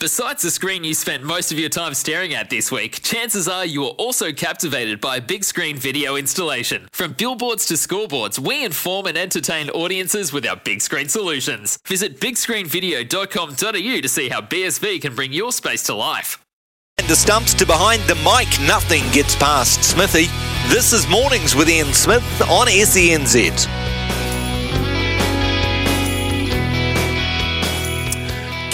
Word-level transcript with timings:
Besides 0.00 0.42
the 0.42 0.50
screen 0.50 0.82
you 0.82 0.92
spent 0.92 1.22
most 1.22 1.52
of 1.52 1.58
your 1.58 1.68
time 1.68 1.94
staring 1.94 2.34
at 2.34 2.50
this 2.50 2.72
week, 2.72 3.00
chances 3.02 3.46
are 3.46 3.64
you 3.64 3.82
were 3.82 3.86
also 3.96 4.32
captivated 4.32 5.00
by 5.00 5.16
a 5.16 5.20
big 5.20 5.44
screen 5.44 5.76
video 5.76 6.16
installation. 6.16 6.88
From 6.92 7.12
billboards 7.12 7.64
to 7.66 7.74
scoreboards, 7.74 8.38
we 8.38 8.64
inform 8.64 9.06
and 9.06 9.16
entertain 9.16 9.70
audiences 9.70 10.32
with 10.32 10.46
our 10.46 10.56
big 10.56 10.82
screen 10.82 11.08
solutions. 11.08 11.78
Visit 11.86 12.18
bigscreenvideo.com.au 12.18 14.00
to 14.00 14.08
see 14.08 14.28
how 14.28 14.40
BSV 14.40 15.00
can 15.00 15.14
bring 15.14 15.32
your 15.32 15.52
space 15.52 15.84
to 15.84 15.94
life. 15.94 16.44
And 16.98 17.06
the 17.06 17.16
stumps 17.16 17.54
to 17.54 17.66
behind 17.66 18.02
the 18.02 18.16
mic, 18.16 18.48
nothing 18.66 19.04
gets 19.12 19.36
past 19.36 19.84
Smithy. 19.84 20.26
This 20.68 20.92
is 20.92 21.08
Mornings 21.08 21.54
with 21.54 21.68
Ian 21.68 21.92
Smith 21.92 22.42
on 22.42 22.66
SENZ. 22.66 23.93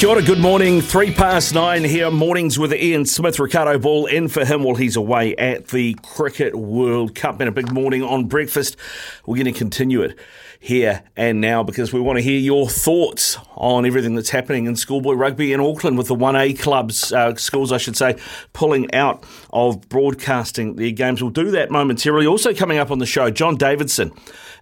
Kia 0.00 0.08
ora, 0.08 0.22
good 0.22 0.38
morning. 0.38 0.80
Three 0.80 1.12
past 1.12 1.52
nine 1.52 1.84
here, 1.84 2.10
mornings 2.10 2.58
with 2.58 2.72
Ian 2.72 3.04
Smith. 3.04 3.38
Ricardo 3.38 3.78
Ball 3.78 4.06
in 4.06 4.28
for 4.28 4.46
him 4.46 4.62
while 4.62 4.74
he's 4.74 4.96
away 4.96 5.36
at 5.36 5.66
the 5.66 5.92
Cricket 6.02 6.54
World 6.54 7.14
Cup. 7.14 7.38
And 7.38 7.50
a 7.50 7.52
big 7.52 7.70
morning 7.70 8.02
on 8.02 8.24
breakfast. 8.24 8.78
We're 9.26 9.34
going 9.34 9.52
to 9.52 9.58
continue 9.58 10.00
it 10.00 10.18
here 10.58 11.02
and 11.18 11.42
now 11.42 11.62
because 11.62 11.92
we 11.92 12.00
want 12.00 12.16
to 12.16 12.22
hear 12.22 12.40
your 12.40 12.66
thoughts 12.66 13.36
on 13.56 13.84
everything 13.84 14.14
that's 14.14 14.30
happening 14.30 14.64
in 14.64 14.74
schoolboy 14.74 15.12
rugby 15.12 15.52
in 15.52 15.60
Auckland 15.60 15.98
with 15.98 16.08
the 16.08 16.16
1A 16.16 16.58
clubs, 16.58 17.12
uh, 17.12 17.34
schools, 17.34 17.70
I 17.70 17.76
should 17.76 17.98
say, 17.98 18.16
pulling 18.54 18.94
out 18.94 19.22
of 19.50 19.86
broadcasting 19.90 20.76
their 20.76 20.92
games. 20.92 21.20
We'll 21.20 21.30
do 21.30 21.50
that 21.50 21.70
momentarily. 21.70 22.26
Also, 22.26 22.54
coming 22.54 22.78
up 22.78 22.90
on 22.90 23.00
the 23.00 23.06
show, 23.06 23.30
John 23.30 23.56
Davidson, 23.56 24.12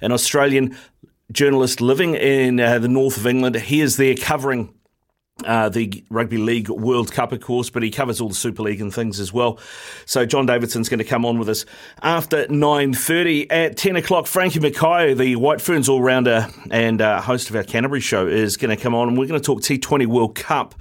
an 0.01 0.11
Australian 0.11 0.77
journalist 1.31 1.81
living 1.81 2.17
in 2.17 2.59
uh, 2.59 2.81
the 2.81 2.89
north 2.89 3.17
of 3.17 3.25
England. 3.25 3.55
He 3.55 3.81
is 3.81 3.99
there 3.99 4.17
covering 4.17 4.75
uh, 5.45 5.69
the 5.69 6.05
Rugby 6.11 6.39
League 6.39 6.69
World 6.69 7.13
Cup, 7.13 7.33
of 7.33 7.41
course, 7.41 7.71
but 7.71 7.83
he 7.83 7.91
covers 7.91 8.21
all 8.21 8.29
the 8.29 8.35
Super 8.35 8.63
League 8.63 8.81
and 8.81 8.93
things 8.93 9.21
as 9.21 9.33
well. 9.33 9.59
So 10.05 10.27
John 10.27 10.47
Davidson's 10.47 10.89
going 10.89 10.99
to 10.99 11.05
come 11.05 11.25
on 11.25 11.39
with 11.39 11.49
us 11.49 11.65
after 12.03 12.47
9.30. 12.47 13.47
At 13.51 13.77
10 13.77 13.97
o'clock, 13.97 14.27
Frankie 14.27 14.61
Mackay, 14.61 15.15
the 15.15 15.37
White 15.37 15.61
Ferns 15.61 15.89
all-rounder 15.89 16.49
and 16.71 17.01
uh, 17.01 17.21
host 17.21 17.51
of 17.51 17.57
our 17.57 17.63
Canterbury 17.63 18.01
show, 18.01 18.27
is 18.27 18.57
going 18.57 18.77
to 18.77 18.83
come 18.83 18.95
on, 18.95 19.09
and 19.09 19.19
we're 19.19 19.27
going 19.27 19.41
to 19.41 19.45
talk 19.45 19.61
T20 19.61 20.07
World 20.07 20.35
Cup. 20.35 20.75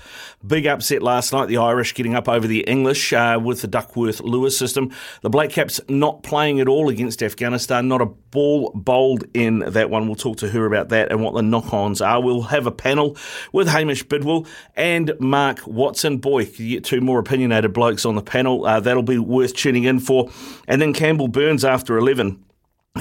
Big 0.46 0.66
upset 0.66 1.02
last 1.02 1.34
night, 1.34 1.48
the 1.48 1.58
Irish 1.58 1.94
getting 1.94 2.16
up 2.16 2.28
over 2.28 2.48
the 2.48 2.62
English 2.62 3.14
uh, 3.14 3.40
with 3.42 3.62
the 3.62 3.68
Duckworth-Lewis 3.68 4.58
system. 4.58 4.92
The 5.22 5.30
Black 5.30 5.50
Caps 5.50 5.80
not 5.90 6.24
playing 6.24 6.60
at 6.60 6.68
all 6.68 6.90
against 6.90 7.22
Afghanistan, 7.22 7.88
not 7.88 8.02
a 8.02 8.06
ball 8.06 8.72
bowled 8.74 9.26
in 9.34 9.60
that 9.60 9.90
one. 9.90 10.08
We'll 10.08 10.16
talk 10.16 10.38
to 10.38 10.50
her 10.50 10.66
about 10.66 10.90
that 10.90 11.12
and 11.12 11.24
what 11.24 11.34
the 11.34 11.42
knock-ons 11.42 12.02
are. 12.02 12.22
We'll 12.22 12.44
have 12.44 12.68
a 12.68 12.72
panel 12.72 13.18
with 13.52 13.68
Hamish 13.68 14.04
Bidwell 14.04 14.47
and 14.76 15.14
Mark 15.20 15.66
Watson. 15.66 16.18
Boy, 16.18 16.44
you 16.56 16.76
get 16.76 16.84
two 16.84 17.02
more 17.02 17.20
opinionated 17.20 17.74
blokes 17.74 18.06
on 18.06 18.16
the 18.16 18.22
panel. 18.22 18.66
Uh, 18.66 18.80
that'll 18.80 19.04
be 19.04 19.18
worth 19.18 19.54
tuning 19.54 19.84
in 19.84 20.00
for. 20.00 20.30
And 20.68 20.82
then 20.82 20.94
Campbell 20.94 21.28
Burns 21.28 21.64
after 21.66 21.98
11 21.98 22.44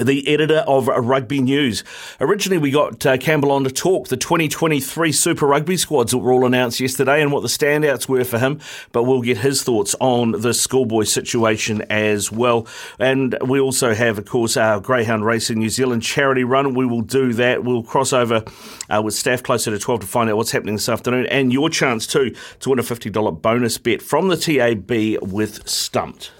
the 0.05 0.27
editor 0.27 0.63
of 0.67 0.87
Rugby 0.87 1.41
News. 1.41 1.83
Originally, 2.19 2.57
we 2.57 2.71
got 2.71 3.05
uh, 3.05 3.17
Campbell 3.17 3.51
on 3.51 3.63
to 3.63 3.71
talk 3.71 4.07
the 4.07 4.17
2023 4.17 5.11
Super 5.11 5.47
Rugby 5.47 5.77
squads 5.77 6.11
that 6.11 6.19
were 6.19 6.31
all 6.31 6.45
announced 6.45 6.79
yesterday 6.79 7.21
and 7.21 7.31
what 7.31 7.41
the 7.41 7.47
standouts 7.47 8.07
were 8.07 8.23
for 8.23 8.39
him, 8.39 8.59
but 8.91 9.03
we'll 9.03 9.21
get 9.21 9.37
his 9.37 9.63
thoughts 9.63 9.95
on 9.99 10.31
the 10.31 10.53
schoolboy 10.53 11.03
situation 11.03 11.81
as 11.89 12.31
well. 12.31 12.67
And 12.99 13.37
we 13.45 13.59
also 13.59 13.93
have, 13.93 14.17
of 14.17 14.25
course, 14.25 14.57
our 14.57 14.79
Greyhound 14.79 15.25
Racing 15.25 15.59
New 15.59 15.69
Zealand 15.69 16.03
charity 16.03 16.43
run. 16.43 16.73
We 16.73 16.85
will 16.85 17.01
do 17.01 17.33
that. 17.33 17.63
We'll 17.63 17.83
cross 17.83 18.13
over 18.13 18.43
uh, 18.89 19.01
with 19.03 19.13
staff 19.13 19.43
closer 19.43 19.71
to 19.71 19.79
12 19.79 20.01
to 20.01 20.07
find 20.07 20.29
out 20.29 20.37
what's 20.37 20.51
happening 20.51 20.75
this 20.75 20.89
afternoon 20.89 21.25
and 21.27 21.51
your 21.51 21.69
chance 21.69 22.07
too 22.07 22.35
to 22.59 22.69
win 22.69 22.79
a 22.79 22.83
$50 22.83 23.41
bonus 23.41 23.77
bet 23.77 24.01
from 24.01 24.27
the 24.27 24.37
TAB 24.37 25.21
with 25.21 25.67
Stumped. 25.67 26.31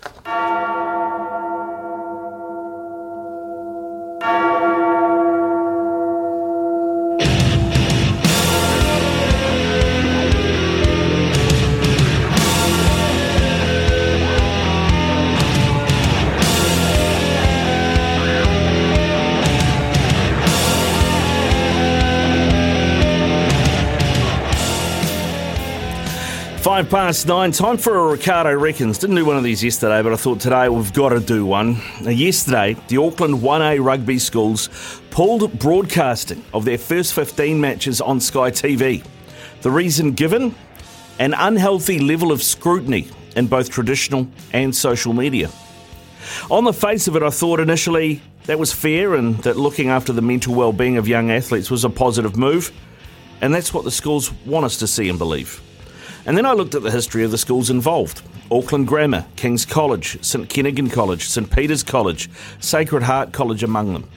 Five 26.68 26.90
past 26.90 27.26
nine, 27.28 27.54
time 27.54 27.78
for 27.78 27.96
a 27.96 28.12
Ricardo 28.12 28.54
Reckons. 28.54 28.98
Didn't 28.98 29.16
do 29.16 29.24
one 29.24 29.38
of 29.38 29.44
these 29.46 29.64
yesterday, 29.64 30.02
but 30.02 30.12
I 30.12 30.18
thought 30.18 30.42
today 30.42 30.68
we've 30.68 30.92
got 30.92 31.10
to 31.10 31.22
do 31.22 31.46
one. 31.46 31.82
Now, 32.02 32.10
yesterday, 32.10 32.76
the 32.90 32.98
Auckland 32.98 33.36
1A 33.36 33.82
rugby 33.82 34.20
schools 34.20 35.00
pulled 35.10 35.58
broadcasting 35.60 36.44
of 36.54 36.66
their 36.66 36.78
first 36.78 37.14
15 37.14 37.62
matches 37.62 38.02
on 38.02 38.20
Sky 38.20 38.52
TV. 38.52 39.02
The 39.62 39.72
reason 39.72 40.12
given? 40.12 40.54
An 41.20 41.34
unhealthy 41.34 42.00
level 42.00 42.34
of 42.34 42.44
scrutiny 42.44 43.08
in 43.38 43.48
both 43.48 43.70
traditional 43.70 44.28
and 44.52 44.76
social 44.76 45.14
media. 45.14 45.50
On 46.52 46.66
the 46.66 46.74
face 46.74 47.08
of 47.08 47.16
it, 47.16 47.24
I 47.24 47.30
thought 47.30 47.62
initially 47.62 48.22
that 48.44 48.60
was 48.60 48.74
fair 48.74 49.16
and 49.16 49.38
that 49.44 49.56
looking 49.56 49.88
after 49.88 50.12
the 50.12 50.22
mental 50.22 50.54
well-being 50.54 50.98
of 50.98 51.08
young 51.08 51.32
athletes 51.32 51.72
was 51.72 51.86
a 51.86 51.90
positive 51.90 52.36
move, 52.36 52.74
and 53.40 53.56
that's 53.56 53.74
what 53.74 53.86
the 53.86 53.92
schools 53.92 54.34
want 54.46 54.66
us 54.66 54.76
to 54.80 54.88
see 54.88 55.08
and 55.08 55.18
believe. 55.18 55.62
And 56.28 56.38
then 56.38 56.46
I 56.46 56.52
looked 56.52 56.76
at 56.76 56.84
the 56.84 56.92
history 56.92 57.24
of 57.24 57.32
the 57.32 57.38
schools 57.38 57.70
involved 57.70 58.22
Auckland 58.52 58.86
Grammar, 58.86 59.26
King's 59.38 59.66
College, 59.66 60.22
St 60.24 60.50
Kentigern 60.50 60.92
College, 60.92 61.26
St 61.26 61.50
Peter's 61.50 61.84
College, 61.84 62.30
Sacred 62.60 63.04
Heart 63.04 63.32
College 63.32 63.64
among 63.64 63.94
them. 63.94 64.10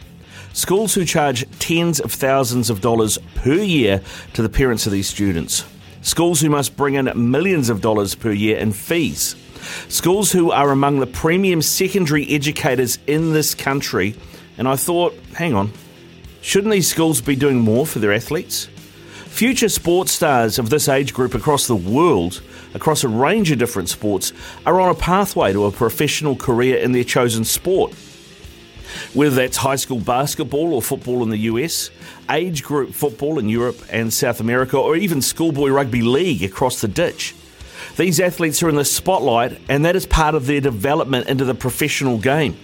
Schools 0.53 0.95
who 0.95 1.05
charge 1.05 1.47
tens 1.61 2.01
of 2.01 2.13
thousands 2.13 2.69
of 2.69 2.81
dollars 2.81 3.17
per 3.37 3.55
year 3.55 4.03
to 4.33 4.43
the 4.43 4.49
parents 4.49 4.87
of 4.87 4.93
these 4.93 5.09
students. 5.09 5.65
Schools 6.03 6.41
who 6.41 6.51
must 6.51 6.77
bring 6.77 6.95
in 6.95 7.31
millions 7.31 7.71
of 7.71 7.81
dollars 7.81 8.17
per 8.17 8.33
year 8.33 8.59
in 8.59 8.73
fees. 8.73 9.37
Schools 9.89 10.33
who 10.33 10.51
are 10.51 10.73
among 10.73 10.99
the 10.99 11.07
premium 11.07 11.63
secondary 11.63 12.29
educators 12.29 12.99
in 13.07 13.33
this 13.33 13.55
country. 13.55 14.17
And 14.59 14.67
I 14.67 14.75
thought, 14.75 15.15
hang 15.37 15.55
on, 15.55 15.73
shouldn't 16.43 16.73
these 16.73 16.91
schools 16.91 17.21
be 17.21 17.37
doing 17.37 17.61
more 17.61 17.87
for 17.87 18.01
their 18.01 18.13
athletes? 18.13 18.69
Future 19.31 19.71
sports 19.71 20.13
stars 20.13 20.59
of 20.59 20.69
this 20.69 20.87
age 20.87 21.15
group 21.15 21.35
across 21.35 21.67
the 21.67 21.75
world, 21.75 22.43
across 22.75 23.05
a 23.05 23.09
range 23.09 23.51
of 23.51 23.59
different 23.59 23.89
sports, 23.89 24.35
are 24.67 24.79
on 24.79 24.91
a 24.91 24.95
pathway 24.95 25.51
to 25.51 25.65
a 25.65 25.71
professional 25.71 26.37
career 26.37 26.77
in 26.77 26.93
their 26.93 27.05
chosen 27.05 27.43
sport. 27.43 27.95
Whether 29.15 29.37
that's 29.37 29.57
high 29.57 29.77
school 29.77 30.01
basketball 30.01 30.75
or 30.75 30.83
football 30.83 31.23
in 31.23 31.31
the 31.31 31.39
US, 31.39 31.91
age 32.29 32.63
group 32.63 32.93
football 32.93 33.39
in 33.39 33.49
Europe 33.49 33.81
and 33.91 34.13
South 34.13 34.41
America, 34.41 34.77
or 34.77 34.95
even 34.95 35.23
schoolboy 35.23 35.71
rugby 35.71 36.03
league 36.03 36.43
across 36.43 36.83
the 36.83 36.89
ditch. 36.89 37.35
These 37.97 38.21
athletes 38.21 38.63
are 38.63 38.69
in 38.69 38.77
the 38.77 38.85
spotlight, 38.85 39.59
and 39.71 39.87
that 39.87 39.97
is 39.97 40.05
part 40.05 40.35
of 40.35 40.47
their 40.47 40.61
development 40.61 41.29
into 41.29 41.47
the 41.47 41.55
professional 41.55 42.19
game. 42.19 42.59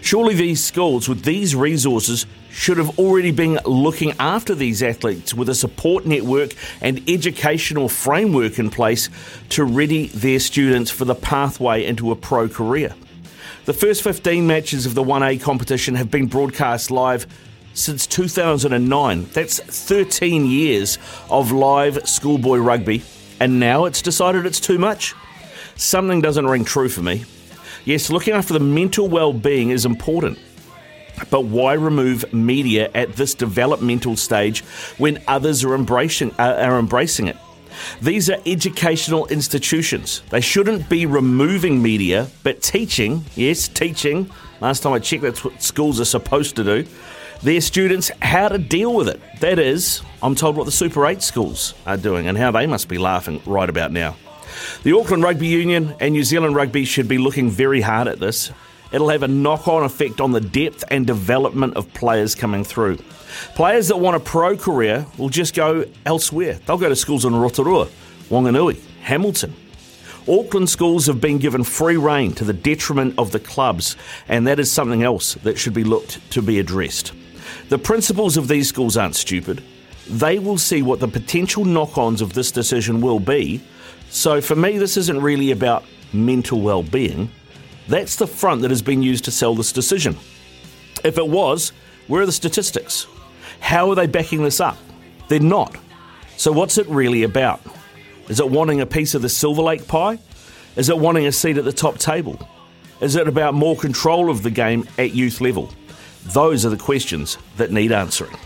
Surely 0.00 0.34
these 0.34 0.64
schools 0.64 1.06
with 1.06 1.22
these 1.22 1.54
resources 1.54 2.24
should 2.54 2.78
have 2.78 2.98
already 3.00 3.32
been 3.32 3.58
looking 3.66 4.14
after 4.20 4.54
these 4.54 4.80
athletes 4.80 5.34
with 5.34 5.48
a 5.48 5.54
support 5.54 6.06
network 6.06 6.54
and 6.80 7.02
educational 7.10 7.88
framework 7.88 8.60
in 8.60 8.70
place 8.70 9.10
to 9.48 9.64
ready 9.64 10.06
their 10.08 10.38
students 10.38 10.88
for 10.88 11.04
the 11.04 11.16
pathway 11.16 11.84
into 11.84 12.12
a 12.12 12.16
pro 12.16 12.48
career. 12.48 12.94
The 13.64 13.72
first 13.72 14.02
15 14.02 14.46
matches 14.46 14.86
of 14.86 14.94
the 14.94 15.02
1A 15.02 15.42
competition 15.42 15.96
have 15.96 16.12
been 16.12 16.26
broadcast 16.26 16.92
live 16.92 17.26
since 17.72 18.06
2009. 18.06 19.24
That's 19.32 19.58
13 19.58 20.46
years 20.46 20.98
of 21.28 21.50
live 21.50 22.08
schoolboy 22.08 22.58
rugby, 22.58 23.02
and 23.40 23.58
now 23.58 23.86
it's 23.86 24.00
decided 24.00 24.46
it's 24.46 24.60
too 24.60 24.78
much. 24.78 25.12
Something 25.74 26.20
doesn't 26.20 26.46
ring 26.46 26.64
true 26.64 26.88
for 26.88 27.02
me. 27.02 27.24
Yes, 27.84 28.10
looking 28.10 28.32
after 28.32 28.54
the 28.54 28.60
mental 28.60 29.08
well-being 29.08 29.70
is 29.70 29.84
important. 29.84 30.38
But 31.30 31.44
why 31.44 31.74
remove 31.74 32.32
media 32.32 32.90
at 32.94 33.16
this 33.16 33.34
developmental 33.34 34.16
stage 34.16 34.62
when 34.98 35.22
others 35.28 35.64
are 35.64 35.74
embracing, 35.74 36.32
uh, 36.38 36.58
are 36.60 36.78
embracing 36.78 37.28
it? 37.28 37.36
These 38.00 38.30
are 38.30 38.38
educational 38.46 39.26
institutions. 39.26 40.22
They 40.30 40.40
shouldn't 40.40 40.88
be 40.88 41.06
removing 41.06 41.82
media, 41.82 42.28
but 42.42 42.62
teaching, 42.62 43.24
yes, 43.34 43.68
teaching, 43.68 44.30
last 44.60 44.82
time 44.82 44.92
I 44.92 44.98
checked, 44.98 45.22
that's 45.22 45.44
what 45.44 45.62
schools 45.62 46.00
are 46.00 46.04
supposed 46.04 46.56
to 46.56 46.64
do, 46.64 46.86
their 47.42 47.60
students 47.60 48.10
how 48.22 48.48
to 48.48 48.58
deal 48.58 48.94
with 48.94 49.08
it. 49.08 49.20
That 49.40 49.58
is, 49.58 50.02
I'm 50.22 50.34
told 50.34 50.56
what 50.56 50.64
the 50.64 50.72
Super 50.72 51.04
8 51.06 51.22
schools 51.22 51.74
are 51.86 51.96
doing 51.96 52.28
and 52.28 52.38
how 52.38 52.50
they 52.50 52.66
must 52.66 52.88
be 52.88 52.98
laughing 52.98 53.42
right 53.44 53.68
about 53.68 53.92
now. 53.92 54.16
The 54.82 54.96
Auckland 54.96 55.22
Rugby 55.22 55.48
Union 55.48 55.94
and 56.00 56.12
New 56.12 56.24
Zealand 56.24 56.54
Rugby 56.54 56.84
should 56.84 57.08
be 57.08 57.18
looking 57.18 57.50
very 57.50 57.80
hard 57.80 58.08
at 58.08 58.20
this. 58.20 58.52
It'll 58.94 59.08
have 59.08 59.24
a 59.24 59.28
knock 59.28 59.66
on 59.66 59.82
effect 59.82 60.20
on 60.20 60.30
the 60.30 60.40
depth 60.40 60.84
and 60.88 61.04
development 61.04 61.74
of 61.74 61.92
players 61.94 62.36
coming 62.36 62.62
through. 62.62 62.98
Players 63.56 63.88
that 63.88 63.96
want 63.96 64.16
a 64.16 64.20
pro 64.20 64.56
career 64.56 65.04
will 65.18 65.30
just 65.30 65.52
go 65.52 65.84
elsewhere. 66.06 66.60
They'll 66.64 66.78
go 66.78 66.88
to 66.88 66.94
schools 66.94 67.24
in 67.24 67.34
Rotorua, 67.34 67.88
Wanganui, 68.28 68.80
Hamilton. 69.02 69.52
Auckland 70.28 70.70
schools 70.70 71.06
have 71.06 71.20
been 71.20 71.38
given 71.38 71.64
free 71.64 71.96
rein 71.96 72.34
to 72.34 72.44
the 72.44 72.52
detriment 72.52 73.18
of 73.18 73.32
the 73.32 73.40
clubs, 73.40 73.96
and 74.28 74.46
that 74.46 74.60
is 74.60 74.70
something 74.70 75.02
else 75.02 75.34
that 75.42 75.58
should 75.58 75.74
be 75.74 75.82
looked 75.82 76.20
to 76.30 76.40
be 76.40 76.60
addressed. 76.60 77.12
The 77.70 77.78
principals 77.78 78.36
of 78.36 78.46
these 78.46 78.68
schools 78.68 78.96
aren't 78.96 79.16
stupid. 79.16 79.60
They 80.08 80.38
will 80.38 80.56
see 80.56 80.82
what 80.82 81.00
the 81.00 81.08
potential 81.08 81.64
knock 81.64 81.98
ons 81.98 82.20
of 82.20 82.34
this 82.34 82.52
decision 82.52 83.00
will 83.00 83.18
be. 83.18 83.60
So, 84.10 84.40
for 84.40 84.54
me, 84.54 84.78
this 84.78 84.96
isn't 84.96 85.20
really 85.20 85.50
about 85.50 85.82
mental 86.12 86.60
well 86.60 86.84
being. 86.84 87.32
That's 87.88 88.16
the 88.16 88.26
front 88.26 88.62
that 88.62 88.70
has 88.70 88.82
been 88.82 89.02
used 89.02 89.24
to 89.26 89.30
sell 89.30 89.54
this 89.54 89.72
decision. 89.72 90.16
If 91.04 91.18
it 91.18 91.28
was, 91.28 91.72
where 92.06 92.22
are 92.22 92.26
the 92.26 92.32
statistics? 92.32 93.06
How 93.60 93.90
are 93.90 93.94
they 93.94 94.06
backing 94.06 94.42
this 94.42 94.60
up? 94.60 94.76
They're 95.28 95.40
not. 95.40 95.76
So, 96.36 96.52
what's 96.52 96.78
it 96.78 96.88
really 96.88 97.22
about? 97.22 97.60
Is 98.28 98.40
it 98.40 98.48
wanting 98.48 98.80
a 98.80 98.86
piece 98.86 99.14
of 99.14 99.22
the 99.22 99.28
Silver 99.28 99.62
Lake 99.62 99.86
pie? 99.86 100.18
Is 100.76 100.88
it 100.88 100.98
wanting 100.98 101.26
a 101.26 101.32
seat 101.32 101.58
at 101.58 101.64
the 101.64 101.72
top 101.72 101.98
table? 101.98 102.48
Is 103.00 103.16
it 103.16 103.28
about 103.28 103.54
more 103.54 103.76
control 103.76 104.30
of 104.30 104.42
the 104.42 104.50
game 104.50 104.88
at 104.98 105.14
youth 105.14 105.40
level? 105.40 105.70
Those 106.26 106.64
are 106.64 106.70
the 106.70 106.76
questions 106.76 107.36
that 107.56 107.70
need 107.70 107.92
answering. 107.92 108.36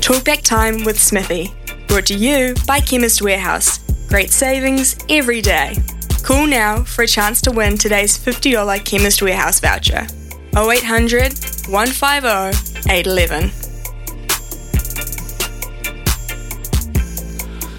Talkback 0.00 0.42
time 0.42 0.84
with 0.84 1.00
Smithy. 1.00 1.54
Brought 1.86 2.06
to 2.06 2.14
you 2.14 2.54
by 2.66 2.80
Chemist 2.80 3.22
Warehouse. 3.22 3.91
Great 4.12 4.30
savings 4.30 4.94
every 5.08 5.40
day. 5.40 5.74
Call 6.22 6.46
now 6.46 6.84
for 6.84 7.04
a 7.04 7.06
chance 7.06 7.40
to 7.40 7.50
win 7.50 7.78
today's 7.78 8.18
$50 8.18 8.84
Chemist 8.84 9.22
Warehouse 9.22 9.58
voucher. 9.58 10.06
0800 10.54 11.32
150 11.70 12.90
811. 12.92 13.50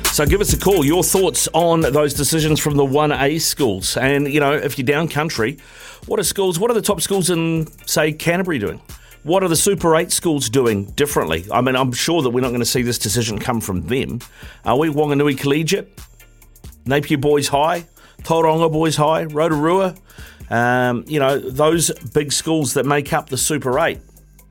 So 0.06 0.26
give 0.26 0.42
us 0.42 0.52
a 0.54 0.60
call. 0.60 0.84
Your 0.84 1.04
thoughts 1.04 1.48
on 1.54 1.82
those 1.82 2.16
decisions 2.16 2.60
from 2.60 2.78
the 2.78 2.84
1A 2.84 3.40
schools. 3.40 3.96
And, 3.96 4.28
you 4.28 4.40
know, 4.40 4.54
if 4.54 4.80
you're 4.80 4.88
down 4.88 5.10
country, 5.10 5.60
what 6.08 6.20
are 6.20 6.24
schools, 6.24 6.58
what 6.58 6.72
are 6.72 6.74
the 6.74 6.82
top 6.82 7.02
schools 7.02 7.30
in, 7.30 7.68
say, 7.86 8.12
Canterbury 8.12 8.58
doing? 8.58 8.82
What 9.22 9.44
are 9.44 9.48
the 9.48 9.56
Super 9.56 9.96
8 9.96 10.12
schools 10.12 10.50
doing 10.50 10.86
differently? 10.86 11.46
I 11.52 11.62
mean, 11.62 11.76
I'm 11.76 11.92
sure 11.92 12.24
that 12.24 12.32
we're 12.32 12.42
not 12.42 12.50
going 12.50 12.60
to 12.60 12.66
see 12.66 12.82
this 12.82 12.98
decision 12.98 13.38
come 13.38 13.62
from 13.62 13.84
them. 13.84 14.20
Are 14.66 14.80
we 14.80 14.90
Wanganui 14.90 15.38
Collegiate? 15.38 15.96
Napier 16.86 17.18
Boys 17.18 17.48
High? 17.50 17.88
Tauranga 18.24 18.72
Boys 18.72 18.96
High? 18.96 19.26
Rotorua? 19.26 19.96
Um, 20.50 21.04
you 21.08 21.20
know, 21.20 21.40
those 21.40 21.92
big 22.14 22.32
schools 22.32 22.74
that 22.74 22.86
make 22.86 23.14
up 23.14 23.30
the 23.30 23.38
Super 23.38 23.80
8. 23.80 24.00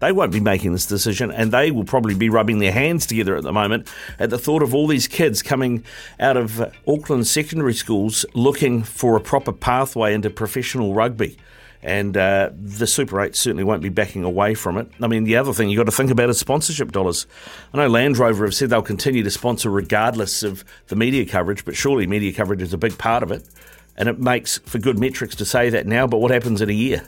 They 0.00 0.11
won't 0.11 0.32
be 0.32 0.40
making 0.40 0.73
this 0.73 0.87
decision, 0.87 1.31
and 1.31 1.52
they 1.52 1.70
will 1.70 1.84
probably 1.84 2.17
be 2.17 2.29
rubbing 2.29 2.58
their 2.58 2.73
hands 2.73 3.06
together 3.06 3.37
at 3.37 3.44
the 3.44 3.52
moment 3.52 3.87
at 4.19 4.31
the 4.31 4.38
thought 4.38 4.61
of 4.61 4.75
all 4.75 4.88
these 4.88 5.06
kids 5.06 5.43
coming 5.43 5.84
out 6.19 6.37
of 6.37 6.61
Auckland 6.88 7.29
secondary 7.29 7.75
schools 7.75 8.26
looking 8.35 8.82
for 8.82 9.14
a 9.17 9.20
proper 9.20 9.52
pathway 9.52 10.12
into 10.12 10.28
professional 10.28 10.93
rugby 10.93 11.37
and 11.82 12.17
uh, 12.17 12.50
the 12.55 12.87
Super 12.87 13.20
8 13.20 13.34
certainly 13.34 13.64
won't 13.64 13.82
be 13.82 13.88
backing 13.88 14.23
away 14.23 14.55
from 14.55 14.79
it. 14.79 14.88
I 15.00 15.08
mean, 15.08 15.25
the 15.25 15.37
other 15.37 15.52
thing 15.52 15.69
you've 15.69 15.79
got 15.79 15.90
to 15.90 15.96
think 15.96 16.11
about 16.11 16.31
is 16.31 16.38
sponsorship 16.38 16.93
dollars. 16.93 17.26
I 17.75 17.79
know 17.79 17.88
Land 17.88 18.19
Rover 18.19 18.44
have 18.44 18.55
said 18.55 18.70
they'll 18.70 18.82
continue 18.82 19.23
to 19.25 19.31
sponsor 19.31 19.70
regardless 19.70 20.43
of 20.43 20.64
the 20.88 20.96
media 20.96 21.26
coverage, 21.26 21.64
but 21.64 21.76
surely 21.76 22.06
media 22.06 22.32
coverage 22.32 22.62
is 22.62 22.73
a 22.73 22.79
big 22.79 22.96
part 22.99 23.23
of 23.23 23.32
it, 23.32 23.49
and 23.96 24.08
it 24.08 24.20
makes 24.20 24.58
for 24.58 24.79
good 24.79 24.99
metrics 24.99 25.34
to 25.37 25.44
say 25.44 25.70
that 25.70 25.87
now, 25.87 26.06
but 26.06 26.19
what 26.19 26.31
happens 26.31 26.62
in 26.62 26.70
a 26.70 26.75
year? 26.75 27.02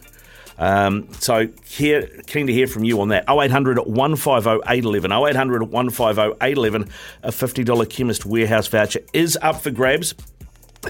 Um, 0.59 1.13
so 1.15 1.49
here, 1.67 2.07
keen 2.27 2.47
to 2.47 2.53
hear 2.53 2.67
from 2.67 2.85
you 2.85 3.01
on 3.01 3.09
that. 3.09 3.25
0800 3.29 3.79
150 3.79 4.51
811. 4.67 5.13
0800 5.13 5.63
150 5.65 6.37
811. 6.41 6.91
A 7.23 7.31
$50 7.31 7.91
chemist 7.91 8.25
warehouse 8.25 8.69
voucher 8.69 9.01
is 9.13 9.39
up 9.43 9.61
for 9.61 9.71
grabs. 9.71 10.15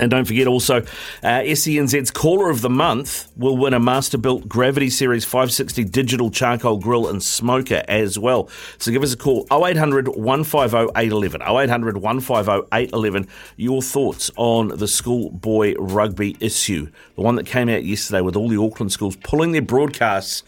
And 0.01 0.11
don't 0.11 0.25
forget 0.25 0.47
also, 0.47 0.83
uh, 1.23 1.43
SENZ's 1.55 2.11
Caller 2.11 2.51
of 2.51 2.61
the 2.61 2.71
Month 2.71 3.31
will 3.37 3.57
win 3.57 3.75
a 3.75 3.81
Masterbuilt 3.81 4.49
Gravity 4.49 4.91
Series 4.91 5.25
560 5.25 5.85
digital 5.85 6.31
charcoal 6.31 6.79
grill 6.79 7.09
and 7.09 7.23
smoker 7.23 7.83
as 7.89 8.19
well. 8.19 8.49
So 8.79 8.91
give 8.91 9.03
us 9.03 9.13
a 9.13 9.17
call 9.17 9.47
0800 9.53 10.09
150 10.09 10.91
811. 10.97 11.43
0800 11.43 11.99
150 11.99 12.69
811. 12.73 13.29
Your 13.57 13.83
thoughts 13.83 14.31
on 14.37 14.69
the 14.69 14.89
schoolboy 14.89 15.75
rugby 15.79 16.37
issue, 16.41 16.91
the 17.15 17.23
one 17.23 17.37
that 17.37 17.47
came 17.47 17.69
out 17.69 17.85
yesterday 17.85 18.21
with 18.21 18.37
all 18.37 18.49
the 18.49 18.61
Auckland 18.61 18.93
schools 18.93 19.17
pulling 19.17 19.53
their 19.53 19.63
broadcasts 19.63 20.43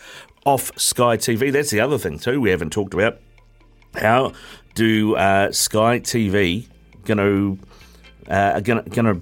off 0.45 0.77
Sky 0.79 1.17
TV. 1.17 1.53
That's 1.53 1.71
the 1.71 1.81
other 1.81 1.99
thing, 1.99 2.19
too, 2.19 2.41
we 2.41 2.51
haven't 2.51 2.71
talked 2.71 2.95
about. 2.95 3.19
How 3.95 4.33
do 4.75 5.17
uh, 5.17 5.53
Sky 5.53 6.01
TV 6.01 6.67
going 7.05 7.19
to 7.19 7.59
uh, 8.29 8.61
going 8.61 8.83
to 8.85 9.21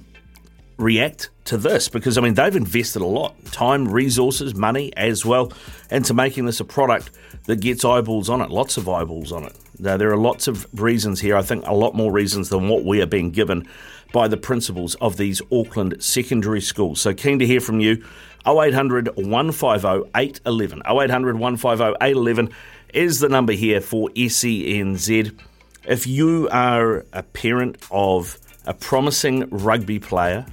react 0.77 1.31
to 1.45 1.57
this 1.57 1.89
because 1.89 2.19
I 2.19 2.21
mean 2.21 2.35
they've 2.35 2.57
invested 2.57 3.03
a 3.03 3.07
lot 3.07 3.35
time, 3.47 3.87
resources, 3.87 4.55
money 4.55 4.93
as 4.97 5.25
well 5.25 5.53
into 5.91 6.15
making 6.15 6.47
this 6.47 6.61
a 6.61 6.65
product 6.65 7.11
that 7.45 7.61
gets 7.61 7.85
eyeballs 7.85 8.29
on 8.29 8.41
it, 8.41 8.51
lots 8.51 8.77
of 8.77 8.89
eyeballs 8.89 9.33
on 9.33 9.45
it. 9.45 9.57
Now, 9.79 9.97
there 9.97 10.11
are 10.11 10.17
lots 10.17 10.49
of 10.49 10.67
reasons 10.81 11.21
here, 11.21 11.37
I 11.37 11.43
think 11.43 11.67
a 11.67 11.75
lot 11.75 11.95
more 11.95 12.13
reasons 12.13 12.49
than 12.49 12.69
what 12.69 12.85
we 12.85 13.03
are 13.03 13.07
being 13.07 13.31
given 13.31 13.69
by 14.13 14.29
the 14.29 14.37
principals 14.37 14.95
of 14.97 15.17
these 15.17 15.43
Auckland 15.53 16.03
secondary 16.03 16.61
schools. 16.61 17.01
So 17.01 17.13
keen 17.13 17.41
to 17.41 17.47
hear 17.47 17.61
from 17.61 17.81
you. 17.81 18.05
0800 18.47 19.17
150 19.17 20.11
811. 20.15 20.83
0800 20.87 21.39
150 21.39 21.97
811 22.01 22.51
is 22.93 23.19
the 23.19 23.29
number 23.29 23.53
here 23.53 23.81
for 23.81 24.09
SENZ. 24.11 25.37
If 25.85 26.07
you 26.07 26.49
are 26.51 27.05
a 27.13 27.23
parent 27.23 27.77
of 27.91 28.39
a 28.67 28.75
promising 28.75 29.49
rugby 29.51 29.99
player 29.99 30.47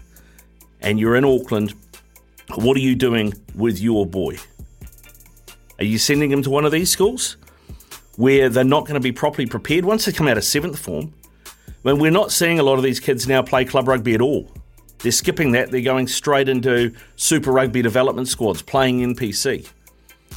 and 0.82 1.00
you're 1.00 1.16
in 1.16 1.26
Auckland, 1.26 1.74
what 2.56 2.76
are 2.76 2.82
you 2.82 2.96
doing 2.96 3.34
with 3.56 3.80
your 3.80 4.06
boy? 4.06 4.38
Are 5.80 5.86
you 5.86 5.98
sending 5.98 6.32
him 6.32 6.44
to 6.44 6.50
one 6.50 6.66
of 6.66 6.72
these 6.72 6.92
schools 6.92 7.38
where 8.18 8.50
they're 8.50 8.64
not 8.64 8.82
going 8.82 8.96
to 8.96 9.00
be 9.00 9.12
properly 9.12 9.48
prepared 9.48 9.86
once 9.86 10.06
they 10.06 10.12
come 10.12 10.28
out 10.28 10.38
of 10.38 10.44
seventh 10.44 10.78
form? 10.78 11.14
When 11.82 11.98
we're 11.98 12.12
not 12.12 12.32
seeing 12.32 12.60
a 12.60 12.64
lot 12.64 12.78
of 12.78 12.84
these 12.84 13.00
kids 13.00 13.28
now 13.28 13.42
play 13.42 13.66
club 13.66 13.88
rugby 13.88 14.14
at 14.14 14.22
all. 14.22 14.52
They're 15.00 15.12
skipping 15.12 15.54
that, 15.54 15.72
they're 15.72 15.82
going 15.82 16.08
straight 16.08 16.48
into 16.48 16.94
Super 17.16 17.52
Rugby 17.52 17.82
development 17.82 18.28
squads, 18.28 18.62
playing 18.62 19.16
NPC. 19.16 19.68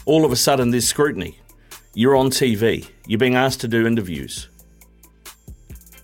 All 0.07 0.25
of 0.25 0.33
a 0.33 0.37
sudden, 0.37 0.71
there's 0.71 0.89
scrutiny. 0.89 1.39
You're 1.93 2.17
on 2.17 2.31
TV, 2.31 2.89
you're 3.07 3.19
being 3.19 3.35
asked 3.35 3.61
to 3.61 3.69
do 3.69 3.87
interviews. 3.87 4.49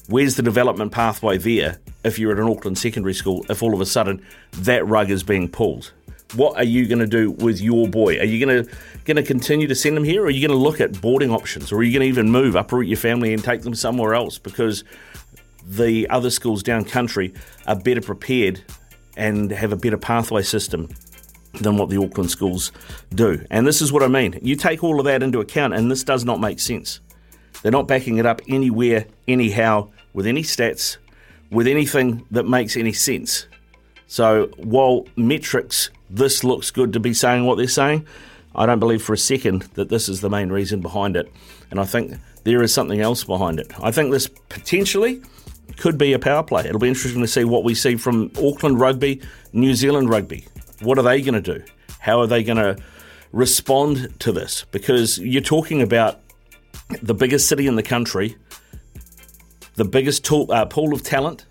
Where's 0.08 0.36
the 0.36 0.42
development 0.42 0.92
pathway 0.92 1.38
there 1.38 1.78
if 2.04 2.18
you're 2.18 2.32
at 2.32 2.38
an 2.38 2.48
Auckland 2.48 2.78
secondary 2.78 3.14
school 3.14 3.44
if 3.48 3.62
all 3.62 3.74
of 3.74 3.80
a 3.80 3.86
sudden 3.86 4.24
that 4.52 4.86
rug 4.86 5.10
is 5.10 5.22
being 5.22 5.48
pulled? 5.48 5.92
What 6.34 6.56
are 6.56 6.64
you 6.64 6.86
going 6.86 7.00
to 7.00 7.06
do 7.06 7.32
with 7.32 7.60
your 7.60 7.88
boy? 7.88 8.18
Are 8.20 8.24
you 8.24 8.44
going 8.44 8.64
to 8.64 8.70
going 9.04 9.16
to 9.16 9.22
continue 9.22 9.66
to 9.66 9.74
send 9.74 9.96
them 9.96 10.04
here, 10.04 10.22
or 10.22 10.26
are 10.26 10.30
you 10.30 10.46
going 10.46 10.56
to 10.56 10.62
look 10.62 10.80
at 10.80 11.00
boarding 11.00 11.30
options, 11.32 11.72
or 11.72 11.76
are 11.76 11.82
you 11.82 11.92
going 11.92 12.02
to 12.02 12.08
even 12.08 12.30
move, 12.30 12.54
uproot 12.54 12.86
your 12.86 12.96
family, 12.96 13.32
and 13.32 13.42
take 13.42 13.62
them 13.62 13.74
somewhere 13.74 14.14
else 14.14 14.38
because 14.38 14.84
the 15.64 16.08
other 16.08 16.30
schools 16.30 16.62
down 16.62 16.84
country 16.84 17.34
are 17.66 17.76
better 17.76 18.00
prepared 18.00 18.62
and 19.16 19.50
have 19.50 19.72
a 19.72 19.76
better 19.76 19.96
pathway 19.96 20.42
system 20.42 20.88
than 21.60 21.76
what 21.76 21.88
the 21.88 22.00
Auckland 22.00 22.30
schools 22.30 22.70
do? 23.12 23.44
And 23.50 23.66
this 23.66 23.82
is 23.82 23.92
what 23.92 24.02
I 24.02 24.08
mean. 24.08 24.38
You 24.40 24.54
take 24.54 24.84
all 24.84 25.00
of 25.00 25.06
that 25.06 25.22
into 25.22 25.40
account, 25.40 25.74
and 25.74 25.90
this 25.90 26.04
does 26.04 26.24
not 26.24 26.40
make 26.40 26.60
sense. 26.60 27.00
They're 27.62 27.72
not 27.72 27.88
backing 27.88 28.18
it 28.18 28.26
up 28.26 28.40
anywhere, 28.48 29.06
anyhow, 29.26 29.90
with 30.12 30.26
any 30.26 30.42
stats, 30.42 30.96
with 31.50 31.66
anything 31.66 32.26
that 32.30 32.44
makes 32.44 32.76
any 32.76 32.92
sense. 32.92 33.46
So 34.06 34.50
while 34.56 35.06
metrics, 35.16 35.90
this 36.08 36.42
looks 36.42 36.70
good 36.70 36.92
to 36.92 37.00
be 37.00 37.14
saying 37.14 37.44
what 37.44 37.56
they're 37.56 37.68
saying, 37.68 38.06
I 38.54 38.66
don't 38.66 38.80
believe 38.80 39.02
for 39.02 39.12
a 39.12 39.18
second 39.18 39.62
that 39.74 39.88
this 39.88 40.08
is 40.08 40.20
the 40.20 40.30
main 40.30 40.50
reason 40.50 40.80
behind 40.80 41.16
it. 41.16 41.32
And 41.70 41.78
I 41.78 41.84
think 41.84 42.14
there 42.44 42.62
is 42.62 42.74
something 42.74 43.00
else 43.00 43.22
behind 43.22 43.60
it. 43.60 43.70
I 43.80 43.92
think 43.92 44.10
this 44.10 44.26
potentially 44.48 45.22
could 45.76 45.96
be 45.96 46.12
a 46.12 46.18
power 46.18 46.42
play. 46.42 46.64
It'll 46.64 46.80
be 46.80 46.88
interesting 46.88 47.22
to 47.22 47.28
see 47.28 47.44
what 47.44 47.62
we 47.62 47.74
see 47.74 47.96
from 47.96 48.32
Auckland 48.42 48.80
Rugby, 48.80 49.20
New 49.52 49.74
Zealand 49.74 50.10
Rugby. 50.10 50.46
What 50.80 50.98
are 50.98 51.02
they 51.02 51.22
going 51.22 51.40
to 51.40 51.58
do? 51.58 51.64
How 52.00 52.20
are 52.20 52.26
they 52.26 52.42
going 52.42 52.58
to 52.58 52.76
respond 53.32 54.12
to 54.20 54.32
this? 54.32 54.64
Because 54.72 55.18
you're 55.18 55.42
talking 55.42 55.82
about 55.82 56.20
the 57.02 57.14
biggest 57.14 57.48
city 57.48 57.68
in 57.68 57.76
the 57.76 57.82
country 57.82 58.36
the 59.74 59.84
biggest 59.84 60.24
tool, 60.24 60.50
uh, 60.50 60.64
pool 60.66 60.92
of 60.92 61.02
talent. 61.02 61.46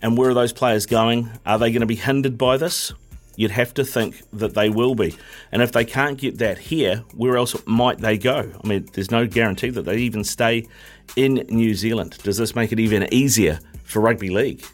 And 0.00 0.16
where 0.16 0.30
are 0.30 0.34
those 0.34 0.52
players 0.52 0.86
going? 0.86 1.30
Are 1.44 1.58
they 1.58 1.70
going 1.70 1.80
to 1.80 1.86
be 1.86 1.96
hindered 1.96 2.38
by 2.38 2.56
this? 2.56 2.92
You'd 3.38 3.52
have 3.52 3.72
to 3.74 3.84
think 3.84 4.22
that 4.32 4.54
they 4.54 4.68
will 4.68 4.96
be. 4.96 5.14
And 5.52 5.62
if 5.62 5.70
they 5.70 5.84
can't 5.84 6.18
get 6.18 6.38
that 6.38 6.58
here, 6.58 7.04
where 7.14 7.36
else 7.36 7.54
might 7.66 7.98
they 7.98 8.18
go? 8.18 8.50
I 8.62 8.66
mean, 8.66 8.88
there's 8.92 9.12
no 9.12 9.26
guarantee 9.28 9.70
that 9.70 9.82
they 9.82 9.98
even 9.98 10.24
stay 10.24 10.66
in 11.14 11.46
New 11.48 11.74
Zealand. 11.74 12.18
Does 12.24 12.36
this 12.36 12.56
make 12.56 12.72
it 12.72 12.80
even 12.80 13.12
easier 13.14 13.60
for 13.84 14.00
rugby 14.00 14.28
league 14.28 14.64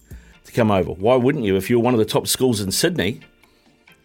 to 0.45 0.53
come 0.53 0.71
over? 0.71 0.93
Why 0.93 1.17
wouldn't 1.17 1.45
you? 1.45 1.57
If 1.57 1.69
you're 1.69 1.81
one 1.81 1.93
of 1.93 1.99
the 1.99 2.07
top 2.07 2.27
schools 2.27 2.61
in 2.63 2.71
Sydney, 2.71 3.21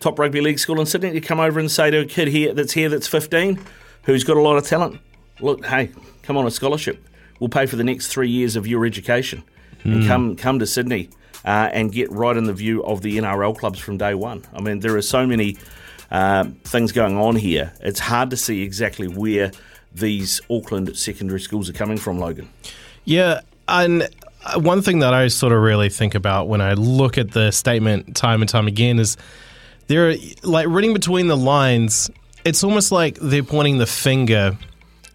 top 0.02 0.20
rugby 0.20 0.42
league 0.42 0.60
school 0.60 0.80
in 0.80 0.86
Sydney, 0.86 1.14
you 1.14 1.22
come 1.22 1.40
over 1.40 1.60
and 1.60 1.72
say 1.72 1.90
to 1.90 2.00
a 2.00 2.06
kid 2.06 2.28
here 2.28 2.54
that's 2.54 2.74
here 2.74 2.90
that's 2.90 3.08
15, 3.08 3.62
who's 4.04 4.26
got 4.26 4.36
a 4.36 4.42
lot 4.42 4.58
of 4.58 4.66
talent, 4.66 5.00
look, 5.40 5.66
hey, 5.66 5.92
come 6.22 6.36
on 6.36 6.46
a 6.46 6.52
scholarship. 6.52 7.02
We'll 7.40 7.50
pay 7.50 7.66
for 7.66 7.76
the 7.76 7.84
next 7.84 8.08
three 8.08 8.30
years 8.30 8.56
of 8.56 8.68
your 8.68 8.86
education 8.86 9.44
mm. 9.84 9.94
and 9.94 10.08
come 10.08 10.36
come 10.36 10.60
to 10.60 10.68
Sydney 10.68 11.10
uh, 11.46 11.70
and 11.72 11.92
get 11.92 12.12
right 12.12 12.36
in 12.36 12.46
the 12.46 12.54
view 12.54 12.84
of 12.84 13.02
the 13.02 13.18
NRL 13.18 13.58
clubs 13.58 13.80
from 13.80 13.98
day 13.98 14.14
one. 14.14 14.46
I 14.54 14.62
mean, 14.62 14.80
there 14.80 14.96
are 14.98 15.02
so 15.02 15.26
many 15.26 15.58
uh, 16.12 16.46
things 16.64 16.92
going 16.92 17.18
on 17.18 17.36
here. 17.36 17.74
It's 17.82 18.00
hard 18.00 18.30
to 18.32 18.38
see 18.38 18.62
exactly 18.62 19.08
where 19.08 19.52
these 19.94 20.42
Auckland 20.50 20.96
secondary 20.98 21.40
schools 21.40 21.70
are 21.70 21.74
coming 21.74 21.98
from, 21.98 22.20
Logan. 22.20 22.50
Yeah, 23.06 23.42
and 23.68 24.08
one 24.56 24.82
thing 24.82 25.00
that 25.00 25.14
I 25.14 25.28
sort 25.28 25.54
of 25.54 25.62
really 25.62 25.90
think 25.90 26.16
about 26.16 26.48
when 26.48 26.62
I 26.62 26.74
look 26.74 27.18
at 27.18 27.32
the 27.32 27.52
statement 27.52 28.16
time 28.16 28.42
and 28.42 28.50
time 28.50 28.68
again 28.68 29.00
is 29.00 29.18
there, 29.88 30.16
like 30.44 30.68
reading 30.68 30.94
between 30.94 31.28
the 31.28 31.38
lines, 31.38 32.10
it's 32.46 32.64
almost 32.64 32.92
like 32.92 33.18
they're 33.20 33.44
pointing 33.44 33.78
the 33.78 33.88
finger 33.88 34.58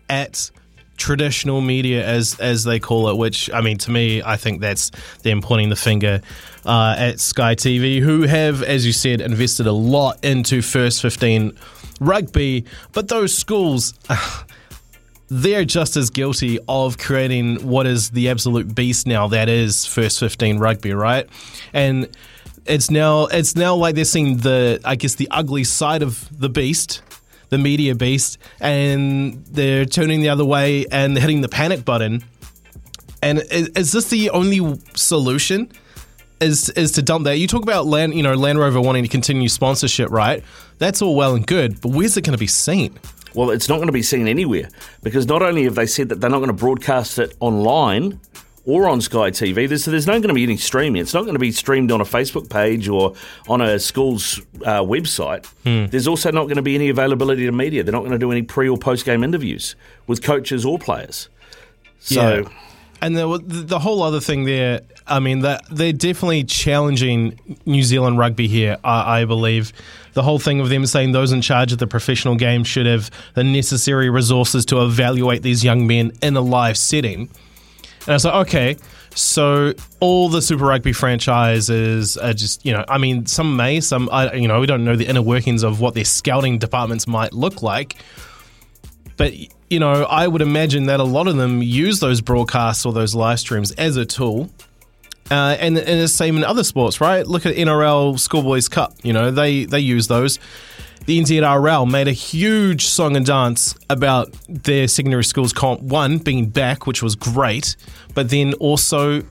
at 0.09 0.51
traditional 0.97 1.61
media, 1.61 2.07
as 2.07 2.39
as 2.41 2.65
they 2.65 2.79
call 2.79 3.09
it. 3.09 3.17
Which 3.17 3.51
I 3.53 3.61
mean, 3.61 3.79
to 3.79 3.91
me, 3.91 4.23
I 4.23 4.37
think 4.37 4.61
that's 4.61 4.91
them 5.23 5.41
pointing 5.41 5.69
the 5.69 5.77
finger 5.77 6.21
uh, 6.65 6.95
at 6.99 7.21
Sky 7.21 7.55
TV, 7.55 8.01
who 8.01 8.23
have, 8.23 8.63
as 8.63 8.87
you 8.87 8.93
said, 8.93 9.21
invested 9.21 9.67
a 9.67 9.73
lot 9.73 10.25
into 10.25 10.63
First 10.63 11.03
Fifteen 11.03 11.57
rugby, 12.01 12.65
but 12.93 13.09
those 13.09 13.37
schools. 13.37 13.95
they're 15.29 15.65
just 15.65 15.97
as 15.97 16.11
guilty 16.11 16.59
of 16.69 16.99
creating 16.99 17.57
what 17.67 17.87
is 17.87 18.11
the 18.11 18.29
absolute 18.29 18.73
beast 18.75 19.07
now 19.07 19.27
that 19.27 19.49
is 19.49 19.87
first 19.87 20.21
15 20.21 20.59
rugby 20.59 20.93
right 20.93 21.29
and 21.73 22.09
it's 22.67 22.91
now 22.91 23.25
it's 23.27 23.57
now 23.57 23.75
like 23.75 23.95
they're 23.95 24.05
seeing 24.05 24.37
the 24.37 24.79
i 24.85 24.95
guess 24.95 25.15
the 25.15 25.27
ugly 25.31 25.65
side 25.65 26.03
of 26.03 26.29
the 26.39 26.49
beast 26.49 27.03
the 27.55 27.59
media 27.63 27.95
beast, 27.95 28.39
and 28.61 29.45
they're 29.47 29.87
turning 29.87 30.21
the 30.21 30.29
other 30.29 30.45
way 30.45 30.87
and 30.91 31.17
hitting 31.17 31.41
the 31.41 31.49
panic 31.49 31.85
button. 31.85 32.25
And 33.23 33.39
is, 33.51 33.69
is 33.69 33.93
this 33.93 34.11
the 34.11 34.31
only 34.31 34.79
solution? 34.95 35.71
Is 36.41 36.69
is 36.71 36.93
to 36.93 37.03
dump 37.03 37.25
that? 37.25 37.39
You 37.39 37.47
talk 37.47 37.63
about 37.63 37.87
land, 37.87 38.13
you 38.15 38.23
know, 38.23 38.35
Land 38.35 38.59
Rover 38.59 38.81
wanting 38.81 39.05
to 39.05 39.09
continue 39.09 39.49
sponsorship, 39.49 40.11
right? 40.11 40.43
That's 40.79 41.01
all 41.01 41.15
well 41.15 41.37
and 41.37 41.47
good, 41.47 41.81
but 41.81 41.91
where's 41.91 42.17
it 42.17 42.23
going 42.23 42.33
to 42.33 42.39
be 42.39 42.49
seen? 42.49 42.99
Well, 43.35 43.51
it's 43.51 43.69
not 43.69 43.77
going 43.77 43.87
to 43.87 43.93
be 43.93 44.03
seen 44.03 44.27
anywhere 44.27 44.69
because 45.03 45.27
not 45.27 45.43
only 45.43 45.65
have 45.65 45.77
they 45.77 45.87
said 45.87 46.09
that 46.09 46.21
they're 46.21 46.31
not 46.31 46.39
going 46.39 46.49
to 46.49 46.53
broadcast 46.53 47.19
it 47.19 47.37
online, 47.41 48.21
or 48.67 48.89
on 48.89 49.01
Sky 49.01 49.31
TV. 49.31 49.69
There's, 49.69 49.85
there's 49.85 50.07
not 50.07 50.15
going 50.15 50.29
to 50.29 50.35
be 50.35 50.43
any 50.43 50.57
streaming. 50.57 51.03
It's 51.03 51.15
not 51.15 51.23
going 51.23 51.35
to 51.35 51.41
be 51.41 51.53
streamed 51.53 51.93
on 51.93 52.01
a 52.01 52.05
Facebook 52.05 52.49
page 52.49 52.89
or 52.89 53.15
on 53.49 53.61
a 53.61 53.79
school's 53.79 54.41
uh, 54.63 54.81
website. 54.81 55.47
Hmm. 55.65 55.87
There's 55.87 56.09
also 56.09 56.31
not 56.31 56.45
going 56.45 56.57
to 56.57 56.63
be 56.63 56.75
any 56.75 56.89
availability 56.89 57.45
to 57.47 57.53
media. 57.53 57.83
They're 57.83 57.93
not 57.93 58.01
going 58.01 58.13
to 58.13 58.19
do 58.19 58.31
any 58.31 58.43
pre 58.43 58.69
or 58.69 58.79
post 58.79 59.05
game 59.05 59.23
interviews 59.23 59.77
with 60.07 60.23
coaches 60.23 60.65
or 60.65 60.79
players. 60.79 61.29
So. 61.99 62.39
Yeah. 62.39 62.49
And 63.03 63.15
the, 63.15 63.39
the 63.45 63.79
whole 63.79 64.03
other 64.03 64.21
thing 64.21 64.45
there, 64.45 64.81
I 65.07 65.21
mean, 65.21 65.41
that 65.41 65.65
they're 65.71 65.93
definitely 65.93 66.45
challenging 66.45 67.59
New 67.67 67.83
Zealand 67.83 68.19
rugby 68.19 68.49
here. 68.49 68.79
I, 68.83 69.21
I 69.21 69.25
believe 69.27 69.75
the 70.15 70.23
whole 70.23 70.39
thing 70.39 70.61
of 70.61 70.71
them 70.71 70.87
saying 70.87 71.13
those 71.13 71.31
in 71.31 71.43
charge 71.43 71.71
of 71.71 71.79
the 71.79 71.87
professional 71.87 72.37
game 72.37 72.65
should 72.65 72.87
have 72.87 73.11
the 73.35 73.45
necessary 73.45 74.09
resources 74.09 74.65
to 74.67 74.83
evaluate 74.83 75.43
these 75.43 75.63
young 75.63 75.87
men 75.87 76.13
in 76.23 76.35
a 76.35 76.41
live 76.41 76.79
setting 76.79 77.29
and 78.07 78.13
I 78.13 78.13
was 78.15 78.25
like, 78.25 78.47
okay, 78.47 78.77
so 79.15 79.73
all 80.01 80.29
the 80.29 80.43
Super 80.43 80.65
Rugby 80.65 80.93
franchises 80.93 82.19
are 82.19 82.35
just, 82.35 82.65
you 82.67 82.73
know, 82.73 82.85
I 82.87 82.99
mean, 82.99 83.25
some 83.25 83.57
may, 83.57 83.81
some, 83.81 84.11
I, 84.13 84.35
you 84.35 84.47
know, 84.47 84.61
we 84.61 84.67
don't 84.67 84.85
know 84.85 84.95
the 84.95 85.07
inner 85.07 85.23
workings 85.23 85.63
of 85.63 85.81
what 85.81 85.95
their 85.95 86.05
scouting 86.05 86.59
departments 86.59 87.07
might 87.07 87.33
look 87.33 87.63
like. 87.63 87.97
But, 89.17 89.33
you 89.71 89.79
know, 89.79 90.05
I 90.05 90.27
would 90.29 90.43
imagine 90.43 90.87
that 90.87 91.01
a 91.01 91.05
lot 91.05 91.29
of 91.29 91.37
them 91.37 91.63
use 91.63 92.01
those 92.01 92.21
broadcasts 92.21 92.85
or 92.85 92.93
those 92.93 93.15
live 93.15 93.41
streams 93.41 93.73
as 93.73 93.97
a 93.97 94.05
tool. 94.05 94.51
Uh, 95.31 95.57
and, 95.59 95.79
and 95.79 96.01
the 96.01 96.09
same 96.09 96.37
in 96.37 96.45
other 96.45 96.65
sports, 96.65 97.01
right? 97.01 97.27
Look 97.27 97.47
at 97.47 97.55
NRL 97.55 98.19
Schoolboys 98.19 98.69
Cup. 98.69 98.93
You 99.03 99.15
know, 99.15 99.31
they, 99.31 99.65
they 99.65 99.81
use 99.81 100.09
those 100.09 100.39
the 101.07 101.21
NZRL 101.21 101.91
made 101.91 102.09
a 102.09 102.13
huge 102.13 102.87
song 102.87 103.17
and 103.17 103.27
dance 103.27 103.75
about 103.91 104.33
their 104.49 104.89
secondary 104.89 105.25
schools 105.25 105.53
comp 105.53 105.83
one 105.83 106.19
being 106.19 106.49
back, 106.49 106.87
which 106.87 107.03
was 107.03 107.15
great, 107.15 107.77
but 108.15 108.31
then 108.31 108.55
also 108.55 109.23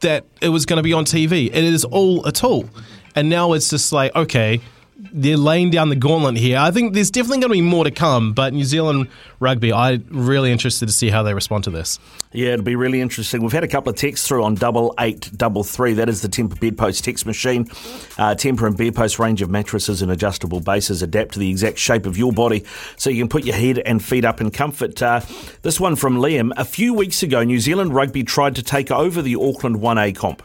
that 0.00 0.24
it 0.40 0.48
was 0.48 0.66
going 0.66 0.78
to 0.78 0.82
be 0.82 0.92
on 0.92 1.04
TV. 1.04 1.46
It 1.46 1.54
is 1.64 1.84
all 1.84 2.24
a 2.24 2.32
tool. 2.32 2.68
And 3.14 3.28
now 3.28 3.52
it's 3.52 3.68
just 3.68 3.92
like, 3.92 4.14
okay, 4.16 4.60
they're 5.12 5.36
laying 5.36 5.70
down 5.70 5.88
the 5.88 5.96
gauntlet 5.96 6.36
here. 6.36 6.58
I 6.58 6.70
think 6.70 6.94
there's 6.94 7.10
definitely 7.10 7.40
going 7.40 7.50
to 7.50 7.54
be 7.54 7.60
more 7.62 7.84
to 7.84 7.90
come, 7.90 8.32
but 8.32 8.52
New 8.52 8.64
Zealand 8.64 9.08
rugby, 9.40 9.72
I'm 9.72 10.04
really 10.10 10.50
interested 10.50 10.86
to 10.86 10.92
see 10.92 11.10
how 11.10 11.22
they 11.22 11.34
respond 11.34 11.64
to 11.64 11.70
this. 11.70 11.98
Yeah, 12.32 12.52
it'll 12.54 12.64
be 12.64 12.76
really 12.76 13.00
interesting. 13.00 13.42
We've 13.42 13.52
had 13.52 13.64
a 13.64 13.68
couple 13.68 13.90
of 13.90 13.96
texts 13.96 14.26
through 14.26 14.42
on 14.42 14.54
double 14.54 14.94
eight 14.98 15.30
double 15.36 15.64
three. 15.64 15.94
That 15.94 16.08
is 16.08 16.22
the 16.22 16.28
Tempur 16.28 16.58
Bedpost 16.58 17.04
text 17.04 17.26
machine. 17.26 17.62
Uh, 18.18 18.34
Tempur 18.34 18.66
and 18.66 18.76
Bedpost 18.76 19.18
range 19.18 19.42
of 19.42 19.50
mattresses 19.50 20.00
and 20.00 20.10
adjustable 20.10 20.60
bases 20.60 21.02
adapt 21.02 21.34
to 21.34 21.38
the 21.38 21.50
exact 21.50 21.78
shape 21.78 22.06
of 22.06 22.16
your 22.16 22.32
body, 22.32 22.64
so 22.96 23.10
you 23.10 23.22
can 23.22 23.28
put 23.28 23.44
your 23.44 23.56
head 23.56 23.78
and 23.80 24.02
feet 24.02 24.24
up 24.24 24.40
in 24.40 24.50
comfort. 24.50 25.02
Uh, 25.02 25.20
this 25.60 25.78
one 25.78 25.94
from 25.94 26.16
Liam. 26.16 26.52
A 26.56 26.64
few 26.64 26.94
weeks 26.94 27.22
ago, 27.22 27.42
New 27.44 27.60
Zealand 27.60 27.94
rugby 27.94 28.24
tried 28.24 28.56
to 28.56 28.62
take 28.62 28.90
over 28.90 29.20
the 29.20 29.36
Auckland 29.36 29.76
1A 29.76 30.16
comp. 30.16 30.42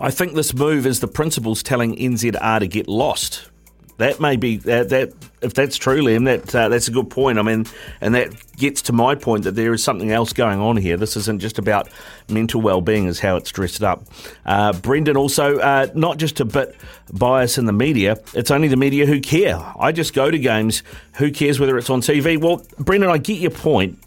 I 0.00 0.10
think 0.10 0.32
this 0.32 0.54
move 0.54 0.86
is 0.86 1.00
the 1.00 1.08
principals 1.08 1.62
telling 1.62 1.94
NZR 1.96 2.60
to 2.60 2.66
get 2.66 2.88
lost. 2.88 3.50
That 3.98 4.18
may 4.18 4.36
be 4.36 4.56
that, 4.56 4.88
that 4.88 5.12
if 5.42 5.52
that's 5.52 5.76
true, 5.76 6.00
Liam, 6.00 6.24
that 6.24 6.54
uh, 6.54 6.70
that's 6.70 6.88
a 6.88 6.90
good 6.90 7.10
point. 7.10 7.38
I 7.38 7.42
mean, 7.42 7.66
and 8.00 8.14
that 8.14 8.32
gets 8.56 8.80
to 8.82 8.94
my 8.94 9.14
point 9.14 9.44
that 9.44 9.56
there 9.56 9.74
is 9.74 9.84
something 9.84 10.10
else 10.10 10.32
going 10.32 10.58
on 10.58 10.78
here. 10.78 10.96
This 10.96 11.18
isn't 11.18 11.40
just 11.40 11.58
about 11.58 11.90
mental 12.26 12.62
well-being, 12.62 13.04
is 13.04 13.20
how 13.20 13.36
it's 13.36 13.52
dressed 13.52 13.82
up. 13.82 14.06
Uh, 14.46 14.72
Brendan 14.72 15.18
also 15.18 15.58
uh, 15.58 15.88
not 15.94 16.16
just 16.16 16.40
a 16.40 16.46
bit 16.46 16.74
bias 17.12 17.58
in 17.58 17.66
the 17.66 17.74
media. 17.74 18.16
It's 18.32 18.50
only 18.50 18.68
the 18.68 18.78
media 18.78 19.04
who 19.04 19.20
care. 19.20 19.62
I 19.78 19.92
just 19.92 20.14
go 20.14 20.30
to 20.30 20.38
games. 20.38 20.82
Who 21.16 21.30
cares 21.30 21.60
whether 21.60 21.76
it's 21.76 21.90
on 21.90 22.00
TV? 22.00 22.40
Well, 22.40 22.64
Brendan, 22.78 23.10
I 23.10 23.18
get 23.18 23.38
your 23.38 23.50
point. 23.50 23.98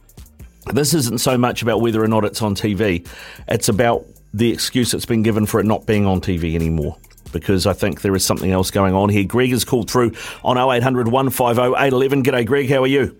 This 0.73 0.95
isn't 0.95 1.19
so 1.19 1.37
much 1.37 1.61
about 1.61 1.81
whether 1.81 2.03
or 2.03 2.07
not 2.07 2.25
it's 2.25 2.41
on 2.41 2.55
TV. 2.55 3.07
It's 3.47 3.69
about 3.69 4.07
the 4.33 4.51
excuse 4.51 4.91
that's 4.91 5.05
been 5.05 5.23
given 5.23 5.45
for 5.45 5.59
it 5.59 5.65
not 5.65 5.85
being 5.85 6.05
on 6.05 6.19
TV 6.19 6.55
anymore 6.55 6.97
because 7.31 7.65
I 7.65 7.73
think 7.73 8.01
there 8.01 8.15
is 8.15 8.25
something 8.25 8.51
else 8.51 8.71
going 8.71 8.93
on 8.93 9.09
here. 9.09 9.23
Greg 9.23 9.49
has 9.49 9.65
called 9.65 9.89
through 9.89 10.13
on 10.43 10.57
0800 10.57 11.07
150 11.07 11.61
811. 11.61 12.23
G'day, 12.23 12.45
Greg. 12.45 12.69
How 12.69 12.83
are 12.83 12.87
you? 12.87 13.19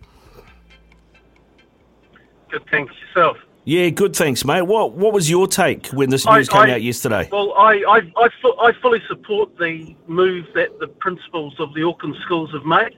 Good, 2.49 2.63
thanks. 2.69 2.93
Yourself? 3.07 3.37
Yeah, 3.65 3.89
good, 3.89 4.15
thanks, 4.15 4.43
mate. 4.43 4.63
What 4.63 4.93
what 4.93 5.13
was 5.13 5.29
your 5.29 5.47
take 5.47 5.87
when 5.87 6.09
this 6.09 6.25
news 6.25 6.49
I, 6.49 6.51
came 6.51 6.69
I, 6.69 6.73
out 6.73 6.81
yesterday? 6.81 7.29
Well, 7.31 7.53
I, 7.53 7.83
I, 7.87 8.01
I, 8.17 8.29
I 8.61 8.71
fully 8.81 9.01
support 9.07 9.57
the 9.57 9.95
move 10.07 10.47
that 10.53 10.79
the 10.79 10.87
principals 10.87 11.55
of 11.59 11.73
the 11.73 11.83
Auckland 11.83 12.17
schools 12.23 12.51
have 12.51 12.65
made. 12.65 12.97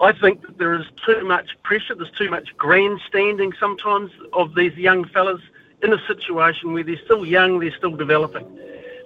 I 0.00 0.12
think 0.12 0.42
that 0.42 0.58
there 0.58 0.74
is 0.74 0.86
too 1.04 1.24
much 1.24 1.50
pressure, 1.62 1.94
there's 1.94 2.10
too 2.12 2.30
much 2.30 2.48
grandstanding 2.56 3.52
sometimes 3.60 4.10
of 4.32 4.54
these 4.54 4.74
young 4.74 5.06
fellas 5.08 5.40
in 5.82 5.92
a 5.92 6.06
situation 6.06 6.72
where 6.72 6.84
they're 6.84 7.00
still 7.04 7.24
young, 7.24 7.58
they're 7.58 7.76
still 7.76 7.96
developing. 7.96 8.46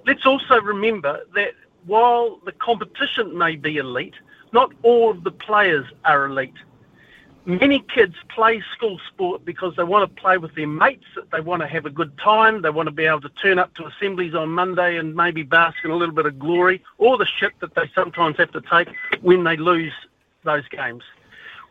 Let's 0.06 0.24
also 0.24 0.60
remember 0.60 1.20
that 1.34 1.52
while 1.86 2.40
the 2.44 2.52
competition 2.52 3.36
may 3.36 3.56
be 3.56 3.76
elite, 3.78 4.14
not 4.52 4.72
all 4.82 5.10
of 5.10 5.24
the 5.24 5.30
players 5.30 5.86
are 6.04 6.26
elite. 6.26 6.54
Many 7.46 7.80
kids 7.80 8.14
play 8.28 8.62
school 8.74 9.00
sport 9.08 9.44
because 9.44 9.74
they 9.76 9.82
want 9.82 10.08
to 10.08 10.20
play 10.20 10.36
with 10.36 10.54
their 10.54 10.66
mates, 10.66 11.06
they 11.32 11.40
want 11.40 11.62
to 11.62 11.68
have 11.68 11.86
a 11.86 11.90
good 11.90 12.16
time, 12.18 12.60
they 12.62 12.70
want 12.70 12.86
to 12.86 12.92
be 12.92 13.06
able 13.06 13.22
to 13.22 13.30
turn 13.30 13.58
up 13.58 13.74
to 13.74 13.86
assemblies 13.86 14.34
on 14.34 14.50
Monday 14.50 14.98
and 14.98 15.14
maybe 15.14 15.42
bask 15.42 15.76
in 15.84 15.90
a 15.90 15.96
little 15.96 16.14
bit 16.14 16.26
of 16.26 16.38
glory, 16.38 16.82
or 16.98 17.16
the 17.16 17.26
shit 17.26 17.52
that 17.60 17.74
they 17.74 17.90
sometimes 17.94 18.36
have 18.36 18.52
to 18.52 18.60
take 18.60 18.88
when 19.22 19.42
they 19.42 19.56
lose 19.56 19.92
those 20.44 20.66
games 20.68 21.02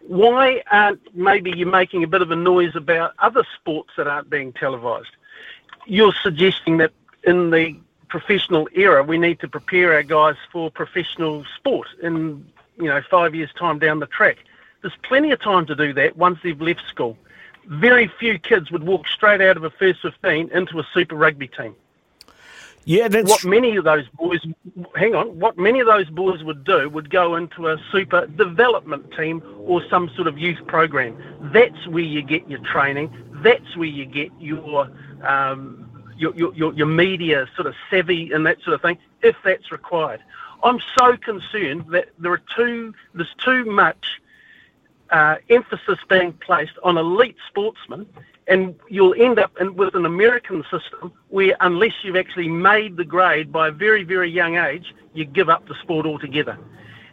why 0.01 0.63
aren't 0.71 1.15
maybe 1.15 1.51
you're 1.55 1.69
making 1.69 2.03
a 2.03 2.07
bit 2.07 2.21
of 2.21 2.31
a 2.31 2.35
noise 2.35 2.75
about 2.75 3.13
other 3.19 3.43
sports 3.55 3.91
that 3.97 4.07
aren't 4.07 4.29
being 4.29 4.53
televised? 4.53 5.11
You're 5.85 6.13
suggesting 6.23 6.77
that 6.77 6.91
in 7.23 7.49
the 7.49 7.75
professional 8.07 8.67
era, 8.73 9.03
we 9.03 9.17
need 9.17 9.39
to 9.39 9.47
prepare 9.47 9.93
our 9.93 10.03
guys 10.03 10.35
for 10.51 10.71
professional 10.71 11.45
sport 11.55 11.87
in 12.01 12.45
you 12.77 12.85
know 12.85 13.01
five 13.09 13.35
years' 13.35 13.53
time 13.53 13.79
down 13.79 13.99
the 13.99 14.07
track. 14.07 14.37
There's 14.81 14.95
plenty 15.03 15.31
of 15.31 15.41
time 15.41 15.65
to 15.67 15.75
do 15.75 15.93
that 15.93 16.17
once 16.17 16.39
they've 16.43 16.59
left 16.59 16.87
school. 16.87 17.17
Very 17.65 18.07
few 18.19 18.39
kids 18.39 18.71
would 18.71 18.83
walk 18.83 19.07
straight 19.07 19.41
out 19.41 19.57
of 19.57 19.63
a 19.63 19.69
first 19.69 20.01
15 20.01 20.49
into 20.53 20.79
a 20.79 20.87
super 20.93 21.15
rugby 21.15 21.47
team. 21.47 21.75
Yeah, 22.89 23.07
that's 23.07 23.29
what 23.29 23.45
many 23.45 23.75
of 23.75 23.83
those 23.83 24.07
boys, 24.15 24.39
hang 24.95 25.13
on, 25.13 25.39
what 25.39 25.59
many 25.59 25.79
of 25.79 25.85
those 25.85 26.09
boys 26.09 26.43
would 26.43 26.63
do 26.63 26.89
would 26.89 27.11
go 27.11 27.35
into 27.35 27.67
a 27.67 27.77
super 27.91 28.25
development 28.25 29.13
team 29.15 29.43
or 29.59 29.87
some 29.91 30.09
sort 30.15 30.27
of 30.27 30.39
youth 30.39 30.57
program. 30.65 31.15
That's 31.53 31.85
where 31.85 32.01
you 32.01 32.23
get 32.23 32.49
your 32.49 32.57
training. 32.61 33.15
That's 33.43 33.77
where 33.77 33.87
you 33.87 34.05
get 34.07 34.31
your 34.39 34.89
um, 35.21 35.87
your, 36.17 36.33
your, 36.35 36.73
your 36.73 36.87
media 36.87 37.47
sort 37.55 37.67
of 37.67 37.75
savvy 37.91 38.31
and 38.31 38.43
that 38.47 38.59
sort 38.63 38.73
of 38.73 38.81
thing, 38.81 38.97
if 39.21 39.35
that's 39.45 39.71
required. 39.71 40.23
I'm 40.63 40.79
so 40.97 41.15
concerned 41.15 41.85
that 41.91 42.09
there 42.17 42.31
are 42.31 42.41
too 42.55 42.95
there's 43.13 43.35
too 43.37 43.65
much 43.65 44.19
uh, 45.11 45.35
emphasis 45.51 45.99
being 46.09 46.33
placed 46.33 46.79
on 46.81 46.97
elite 46.97 47.37
sportsmen, 47.49 48.07
and 48.49 48.75
you'll 48.89 49.15
end 49.17 49.39
up 49.39 49.51
in, 49.61 49.75
with 49.75 49.95
an 49.95 50.05
American 50.05 50.63
system 50.63 51.13
where 51.29 51.55
unless 51.61 51.93
you've 52.03 52.15
actually 52.17 52.49
made 52.49 52.97
the 52.97 53.05
grade 53.05 53.51
by 53.51 53.69
a 53.69 53.71
very 53.71 54.03
very 54.03 54.29
young 54.29 54.57
age, 54.57 54.93
you 55.13 55.23
give 55.23 55.49
up 55.49 55.67
the 55.67 55.75
sport 55.81 56.05
altogether. 56.05 56.57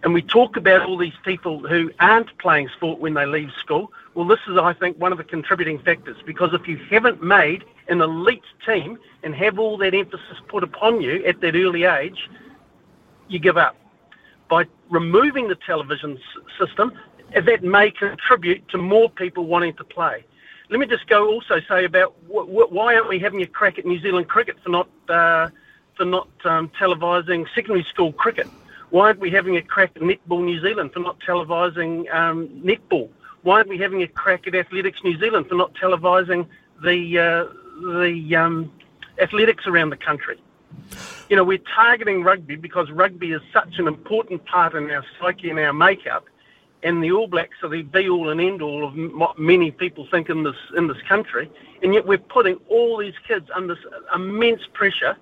And 0.02 0.14
we 0.14 0.22
talk 0.22 0.56
about 0.56 0.86
all 0.86 0.96
these 0.96 1.18
people 1.24 1.66
who 1.66 1.90
aren't 2.00 2.36
playing 2.38 2.68
sport 2.76 3.00
when 3.00 3.14
they 3.14 3.26
leave 3.26 3.50
school. 3.60 3.92
Well, 4.14 4.26
this 4.26 4.38
is, 4.46 4.56
I 4.56 4.72
think, 4.72 4.98
one 4.98 5.10
of 5.10 5.18
the 5.18 5.24
contributing 5.24 5.78
factors 5.80 6.16
because 6.24 6.50
if 6.52 6.68
you 6.68 6.76
haven't 6.90 7.22
made 7.22 7.64
an 7.88 8.00
elite 8.00 8.44
team 8.64 8.98
and 9.22 9.34
have 9.34 9.58
all 9.58 9.76
that 9.78 9.94
emphasis 9.94 10.38
put 10.48 10.62
upon 10.62 11.00
you 11.00 11.24
at 11.24 11.40
that 11.40 11.56
early 11.56 11.84
age, 11.84 12.28
you 13.28 13.38
give 13.38 13.56
up. 13.56 13.76
By 14.48 14.66
removing 14.90 15.48
the 15.48 15.56
television 15.56 16.18
s- 16.18 16.66
system, 16.66 16.92
that 17.34 17.64
may 17.64 17.90
contribute 17.90 18.68
to 18.68 18.78
more 18.78 19.10
people 19.10 19.46
wanting 19.46 19.74
to 19.74 19.84
play. 19.84 20.24
Let 20.68 20.80
me 20.80 20.86
just 20.86 21.06
go 21.06 21.28
also 21.28 21.60
say 21.68 21.84
about 21.84 22.14
wh- 22.28 22.46
wh- 22.46 22.72
why 22.72 22.96
aren't 22.96 23.08
we 23.08 23.18
having 23.18 23.42
a 23.42 23.46
crack 23.46 23.78
at 23.78 23.86
New 23.86 24.00
Zealand 24.00 24.28
cricket 24.28 24.56
for 24.62 24.70
not 24.70 24.88
uh, 25.08 25.48
for 25.96 26.04
not 26.04 26.28
um, 26.44 26.70
televising 26.80 27.46
secondary 27.54 27.84
school 27.84 28.12
cricket? 28.12 28.48
Why 28.90 29.06
aren't 29.06 29.20
we 29.20 29.30
having 29.30 29.56
a 29.56 29.62
crack 29.62 29.92
at 29.96 30.02
Netball 30.02 30.44
New 30.44 30.60
Zealand 30.60 30.92
for 30.92 31.00
not 31.00 31.18
televising 31.20 32.12
um, 32.14 32.48
netball? 32.64 33.08
Why 33.42 33.58
aren't 33.58 33.68
we 33.68 33.78
having 33.78 34.02
a 34.02 34.08
crack 34.08 34.46
at 34.46 34.54
Athletics 34.54 34.98
New 35.04 35.18
Zealand 35.18 35.46
for 35.48 35.54
not 35.54 35.72
televising 35.74 36.46
the 36.82 37.18
uh, 37.18 37.44
the 38.00 38.36
um, 38.36 38.72
athletics 39.20 39.66
around 39.66 39.90
the 39.90 39.96
country? 39.96 40.40
You 41.28 41.36
know, 41.36 41.44
we're 41.44 41.62
targeting 41.74 42.22
rugby 42.22 42.56
because 42.56 42.90
rugby 42.90 43.32
is 43.32 43.42
such 43.52 43.78
an 43.78 43.86
important 43.86 44.44
part 44.46 44.74
in 44.74 44.90
our 44.90 45.04
psyche 45.20 45.50
and 45.50 45.58
our 45.58 45.72
makeup, 45.72 46.24
and 46.82 47.02
the 47.02 47.10
All 47.10 47.26
Blacks 47.26 47.56
are 47.62 47.68
the 47.68 47.82
be 47.82 48.08
all 48.08 48.30
and 48.30 48.40
end 48.40 48.62
all 48.62 48.86
of 48.86 48.94
what 49.14 49.38
many 49.38 49.70
people 49.70 50.06
think 50.10 50.28
in 50.28 50.42
this 50.42 50.56
in 50.76 50.86
this 50.86 51.00
country, 51.08 51.50
and 51.82 51.94
yet 51.94 52.06
we're 52.06 52.18
putting 52.18 52.56
all 52.68 52.96
these 52.98 53.14
kids 53.26 53.48
under 53.54 53.76
immense 54.14 54.62
pressure 54.72 55.16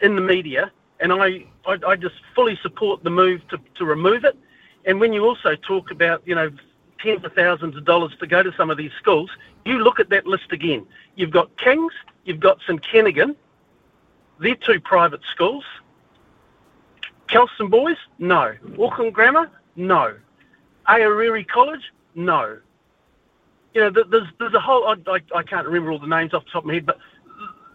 in 0.00 0.16
the 0.16 0.20
media, 0.20 0.70
and 1.00 1.12
I, 1.12 1.46
I, 1.66 1.78
I 1.86 1.96
just 1.96 2.16
fully 2.34 2.58
support 2.62 3.02
the 3.04 3.10
move 3.10 3.46
to, 3.48 3.58
to 3.76 3.84
remove 3.84 4.24
it. 4.24 4.36
And 4.84 5.00
when 5.00 5.12
you 5.12 5.24
also 5.24 5.56
talk 5.56 5.90
about, 5.90 6.22
you 6.26 6.34
know, 6.34 6.50
tens 6.98 7.24
of 7.24 7.32
thousands 7.32 7.76
of 7.76 7.84
dollars 7.84 8.12
to 8.20 8.26
go 8.26 8.42
to 8.42 8.52
some 8.56 8.70
of 8.70 8.76
these 8.76 8.92
schools, 8.98 9.30
you 9.64 9.78
look 9.78 9.98
at 9.98 10.10
that 10.10 10.26
list 10.26 10.52
again. 10.52 10.86
You've 11.16 11.30
got 11.30 11.56
Kings, 11.56 11.92
you've 12.24 12.40
got 12.40 12.58
St 12.66 12.82
Kennigan, 12.82 13.34
they're 14.40 14.56
two 14.56 14.80
private 14.80 15.20
schools. 15.30 15.64
Kelston 17.28 17.70
Boys, 17.70 17.96
no. 18.18 18.54
Auckland 18.78 19.14
Grammar, 19.14 19.50
no. 19.76 20.16
Aorere 20.88 21.44
College, 21.44 21.92
no. 22.14 22.58
You 23.74 23.80
know, 23.80 23.90
there's 23.90 24.28
there's 24.38 24.54
a 24.54 24.60
whole. 24.60 24.86
I, 24.86 24.94
I, 25.06 25.20
I 25.34 25.42
can't 25.42 25.66
remember 25.66 25.90
all 25.90 25.98
the 25.98 26.06
names 26.06 26.32
off 26.32 26.44
the 26.44 26.50
top 26.50 26.62
of 26.62 26.66
my 26.66 26.74
head, 26.74 26.86
but 26.86 26.98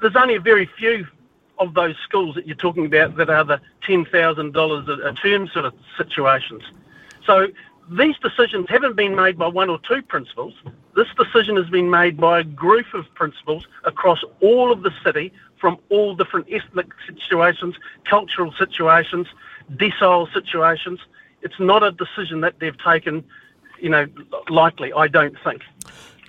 there's 0.02 0.16
only 0.16 0.36
a 0.36 0.40
very 0.40 0.66
few 0.78 1.06
of 1.58 1.74
those 1.74 1.96
schools 2.04 2.36
that 2.36 2.48
you're 2.48 2.56
talking 2.56 2.86
about 2.86 3.18
that 3.18 3.30
are 3.30 3.44
the 3.44 3.60
ten 3.86 4.06
thousand 4.06 4.54
dollars 4.54 4.88
a 4.88 5.14
term 5.14 5.48
sort 5.50 5.66
of 5.66 5.74
situations. 5.98 6.64
So 7.26 7.48
these 7.92 8.18
decisions 8.20 8.68
haven't 8.70 8.96
been 8.96 9.16
made 9.16 9.38
by 9.38 9.48
one 9.48 9.70
or 9.70 9.80
two 9.80 10.02
principals. 10.02 10.54
This 10.96 11.08
decision 11.18 11.56
has 11.58 11.70
been 11.70 11.90
made 11.90 12.18
by 12.18 12.40
a 12.40 12.44
group 12.44 12.94
of 12.94 13.14
principals 13.16 13.68
across 13.84 14.24
all 14.42 14.72
of 14.72 14.84
the 14.84 14.92
city 15.04 15.34
from 15.60 15.78
all 15.90 16.16
different 16.16 16.48
ethnic 16.50 16.88
situations, 17.08 17.76
cultural 18.06 18.54
situations, 18.54 19.28
decile 19.76 20.32
situations. 20.34 21.00
It's 21.42 21.60
not 21.60 21.84
a 21.84 21.92
decision 21.92 22.42
that 22.42 22.56
they've 22.60 22.78
taken, 22.84 23.24
you 23.80 23.90
know, 23.90 24.06
lightly, 24.50 24.92
I 24.94 25.08
don't 25.08 25.36
think. 25.44 25.62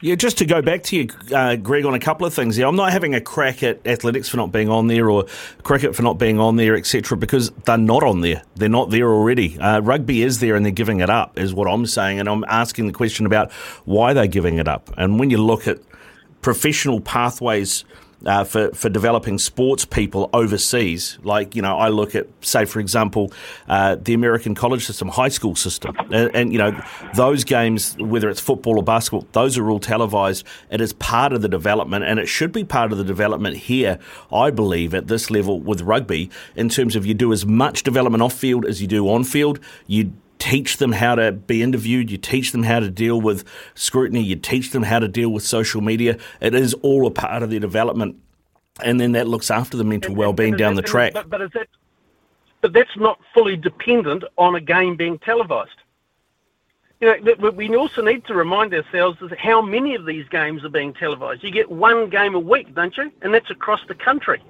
Yeah, 0.03 0.15
just 0.15 0.39
to 0.39 0.47
go 0.47 0.63
back 0.63 0.83
to 0.85 0.97
you, 0.97 1.09
uh, 1.35 1.57
Greg, 1.57 1.85
on 1.85 1.93
a 1.93 1.99
couple 1.99 2.27
of 2.27 2.33
things 2.33 2.57
here. 2.57 2.67
I'm 2.67 2.77
not 2.77 2.91
having 2.91 3.15
a 3.15 3.21
crack 3.21 3.63
at 3.63 3.87
athletics 3.87 4.31
for 4.31 4.39
not 4.39 4.51
being 4.51 4.71
on 4.71 4.87
there 4.87 5.11
or 5.11 5.27
cricket 5.63 5.95
for 5.95 6.03
not 6.03 6.19
being 6.19 6.41
on 6.41 6.57
there, 6.57 6.75
etc., 6.75 7.19
because 7.19 7.51
they're 7.67 7.77
not 7.77 8.03
on 8.03 8.23
there. 8.23 8.43
They're 8.55 8.71
not 8.71 8.89
there 8.89 9.13
already. 9.13 9.59
Uh, 9.59 9.81
rugby 9.81 10.23
is 10.23 10.41
there 10.41 10.57
and 10.57 10.65
they're 10.65 10.73
giving 10.73 11.01
it 11.01 11.11
up, 11.11 11.39
is 11.39 11.53
what 11.53 11.69
I'm 11.69 11.85
saying. 11.85 12.19
And 12.19 12.31
I'm 12.31 12.45
asking 12.45 12.87
the 12.87 12.95
question 12.95 13.27
about 13.27 13.53
why 13.85 14.15
they're 14.15 14.27
giving 14.27 14.57
it 14.57 14.69
up. 14.69 14.91
And 14.97 15.21
when 15.21 15.29
you 15.29 15.37
look 15.37 15.69
at 15.69 15.81
professional 16.41 17.03
pathways 17.03 17.85
uh, 18.27 18.45
for, 18.45 18.71
for 18.73 18.89
developing 18.89 19.39
sports 19.39 19.85
people 19.85 20.29
overseas. 20.33 21.19
Like, 21.23 21.57
you 21.57 21.63
know, 21.63 21.79
I 21.79 21.89
look 21.89 22.15
at, 22.15 22.27
say, 22.41 22.65
for 22.65 22.81
example, 22.81 23.33
uh, 23.69 23.97
the 24.01 24.15
American 24.15 24.55
college 24.55 24.85
system, 24.85 25.09
high 25.09 25.29
school 25.29 25.57
system. 25.57 25.97
And, 26.11 26.35
and, 26.35 26.53
you 26.53 26.59
know, 26.59 26.79
those 27.15 27.45
games, 27.45 27.97
whether 27.99 28.29
it's 28.29 28.41
football 28.41 28.77
or 28.79 28.83
basketball, 28.83 29.27
those 29.33 29.59
are 29.59 29.71
all 29.71 29.81
televised. 29.81 30.47
It 30.71 30.81
is 30.81 30.93
part 30.95 31.33
of 31.33 31.43
the 31.43 31.49
development, 31.49 32.05
and 32.05 32.19
it 32.19 32.27
should 32.27 32.53
be 32.53 32.65
part 32.65 32.93
of 32.93 32.99
the 32.99 33.05
development 33.05 33.57
here, 33.57 33.99
I 34.33 34.51
believe, 34.51 34.95
at 34.95 35.09
this 35.09 35.31
level 35.31 35.61
with 35.61 35.81
rugby, 35.83 36.31
in 36.57 36.69
terms 36.69 36.97
of 36.97 37.07
you 37.07 37.15
do 37.15 37.33
as 37.33 37.47
much 37.47 37.83
development 37.83 38.23
off 38.23 38.35
field 38.35 38.65
as 38.65 38.81
you 38.81 38.87
do 38.87 39.09
on 39.09 39.25
field. 39.25 39.59
You 39.87 40.13
teach 40.41 40.79
them 40.79 40.91
how 40.91 41.15
to 41.15 41.31
be 41.31 41.63
interviewed, 41.63 42.11
you 42.11 42.19
teach 42.19 42.51
them 42.51 42.65
how 42.65 42.81
to 42.81 42.91
deal 42.91 43.21
with 43.21 43.45
scrutiny, 43.75 44.23
you 44.23 44.35
teach 44.35 44.71
them 44.71 44.83
how 44.83 44.99
to 44.99 45.07
deal 45.07 45.29
with 45.29 45.45
social 45.45 45.81
media. 45.81 46.19
It 46.41 46.55
is 46.55 46.75
all 46.75 47.07
a 47.07 47.11
part 47.11 47.45
of 47.45 47.51
their 47.51 47.61
development. 47.61 48.17
And 48.83 48.99
then 48.99 49.13
that 49.13 49.29
looks 49.29 49.51
after 49.51 49.77
the 49.77 49.85
mental 49.85 50.15
well 50.15 50.33
being 50.33 50.57
down 50.57 50.75
the 50.75 50.83
track. 50.83 51.13
But, 51.13 51.29
but, 51.29 51.43
is 51.43 51.51
that, 51.53 51.69
but 52.63 52.73
that's 52.73 52.97
not 52.97 53.21
fully 53.35 53.57
dependent 53.57 54.25
on 54.39 54.55
a 54.55 54.61
game 54.61 54.97
being 54.97 55.19
televised. 55.19 55.71
You 57.01 57.17
know, 57.23 57.51
we 57.51 57.75
also 57.77 58.03
need 58.03 58.27
to 58.27 58.35
remind 58.35 58.75
ourselves 58.75 59.19
is 59.23 59.31
how 59.39 59.63
many 59.63 59.95
of 59.95 60.05
these 60.05 60.29
games 60.29 60.65
are 60.65 60.71
being 60.71 60.93
televised. 60.93 61.43
You 61.43 61.51
get 61.51 61.71
one 61.71 62.11
game 62.11 62.35
a 62.35 62.41
week, 62.41 62.75
don't 62.75 62.95
you? 62.97 63.11
And 63.23 63.33
that's 63.33 63.51
across 63.51 63.81
the 63.89 63.95
country. 63.95 64.43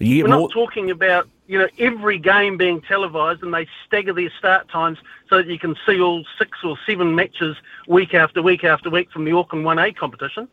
We're 0.00 0.26
more, 0.26 0.40
not 0.40 0.50
talking 0.50 0.90
about 0.90 1.28
you 1.50 1.58
know 1.58 1.68
every 1.80 2.16
game 2.16 2.56
being 2.56 2.80
televised 2.80 3.42
and 3.42 3.52
they 3.52 3.66
stagger 3.84 4.12
their 4.12 4.30
start 4.38 4.68
times 4.68 4.98
so 5.28 5.38
that 5.38 5.48
you 5.48 5.58
can 5.58 5.74
see 5.84 6.00
all 6.00 6.24
six 6.38 6.58
or 6.62 6.78
seven 6.88 7.16
matches 7.16 7.56
week 7.88 8.14
after 8.14 8.40
week 8.40 8.62
after 8.62 8.88
week 8.88 9.10
from 9.10 9.24
the 9.24 9.32
Auckland 9.32 9.66
1A 9.66 9.96
competition. 9.96 10.46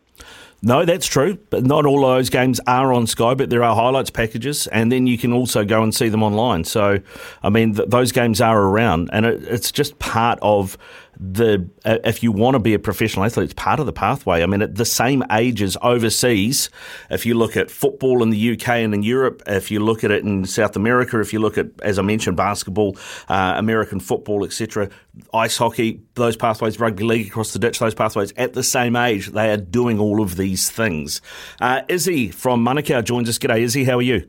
No, 0.62 0.86
that's 0.86 1.06
true, 1.06 1.38
but 1.52 1.64
not 1.64 1.86
all 1.86 2.04
of 2.04 2.18
those 2.18 2.32
games 2.32 2.60
are 2.66 2.92
on 2.92 3.06
Sky, 3.06 3.36
but 3.36 3.52
there 3.52 3.64
are 3.64 3.76
highlights 3.76 4.10
packages, 4.10 4.66
and 4.68 4.92
then 4.92 5.06
you 5.06 5.18
can 5.18 5.32
also 5.32 5.64
go 5.64 5.84
and 5.84 5.94
see 5.94 6.10
them 6.10 6.24
online. 6.24 6.64
So, 6.64 7.00
I 7.44 7.50
mean, 7.50 7.76
th- 7.76 7.90
those 7.90 8.12
games 8.12 8.42
are 8.42 8.60
around, 8.60 9.12
and 9.14 9.26
it, 9.26 9.44
it's 9.44 9.72
just 9.72 10.00
part 10.00 10.40
of 10.42 10.76
the. 11.20 11.70
Uh, 11.86 12.00
if 12.04 12.24
you 12.24 12.32
want 12.32 12.56
to 12.56 12.60
be 12.60 12.74
a 12.74 12.80
professional 12.80 13.26
athlete, 13.26 13.46
it's 13.46 13.54
part 13.54 13.80
of 13.80 13.86
the 13.86 13.94
pathway. 13.94 14.42
I 14.42 14.48
mean, 14.48 14.64
at 14.64 14.76
the 14.76 14.86
same 14.86 15.24
ages 15.32 15.78
overseas, 15.84 16.72
if 17.12 17.24
you 17.24 17.36
look 17.36 17.56
at 17.56 17.70
football 17.70 18.24
in 18.24 18.32
the 18.32 18.54
UK 18.54 18.70
and 18.70 18.96
in 18.96 19.04
Europe, 19.04 19.44
if 19.46 19.70
you 19.70 19.80
look 19.80 20.04
at 20.04 20.10
it 20.10 20.24
in 20.24 20.46
South 20.46 20.76
America, 20.76 21.20
if 21.20 21.34
you 21.34 21.40
look 21.40 21.60
at, 21.60 21.68
as 21.84 22.00
I 22.00 22.02
mentioned, 22.02 22.36
basketball, 22.36 22.98
uh, 23.30 23.54
American 23.58 24.00
football, 24.00 24.44
etc., 24.44 24.90
ice 25.34 25.58
hockey, 25.58 26.02
those 26.16 26.36
pathways, 26.36 26.80
rugby 26.80 27.04
league 27.04 27.28
across 27.28 27.54
the 27.54 27.60
ditch, 27.60 27.80
those 27.80 27.96
pathways, 27.96 28.34
at 28.38 28.54
the 28.54 28.64
same 28.64 28.96
age, 28.96 29.28
they 29.28 29.52
are 29.52 29.58
doing 29.58 30.00
all 30.00 30.22
of 30.22 30.38
these 30.38 30.70
things. 30.70 31.22
Uh, 31.62 31.82
Izzy 31.88 32.30
from 32.30 32.64
Manukau 32.66 33.04
joins 33.04 33.30
us. 33.30 33.38
G'day, 33.38 33.62
Izzy. 33.62 33.84
How 33.84 33.98
are 33.98 34.02
you? 34.02 34.28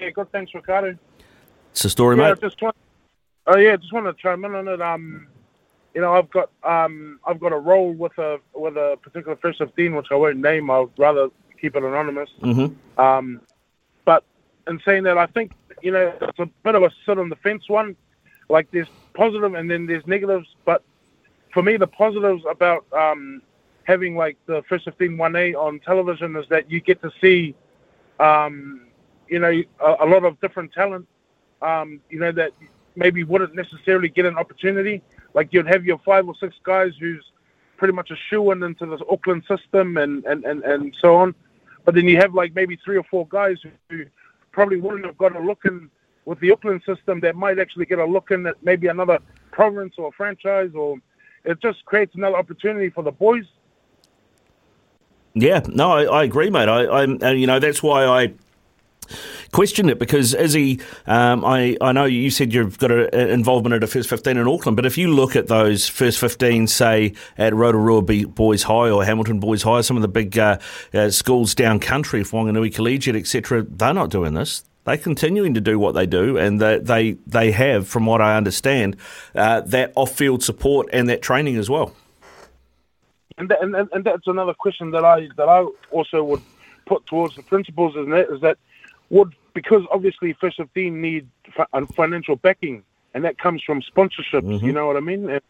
Yeah, 0.00 0.10
good. 0.10 0.30
Thanks, 0.32 0.54
Ricardo. 0.54 0.96
It's 1.72 1.84
a 1.84 1.90
story, 1.90 2.16
yeah, 2.16 2.30
mate. 2.30 2.40
just 2.40 2.60
want, 2.62 2.76
oh 3.46 3.56
yeah, 3.56 3.76
just 3.76 3.92
want 3.92 4.06
to 4.06 4.22
chime 4.22 4.44
in 4.44 4.54
on 4.54 4.68
it. 4.68 4.80
Um, 4.80 5.26
you 5.94 6.00
know, 6.00 6.12
I've 6.12 6.30
got 6.30 6.50
um, 6.62 7.20
I've 7.26 7.40
got 7.40 7.52
a 7.52 7.58
role 7.58 7.92
with 7.92 8.16
a 8.18 8.38
with 8.54 8.76
a 8.76 8.98
particular 9.02 9.36
first 9.36 9.58
fifteen, 9.58 9.94
which 9.94 10.08
I 10.10 10.14
won't 10.14 10.38
name. 10.38 10.70
I'd 10.70 10.88
rather 10.98 11.28
keep 11.60 11.76
it 11.76 11.82
anonymous. 11.82 12.30
Mm-hmm. 12.42 13.00
Um, 13.00 13.40
but 14.04 14.24
in 14.66 14.80
saying 14.84 15.04
that, 15.04 15.18
I 15.18 15.26
think 15.26 15.52
you 15.82 15.92
know 15.92 16.12
it's 16.20 16.38
a 16.38 16.46
bit 16.64 16.74
of 16.74 16.82
a 16.82 16.90
sit 17.06 17.18
on 17.18 17.28
the 17.28 17.36
fence 17.36 17.68
one. 17.68 17.96
Like 18.48 18.70
there's 18.70 18.88
positive 19.14 19.54
and 19.54 19.70
then 19.70 19.86
there's 19.86 20.06
negatives, 20.06 20.48
but 20.64 20.82
for 21.52 21.62
me, 21.62 21.76
the 21.76 21.86
positives 21.86 22.42
about 22.50 22.84
um, 22.92 23.40
having 23.84 24.16
like 24.16 24.36
the 24.46 24.62
first 24.68 24.84
15 24.84 25.16
1A 25.16 25.54
on 25.54 25.78
television 25.80 26.36
is 26.36 26.46
that 26.48 26.70
you 26.70 26.80
get 26.80 27.00
to 27.02 27.10
see, 27.20 27.54
um, 28.18 28.86
you 29.28 29.38
know, 29.38 29.62
a, 29.80 29.96
a, 30.00 30.06
lot 30.06 30.24
of 30.24 30.38
different 30.40 30.72
talent, 30.72 31.06
um, 31.62 32.00
you 32.10 32.18
know, 32.18 32.32
that 32.32 32.50
maybe 32.96 33.22
wouldn't 33.24 33.54
necessarily 33.54 34.08
get 34.08 34.26
an 34.26 34.36
opportunity. 34.36 35.00
Like 35.32 35.52
you'd 35.52 35.66
have 35.68 35.84
your 35.84 35.98
five 35.98 36.26
or 36.28 36.34
six 36.38 36.56
guys 36.64 36.92
who's 36.98 37.24
pretty 37.76 37.94
much 37.94 38.10
a 38.10 38.16
shoo 38.28 38.50
in 38.50 38.62
into 38.62 38.86
the 38.86 38.98
Auckland 39.10 39.44
system 39.48 39.96
and, 39.96 40.24
and, 40.24 40.44
and, 40.44 40.62
and 40.64 40.96
so 41.00 41.16
on. 41.16 41.34
but 41.84 41.94
then 41.94 42.08
you 42.08 42.16
have 42.16 42.34
like 42.34 42.54
maybe 42.54 42.76
three 42.84 42.96
or 42.96 43.04
four 43.04 43.26
guys 43.28 43.58
who, 43.62 43.70
who 43.90 44.04
probably 44.52 44.80
wouldn't 44.80 45.04
have 45.04 45.18
got 45.18 45.34
a 45.36 45.40
look 45.40 45.64
in 45.64 45.90
with 46.24 46.40
the 46.40 46.50
Auckland 46.50 46.82
system 46.86 47.20
that 47.20 47.36
might 47.36 47.58
actually 47.58 47.86
get 47.86 47.98
a 47.98 48.04
look 48.04 48.30
in 48.30 48.46
at 48.46 48.56
maybe 48.62 48.86
another 48.88 49.18
province 49.50 49.94
or 49.98 50.12
franchise, 50.12 50.70
or 50.74 50.98
it 51.44 51.60
just 51.60 51.84
creates 51.84 52.14
another 52.14 52.36
opportunity 52.36 52.90
for 52.90 53.02
the 53.02 53.12
boys. 53.12 53.44
Yeah, 55.34 55.60
no, 55.68 55.90
I, 55.90 56.04
I 56.04 56.24
agree, 56.24 56.50
mate. 56.50 56.68
I, 56.68 56.84
I, 56.84 57.02
and 57.02 57.40
you 57.40 57.46
know, 57.46 57.58
that's 57.58 57.82
why 57.82 58.04
I 58.04 58.34
questioned 59.52 59.90
it 59.90 59.98
because 59.98 60.34
Izzy, 60.34 60.80
um, 61.06 61.44
I, 61.44 61.76
I 61.80 61.92
know 61.92 62.04
you 62.04 62.30
said 62.30 62.52
you've 62.52 62.78
got 62.78 62.90
an 62.90 63.30
involvement 63.30 63.74
at 63.74 63.82
a 63.82 63.86
first 63.86 64.08
15 64.08 64.36
in 64.36 64.48
Auckland, 64.48 64.76
but 64.76 64.86
if 64.86 64.98
you 64.98 65.08
look 65.08 65.36
at 65.36 65.48
those 65.48 65.88
first 65.88 66.18
15, 66.18 66.66
say 66.66 67.14
at 67.38 67.54
Rotorua 67.54 68.02
Boys 68.02 68.62
High 68.64 68.90
or 68.90 69.04
Hamilton 69.04 69.40
Boys 69.40 69.62
High, 69.62 69.80
some 69.82 69.96
of 69.96 70.02
the 70.02 70.08
big 70.08 70.38
uh, 70.38 70.58
uh, 70.92 71.10
schools 71.10 71.54
down 71.54 71.80
country, 71.80 72.22
Whanganui 72.22 72.74
Collegiate, 72.74 73.16
etc., 73.16 73.62
they're 73.62 73.94
not 73.94 74.10
doing 74.10 74.34
this. 74.34 74.64
They're 74.84 74.98
continuing 74.98 75.54
to 75.54 75.60
do 75.60 75.78
what 75.78 75.92
they 75.92 76.06
do, 76.06 76.36
and 76.36 76.60
they 76.60 76.78
they, 76.78 77.12
they 77.26 77.50
have, 77.52 77.88
from 77.88 78.06
what 78.06 78.20
I 78.20 78.36
understand, 78.36 78.96
uh, 79.34 79.62
that 79.62 79.92
off-field 79.94 80.42
support 80.42 80.88
and 80.92 81.08
that 81.08 81.22
training 81.22 81.56
as 81.56 81.70
well. 81.70 81.94
And, 83.38 83.48
that, 83.48 83.62
and 83.62 83.74
and 83.74 84.04
that's 84.04 84.26
another 84.26 84.54
question 84.54 84.90
that 84.92 85.04
I 85.04 85.28
that 85.36 85.48
I 85.48 85.66
also 85.90 86.22
would 86.22 86.42
put 86.86 87.04
towards 87.06 87.34
the 87.36 87.42
principals, 87.42 87.96
isn't 87.96 88.12
it? 88.12 88.28
Is 88.30 88.40
that 88.42 88.58
would 89.10 89.34
because 89.54 89.82
obviously 89.90 90.34
First 90.34 90.56
15 90.58 91.00
need 91.00 91.28
financial 91.94 92.36
backing, 92.36 92.82
and 93.14 93.24
that 93.24 93.38
comes 93.38 93.62
from 93.62 93.82
sponsorships. 93.82 94.42
Mm-hmm. 94.42 94.66
You 94.66 94.72
know 94.72 94.86
what 94.86 94.96
I 94.96 95.00
mean? 95.00 95.30
And, 95.30 95.40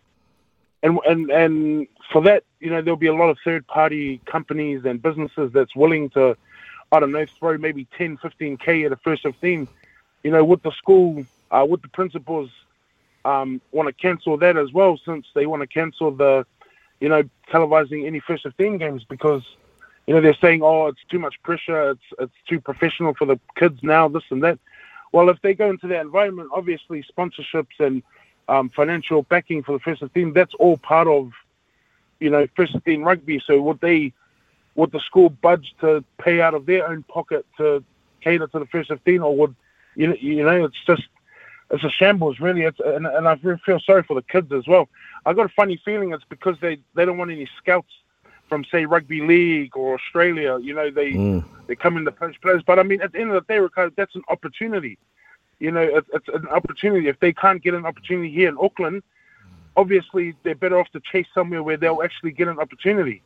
and 0.83 0.99
and 1.07 1.31
and 1.31 1.87
for 2.12 2.23
that, 2.23 2.44
you 2.61 2.70
know, 2.70 2.83
there'll 2.83 2.97
be 2.97 3.07
a 3.07 3.14
lot 3.14 3.31
of 3.31 3.38
third 3.44 3.66
party 3.66 4.20
companies 4.27 4.83
and 4.85 5.03
businesses 5.03 5.51
that's 5.53 5.75
willing 5.75 6.11
to, 6.11 6.37
I 6.94 7.00
don't 7.00 7.12
know, 7.12 7.26
throw 7.26 7.59
maybe 7.59 7.87
10, 7.98 8.18
15k 8.18 8.87
at 8.87 8.92
a 8.92 8.96
First 8.96 9.22
15. 9.22 9.68
You 10.22 10.30
know, 10.30 10.44
would 10.44 10.62
the 10.62 10.72
school, 10.72 11.24
uh, 11.50 11.66
would 11.68 11.83
the 11.83 11.88
principals 11.88 12.50
um, 13.24 13.61
want 13.72 13.88
to 13.88 13.92
cancel 13.92 14.37
that 14.38 14.57
as 14.57 14.72
well, 14.72 14.98
since 15.04 15.26
they 15.35 15.46
want 15.46 15.61
to 15.62 15.66
cancel 15.66 16.11
the, 16.11 16.46
you 17.00 17.09
know, 17.09 17.22
televising 17.50 18.07
any 18.07 18.20
First 18.20 18.44
15 18.44 18.78
games 18.78 19.04
because 19.04 19.42
you 20.07 20.14
know, 20.14 20.20
they're 20.20 20.35
saying, 20.35 20.62
oh, 20.62 20.87
it's 20.88 21.00
too 21.09 21.18
much 21.18 21.42
pressure, 21.42 21.90
it's 21.90 22.02
it's 22.18 22.35
too 22.48 22.61
professional 22.61 23.14
for 23.14 23.24
the 23.24 23.38
kids 23.57 23.83
now, 23.83 24.09
this 24.09 24.22
and 24.30 24.42
that. 24.42 24.59
Well, 25.12 25.28
if 25.28 25.40
they 25.42 25.54
go 25.54 25.70
into 25.70 25.87
that 25.88 26.00
environment, 26.00 26.50
obviously 26.52 27.04
sponsorships 27.16 27.78
and 27.78 28.02
um, 28.48 28.68
financial 28.68 29.22
backing 29.22 29.62
for 29.62 29.72
the 29.72 29.78
first 29.78 30.00
15, 30.00 30.33
that's 30.33 30.54
all 30.54 30.76
part 30.76 31.09
of, 31.09 31.33
you 32.20 32.30
know, 32.30 32.46
first 32.57 32.72
15 32.72 33.02
rugby. 33.02 33.40
So 33.46 33.62
would 33.62 33.80
they, 33.80 34.12
would 34.75 34.93
the 34.93 35.01
school 35.01 35.29
budge 35.29 35.75
to 35.81 36.05
pay 36.19 36.41
out 36.41 36.55
of 36.55 36.67
their 36.67 36.89
own 36.89 37.03
pocket 37.05 37.47
to 37.57 37.83
cater 38.21 38.47
to 38.49 38.59
the 38.59 38.67
first 38.67 38.89
15, 38.89 39.21
or 39.21 39.37
would, 39.37 39.55
you 39.95 40.09
know, 40.09 40.17
you 40.21 40.45
know, 40.45 40.65
it's 40.65 40.85
just, 40.87 41.05
it's 41.71 41.85
a 41.85 41.91
shambles, 41.91 42.41
really. 42.41 42.63
It's, 42.63 42.81
and, 42.85 43.07
and 43.07 43.29
I 43.29 43.37
feel 43.37 43.81
sorry 43.81 44.03
for 44.03 44.15
the 44.15 44.23
kids 44.23 44.53
as 44.53 44.67
well. 44.67 44.89
I 45.27 45.33
got 45.33 45.47
a 45.47 45.51
funny 45.51 45.81
feeling 45.85 46.13
it's 46.13 46.25
because 46.29 46.57
they, 46.61 46.79
they 46.95 47.05
don't 47.05 47.19
want 47.19 47.31
any 47.31 47.49
scouts 47.59 47.91
from 48.49 48.65
say 48.71 48.85
rugby 48.85 49.21
league 49.21 49.77
or 49.77 49.95
Australia. 49.95 50.59
You 50.59 50.75
know, 50.75 50.91
they 50.91 51.13
mm. 51.13 51.45
they 51.67 51.75
come 51.75 51.97
in 51.97 52.05
the 52.05 52.13
post 52.13 52.41
players. 52.43 52.63
But 52.67 52.79
I 52.79 52.83
mean, 52.83 53.01
at 53.01 53.13
the 53.13 53.21
end 53.21 53.33
of 53.33 53.35
the 53.35 53.53
day, 53.53 53.59
Ricardo, 53.59 53.93
that's 53.97 54.15
an 54.15 54.23
opportunity. 54.29 54.99
You 55.59 55.71
know, 55.71 55.83
it's, 55.83 56.09
it's 56.13 56.29
an 56.29 56.47
opportunity. 56.49 57.09
If 57.09 57.21
they 57.21 57.33
can't 57.33 57.63
get 57.63 57.75
an 57.75 57.87
opportunity 57.87 58.31
here 58.31 58.49
in 58.49 58.57
Auckland, 58.61 59.03
obviously 59.77 60.35
they're 60.43 60.55
better 60.55 60.79
off 60.79 60.91
to 60.91 61.01
chase 61.01 61.27
somewhere 61.35 61.63
where 61.63 61.77
they'll 61.77 62.03
actually 62.03 62.33
get 62.33 62.49
an 62.49 62.59
opportunity. 62.59 63.23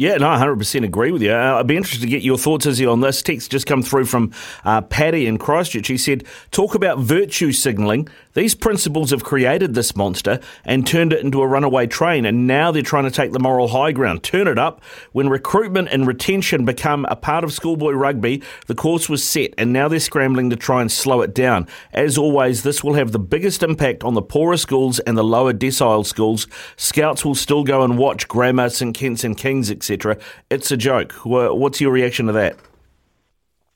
Yeah, 0.00 0.16
no, 0.16 0.30
I 0.30 0.38
100% 0.38 0.82
agree 0.82 1.12
with 1.12 1.20
you. 1.20 1.30
Uh, 1.30 1.58
I'd 1.58 1.66
be 1.66 1.76
interested 1.76 2.00
to 2.00 2.06
get 2.10 2.22
your 2.22 2.38
thoughts, 2.38 2.64
Izzy, 2.64 2.86
on 2.86 3.02
this. 3.02 3.20
Text 3.20 3.50
just 3.50 3.66
come 3.66 3.82
through 3.82 4.06
from 4.06 4.32
uh, 4.64 4.80
Paddy 4.80 5.26
in 5.26 5.36
Christchurch. 5.36 5.88
He 5.88 5.98
said, 5.98 6.24
Talk 6.52 6.74
about 6.74 7.00
virtue 7.00 7.52
signalling. 7.52 8.08
These 8.32 8.54
principals 8.54 9.10
have 9.10 9.24
created 9.24 9.74
this 9.74 9.94
monster 9.94 10.40
and 10.64 10.86
turned 10.86 11.12
it 11.12 11.22
into 11.22 11.42
a 11.42 11.46
runaway 11.46 11.86
train, 11.86 12.24
and 12.24 12.46
now 12.46 12.70
they're 12.70 12.80
trying 12.80 13.04
to 13.04 13.10
take 13.10 13.32
the 13.32 13.40
moral 13.40 13.68
high 13.68 13.92
ground. 13.92 14.22
Turn 14.22 14.48
it 14.48 14.56
up. 14.56 14.82
When 15.12 15.28
recruitment 15.28 15.88
and 15.90 16.06
retention 16.06 16.64
become 16.64 17.04
a 17.10 17.16
part 17.16 17.44
of 17.44 17.52
schoolboy 17.52 17.92
rugby, 17.92 18.42
the 18.68 18.74
course 18.74 19.10
was 19.10 19.22
set, 19.22 19.52
and 19.58 19.70
now 19.70 19.88
they're 19.88 20.00
scrambling 20.00 20.48
to 20.48 20.56
try 20.56 20.80
and 20.80 20.90
slow 20.90 21.20
it 21.20 21.34
down. 21.34 21.66
As 21.92 22.16
always, 22.16 22.62
this 22.62 22.82
will 22.82 22.94
have 22.94 23.12
the 23.12 23.18
biggest 23.18 23.62
impact 23.62 24.02
on 24.02 24.14
the 24.14 24.22
poorer 24.22 24.56
schools 24.56 24.98
and 25.00 25.18
the 25.18 25.24
lower 25.24 25.52
decile 25.52 26.06
schools. 26.06 26.46
Scouts 26.76 27.22
will 27.22 27.34
still 27.34 27.64
go 27.64 27.82
and 27.82 27.98
watch 27.98 28.28
Grammar, 28.28 28.70
St 28.70 28.94
Kitts 28.94 29.24
and 29.24 29.36
Kings, 29.36 29.70
etc. 29.70 29.89
It's 30.50 30.70
a 30.70 30.76
joke. 30.76 31.12
What's 31.24 31.80
your 31.80 31.92
reaction 31.92 32.26
to 32.26 32.32
that? 32.32 32.56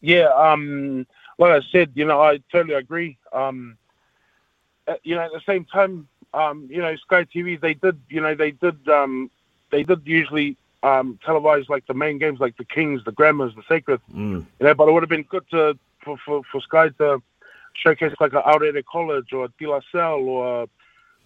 Yeah, 0.00 0.28
um, 0.36 1.06
like 1.38 1.52
I 1.52 1.60
said, 1.72 1.92
you 1.94 2.04
know, 2.04 2.20
I 2.20 2.38
totally 2.52 2.74
agree. 2.74 3.16
Um, 3.32 3.78
uh, 4.86 4.94
you 5.02 5.14
know, 5.14 5.22
at 5.22 5.32
the 5.32 5.40
same 5.46 5.64
time, 5.64 6.08
um, 6.34 6.68
you 6.70 6.82
know, 6.82 6.94
Sky 6.96 7.24
TV, 7.24 7.58
they 7.58 7.74
did, 7.74 7.98
you 8.08 8.20
know, 8.20 8.34
they 8.34 8.50
did, 8.50 8.86
um, 8.88 9.30
they 9.70 9.82
did 9.82 10.02
usually 10.04 10.56
um, 10.82 11.18
televise 11.26 11.68
like 11.68 11.86
the 11.86 11.94
main 11.94 12.18
games, 12.18 12.38
like 12.38 12.56
the 12.56 12.64
Kings, 12.64 13.02
the 13.04 13.12
Grammars, 13.12 13.54
the 13.54 13.62
Sacred. 13.68 14.00
Mm. 14.12 14.44
You 14.60 14.66
know, 14.66 14.74
but 14.74 14.88
it 14.88 14.92
would 14.92 15.02
have 15.02 15.10
been 15.10 15.22
good 15.22 15.48
to 15.50 15.78
for, 16.02 16.18
for, 16.18 16.42
for 16.50 16.60
Sky 16.60 16.90
to 16.98 17.22
showcase 17.72 18.12
like 18.20 18.34
a 18.34 18.46
Aorere 18.46 18.82
College 18.82 19.32
or 19.32 19.46
a 19.46 19.48
De 19.58 19.66
La 19.66 19.80
Salle 19.90 20.28
or, 20.28 20.66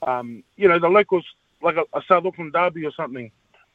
um, 0.02 0.42
you 0.56 0.68
know, 0.68 0.78
the 0.78 0.88
locals, 0.88 1.24
like 1.62 1.76
a, 1.76 1.84
a, 1.92 2.02
South 2.06 2.24
Auckland 2.24 2.52
derby 2.52 2.86
or 2.86 2.92
something. 2.92 3.30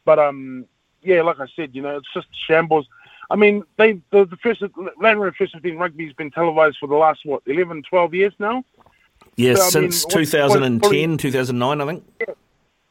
But 0.05 0.19
um, 0.19 0.65
yeah, 1.03 1.21
like 1.21 1.39
I 1.39 1.47
said, 1.55 1.75
you 1.75 1.81
know, 1.81 1.97
it's 1.97 2.13
just 2.13 2.27
shambles. 2.31 2.87
I 3.29 3.35
mean, 3.35 3.63
they 3.77 3.93
the, 4.11 4.25
the 4.25 4.37
first 4.37 4.63
Rover 4.97 5.31
First 5.31 5.53
15 5.53 5.77
rugby 5.77 6.05
has 6.05 6.13
been 6.13 6.31
televised 6.31 6.77
for 6.79 6.87
the 6.87 6.95
last 6.95 7.21
what 7.25 7.41
11, 7.45 7.83
12 7.83 8.13
years 8.13 8.33
now. 8.39 8.63
Yes, 9.35 9.57
so, 9.57 9.69
since 9.69 10.05
mean, 10.05 10.25
2010, 10.25 10.79
probably, 10.79 11.17
2009, 11.17 11.81
I 11.81 11.85
think. 11.85 12.03
Yeah, 12.19 12.33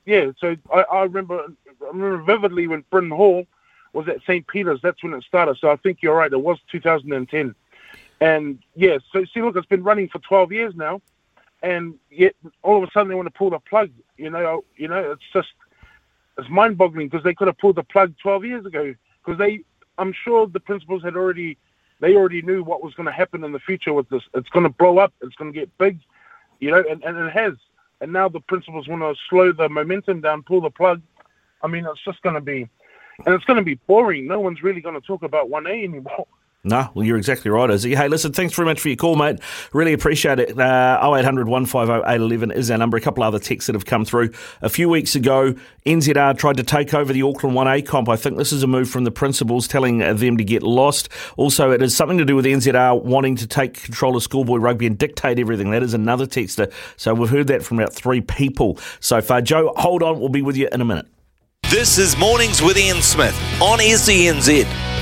yeah 0.05 0.33
so 0.39 0.57
I, 0.73 0.83
I 0.83 1.03
remember 1.03 1.47
I 1.83 1.87
remember 1.87 2.23
vividly 2.23 2.67
when 2.67 2.85
Bryn 2.91 3.11
Hall 3.11 3.47
was 3.93 4.09
at 4.09 4.23
St. 4.23 4.47
Peter's. 4.47 4.81
That's 4.83 5.03
when 5.03 5.15
it 5.15 5.23
started. 5.25 5.59
So 5.59 5.71
I 5.71 5.77
think 5.77 5.99
you're 6.03 6.17
right. 6.17 6.33
It 6.33 6.41
was 6.41 6.59
2010. 6.71 7.55
And 8.21 8.59
yeah, 8.75 8.99
so 9.13 9.25
see, 9.33 9.43
look, 9.43 9.57
it's 9.57 9.67
been 9.67 9.83
running 9.83 10.09
for 10.09 10.21
12 10.21 10.53
years 10.53 10.75
now, 10.77 11.03
and 11.63 11.99
yet 12.11 12.35
all 12.63 12.83
of 12.83 12.89
a 12.89 12.93
sudden 12.93 13.09
they 13.09 13.15
want 13.15 13.27
to 13.27 13.37
pull 13.37 13.51
the 13.51 13.59
plug. 13.59 13.91
You 14.17 14.31
know, 14.31 14.65
you 14.77 14.89
know, 14.89 15.13
it's 15.13 15.23
just 15.33 15.49
it's 16.39 16.49
mind-boggling 16.49 17.09
because 17.09 17.25
they 17.25 17.35
could 17.35 17.49
have 17.49 17.59
pulled 17.59 17.77
the 17.77 17.83
plug 17.83 18.15
12 18.23 18.45
years 18.45 18.67
ago. 18.67 18.95
Because 19.25 19.39
they, 19.39 19.61
I'm 19.99 20.13
sure 20.25 20.47
the 20.47 20.61
principals 20.61 21.03
had 21.03 21.17
already, 21.17 21.59
they 22.01 22.15
already 22.17 22.43
knew 22.43 22.63
what 22.65 22.83
was 22.83 22.95
going 22.95 23.07
to 23.07 23.13
happen 23.13 23.45
in 23.45 23.53
the 23.53 23.61
future 23.61 23.93
with 23.93 24.09
this. 24.09 24.23
It's 24.35 24.49
going 24.49 24.65
to 24.65 24.71
blow 24.71 24.99
up. 24.99 25.13
It's 25.21 25.37
going 25.37 25.53
to 25.53 25.59
get 25.59 25.77
big 25.79 26.01
you 26.63 26.71
know, 26.71 26.83
and, 26.89 27.03
and 27.03 27.19
it 27.19 27.33
has. 27.33 27.55
And 28.01 28.13
now 28.13 28.29
the 28.29 28.41
principals 28.41 28.89
want 28.89 29.03
to 29.03 29.15
slow 29.29 29.53
the 29.53 29.69
momentum 29.69 30.21
down, 30.21 30.45
pull 30.45 30.61
the 30.61 30.71
plug. 30.71 31.03
I 31.61 31.67
mean, 31.67 31.85
it's 31.85 32.03
just 32.05 32.23
going 32.23 32.37
to 32.37 32.41
be, 32.41 32.69
and 33.27 33.35
it's 33.35 33.45
going 33.45 33.59
to 33.59 33.65
be 33.65 33.75
boring. 33.75 34.29
No 34.29 34.41
one's 34.41 34.63
really 34.63 34.81
going 34.81 34.95
to 34.95 35.07
talk 35.07 35.25
about 35.25 35.51
1A 35.51 35.85
anymore. 35.85 36.27
No, 36.65 36.89
well, 36.95 37.05
you're 37.05 37.17
exactly 37.17 37.51
right, 37.51 37.69
Izzy. 37.71 37.97
Hey, 37.97 38.07
listen, 38.07 38.33
thanks 38.33 38.55
very 38.55 38.67
much 38.67 38.79
for 38.79 38.87
your 38.87 38.97
call, 38.97 39.17
mate. 39.17 39.41
Really 39.73 39.93
appreciate 39.93 40.39
it. 40.39 40.57
Uh, 40.57 41.13
0800 41.17 41.49
150 41.49 42.09
811 42.09 42.53
is 42.53 42.71
our 42.71 42.79
number. 42.79 42.97
A 42.97 43.01
couple 43.01 43.25
other 43.25 43.41
texts 43.41 43.67
that 43.67 43.75
have 43.75 43.85
come 43.85 44.05
through. 44.05 44.31
A 44.61 44.69
few 44.69 44.89
weeks 44.89 45.17
ago, 45.17 45.57
NZR 45.85 46.39
tried 46.39 46.59
to 46.59 46.63
take 46.63 46.95
over 46.95 47.13
the 47.13 47.23
Auckland 47.23 47.57
1A 47.57 47.85
comp. 47.85 48.09
I 48.09 48.15
think 48.15 48.37
this 48.37 48.53
is 48.53 48.63
a 48.63 48.69
move 48.69 48.89
from 48.89 49.03
the 49.03 49.11
principals 49.11 49.67
telling 49.67 49.99
them 49.99 50.37
to 50.37 50.45
get 50.45 50.63
lost. 50.63 51.09
Also, 51.37 51.73
it 51.73 51.81
has 51.81 51.97
something 51.97 52.19
to 52.19 52.25
do 52.25 52.37
with 52.37 52.45
NZR 52.45 53.03
wanting 53.03 53.35
to 53.37 53.49
take 53.49 53.83
control 53.83 54.15
of 54.15 54.23
schoolboy 54.23 54.59
rugby 54.59 54.87
and 54.87 54.97
dictate 54.97 55.41
everything. 55.41 55.73
That 55.73 55.83
is 55.83 55.95
another 55.95 56.27
texter. 56.27 56.73
So 56.97 57.13
we've 57.13 57.29
heard 57.29 57.49
that 57.49 57.65
from 57.65 57.81
about 57.81 57.93
three 57.93 58.21
people 58.21 58.79
so 59.01 59.21
far. 59.21 59.43
Joe, 59.43 59.73
hold 59.79 60.05
on. 60.05 60.21
We'll 60.21 60.29
be 60.29 60.43
with 60.43 60.57
you 60.57 60.69
in 60.71 60.81
a 60.81 60.85
minute. 60.85 61.07
This 61.71 61.99
is 61.99 62.17
Mornings 62.17 62.63
with 62.63 62.79
Ian 62.79 63.03
Smith 63.03 63.37
on 63.61 63.81
SENZ. 63.81 65.02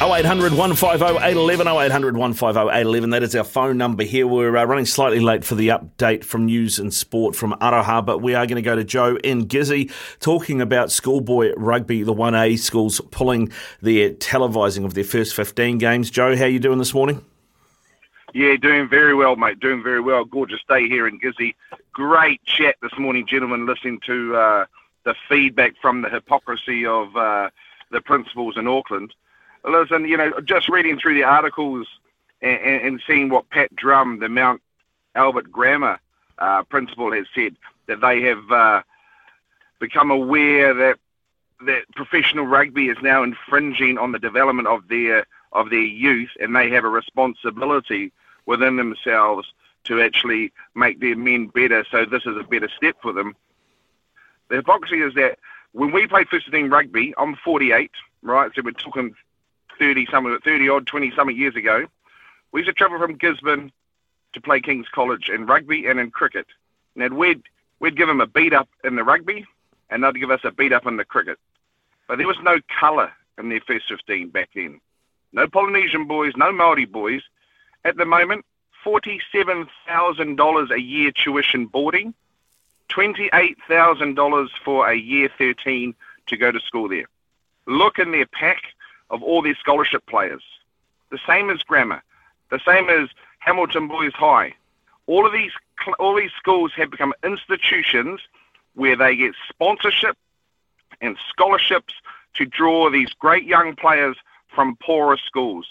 0800 0.00 0.52
150 0.52 1.04
811 1.04 1.68
0800 1.68 2.16
150 2.16 2.58
811. 2.58 3.10
That 3.10 3.22
is 3.22 3.36
our 3.36 3.44
phone 3.44 3.76
number 3.76 4.02
here. 4.02 4.26
We're 4.26 4.56
uh, 4.56 4.64
running 4.64 4.86
slightly 4.86 5.20
late 5.20 5.44
for 5.44 5.56
the 5.56 5.68
update 5.68 6.24
from 6.24 6.46
news 6.46 6.78
and 6.78 6.92
sport 6.92 7.36
from 7.36 7.52
Aroha, 7.60 8.06
but 8.06 8.22
we 8.22 8.34
are 8.34 8.46
going 8.46 8.56
to 8.56 8.62
go 8.62 8.74
to 8.74 8.82
Joe 8.82 9.16
in 9.16 9.46
Gizzy 9.46 9.92
talking 10.18 10.62
about 10.62 10.90
schoolboy 10.90 11.52
rugby, 11.54 12.02
the 12.02 12.14
1A 12.14 12.58
schools 12.58 13.02
pulling 13.10 13.52
their 13.82 14.08
televising 14.08 14.86
of 14.86 14.94
their 14.94 15.04
first 15.04 15.34
15 15.34 15.76
games. 15.76 16.10
Joe, 16.10 16.34
how 16.34 16.44
are 16.44 16.48
you 16.48 16.60
doing 16.60 16.78
this 16.78 16.94
morning? 16.94 17.22
Yeah, 18.32 18.56
doing 18.56 18.88
very 18.88 19.14
well, 19.14 19.36
mate. 19.36 19.60
Doing 19.60 19.82
very 19.82 20.00
well. 20.00 20.24
Gorgeous 20.24 20.60
day 20.66 20.88
here 20.88 21.06
in 21.06 21.20
Gizzy. 21.20 21.54
Great 21.92 22.42
chat 22.46 22.76
this 22.80 22.98
morning, 22.98 23.26
gentlemen, 23.26 23.66
listening 23.66 24.00
to 24.06 24.34
uh, 24.34 24.64
the 25.04 25.14
feedback 25.28 25.74
from 25.82 26.00
the 26.00 26.08
hypocrisy 26.08 26.86
of 26.86 27.14
uh, 27.16 27.50
the 27.90 28.00
principals 28.00 28.56
in 28.56 28.66
Auckland 28.66 29.12
listen, 29.64 30.06
you 30.06 30.16
know, 30.16 30.32
just 30.44 30.68
reading 30.68 30.98
through 30.98 31.14
the 31.14 31.24
articles 31.24 31.86
and, 32.42 32.60
and, 32.60 32.86
and 32.86 33.02
seeing 33.06 33.28
what 33.28 33.50
Pat 33.50 33.74
Drumm, 33.74 34.20
the 34.20 34.28
Mount 34.28 34.62
Albert 35.14 35.50
Grammar 35.50 36.00
uh, 36.38 36.62
principal, 36.64 37.12
has 37.12 37.26
said 37.34 37.56
that 37.86 38.00
they 38.00 38.22
have 38.22 38.50
uh, 38.50 38.82
become 39.78 40.10
aware 40.10 40.72
that 40.74 40.98
that 41.66 41.82
professional 41.94 42.46
rugby 42.46 42.88
is 42.88 42.96
now 43.02 43.22
infringing 43.22 43.98
on 43.98 44.12
the 44.12 44.18
development 44.18 44.66
of 44.68 44.88
their 44.88 45.26
of 45.52 45.70
their 45.70 45.80
youth, 45.80 46.30
and 46.38 46.54
they 46.54 46.70
have 46.70 46.84
a 46.84 46.88
responsibility 46.88 48.12
within 48.46 48.76
themselves 48.76 49.52
to 49.84 50.00
actually 50.00 50.52
make 50.74 51.00
their 51.00 51.16
men 51.16 51.48
better. 51.48 51.84
So 51.90 52.04
this 52.04 52.24
is 52.24 52.36
a 52.36 52.44
better 52.44 52.68
step 52.76 52.96
for 53.02 53.12
them. 53.12 53.34
The 54.48 54.56
hypocrisy 54.56 55.00
is 55.00 55.14
that 55.14 55.38
when 55.72 55.92
we 55.92 56.06
played 56.06 56.28
first 56.28 56.50
team 56.50 56.70
rugby, 56.70 57.14
I'm 57.18 57.36
48, 57.36 57.90
right? 58.22 58.50
So 58.54 58.62
we're 58.64 58.72
talking 58.72 59.14
30 59.80 60.06
some 60.10 60.38
30 60.44 60.68
odd, 60.68 60.86
20 60.86 61.12
something 61.16 61.36
years 61.36 61.56
ago. 61.56 61.86
We 62.52 62.60
used 62.60 62.68
to 62.68 62.74
travel 62.74 62.98
from 62.98 63.16
Gisborne 63.16 63.72
to 64.34 64.40
play 64.40 64.60
King's 64.60 64.88
College 64.88 65.28
in 65.28 65.46
rugby 65.46 65.86
and 65.86 65.98
in 65.98 66.10
cricket. 66.10 66.46
Now 66.94 67.08
we'd 67.08 67.42
we'd 67.80 67.96
give 67.96 68.06
them 68.06 68.20
a 68.20 68.26
beat 68.26 68.52
up 68.52 68.68
in 68.84 68.94
the 68.94 69.02
rugby, 69.02 69.46
and 69.88 70.04
they'd 70.04 70.20
give 70.20 70.30
us 70.30 70.40
a 70.44 70.52
beat 70.52 70.72
up 70.72 70.86
in 70.86 70.96
the 70.96 71.04
cricket. 71.04 71.38
But 72.06 72.18
there 72.18 72.26
was 72.26 72.36
no 72.42 72.58
colour 72.78 73.10
in 73.38 73.48
their 73.48 73.60
first 73.60 73.88
15 73.88 74.28
back 74.28 74.50
then. 74.54 74.80
No 75.32 75.48
Polynesian 75.48 76.06
boys, 76.06 76.34
no 76.36 76.52
Maori 76.52 76.84
boys. 76.84 77.22
At 77.84 77.96
the 77.96 78.04
moment, 78.04 78.44
$47,000 78.84 80.70
a 80.70 80.80
year 80.80 81.12
tuition 81.12 81.66
boarding, 81.66 82.12
$28,000 82.90 84.48
for 84.64 84.90
a 84.90 84.94
year 84.94 85.30
13 85.38 85.94
to 86.26 86.36
go 86.36 86.50
to 86.50 86.60
school 86.60 86.88
there. 86.88 87.06
Look 87.66 87.98
in 87.98 88.10
their 88.10 88.26
pack 88.26 88.62
of 89.10 89.22
all 89.22 89.42
their 89.42 89.54
scholarship 89.56 90.04
players. 90.06 90.42
The 91.10 91.18
same 91.26 91.50
as 91.50 91.62
grammar, 91.62 92.02
the 92.50 92.60
same 92.66 92.88
as 92.88 93.08
Hamilton 93.40 93.88
Boys 93.88 94.12
High. 94.14 94.54
All 95.06 95.26
of 95.26 95.32
these 95.32 95.52
all 95.98 96.14
these 96.14 96.30
schools 96.36 96.72
have 96.76 96.90
become 96.90 97.14
institutions 97.24 98.20
where 98.74 98.96
they 98.96 99.16
get 99.16 99.34
sponsorship 99.48 100.16
and 101.00 101.16
scholarships 101.28 101.94
to 102.34 102.44
draw 102.44 102.90
these 102.90 103.12
great 103.14 103.44
young 103.44 103.74
players 103.74 104.16
from 104.54 104.76
poorer 104.76 105.16
schools. 105.16 105.66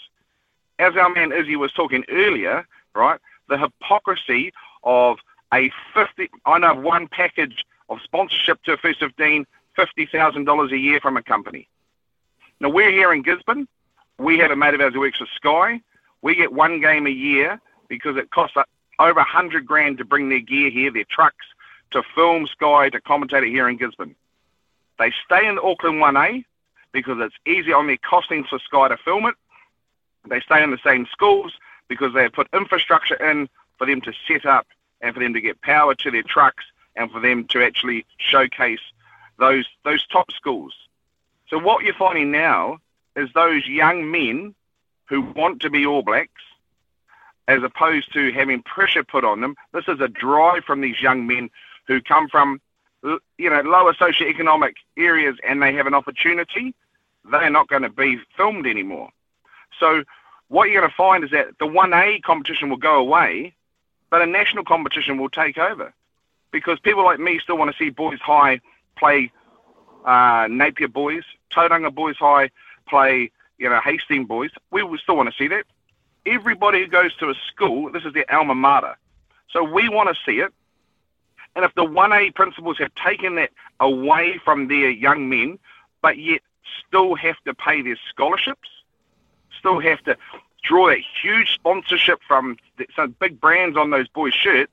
As 0.78 0.96
our 0.96 1.10
man 1.10 1.32
Izzy 1.32 1.56
was 1.56 1.72
talking 1.72 2.04
earlier, 2.08 2.66
right, 2.94 3.20
the 3.48 3.58
hypocrisy 3.58 4.52
of 4.82 5.18
a 5.52 5.70
50, 5.94 6.30
I 6.46 6.58
know 6.58 6.74
one 6.74 7.08
package 7.08 7.64
of 7.88 8.00
sponsorship 8.02 8.62
to 8.64 8.72
a 8.72 8.76
first 8.76 9.00
15, 9.00 9.46
$50,000 9.76 10.72
a 10.72 10.78
year 10.78 11.00
from 11.00 11.16
a 11.16 11.22
company. 11.22 11.68
Now, 12.60 12.68
we're 12.68 12.90
here 12.90 13.12
in 13.12 13.22
Gisborne. 13.22 13.66
We 14.18 14.38
have 14.38 14.50
a 14.50 14.56
mate 14.56 14.74
of 14.74 14.82
ours 14.82 14.92
who 14.92 15.00
works 15.00 15.18
for 15.18 15.26
Sky. 15.34 15.80
We 16.20 16.34
get 16.34 16.52
one 16.52 16.80
game 16.80 17.06
a 17.06 17.10
year 17.10 17.58
because 17.88 18.18
it 18.18 18.30
costs 18.30 18.56
uh, 18.56 18.64
over 18.98 19.20
100 19.20 19.64
grand 19.64 19.96
to 19.98 20.04
bring 20.04 20.28
their 20.28 20.40
gear 20.40 20.68
here, 20.70 20.92
their 20.92 21.06
trucks, 21.10 21.46
to 21.92 22.02
film 22.14 22.46
Sky, 22.46 22.90
to 22.90 23.00
commentate 23.00 23.46
it 23.46 23.50
here 23.50 23.66
in 23.66 23.78
Gisborne. 23.78 24.14
They 24.98 25.10
stay 25.24 25.48
in 25.48 25.58
Auckland 25.58 26.02
1A 26.02 26.44
because 26.92 27.16
it's 27.20 27.34
easy 27.46 27.72
on 27.72 27.86
their 27.86 27.96
costings 27.96 28.48
for 28.48 28.58
Sky 28.58 28.88
to 28.88 28.98
film 28.98 29.24
it. 29.24 29.34
They 30.28 30.40
stay 30.40 30.62
in 30.62 30.70
the 30.70 30.78
same 30.84 31.06
schools 31.10 31.54
because 31.88 32.12
they 32.12 32.24
have 32.24 32.34
put 32.34 32.48
infrastructure 32.52 33.14
in 33.14 33.48
for 33.78 33.86
them 33.86 34.02
to 34.02 34.12
set 34.28 34.44
up 34.44 34.66
and 35.00 35.14
for 35.14 35.20
them 35.20 35.32
to 35.32 35.40
get 35.40 35.62
power 35.62 35.94
to 35.94 36.10
their 36.10 36.22
trucks 36.22 36.64
and 36.94 37.10
for 37.10 37.20
them 37.20 37.46
to 37.46 37.64
actually 37.64 38.04
showcase 38.18 38.80
those 39.38 39.64
those 39.84 40.06
top 40.08 40.30
schools. 40.32 40.74
So 41.50 41.58
what 41.58 41.84
you're 41.84 41.94
finding 41.94 42.30
now 42.30 42.78
is 43.16 43.28
those 43.34 43.66
young 43.66 44.10
men 44.10 44.54
who 45.08 45.20
want 45.20 45.60
to 45.62 45.70
be 45.70 45.84
All 45.84 46.02
Blacks, 46.02 46.42
as 47.48 47.62
opposed 47.62 48.12
to 48.12 48.32
having 48.32 48.62
pressure 48.62 49.02
put 49.02 49.24
on 49.24 49.40
them. 49.40 49.56
This 49.74 49.84
is 49.88 50.00
a 50.00 50.08
drive 50.08 50.64
from 50.64 50.80
these 50.80 51.00
young 51.02 51.26
men 51.26 51.50
who 51.86 52.00
come 52.00 52.28
from 52.28 52.60
you 53.02 53.50
know 53.50 53.60
lower 53.62 53.94
socioeconomic 53.94 54.74
areas 54.96 55.36
and 55.46 55.60
they 55.62 55.74
have 55.74 55.86
an 55.86 55.94
opportunity. 55.94 56.74
They're 57.30 57.50
not 57.50 57.68
going 57.68 57.82
to 57.82 57.90
be 57.90 58.18
filmed 58.36 58.66
anymore. 58.66 59.10
So 59.78 60.04
what 60.48 60.70
you're 60.70 60.80
going 60.80 60.90
to 60.90 60.96
find 60.96 61.24
is 61.24 61.30
that 61.30 61.58
the 61.58 61.66
1A 61.66 62.22
competition 62.22 62.70
will 62.70 62.76
go 62.76 62.96
away 62.96 63.54
but 64.10 64.22
a 64.22 64.26
national 64.26 64.64
competition 64.64 65.16
will 65.18 65.30
take 65.30 65.56
over 65.56 65.94
because 66.50 66.78
people 66.80 67.04
like 67.04 67.20
me 67.20 67.38
still 67.38 67.56
want 67.56 67.70
to 67.70 67.76
see 67.76 67.90
Boys 67.90 68.20
High 68.20 68.60
play 68.98 69.32
uh, 70.04 70.48
Napier 70.50 70.88
Boys, 70.88 71.22
Tauranga 71.50 71.94
Boys 71.94 72.16
High 72.16 72.50
play, 72.88 73.30
you 73.58 73.68
know, 73.68 73.80
Hastings 73.80 74.26
Boys. 74.26 74.50
We 74.70 74.82
still 74.98 75.16
want 75.16 75.30
to 75.30 75.36
see 75.36 75.48
that. 75.48 75.64
Everybody 76.26 76.80
who 76.80 76.86
goes 76.86 77.14
to 77.16 77.30
a 77.30 77.34
school, 77.48 77.90
this 77.90 78.04
is 78.04 78.12
their 78.12 78.30
alma 78.32 78.54
mater. 78.54 78.96
So 79.50 79.64
we 79.64 79.88
want 79.88 80.14
to 80.14 80.14
see 80.24 80.38
it. 80.40 80.52
And 81.56 81.64
if 81.64 81.74
the 81.74 81.84
1A 81.84 82.34
principals 82.34 82.78
have 82.78 82.94
taken 82.94 83.34
that 83.36 83.50
away 83.80 84.38
from 84.44 84.68
their 84.68 84.90
young 84.90 85.28
men, 85.28 85.58
but 86.02 86.18
yet 86.18 86.42
still 86.86 87.14
have 87.16 87.36
to 87.44 87.54
pay 87.54 87.82
their 87.82 87.98
scholarships, 88.08 88.68
still 89.58 89.80
have 89.80 90.00
to 90.04 90.16
draw 90.62 90.88
that 90.88 91.00
huge 91.22 91.54
sponsorship 91.54 92.20
from 92.26 92.56
some 92.94 93.16
big 93.18 93.40
brands 93.40 93.76
on 93.76 93.90
those 93.90 94.08
boys' 94.08 94.34
shirts, 94.34 94.72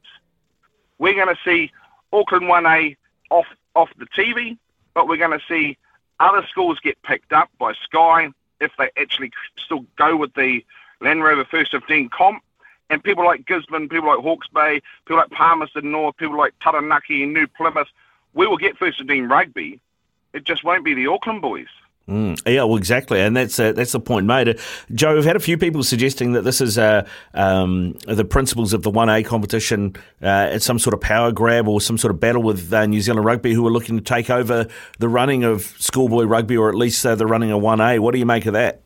we're 0.99 1.15
going 1.15 1.33
to 1.33 1.41
see 1.43 1.71
Auckland 2.13 2.45
1A 2.45 2.95
off 3.29 3.45
off 3.75 3.89
the 3.97 4.07
TV, 4.07 4.57
but 4.93 5.07
we're 5.07 5.17
going 5.17 5.37
to 5.37 5.45
see 5.47 5.77
other 6.19 6.45
schools 6.49 6.79
get 6.79 7.01
picked 7.03 7.33
up 7.33 7.49
by 7.59 7.73
Sky 7.73 8.29
if 8.59 8.71
they 8.77 8.89
actually 8.97 9.31
still 9.57 9.85
go 9.97 10.15
with 10.15 10.33
the 10.33 10.63
Land 11.01 11.23
Rover 11.23 11.45
First 11.45 11.71
15 11.71 12.09
comp. 12.09 12.43
And 12.89 13.03
people 13.03 13.25
like 13.25 13.45
Gisborne, 13.45 13.89
people 13.89 14.07
like 14.07 14.19
Hawke's 14.19 14.47
Bay, 14.47 14.81
people 15.05 15.17
like 15.17 15.29
Palmerston 15.29 15.91
North, 15.91 16.15
people 16.17 16.37
like 16.37 16.53
Taranaki 16.61 17.23
and 17.23 17.33
New 17.33 17.45
Plymouth, 17.47 17.89
we 18.33 18.47
will 18.47 18.57
get 18.57 18.77
First 18.77 18.99
15 18.99 19.27
rugby. 19.27 19.79
It 20.33 20.45
just 20.45 20.63
won't 20.63 20.85
be 20.85 20.93
the 20.93 21.07
Auckland 21.07 21.41
boys. 21.41 21.67
Mm, 22.07 22.41
yeah, 22.45 22.63
well, 22.63 22.77
exactly, 22.77 23.19
and 23.19 23.35
that's 23.35 23.59
uh, 23.59 23.73
that's 23.73 23.91
the 23.91 23.99
point 23.99 24.25
made. 24.25 24.47
Uh, 24.47 24.53
Joe, 24.93 25.15
we've 25.15 25.25
had 25.25 25.35
a 25.35 25.41
few 25.41 25.57
people 25.57 25.83
suggesting 25.83 26.31
that 26.33 26.43
this 26.43 26.61
is 26.61 26.77
uh, 26.77 27.05
um, 27.33 27.97
the 28.07 28.23
principals 28.23 28.71
of 28.71 28.83
the 28.83 28.89
one 28.89 29.09
A 29.09 29.23
competition. 29.23 29.93
Uh, 30.21 30.47
it's 30.51 30.65
some 30.65 30.79
sort 30.79 30.93
of 30.93 31.01
power 31.01 31.33
grab 31.33 31.67
or 31.67 31.81
some 31.81 31.97
sort 31.97 32.13
of 32.13 32.19
battle 32.21 32.41
with 32.41 32.71
uh, 32.71 32.85
New 32.85 33.01
Zealand 33.01 33.25
Rugby, 33.25 33.53
who 33.53 33.67
are 33.67 33.71
looking 33.71 33.97
to 33.97 34.03
take 34.03 34.29
over 34.29 34.67
the 34.99 35.09
running 35.09 35.43
of 35.43 35.75
schoolboy 35.79 36.23
rugby, 36.23 36.55
or 36.55 36.69
at 36.69 36.75
least 36.75 37.05
uh, 37.05 37.13
the 37.15 37.27
running 37.27 37.51
of 37.51 37.61
one 37.61 37.81
A. 37.81 37.99
What 37.99 38.13
do 38.13 38.19
you 38.19 38.25
make 38.25 38.45
of 38.45 38.53
that? 38.53 38.81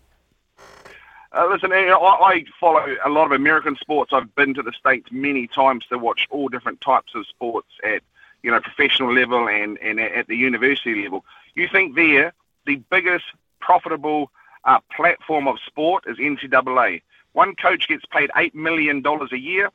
listen, 1.49 1.69
you 1.69 1.85
know, 1.85 1.99
I, 1.99 2.31
I 2.31 2.45
follow 2.59 2.83
a 3.05 3.09
lot 3.09 3.25
of 3.25 3.33
American 3.33 3.75
sports. 3.75 4.11
I've 4.13 4.33
been 4.33 4.55
to 4.55 4.63
the 4.63 4.73
states 4.73 5.09
many 5.11 5.45
times 5.45 5.85
to 5.89 5.99
watch 5.99 6.27
all 6.31 6.49
different 6.49 6.81
types 6.81 7.13
of 7.13 7.27
sports 7.27 7.69
at 7.83 8.01
you 8.41 8.49
know 8.49 8.59
professional 8.59 9.13
level 9.13 9.47
and 9.47 9.77
and 9.77 9.99
at 9.99 10.25
the 10.25 10.35
university 10.35 11.03
level. 11.03 11.23
You 11.53 11.67
think 11.67 11.95
there 11.95 12.33
the 12.65 12.77
biggest 12.89 13.25
profitable 13.59 14.31
uh, 14.65 14.79
platform 14.95 15.47
of 15.47 15.57
sport 15.65 16.03
is 16.07 16.17
NCAA. 16.17 17.01
One 17.33 17.55
coach 17.55 17.87
gets 17.87 18.05
paid 18.05 18.29
$8 18.35 18.53
million 18.53 19.03
a 19.05 19.35
year, 19.35 19.69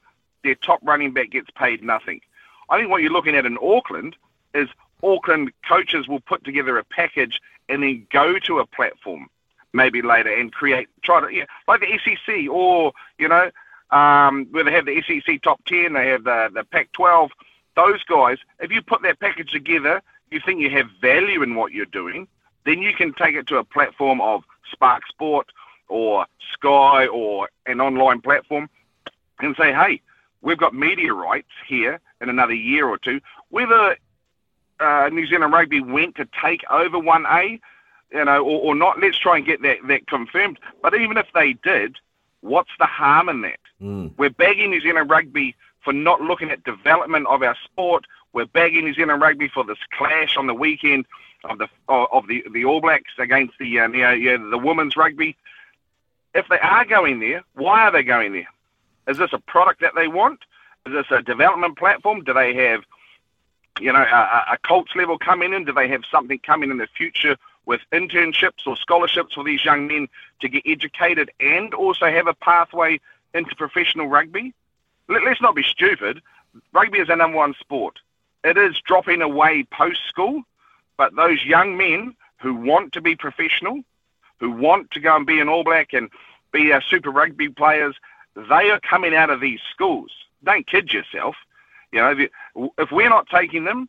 their 0.44 0.54
top 0.54 0.80
running 0.82 1.12
back 1.12 1.30
gets 1.30 1.50
paid 1.50 1.82
nothing. 1.82 2.20
I 2.68 2.78
think 2.78 2.90
what 2.90 3.02
you're 3.02 3.12
looking 3.12 3.36
at 3.36 3.46
in 3.46 3.58
Auckland 3.62 4.16
is 4.54 4.68
Auckland 5.02 5.52
coaches 5.68 6.08
will 6.08 6.20
put 6.20 6.44
together 6.44 6.78
a 6.78 6.84
package 6.84 7.40
and 7.68 7.82
then 7.82 8.06
go 8.10 8.38
to 8.40 8.58
a 8.58 8.66
platform 8.66 9.28
maybe 9.72 10.02
later 10.02 10.32
and 10.32 10.52
create, 10.52 10.88
try 11.02 11.20
to, 11.20 11.32
yeah, 11.32 11.44
like 11.68 11.80
the 11.80 11.98
SEC 12.04 12.48
or, 12.50 12.92
you 13.18 13.28
know, 13.28 13.50
um, 13.90 14.46
where 14.50 14.64
they 14.64 14.72
have 14.72 14.86
the 14.86 15.02
SEC 15.06 15.42
top 15.42 15.62
10, 15.66 15.92
they 15.92 16.08
have 16.08 16.24
the, 16.24 16.50
the 16.54 16.64
Pac 16.64 16.90
12. 16.92 17.30
Those 17.76 18.02
guys, 18.04 18.38
if 18.58 18.72
you 18.72 18.80
put 18.82 19.02
that 19.02 19.20
package 19.20 19.50
together, 19.50 20.02
you 20.30 20.40
think 20.44 20.60
you 20.60 20.70
have 20.70 20.86
value 21.00 21.42
in 21.42 21.54
what 21.54 21.72
you're 21.72 21.84
doing, 21.86 22.26
then 22.66 22.82
you 22.82 22.92
can 22.92 23.14
take 23.14 23.34
it 23.34 23.46
to 23.46 23.56
a 23.56 23.64
platform 23.64 24.20
of 24.20 24.44
Spark 24.70 25.06
Sport 25.06 25.46
or 25.88 26.26
Sky 26.52 27.06
or 27.06 27.48
an 27.64 27.80
online 27.80 28.20
platform 28.20 28.68
and 29.40 29.54
say, 29.56 29.72
hey, 29.72 30.02
we've 30.42 30.58
got 30.58 30.74
media 30.74 31.14
rights 31.14 31.48
here 31.66 32.00
in 32.20 32.28
another 32.28 32.54
year 32.54 32.88
or 32.88 32.98
two. 32.98 33.20
Whether 33.50 33.96
uh, 34.80 35.08
New 35.12 35.26
Zealand 35.26 35.52
Rugby 35.52 35.80
went 35.80 36.16
to 36.16 36.28
take 36.42 36.62
over 36.68 36.98
1A, 36.98 37.60
you 38.12 38.24
know, 38.24 38.44
or, 38.44 38.60
or, 38.60 38.74
not, 38.74 39.00
let's 39.00 39.18
try 39.18 39.36
and 39.36 39.46
get 39.46 39.62
that, 39.62 39.78
that 39.88 40.06
confirmed. 40.08 40.58
But 40.82 40.94
even 40.94 41.16
if 41.16 41.26
they 41.34 41.54
did, 41.54 41.96
what's 42.40 42.70
the 42.78 42.86
harm 42.86 43.28
in 43.28 43.42
that? 43.42 43.60
Mm. 43.80 44.12
We're 44.16 44.30
begging 44.30 44.70
New 44.70 44.80
Zealand 44.80 45.08
Rugby 45.08 45.54
for 45.82 45.92
not 45.92 46.20
looking 46.20 46.50
at 46.50 46.64
development 46.64 47.26
of 47.28 47.42
our 47.42 47.56
sport. 47.64 48.06
We're 48.32 48.46
begging 48.46 48.84
New 48.84 48.94
Zealand 48.94 49.22
Rugby 49.22 49.48
for 49.48 49.64
this 49.64 49.78
clash 49.96 50.36
on 50.36 50.46
the 50.46 50.54
weekend 50.54 51.06
of 51.48 51.58
the 51.58 51.68
of 51.88 52.26
the 52.26 52.44
the 52.52 52.64
All 52.64 52.80
Blacks 52.80 53.12
against 53.18 53.54
the 53.58 53.80
uh, 53.80 53.88
yeah, 53.88 54.36
the 54.36 54.58
women's 54.58 54.96
rugby. 54.96 55.36
If 56.34 56.46
they 56.48 56.58
are 56.58 56.84
going 56.84 57.20
there, 57.20 57.42
why 57.54 57.82
are 57.82 57.92
they 57.92 58.02
going 58.02 58.32
there? 58.32 58.48
Is 59.08 59.18
this 59.18 59.32
a 59.32 59.38
product 59.38 59.80
that 59.80 59.94
they 59.94 60.08
want? 60.08 60.40
Is 60.86 60.92
this 60.92 61.06
a 61.10 61.22
development 61.22 61.78
platform? 61.78 62.22
Do 62.24 62.34
they 62.34 62.54
have, 62.54 62.82
you 63.80 63.92
know, 63.92 64.02
a, 64.02 64.44
a 64.52 64.58
Colts 64.62 64.92
level 64.94 65.18
coming 65.18 65.52
in? 65.52 65.64
Do 65.64 65.72
they 65.72 65.88
have 65.88 66.02
something 66.10 66.38
coming 66.40 66.70
in 66.70 66.78
the 66.78 66.88
future 66.96 67.36
with 67.64 67.80
internships 67.92 68.66
or 68.66 68.76
scholarships 68.76 69.34
for 69.34 69.44
these 69.44 69.64
young 69.64 69.86
men 69.86 70.08
to 70.40 70.48
get 70.48 70.62
educated 70.66 71.30
and 71.40 71.74
also 71.74 72.06
have 72.06 72.26
a 72.26 72.34
pathway 72.34 73.00
into 73.34 73.54
professional 73.56 74.08
rugby? 74.08 74.52
Let, 75.08 75.24
let's 75.24 75.40
not 75.40 75.54
be 75.54 75.62
stupid. 75.62 76.20
Rugby 76.72 76.98
is 76.98 77.10
our 77.10 77.16
number 77.16 77.38
one 77.38 77.54
sport. 77.58 77.98
It 78.44 78.56
is 78.56 78.76
dropping 78.86 79.22
away 79.22 79.64
post 79.72 80.00
school 80.08 80.42
But 80.96 81.14
those 81.14 81.44
young 81.44 81.76
men 81.76 82.14
who 82.40 82.54
want 82.54 82.92
to 82.92 83.00
be 83.00 83.16
professional, 83.16 83.82
who 84.38 84.50
want 84.50 84.90
to 84.92 85.00
go 85.00 85.16
and 85.16 85.26
be 85.26 85.40
an 85.40 85.48
All 85.48 85.64
Black 85.64 85.92
and 85.92 86.10
be 86.52 86.70
a 86.70 86.80
Super 86.88 87.10
Rugby 87.10 87.48
players, 87.48 87.96
they 88.34 88.70
are 88.70 88.80
coming 88.80 89.14
out 89.14 89.30
of 89.30 89.40
these 89.40 89.60
schools. 89.70 90.10
Don't 90.44 90.66
kid 90.66 90.92
yourself. 90.92 91.36
You 91.92 92.00
know, 92.00 92.70
if 92.78 92.90
we're 92.90 93.08
not 93.08 93.28
taking 93.28 93.64
them, 93.64 93.88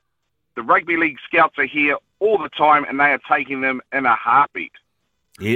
the 0.55 0.63
rugby 0.63 0.97
league 0.97 1.17
scouts 1.25 1.57
are 1.59 1.65
here 1.65 1.97
all 2.19 2.37
the 2.37 2.49
time, 2.49 2.83
and 2.85 2.99
they 2.99 3.11
are 3.11 3.19
taking 3.29 3.61
them 3.61 3.81
in 3.93 4.05
a 4.05 4.15
heartbeat. 4.15 4.71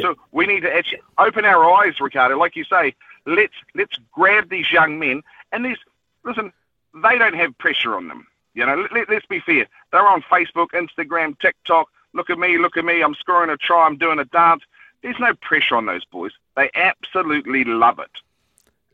So 0.02 0.16
we 0.32 0.46
need 0.46 0.62
to 0.62 0.72
actually 0.72 1.02
open 1.18 1.44
our 1.46 1.72
eyes, 1.74 2.00
Ricardo. 2.00 2.38
Like 2.38 2.56
you 2.56 2.66
say, 2.66 2.94
let's 3.26 3.54
let's 3.74 3.98
grab 4.12 4.50
these 4.50 4.72
young 4.72 5.00
men, 5.00 5.24
and 5.52 5.66
these 5.66 5.78
listen, 6.24 6.54
they 6.94 7.18
don't 7.18 7.34
have 7.36 7.58
pressure 7.58 7.96
on 7.96 8.08
them. 8.08 8.28
You 8.54 8.66
know, 8.66 8.88
let, 8.94 9.10
let's 9.10 9.26
be 9.26 9.40
fair. 9.40 9.68
They're 9.92 10.08
on 10.08 10.24
Facebook, 10.24 10.68
Instagram, 10.74 11.40
TikTok. 11.40 11.88
Look 12.14 12.30
at 12.30 12.38
me, 12.38 12.58
look 12.58 12.78
at 12.78 12.86
me. 12.86 13.02
I'm 13.02 13.16
scoring 13.16 13.50
a 13.50 13.58
try. 13.58 13.86
I'm 13.86 13.98
doing 13.98 14.20
a 14.20 14.26
dance. 14.26 14.64
There's 15.02 15.20
no 15.20 15.34
pressure 15.42 15.76
on 15.76 15.86
those 15.86 16.06
boys. 16.06 16.32
They 16.56 16.70
absolutely 16.76 17.64
love 17.64 18.00
it. 18.00 18.12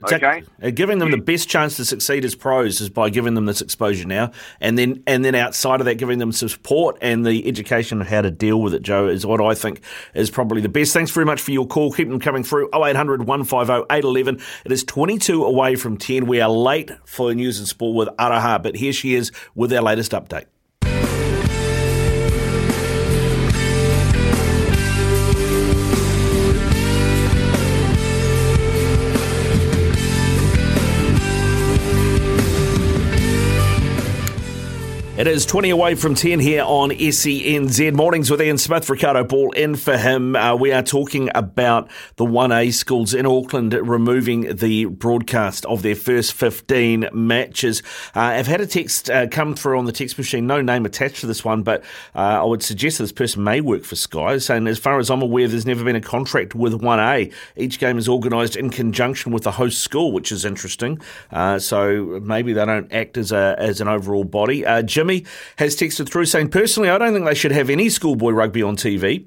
Okay. 0.03 0.43
Uh, 0.61 0.69
giving 0.69 0.99
them 0.99 1.09
the 1.09 1.17
best 1.17 1.49
chance 1.49 1.75
to 1.77 1.85
succeed 1.85 2.23
as 2.23 2.35
pros 2.35 2.79
is 2.81 2.89
by 2.89 3.09
giving 3.09 3.33
them 3.33 3.47
this 3.47 3.61
exposure 3.61 4.07
now, 4.07 4.31
and 4.61 4.77
then 4.77 5.01
and 5.07 5.25
then 5.25 5.33
outside 5.33 5.79
of 5.79 5.85
that, 5.85 5.95
giving 5.95 6.19
them 6.19 6.31
some 6.31 6.49
support 6.49 6.99
and 7.01 7.25
the 7.25 7.47
education 7.47 7.99
of 7.99 8.07
how 8.07 8.21
to 8.21 8.29
deal 8.29 8.61
with 8.61 8.75
it. 8.75 8.83
Joe 8.83 9.07
is 9.07 9.25
what 9.25 9.41
I 9.41 9.55
think 9.55 9.81
is 10.13 10.29
probably 10.29 10.61
the 10.61 10.69
best. 10.69 10.93
Thanks 10.93 11.09
very 11.09 11.25
much 11.25 11.41
for 11.41 11.51
your 11.51 11.65
call. 11.65 11.91
Keep 11.91 12.09
them 12.09 12.19
coming 12.19 12.43
through. 12.43 12.69
0800 12.75 13.27
150 13.27 13.85
811. 13.89 14.39
It 14.65 14.71
is 14.71 14.83
22 14.83 15.43
away 15.43 15.75
from 15.75 15.97
10. 15.97 16.27
We 16.27 16.41
are 16.41 16.49
late 16.49 16.91
for 17.05 17.33
news 17.33 17.57
and 17.57 17.67
sport 17.67 17.95
with 17.95 18.15
Araha, 18.17 18.61
but 18.61 18.75
here 18.75 18.93
she 18.93 19.15
is 19.15 19.31
with 19.55 19.73
our 19.73 19.81
latest 19.81 20.11
update. 20.11 20.45
It 35.17 35.25
is 35.25 35.47
20 35.47 35.71
away 35.71 35.95
from 35.95 36.13
10 36.13 36.39
here 36.39 36.61
on 36.63 36.91
SENZ. 36.91 37.91
Mornings 37.95 38.29
with 38.29 38.39
Ian 38.39 38.59
Smith, 38.59 38.87
Ricardo 38.87 39.23
Ball 39.23 39.51
in 39.53 39.75
for 39.75 39.97
him. 39.97 40.35
Uh, 40.35 40.53
we 40.55 40.71
are 40.71 40.83
talking 40.83 41.31
about 41.33 41.89
the 42.17 42.23
1A 42.23 42.71
schools 42.71 43.15
in 43.15 43.25
Auckland 43.25 43.73
removing 43.73 44.57
the 44.57 44.85
broadcast 44.85 45.65
of 45.65 45.81
their 45.81 45.95
first 45.95 46.33
15 46.33 47.09
matches. 47.13 47.81
Uh, 48.15 48.19
I've 48.19 48.45
had 48.45 48.61
a 48.61 48.67
text 48.67 49.09
uh, 49.09 49.25
come 49.25 49.55
through 49.55 49.79
on 49.79 49.85
the 49.85 49.91
text 49.91 50.19
machine, 50.19 50.45
no 50.45 50.61
name 50.61 50.85
attached 50.85 51.21
to 51.21 51.25
this 51.25 51.43
one, 51.43 51.63
but 51.63 51.83
uh, 52.13 52.19
I 52.19 52.43
would 52.43 52.61
suggest 52.61 52.99
this 52.99 53.11
person 53.11 53.43
may 53.43 53.59
work 53.59 53.85
for 53.85 53.95
Sky, 53.95 54.37
saying, 54.37 54.67
as 54.67 54.77
far 54.77 54.99
as 54.99 55.09
I'm 55.09 55.23
aware, 55.23 55.47
there's 55.47 55.65
never 55.65 55.83
been 55.83 55.95
a 55.95 56.01
contract 56.01 56.53
with 56.53 56.73
1A. 56.73 57.33
Each 57.55 57.79
game 57.79 57.97
is 57.97 58.07
organised 58.07 58.55
in 58.55 58.69
conjunction 58.69 59.31
with 59.31 59.41
the 59.41 59.53
host 59.53 59.79
school, 59.79 60.11
which 60.11 60.31
is 60.31 60.45
interesting. 60.45 61.01
Uh, 61.31 61.57
so 61.57 62.19
maybe 62.21 62.53
they 62.53 62.65
don't 62.65 62.93
act 62.93 63.17
as, 63.17 63.31
a, 63.31 63.55
as 63.57 63.81
an 63.81 63.87
overall 63.87 64.23
body. 64.23 64.63
Uh, 64.63 64.83
Jim 64.83 65.06
Has 65.57 65.75
texted 65.75 66.09
through 66.09 66.25
saying, 66.25 66.49
personally, 66.49 66.89
I 66.89 66.97
don't 66.97 67.13
think 67.13 67.25
they 67.25 67.35
should 67.35 67.51
have 67.51 67.69
any 67.69 67.89
schoolboy 67.89 68.31
rugby 68.31 68.63
on 68.63 68.75
TV. 68.75 69.25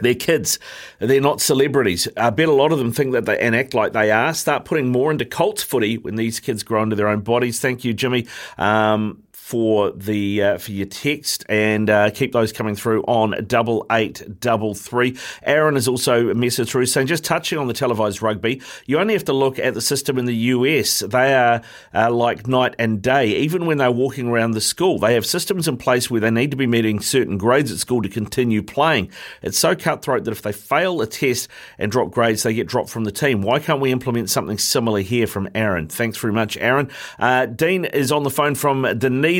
They're 0.00 0.14
kids. 0.14 0.58
They're 0.98 1.20
not 1.20 1.40
celebrities. 1.40 2.08
I 2.16 2.30
bet 2.30 2.48
a 2.48 2.52
lot 2.52 2.72
of 2.72 2.78
them 2.78 2.92
think 2.92 3.12
that 3.12 3.26
they 3.26 3.38
and 3.38 3.54
act 3.54 3.74
like 3.74 3.92
they 3.92 4.10
are. 4.10 4.34
Start 4.34 4.64
putting 4.64 4.88
more 4.88 5.10
into 5.10 5.24
Colts 5.24 5.62
footy 5.62 5.98
when 5.98 6.16
these 6.16 6.40
kids 6.40 6.62
grow 6.62 6.82
into 6.82 6.96
their 6.96 7.08
own 7.08 7.20
bodies. 7.20 7.60
Thank 7.60 7.84
you, 7.84 7.92
Jimmy. 7.92 8.26
Um, 8.58 9.23
for 9.44 9.90
the 9.90 10.42
uh, 10.42 10.56
for 10.56 10.72
your 10.72 10.86
text 10.86 11.44
and 11.50 11.90
uh, 11.90 12.08
keep 12.08 12.32
those 12.32 12.50
coming 12.50 12.74
through 12.74 13.02
on 13.02 13.34
double 13.46 13.84
eight 13.92 14.40
double 14.40 14.74
three. 14.74 15.18
Aaron 15.42 15.76
is 15.76 15.86
also 15.86 16.30
a 16.30 16.34
message 16.34 16.70
through 16.70 16.86
saying 16.86 17.08
just 17.08 17.24
touching 17.24 17.58
on 17.58 17.66
the 17.66 17.74
televised 17.74 18.22
rugby, 18.22 18.62
you 18.86 18.98
only 18.98 19.12
have 19.12 19.26
to 19.26 19.34
look 19.34 19.58
at 19.58 19.74
the 19.74 19.82
system 19.82 20.16
in 20.16 20.24
the 20.24 20.34
US. 20.34 21.00
They 21.00 21.34
are 21.34 21.60
uh, 21.92 22.10
like 22.10 22.46
night 22.46 22.74
and 22.78 23.02
day. 23.02 23.36
Even 23.36 23.66
when 23.66 23.76
they're 23.76 23.92
walking 23.92 24.28
around 24.28 24.52
the 24.52 24.62
school, 24.62 24.98
they 24.98 25.12
have 25.12 25.26
systems 25.26 25.68
in 25.68 25.76
place 25.76 26.10
where 26.10 26.22
they 26.22 26.30
need 26.30 26.50
to 26.50 26.56
be 26.56 26.66
meeting 26.66 27.00
certain 27.00 27.36
grades 27.36 27.70
at 27.70 27.76
school 27.76 28.00
to 28.00 28.08
continue 28.08 28.62
playing. 28.62 29.10
It's 29.42 29.58
so 29.58 29.76
cutthroat 29.76 30.24
that 30.24 30.32
if 30.32 30.40
they 30.40 30.52
fail 30.52 31.02
a 31.02 31.06
test 31.06 31.48
and 31.76 31.92
drop 31.92 32.12
grades, 32.12 32.44
they 32.44 32.54
get 32.54 32.66
dropped 32.66 32.88
from 32.88 33.04
the 33.04 33.12
team. 33.12 33.42
Why 33.42 33.58
can't 33.58 33.82
we 33.82 33.92
implement 33.92 34.30
something 34.30 34.56
similar 34.56 35.00
here 35.00 35.26
from 35.26 35.50
Aaron? 35.54 35.88
Thanks 35.88 36.16
very 36.16 36.32
much, 36.32 36.56
Aaron. 36.56 36.90
Uh, 37.18 37.44
Dean 37.44 37.84
is 37.84 38.10
on 38.10 38.22
the 38.22 38.30
phone 38.30 38.54
from 38.54 38.84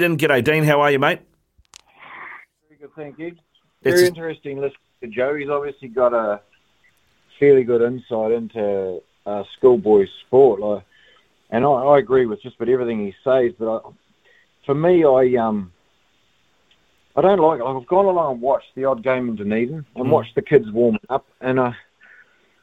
Dunedin. 0.01 0.17
G'day, 0.19 0.43
Dean. 0.45 0.65
How 0.65 0.81
are 0.81 0.91
you, 0.91 0.99
mate? 0.99 1.21
Very 2.69 2.81
good, 2.81 2.91
thank 2.97 3.19
you. 3.19 3.35
Very 3.83 3.97
It's- 3.97 4.09
interesting 4.09 4.57
listening 4.59 4.79
to 5.03 5.07
Joe. 5.09 5.35
He's 5.35 5.49
obviously 5.49 5.89
got 5.89 6.13
a 6.13 6.41
fairly 7.39 7.65
good 7.65 7.83
insight 7.83 8.33
into 8.33 9.03
uh, 9.27 9.45
schoolboy 9.57 10.07
sport, 10.27 10.61
like, 10.61 10.83
and 11.51 11.65
I, 11.65 11.69
I 11.69 11.99
agree 11.99 12.27
with 12.27 12.43
just 12.43 12.57
about 12.57 12.69
everything 12.69 13.05
he 13.05 13.15
says. 13.23 13.53
But 13.59 13.77
I, 13.77 13.81
for 14.67 14.75
me, 14.75 15.05
I 15.05 15.37
um, 15.43 15.73
I 17.17 17.21
don't 17.21 17.39
like 17.39 17.61
it. 17.61 17.65
Like, 17.65 17.77
I've 17.77 17.87
gone 17.87 18.07
along 18.07 18.33
and 18.35 18.41
watched 18.43 18.75
the 18.75 18.85
odd 18.87 19.03
game 19.03 19.29
in 19.29 19.37
Dunedin 19.37 19.85
and 19.97 20.07
Mm. 20.07 20.11
watched 20.11 20.35
the 20.35 20.43
kids 20.43 20.71
warming 20.71 21.01
up, 21.11 21.27
and 21.41 21.59
uh, 21.61 21.73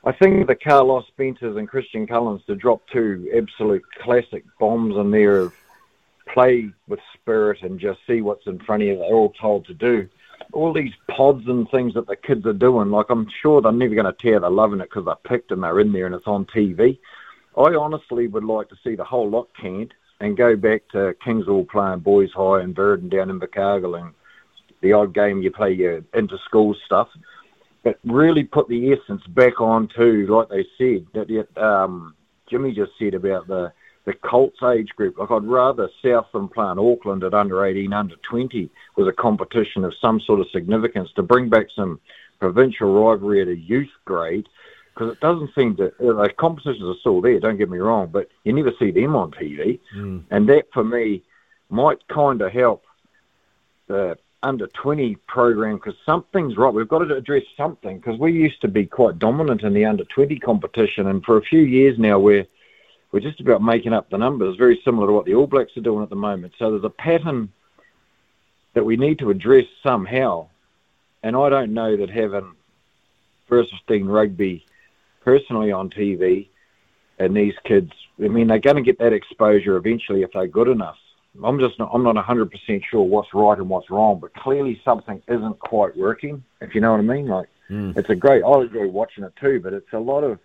I 0.03 0.11
think 0.11 0.47
the 0.47 0.55
Carlos 0.55 1.05
Spencers 1.07 1.55
and 1.57 1.67
Christian 1.69 2.07
Cullens 2.07 2.43
to 2.47 2.55
drop 2.55 2.81
two 2.91 3.29
absolute 3.35 3.83
classic 4.01 4.43
bombs 4.59 4.95
in 4.97 5.11
there 5.11 5.37
of 5.37 5.53
play 6.33 6.69
with 6.87 6.99
spirit 7.13 7.61
and 7.61 7.79
just 7.79 7.99
see 8.07 8.21
what's 8.21 8.47
in 8.47 8.59
front 8.59 8.83
of 8.83 8.87
you. 8.87 8.97
They're 8.97 9.13
all 9.13 9.33
told 9.39 9.65
to 9.65 9.73
do. 9.73 10.07
All 10.53 10.73
these 10.73 10.93
pods 11.09 11.47
and 11.47 11.69
things 11.69 11.93
that 11.93 12.07
the 12.07 12.15
kids 12.15 12.45
are 12.45 12.53
doing, 12.53 12.89
like 12.89 13.07
I'm 13.09 13.27
sure 13.41 13.61
they're 13.61 13.71
never 13.71 13.95
going 13.95 14.05
to 14.05 14.13
tear. 14.13 14.39
They're 14.39 14.49
loving 14.49 14.81
it 14.81 14.89
because 14.89 15.05
they're 15.05 15.15
picked 15.37 15.51
and 15.51 15.63
they're 15.63 15.79
in 15.79 15.93
there 15.93 16.05
and 16.05 16.15
it's 16.15 16.27
on 16.27 16.45
TV. 16.45 16.97
I 17.57 17.75
honestly 17.75 18.27
would 18.27 18.43
like 18.43 18.69
to 18.69 18.75
see 18.83 18.95
the 18.95 19.03
whole 19.03 19.29
lot 19.29 19.49
canned 19.59 19.93
and 20.19 20.37
go 20.37 20.55
back 20.55 20.87
to 20.89 21.15
Kingswell 21.23 21.67
playing 21.69 21.99
boys 21.99 22.31
high 22.33 22.61
and 22.61 22.75
Verdon 22.75 23.09
down 23.09 23.29
in 23.29 23.39
Invercargill 23.39 23.99
and 23.99 24.13
the 24.81 24.93
odd 24.93 25.13
game 25.13 25.41
you 25.41 25.51
play 25.51 25.73
your 25.73 26.03
inter 26.13 26.37
school 26.45 26.75
stuff. 26.85 27.09
But 27.83 27.99
really 28.03 28.43
put 28.43 28.67
the 28.67 28.93
essence 28.93 29.25
back 29.27 29.59
on 29.59 29.89
to, 29.95 30.27
like 30.27 30.49
they 30.49 30.65
said, 30.77 31.07
that 31.13 31.61
um, 31.61 32.15
Jimmy 32.47 32.73
just 32.73 32.91
said 32.99 33.15
about 33.15 33.47
the 33.47 33.73
the 34.05 34.13
Colts 34.13 34.61
age 34.63 34.89
group. 34.95 35.17
Like 35.17 35.31
I'd 35.31 35.43
rather 35.43 35.89
Southland 36.01 36.51
play 36.51 36.71
in 36.71 36.79
Auckland 36.79 37.23
at 37.23 37.33
under 37.33 37.65
18, 37.65 37.93
under 37.93 38.15
20 38.17 38.69
was 38.95 39.07
a 39.07 39.13
competition 39.13 39.83
of 39.83 39.93
some 40.01 40.19
sort 40.19 40.39
of 40.39 40.49
significance 40.51 41.09
to 41.15 41.23
bring 41.23 41.49
back 41.49 41.67
some 41.75 41.99
provincial 42.39 42.93
rivalry 42.93 43.41
at 43.41 43.47
a 43.47 43.55
youth 43.55 43.91
grade 44.05 44.47
because 44.93 45.11
it 45.13 45.19
doesn't 45.21 45.53
seem 45.55 45.75
to, 45.77 45.93
the 45.99 46.33
competitions 46.37 46.83
are 46.83 46.99
still 46.99 47.21
there, 47.21 47.39
don't 47.39 47.57
get 47.57 47.69
me 47.69 47.77
wrong, 47.77 48.09
but 48.11 48.27
you 48.43 48.51
never 48.51 48.73
see 48.77 48.91
them 48.91 49.15
on 49.15 49.31
TV. 49.31 49.79
Hmm. 49.93 50.19
And 50.29 50.49
that 50.49 50.65
for 50.73 50.83
me 50.83 51.23
might 51.69 52.05
kind 52.07 52.41
of 52.41 52.51
help 52.51 52.83
the 53.87 54.17
under 54.43 54.67
20 54.67 55.15
program 55.27 55.75
because 55.75 55.93
something's 56.05 56.57
right. 56.57 56.73
We've 56.73 56.87
got 56.87 56.99
to 56.99 57.15
address 57.15 57.43
something 57.55 57.97
because 57.97 58.19
we 58.19 58.33
used 58.33 58.59
to 58.61 58.67
be 58.67 58.85
quite 58.85 59.19
dominant 59.19 59.61
in 59.61 59.73
the 59.73 59.85
under 59.85 60.03
20 60.03 60.39
competition, 60.39 61.07
and 61.07 61.23
for 61.23 61.37
a 61.37 61.41
few 61.41 61.61
years 61.61 61.97
now 61.99 62.17
we're 62.19 62.47
we're 63.11 63.19
just 63.19 63.39
about 63.39 63.61
making 63.61 63.93
up 63.93 64.09
the 64.09 64.17
numbers, 64.17 64.55
very 64.57 64.81
similar 64.85 65.07
to 65.07 65.13
what 65.13 65.25
the 65.25 65.35
All 65.35 65.47
Blacks 65.47 65.75
are 65.77 65.81
doing 65.81 66.03
at 66.03 66.09
the 66.09 66.15
moment. 66.15 66.53
So 66.57 66.71
there's 66.71 66.83
a 66.83 66.89
pattern 66.89 67.51
that 68.73 68.85
we 68.85 68.95
need 68.95 69.19
to 69.19 69.29
address 69.29 69.65
somehow, 69.83 70.47
and 71.23 71.35
I 71.35 71.49
don't 71.49 71.73
know 71.73 71.97
that 71.97 72.09
having 72.09 72.53
first 73.47 73.71
15 73.87 74.05
rugby 74.05 74.65
personally 75.23 75.71
on 75.71 75.89
TV 75.89 76.47
and 77.19 77.35
these 77.35 77.53
kids, 77.65 77.91
I 78.23 78.29
mean, 78.29 78.47
they're 78.47 78.59
going 78.59 78.77
to 78.77 78.81
get 78.81 78.99
that 78.99 79.13
exposure 79.13 79.75
eventually 79.75 80.21
if 80.21 80.31
they're 80.31 80.47
good 80.47 80.69
enough. 80.69 80.97
I'm 81.43 81.59
just 81.59 81.79
not, 81.79 81.91
I'm 81.93 82.03
not 82.03 82.15
100% 82.15 82.83
sure 82.89 83.03
what's 83.03 83.33
right 83.33 83.57
and 83.57 83.69
what's 83.69 83.89
wrong, 83.89 84.19
but 84.19 84.33
clearly 84.33 84.81
something 84.83 85.21
isn't 85.27 85.59
quite 85.59 85.95
working, 85.95 86.43
if 86.59 86.75
you 86.75 86.81
know 86.81 86.91
what 86.91 86.99
I 86.99 87.03
mean. 87.03 87.27
Like, 87.27 87.47
hmm. 87.67 87.91
it's 87.95 88.09
a 88.09 88.15
great, 88.15 88.43
I 88.43 88.61
enjoy 88.61 88.87
watching 88.87 89.23
it 89.23 89.33
too, 89.39 89.59
but 89.61 89.73
it's 89.73 89.93
a 89.93 89.99
lot 89.99 90.23
of, 90.23 90.39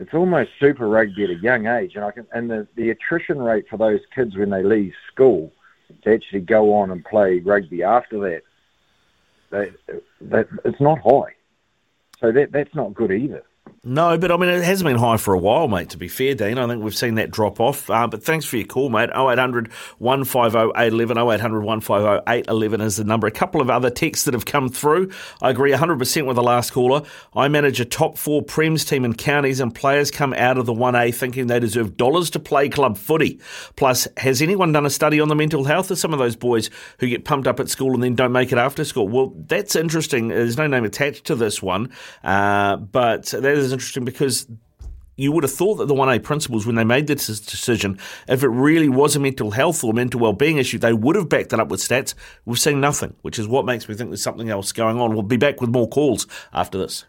it's 0.00 0.14
almost 0.14 0.50
super 0.58 0.88
rugby 0.88 1.24
at 1.24 1.30
a 1.30 1.34
young 1.34 1.66
age. 1.66 1.94
And 1.94 2.04
I 2.04 2.10
can, 2.10 2.26
and 2.32 2.50
the, 2.50 2.66
the 2.74 2.88
attrition 2.90 3.38
rate 3.38 3.66
for 3.68 3.76
those 3.76 4.00
kids 4.14 4.34
when 4.34 4.48
they 4.48 4.62
leave 4.62 4.94
school 5.12 5.52
to 6.02 6.14
actually 6.14 6.40
go 6.40 6.72
on 6.74 6.90
and 6.90 7.04
play 7.04 7.40
rugby 7.40 7.82
after 7.82 8.18
that, 8.20 8.42
they, 9.50 9.72
that 10.22 10.48
it's 10.64 10.80
not 10.80 11.00
high. 11.00 11.34
So 12.18 12.32
that, 12.32 12.50
that's 12.50 12.74
not 12.74 12.94
good 12.94 13.12
either. 13.12 13.42
No, 13.82 14.18
but 14.18 14.30
I 14.30 14.36
mean, 14.36 14.50
it 14.50 14.62
hasn't 14.62 14.86
been 14.86 14.98
high 14.98 15.16
for 15.16 15.32
a 15.32 15.38
while, 15.38 15.66
mate, 15.66 15.88
to 15.90 15.96
be 15.96 16.06
fair, 16.06 16.34
Dean. 16.34 16.58
I 16.58 16.66
think 16.66 16.82
we've 16.84 16.94
seen 16.94 17.14
that 17.14 17.30
drop 17.30 17.60
off. 17.60 17.88
Uh, 17.88 18.06
but 18.06 18.22
thanks 18.22 18.44
for 18.44 18.58
your 18.58 18.66
call, 18.66 18.90
mate. 18.90 19.08
0800 19.08 19.72
150 19.96 20.58
811, 20.76 21.16
0800 21.16 21.60
150 21.60 22.30
811 22.30 22.80
is 22.82 22.96
the 22.96 23.04
number. 23.04 23.26
A 23.26 23.30
couple 23.30 23.62
of 23.62 23.70
other 23.70 23.88
texts 23.88 24.26
that 24.26 24.34
have 24.34 24.44
come 24.44 24.68
through. 24.68 25.10
I 25.40 25.48
agree 25.48 25.72
100% 25.72 26.26
with 26.26 26.36
the 26.36 26.42
last 26.42 26.72
caller. 26.72 27.04
I 27.34 27.48
manage 27.48 27.80
a 27.80 27.86
top 27.86 28.18
four 28.18 28.42
Prems 28.42 28.86
team 28.86 29.02
in 29.02 29.14
counties, 29.14 29.60
and 29.60 29.74
players 29.74 30.10
come 30.10 30.34
out 30.34 30.58
of 30.58 30.66
the 30.66 30.74
1A 30.74 31.14
thinking 31.14 31.46
they 31.46 31.58
deserve 31.58 31.96
dollars 31.96 32.28
to 32.30 32.38
play 32.38 32.68
club 32.68 32.98
footy. 32.98 33.40
Plus, 33.76 34.06
has 34.18 34.42
anyone 34.42 34.72
done 34.72 34.84
a 34.84 34.90
study 34.90 35.20
on 35.20 35.28
the 35.28 35.34
mental 35.34 35.64
health 35.64 35.90
of 35.90 35.98
some 35.98 36.12
of 36.12 36.18
those 36.18 36.36
boys 36.36 36.68
who 36.98 37.08
get 37.08 37.24
pumped 37.24 37.48
up 37.48 37.58
at 37.58 37.70
school 37.70 37.94
and 37.94 38.02
then 38.02 38.14
don't 38.14 38.32
make 38.32 38.52
it 38.52 38.58
after 38.58 38.84
school? 38.84 39.08
Well, 39.08 39.32
that's 39.34 39.74
interesting. 39.74 40.28
There's 40.28 40.58
no 40.58 40.66
name 40.66 40.84
attached 40.84 41.24
to 41.26 41.34
this 41.34 41.62
one, 41.62 41.90
uh, 42.22 42.76
but 42.76 43.28
that 43.28 43.56
is 43.56 43.69
interesting 43.72 44.04
because 44.04 44.46
you 45.16 45.32
would 45.32 45.44
have 45.44 45.52
thought 45.52 45.74
that 45.76 45.86
the 45.86 45.94
1A 45.94 46.22
principals, 46.22 46.64
when 46.64 46.76
they 46.76 46.84
made 46.84 47.06
this 47.06 47.26
decision, 47.26 47.98
if 48.26 48.42
it 48.42 48.48
really 48.48 48.88
was 48.88 49.16
a 49.16 49.20
mental 49.20 49.50
health 49.50 49.84
or 49.84 49.92
mental 49.92 50.20
well-being 50.20 50.56
issue, 50.56 50.78
they 50.78 50.94
would 50.94 51.14
have 51.14 51.28
backed 51.28 51.52
it 51.52 51.60
up 51.60 51.68
with 51.68 51.80
stats. 51.80 52.14
We've 52.46 52.58
seen 52.58 52.80
nothing, 52.80 53.14
which 53.22 53.38
is 53.38 53.46
what 53.46 53.66
makes 53.66 53.88
me 53.88 53.94
think 53.94 54.10
there's 54.10 54.22
something 54.22 54.48
else 54.48 54.72
going 54.72 54.98
on. 54.98 55.12
We'll 55.12 55.22
be 55.22 55.36
back 55.36 55.60
with 55.60 55.70
more 55.70 55.88
calls 55.88 56.26
after 56.52 56.78
this. 56.78 57.04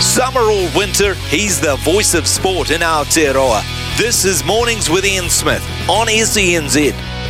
Summer 0.00 0.40
or 0.40 0.68
winter, 0.76 1.14
he's 1.14 1.60
the 1.60 1.76
voice 1.76 2.14
of 2.14 2.26
sport 2.26 2.70
in 2.70 2.80
Aotearoa. 2.80 3.62
This 3.96 4.24
is 4.24 4.44
Mornings 4.44 4.90
with 4.90 5.06
Ian 5.06 5.30
Smith 5.30 5.64
on 5.88 6.08
SENZ. 6.08 7.21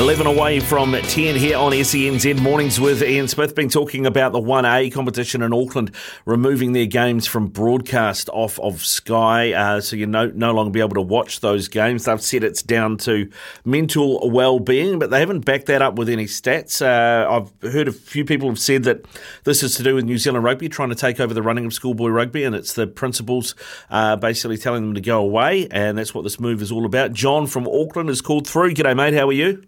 11 0.00 0.26
away 0.26 0.60
from 0.60 0.94
10 0.94 1.36
here 1.36 1.58
on 1.58 1.72
SENZ 1.72 2.40
Mornings 2.40 2.80
with 2.80 3.02
Ian 3.02 3.28
Smith. 3.28 3.54
Been 3.54 3.68
talking 3.68 4.06
about 4.06 4.32
the 4.32 4.40
1A 4.40 4.90
competition 4.94 5.42
in 5.42 5.52
Auckland 5.52 5.94
removing 6.24 6.72
their 6.72 6.86
games 6.86 7.26
from 7.26 7.48
broadcast 7.48 8.30
off 8.30 8.58
of 8.60 8.82
Sky, 8.82 9.52
uh, 9.52 9.82
so 9.82 9.96
you 9.96 10.06
no, 10.06 10.28
no 10.28 10.54
longer 10.54 10.70
be 10.70 10.80
able 10.80 10.94
to 10.94 11.02
watch 11.02 11.40
those 11.40 11.68
games. 11.68 12.06
They've 12.06 12.18
said 12.18 12.44
it's 12.44 12.62
down 12.62 12.96
to 12.98 13.30
mental 13.66 14.30
well-being, 14.30 14.98
but 14.98 15.10
they 15.10 15.20
haven't 15.20 15.40
backed 15.40 15.66
that 15.66 15.82
up 15.82 15.96
with 15.96 16.08
any 16.08 16.24
stats. 16.24 16.80
Uh, 16.80 17.30
I've 17.30 17.70
heard 17.70 17.86
a 17.86 17.92
few 17.92 18.24
people 18.24 18.48
have 18.48 18.58
said 18.58 18.84
that 18.84 19.04
this 19.44 19.62
is 19.62 19.74
to 19.76 19.82
do 19.82 19.94
with 19.94 20.06
New 20.06 20.16
Zealand 20.16 20.44
Rugby 20.44 20.70
trying 20.70 20.88
to 20.88 20.94
take 20.94 21.20
over 21.20 21.34
the 21.34 21.42
running 21.42 21.66
of 21.66 21.74
schoolboy 21.74 22.08
rugby, 22.08 22.44
and 22.44 22.56
it's 22.56 22.72
the 22.72 22.86
principals 22.86 23.54
uh, 23.90 24.16
basically 24.16 24.56
telling 24.56 24.80
them 24.82 24.94
to 24.94 25.02
go 25.02 25.20
away, 25.20 25.68
and 25.70 25.98
that's 25.98 26.14
what 26.14 26.22
this 26.22 26.40
move 26.40 26.62
is 26.62 26.72
all 26.72 26.86
about. 26.86 27.12
John 27.12 27.46
from 27.46 27.68
Auckland 27.68 28.08
is 28.08 28.22
called 28.22 28.48
through. 28.48 28.72
G'day, 28.72 28.96
mate. 28.96 29.12
How 29.12 29.28
are 29.28 29.32
you? 29.32 29.62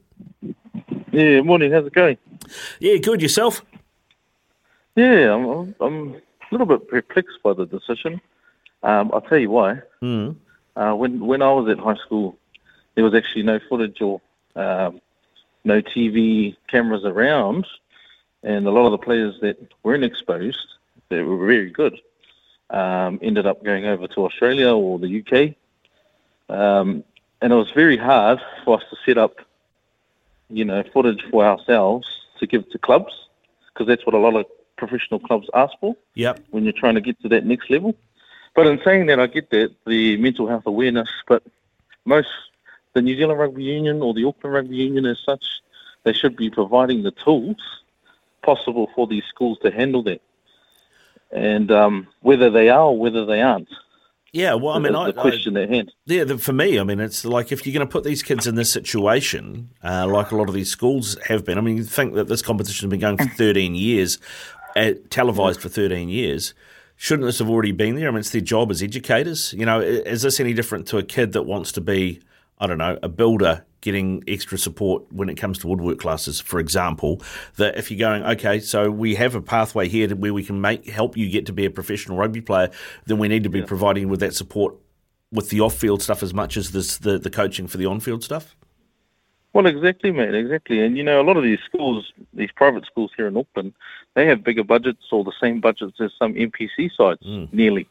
Yeah, 1.13 1.43
morning. 1.43 1.71
How's 1.71 1.87
it 1.87 1.93
going? 1.93 2.17
Yeah, 2.81 2.97
good. 2.97 3.21
Yourself? 3.21 3.63
Yeah, 4.97 5.35
I'm, 5.35 5.75
I'm 5.79 6.15
a 6.15 6.21
little 6.51 6.67
bit 6.67 6.89
perplexed 6.89 7.43
by 7.43 7.53
the 7.53 7.67
decision. 7.67 8.19
Um, 8.83 9.11
I'll 9.13 9.21
tell 9.21 9.37
you 9.37 9.51
why. 9.51 9.83
Mm. 10.01 10.37
Uh, 10.75 10.95
when 10.95 11.21
when 11.27 11.43
I 11.43 11.53
was 11.53 11.69
at 11.69 11.79
high 11.79 11.97
school, 11.97 12.39
there 12.95 13.05
was 13.05 13.15
actually 13.15 13.43
no 13.43 13.61
footage 13.69 14.01
or 14.01 14.23
um, 14.57 15.03
no 15.65 15.83
TV 15.83 16.57
cameras 16.69 17.05
around, 17.05 17.67
and 18.43 18.67
a 18.67 18.71
lot 18.71 18.87
of 18.87 18.93
the 18.93 19.05
players 19.05 19.35
that 19.43 19.59
weren't 19.83 20.05
exposed, 20.05 20.67
that 21.11 21.27
were 21.27 21.47
very 21.47 21.69
good, 21.69 22.01
um, 22.71 23.19
ended 23.21 23.47
up 23.47 23.63
going 23.63 23.85
over 23.85 24.09
to 24.09 24.25
Australia 24.25 24.75
or 24.75 24.99
the 24.99 25.21
UK. 25.21 25.57
Um, 26.49 27.05
and 27.43 27.53
it 27.53 27.57
was 27.57 27.71
very 27.75 27.99
hard 27.99 28.41
for 28.65 28.79
us 28.79 28.85
to 28.89 28.97
set 29.05 29.19
up 29.19 29.37
you 30.53 30.65
know, 30.65 30.83
footage 30.93 31.23
for 31.31 31.45
ourselves 31.45 32.07
to 32.39 32.47
give 32.47 32.69
to 32.71 32.79
clubs 32.79 33.13
because 33.73 33.87
that's 33.87 34.05
what 34.07 34.15
a 34.15 34.19
lot 34.19 34.37
of 34.37 34.47
professional 34.77 35.21
clubs 35.21 35.49
ask 35.55 35.73
for. 35.81 35.97
Yep. 36.15 36.41
When 36.51 36.65
you're 36.65 36.73
trying 36.73 36.95
to 36.95 37.01
get 37.01 37.21
to 37.23 37.29
that 37.31 37.47
next 37.47 37.71
level. 37.71 37.95
But 38.55 38.67
in 38.67 38.81
saying 38.85 39.07
that, 39.07 39.19
I 39.19 39.27
get 39.27 39.51
that 39.51 39.75
the 39.87 40.17
mental 40.19 40.47
health 40.47 40.65
awareness, 40.67 41.09
but 41.27 41.43
most 42.05 42.29
the 42.93 43.01
New 43.01 43.17
Zealand 43.17 43.41
Rugby 43.41 43.65
Union 43.65 44.03
or 44.03 44.13
the 44.13 44.25
Auckland 44.25 44.55
Rugby 44.55 44.77
Union 44.77 45.07
as 45.07 45.19
such, 45.25 45.45
they 46.05 46.13
should 46.13 46.37
be 46.37 46.51
providing 46.51 47.03
the 47.03 47.13
tools 47.13 47.57
possible 48.43 48.91
for 48.95 49.07
these 49.07 49.25
schools 49.25 49.59
to 49.63 49.71
handle 49.71 50.03
that. 50.03 50.21
And 51.31 51.71
um, 51.71 52.09
whether 52.21 52.51
they 52.51 52.69
are 52.69 52.87
or 52.87 52.99
whether 52.99 53.25
they 53.25 53.41
aren't. 53.41 53.71
Yeah, 54.33 54.55
well, 54.55 54.75
I 54.75 54.79
mean, 54.79 54.95
I, 54.97 55.09
the 55.09 55.13
question 55.13 55.59
I, 55.59 55.65
at 55.65 55.69
hand. 55.69 55.93
Yeah, 56.07 56.25
the, 56.25 56.39
for 56.39 56.55
me, 56.55 56.81
I 56.81 56.85
mean, 56.85 57.01
it's 57.01 57.25
like 57.25 57.53
if 57.53 57.67
you're 57.67 57.75
going 57.75 57.87
to 57.87 57.91
put 57.91 58.03
these 58.03 58.23
kids 58.23 58.47
in 58.47 58.55
this 58.55 58.73
situation, 58.73 59.69
uh, 59.85 60.07
like 60.07 60.31
a 60.31 60.37
lot 60.37 60.49
of 60.49 60.55
these 60.55 60.71
schools 60.71 61.19
have 61.27 61.45
been. 61.45 61.59
I 61.59 61.61
mean, 61.61 61.77
you 61.77 61.85
think 61.85 62.15
that 62.15 62.29
this 62.29 62.41
competition 62.41 62.87
has 62.87 62.91
been 62.91 63.01
going 63.01 63.19
for 63.19 63.27
13 63.37 63.75
years, 63.75 64.19
uh, 64.75 64.93
televised 65.11 65.61
for 65.61 65.69
13 65.69 66.09
years. 66.09 66.55
Shouldn't 66.97 67.27
this 67.27 67.41
have 67.41 67.51
already 67.51 67.73
been 67.73 67.97
there? 67.97 68.09
I 68.09 68.11
mean, 68.11 68.21
it's 68.21 68.31
their 68.31 68.41
job 68.41 68.71
as 68.71 68.83
educators. 68.83 69.53
You 69.53 69.67
know, 69.67 69.81
is 69.81 70.23
this 70.23 70.41
any 70.41 70.55
different 70.55 70.87
to 70.89 70.99
a 70.99 71.03
kid 71.03 71.33
that 71.33 71.43
wants 71.43 71.71
to 71.73 71.83
be, 71.83 72.21
I 72.63 72.69
don't 72.69 72.79
know, 72.79 72.97
a 73.03 73.09
builder 73.09 73.65
getting 73.81 74.23
extra 74.29 74.57
support 74.57 75.03
when 75.13 75.29
it 75.29 75.35
comes 75.35 75.59
to 75.59 75.67
woodwork 75.67 75.99
classes, 75.99 76.41
for 76.41 76.61
example. 76.61 77.21
That 77.57 77.77
if 77.77 77.91
you're 77.91 77.99
going, 77.99 78.23
okay, 78.23 78.61
so 78.61 78.89
we 78.89 79.17
have 79.17 79.35
a 79.35 79.43
pathway 79.43 79.89
here 79.89 80.07
to 80.07 80.15
where 80.15 80.33
we 80.33 80.45
can 80.45 80.61
make 80.61 80.87
help 80.87 81.17
you 81.17 81.29
get 81.29 81.45
to 81.47 81.53
be 81.53 81.65
a 81.65 81.71
professional 81.71 82.17
rugby 82.17 82.41
player, 82.41 82.71
then 83.07 83.19
we 83.19 83.27
need 83.27 83.43
to 83.43 83.51
be 83.51 83.59
yeah. 83.59 83.67
providing 83.67 84.09
with 84.09 84.21
that 84.21 84.33
support 84.35 84.77
with 85.33 85.51
the 85.51 85.61
off-field 85.61 86.03
stuff 86.03 86.23
as 86.23 86.33
much 86.33 86.57
as 86.57 86.71
this, 86.71 86.99
the 86.99 87.19
the 87.19 87.31
coaching 87.31 87.67
for 87.67 87.79
the 87.79 87.87
on-field 87.87 88.23
stuff. 88.23 88.55
Well, 89.55 89.67
exactly, 89.67 90.13
mate, 90.13 90.35
exactly. 90.35 90.85
And 90.85 90.97
you 90.97 91.03
know, 91.03 91.21
a 91.21 91.25
lot 91.25 91.37
of 91.37 91.43
these 91.43 91.59
schools, 91.67 92.13
these 92.33 92.53
private 92.55 92.87
schools 92.87 93.11
here 93.17 93.27
in 93.27 93.37
Auckland, 93.37 93.73
they 94.15 94.27
have 94.27 94.45
bigger 94.45 94.63
budgets 94.63 95.03
or 95.11 95.25
the 95.25 95.33
same 95.41 95.61
budgets 95.61 96.01
as 96.01 96.13
some 96.17 96.35
NPC 96.35 96.95
sides, 96.97 97.23
mm. 97.27 97.53
nearly. 97.53 97.89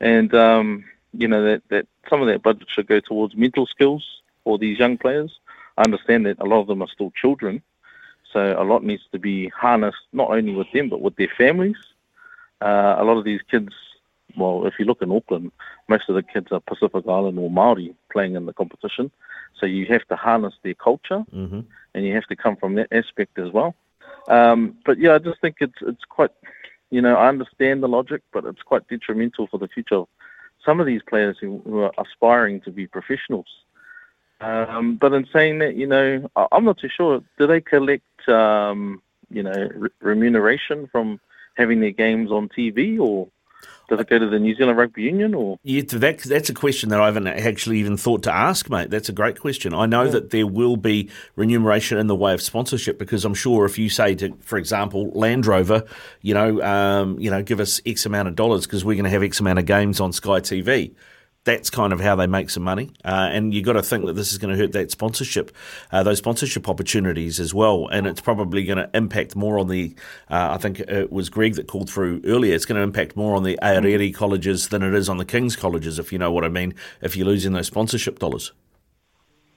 And 0.00 0.34
um, 0.34 0.84
you 1.20 1.28
know 1.28 1.42
that 1.44 1.62
that 1.68 1.86
some 2.08 2.20
of 2.22 2.28
that 2.28 2.42
budget 2.42 2.68
should 2.68 2.86
go 2.86 3.00
towards 3.00 3.36
mental 3.36 3.66
skills 3.66 4.04
for 4.44 4.58
these 4.58 4.78
young 4.78 4.96
players. 4.98 5.38
I 5.76 5.82
understand 5.82 6.26
that 6.26 6.38
a 6.40 6.44
lot 6.44 6.60
of 6.60 6.66
them 6.66 6.82
are 6.82 6.88
still 6.88 7.12
children, 7.20 7.62
so 8.32 8.54
a 8.58 8.64
lot 8.64 8.84
needs 8.84 9.02
to 9.12 9.18
be 9.18 9.48
harnessed 9.48 10.06
not 10.12 10.30
only 10.30 10.54
with 10.54 10.70
them 10.72 10.88
but 10.88 11.00
with 11.00 11.16
their 11.16 11.32
families. 11.36 11.76
Uh, 12.62 12.96
a 12.98 13.04
lot 13.04 13.18
of 13.18 13.24
these 13.24 13.42
kids, 13.50 13.74
well, 14.36 14.66
if 14.66 14.74
you 14.78 14.86
look 14.86 15.02
in 15.02 15.12
Auckland, 15.12 15.52
most 15.88 16.08
of 16.08 16.14
the 16.14 16.22
kids 16.22 16.48
are 16.52 16.60
Pacific 16.60 17.04
Island 17.06 17.38
or 17.38 17.50
Maori 17.50 17.94
playing 18.10 18.34
in 18.34 18.46
the 18.46 18.54
competition, 18.54 19.10
so 19.58 19.66
you 19.66 19.84
have 19.86 20.04
to 20.08 20.16
harness 20.16 20.54
their 20.62 20.74
culture, 20.74 21.24
mm-hmm. 21.34 21.60
and 21.94 22.04
you 22.04 22.14
have 22.14 22.26
to 22.26 22.36
come 22.36 22.56
from 22.56 22.74
that 22.76 22.88
aspect 22.92 23.38
as 23.38 23.50
well. 23.52 23.74
Um, 24.28 24.76
but 24.84 24.98
yeah, 24.98 25.14
I 25.14 25.18
just 25.18 25.40
think 25.40 25.56
it's 25.60 25.80
it's 25.82 26.04
quite, 26.04 26.30
you 26.90 27.00
know, 27.00 27.14
I 27.16 27.28
understand 27.28 27.82
the 27.82 27.88
logic, 27.88 28.22
but 28.32 28.44
it's 28.44 28.62
quite 28.62 28.88
detrimental 28.88 29.46
for 29.46 29.58
the 29.58 29.68
future 29.68 29.96
of 29.96 30.08
some 30.66 30.80
of 30.80 30.86
these 30.86 31.00
players 31.08 31.38
who, 31.40 31.62
who 31.64 31.78
are 31.80 31.92
aspiring 31.96 32.60
to 32.62 32.70
be 32.70 32.86
professionals. 32.86 33.46
Um, 34.40 34.96
but 34.96 35.14
in 35.14 35.26
saying 35.32 35.60
that, 35.60 35.76
you 35.76 35.86
know, 35.86 36.28
I'm 36.52 36.64
not 36.64 36.78
too 36.78 36.90
sure. 36.94 37.22
Do 37.38 37.46
they 37.46 37.62
collect, 37.62 38.28
um, 38.28 39.00
you 39.30 39.42
know, 39.42 39.70
re- 39.74 39.88
remuneration 40.00 40.88
from 40.92 41.20
having 41.54 41.80
their 41.80 41.92
games 41.92 42.30
on 42.30 42.50
TV, 42.50 43.00
or 43.00 43.28
does 43.88 44.00
it 44.00 44.08
go 44.08 44.18
to 44.18 44.28
the 44.28 44.38
New 44.38 44.54
Zealand 44.56 44.78
Rugby 44.78 45.02
Union? 45.02 45.34
Or 45.34 45.58
yeah, 45.62 45.82
that, 45.86 46.18
that's 46.18 46.50
a 46.50 46.54
question 46.54 46.88
that 46.90 47.00
I 47.00 47.06
haven't 47.06 47.26
actually 47.26 47.78
even 47.78 47.96
thought 47.96 48.22
to 48.24 48.34
ask, 48.34 48.68
mate. 48.68 48.90
That's 48.90 49.08
a 49.08 49.12
great 49.12 49.38
question. 49.38 49.74
I 49.74 49.86
know 49.86 50.04
yeah. 50.04 50.10
that 50.10 50.30
there 50.30 50.46
will 50.46 50.76
be 50.76 51.10
remuneration 51.36 51.98
in 51.98 52.06
the 52.06 52.16
way 52.16 52.34
of 52.34 52.42
sponsorship 52.42 52.98
because 52.98 53.24
I'm 53.24 53.34
sure 53.34 53.64
if 53.64 53.78
you 53.78 53.88
say 53.88 54.14
to, 54.16 54.36
for 54.40 54.58
example, 54.58 55.10
Land 55.10 55.46
Rover, 55.46 55.84
you 56.22 56.34
know, 56.34 56.62
um, 56.62 57.18
you 57.18 57.30
know, 57.30 57.42
give 57.42 57.60
us 57.60 57.80
X 57.86 58.06
amount 58.06 58.28
of 58.28 58.34
dollars 58.34 58.66
because 58.66 58.84
we're 58.84 58.94
going 58.94 59.04
to 59.04 59.10
have 59.10 59.22
X 59.22 59.40
amount 59.40 59.58
of 59.58 59.66
games 59.66 60.00
on 60.00 60.12
Sky 60.12 60.40
TV 60.40 60.94
that's 61.46 61.70
kind 61.70 61.92
of 61.92 62.00
how 62.00 62.16
they 62.16 62.26
make 62.26 62.50
some 62.50 62.64
money. 62.64 62.90
Uh, 63.04 63.30
and 63.30 63.54
you've 63.54 63.64
got 63.64 63.74
to 63.74 63.82
think 63.82 64.04
that 64.04 64.14
this 64.14 64.32
is 64.32 64.38
going 64.38 64.54
to 64.54 64.60
hurt 64.60 64.72
that 64.72 64.90
sponsorship, 64.90 65.52
uh, 65.92 66.02
those 66.02 66.18
sponsorship 66.18 66.68
opportunities 66.68 67.38
as 67.38 67.54
well. 67.54 67.86
And 67.86 68.06
it's 68.06 68.20
probably 68.20 68.64
going 68.64 68.78
to 68.78 68.90
impact 68.92 69.36
more 69.36 69.58
on 69.58 69.68
the, 69.68 69.94
uh, 70.28 70.48
I 70.50 70.58
think 70.58 70.80
it 70.80 71.10
was 71.10 71.30
Greg 71.30 71.54
that 71.54 71.68
called 71.68 71.88
through 71.88 72.20
earlier, 72.24 72.52
it's 72.52 72.66
going 72.66 72.76
to 72.76 72.82
impact 72.82 73.16
more 73.16 73.36
on 73.36 73.44
the 73.44 73.56
Aorere 73.62 74.12
colleges 74.12 74.68
than 74.68 74.82
it 74.82 74.92
is 74.92 75.08
on 75.08 75.18
the 75.18 75.24
King's 75.24 75.54
colleges, 75.54 76.00
if 76.00 76.12
you 76.12 76.18
know 76.18 76.32
what 76.32 76.44
I 76.44 76.48
mean, 76.48 76.74
if 77.00 77.16
you're 77.16 77.26
losing 77.26 77.52
those 77.52 77.68
sponsorship 77.68 78.18
dollars. 78.18 78.52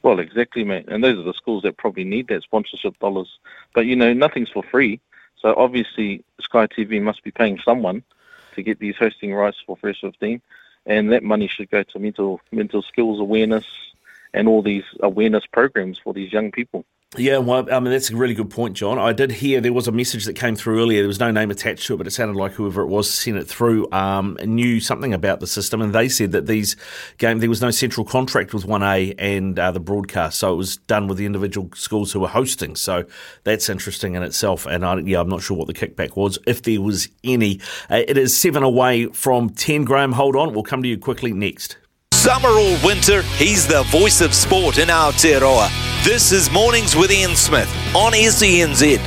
Well, 0.03 0.19
exactly, 0.19 0.63
mate. 0.63 0.85
And 0.87 1.03
those 1.03 1.17
are 1.17 1.23
the 1.23 1.33
schools 1.33 1.63
that 1.63 1.77
probably 1.77 2.03
need 2.03 2.27
that 2.27 2.43
sponsorship 2.43 2.99
dollars. 2.99 3.39
But, 3.73 3.87
you 3.87 3.95
know, 3.95 4.13
nothing's 4.13 4.49
for 4.49 4.61
free. 4.61 5.01
So 5.41 5.55
obviously, 5.57 6.23
Sky 6.39 6.67
TV 6.67 7.01
must 7.01 7.23
be 7.23 7.31
paying 7.31 7.59
someone 7.65 8.03
to 8.53 8.61
get 8.61 8.79
these 8.79 8.95
hosting 8.95 9.33
rights 9.33 9.57
for 9.65 9.75
First 9.75 10.01
15 10.01 10.39
and 10.85 11.11
that 11.11 11.23
money 11.23 11.47
should 11.47 11.69
go 11.69 11.83
to 11.83 11.99
mental 11.99 12.41
mental 12.51 12.81
skills 12.81 13.19
awareness 13.19 13.65
and 14.33 14.47
all 14.47 14.61
these 14.61 14.83
awareness 15.01 15.45
programs 15.51 15.97
for 15.97 16.13
these 16.13 16.31
young 16.31 16.51
people. 16.51 16.85
Yeah, 17.17 17.39
well, 17.39 17.67
I 17.71 17.79
mean, 17.79 17.91
that's 17.91 18.11
a 18.11 18.15
really 18.15 18.35
good 18.35 18.51
point, 18.51 18.75
John. 18.75 18.99
I 18.99 19.13
did 19.13 19.31
hear 19.31 19.59
there 19.61 19.73
was 19.73 19.87
a 19.87 19.91
message 19.91 20.25
that 20.25 20.35
came 20.35 20.55
through 20.55 20.79
earlier. 20.79 21.01
There 21.01 21.07
was 21.07 21.19
no 21.19 21.31
name 21.31 21.49
attached 21.49 21.87
to 21.87 21.95
it, 21.95 21.97
but 21.97 22.05
it 22.05 22.11
sounded 22.11 22.37
like 22.37 22.51
whoever 22.51 22.83
it 22.83 22.87
was 22.87 23.11
sent 23.11 23.35
it 23.35 23.47
through 23.47 23.91
um, 23.91 24.37
knew 24.43 24.79
something 24.79 25.11
about 25.11 25.39
the 25.39 25.47
system, 25.47 25.81
and 25.81 25.91
they 25.91 26.07
said 26.07 26.33
that 26.33 26.45
these 26.45 26.75
game 27.17 27.39
there 27.39 27.49
was 27.49 27.63
no 27.63 27.71
central 27.71 28.05
contract 28.05 28.53
with 28.53 28.67
1A 28.67 29.15
and 29.17 29.57
uh, 29.57 29.71
the 29.71 29.79
broadcast, 29.79 30.37
so 30.37 30.53
it 30.53 30.57
was 30.57 30.77
done 30.77 31.07
with 31.07 31.17
the 31.17 31.25
individual 31.25 31.71
schools 31.73 32.11
who 32.11 32.19
were 32.19 32.27
hosting. 32.27 32.75
So 32.75 33.05
that's 33.43 33.69
interesting 33.69 34.13
in 34.13 34.21
itself, 34.21 34.67
and 34.67 34.85
I, 34.85 34.99
yeah, 34.99 35.19
I'm 35.19 35.29
not 35.29 35.41
sure 35.41 35.57
what 35.57 35.65
the 35.65 35.73
kickback 35.73 36.15
was, 36.15 36.37
if 36.45 36.61
there 36.61 36.79
was 36.79 37.09
any. 37.23 37.59
Uh, 37.89 38.03
it 38.07 38.19
is 38.19 38.37
seven 38.37 38.61
away 38.61 39.07
from 39.07 39.49
10, 39.49 39.83
Graham. 39.83 40.11
Hold 40.11 40.35
on, 40.35 40.53
we'll 40.53 40.61
come 40.61 40.83
to 40.83 40.87
you 40.87 40.99
quickly 40.99 41.33
next. 41.33 41.75
Summer 42.19 42.49
or 42.49 42.77
winter, 42.85 43.21
he's 43.37 43.65
the 43.65 43.83
voice 43.83 44.19
of 44.19 44.33
sport 44.33 44.77
in 44.77 44.89
Aotearoa. 44.89 45.69
This 46.03 46.33
is 46.33 46.51
Mornings 46.51 46.93
with 46.93 47.13
Ian 47.13 47.33
Smith 47.33 47.73
on 47.95 48.11
SENZ. 48.11 48.97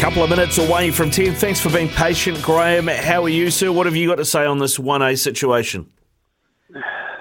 Couple 0.00 0.24
of 0.24 0.30
minutes 0.30 0.56
away 0.56 0.90
from 0.90 1.10
10. 1.10 1.34
Thanks 1.34 1.60
for 1.60 1.68
being 1.68 1.90
patient, 1.90 2.40
Graham. 2.40 2.86
How 2.86 3.22
are 3.24 3.28
you, 3.28 3.50
sir? 3.50 3.70
What 3.70 3.84
have 3.84 3.94
you 3.94 4.08
got 4.08 4.14
to 4.14 4.24
say 4.24 4.46
on 4.46 4.58
this 4.58 4.78
1A 4.78 5.18
situation? 5.18 5.90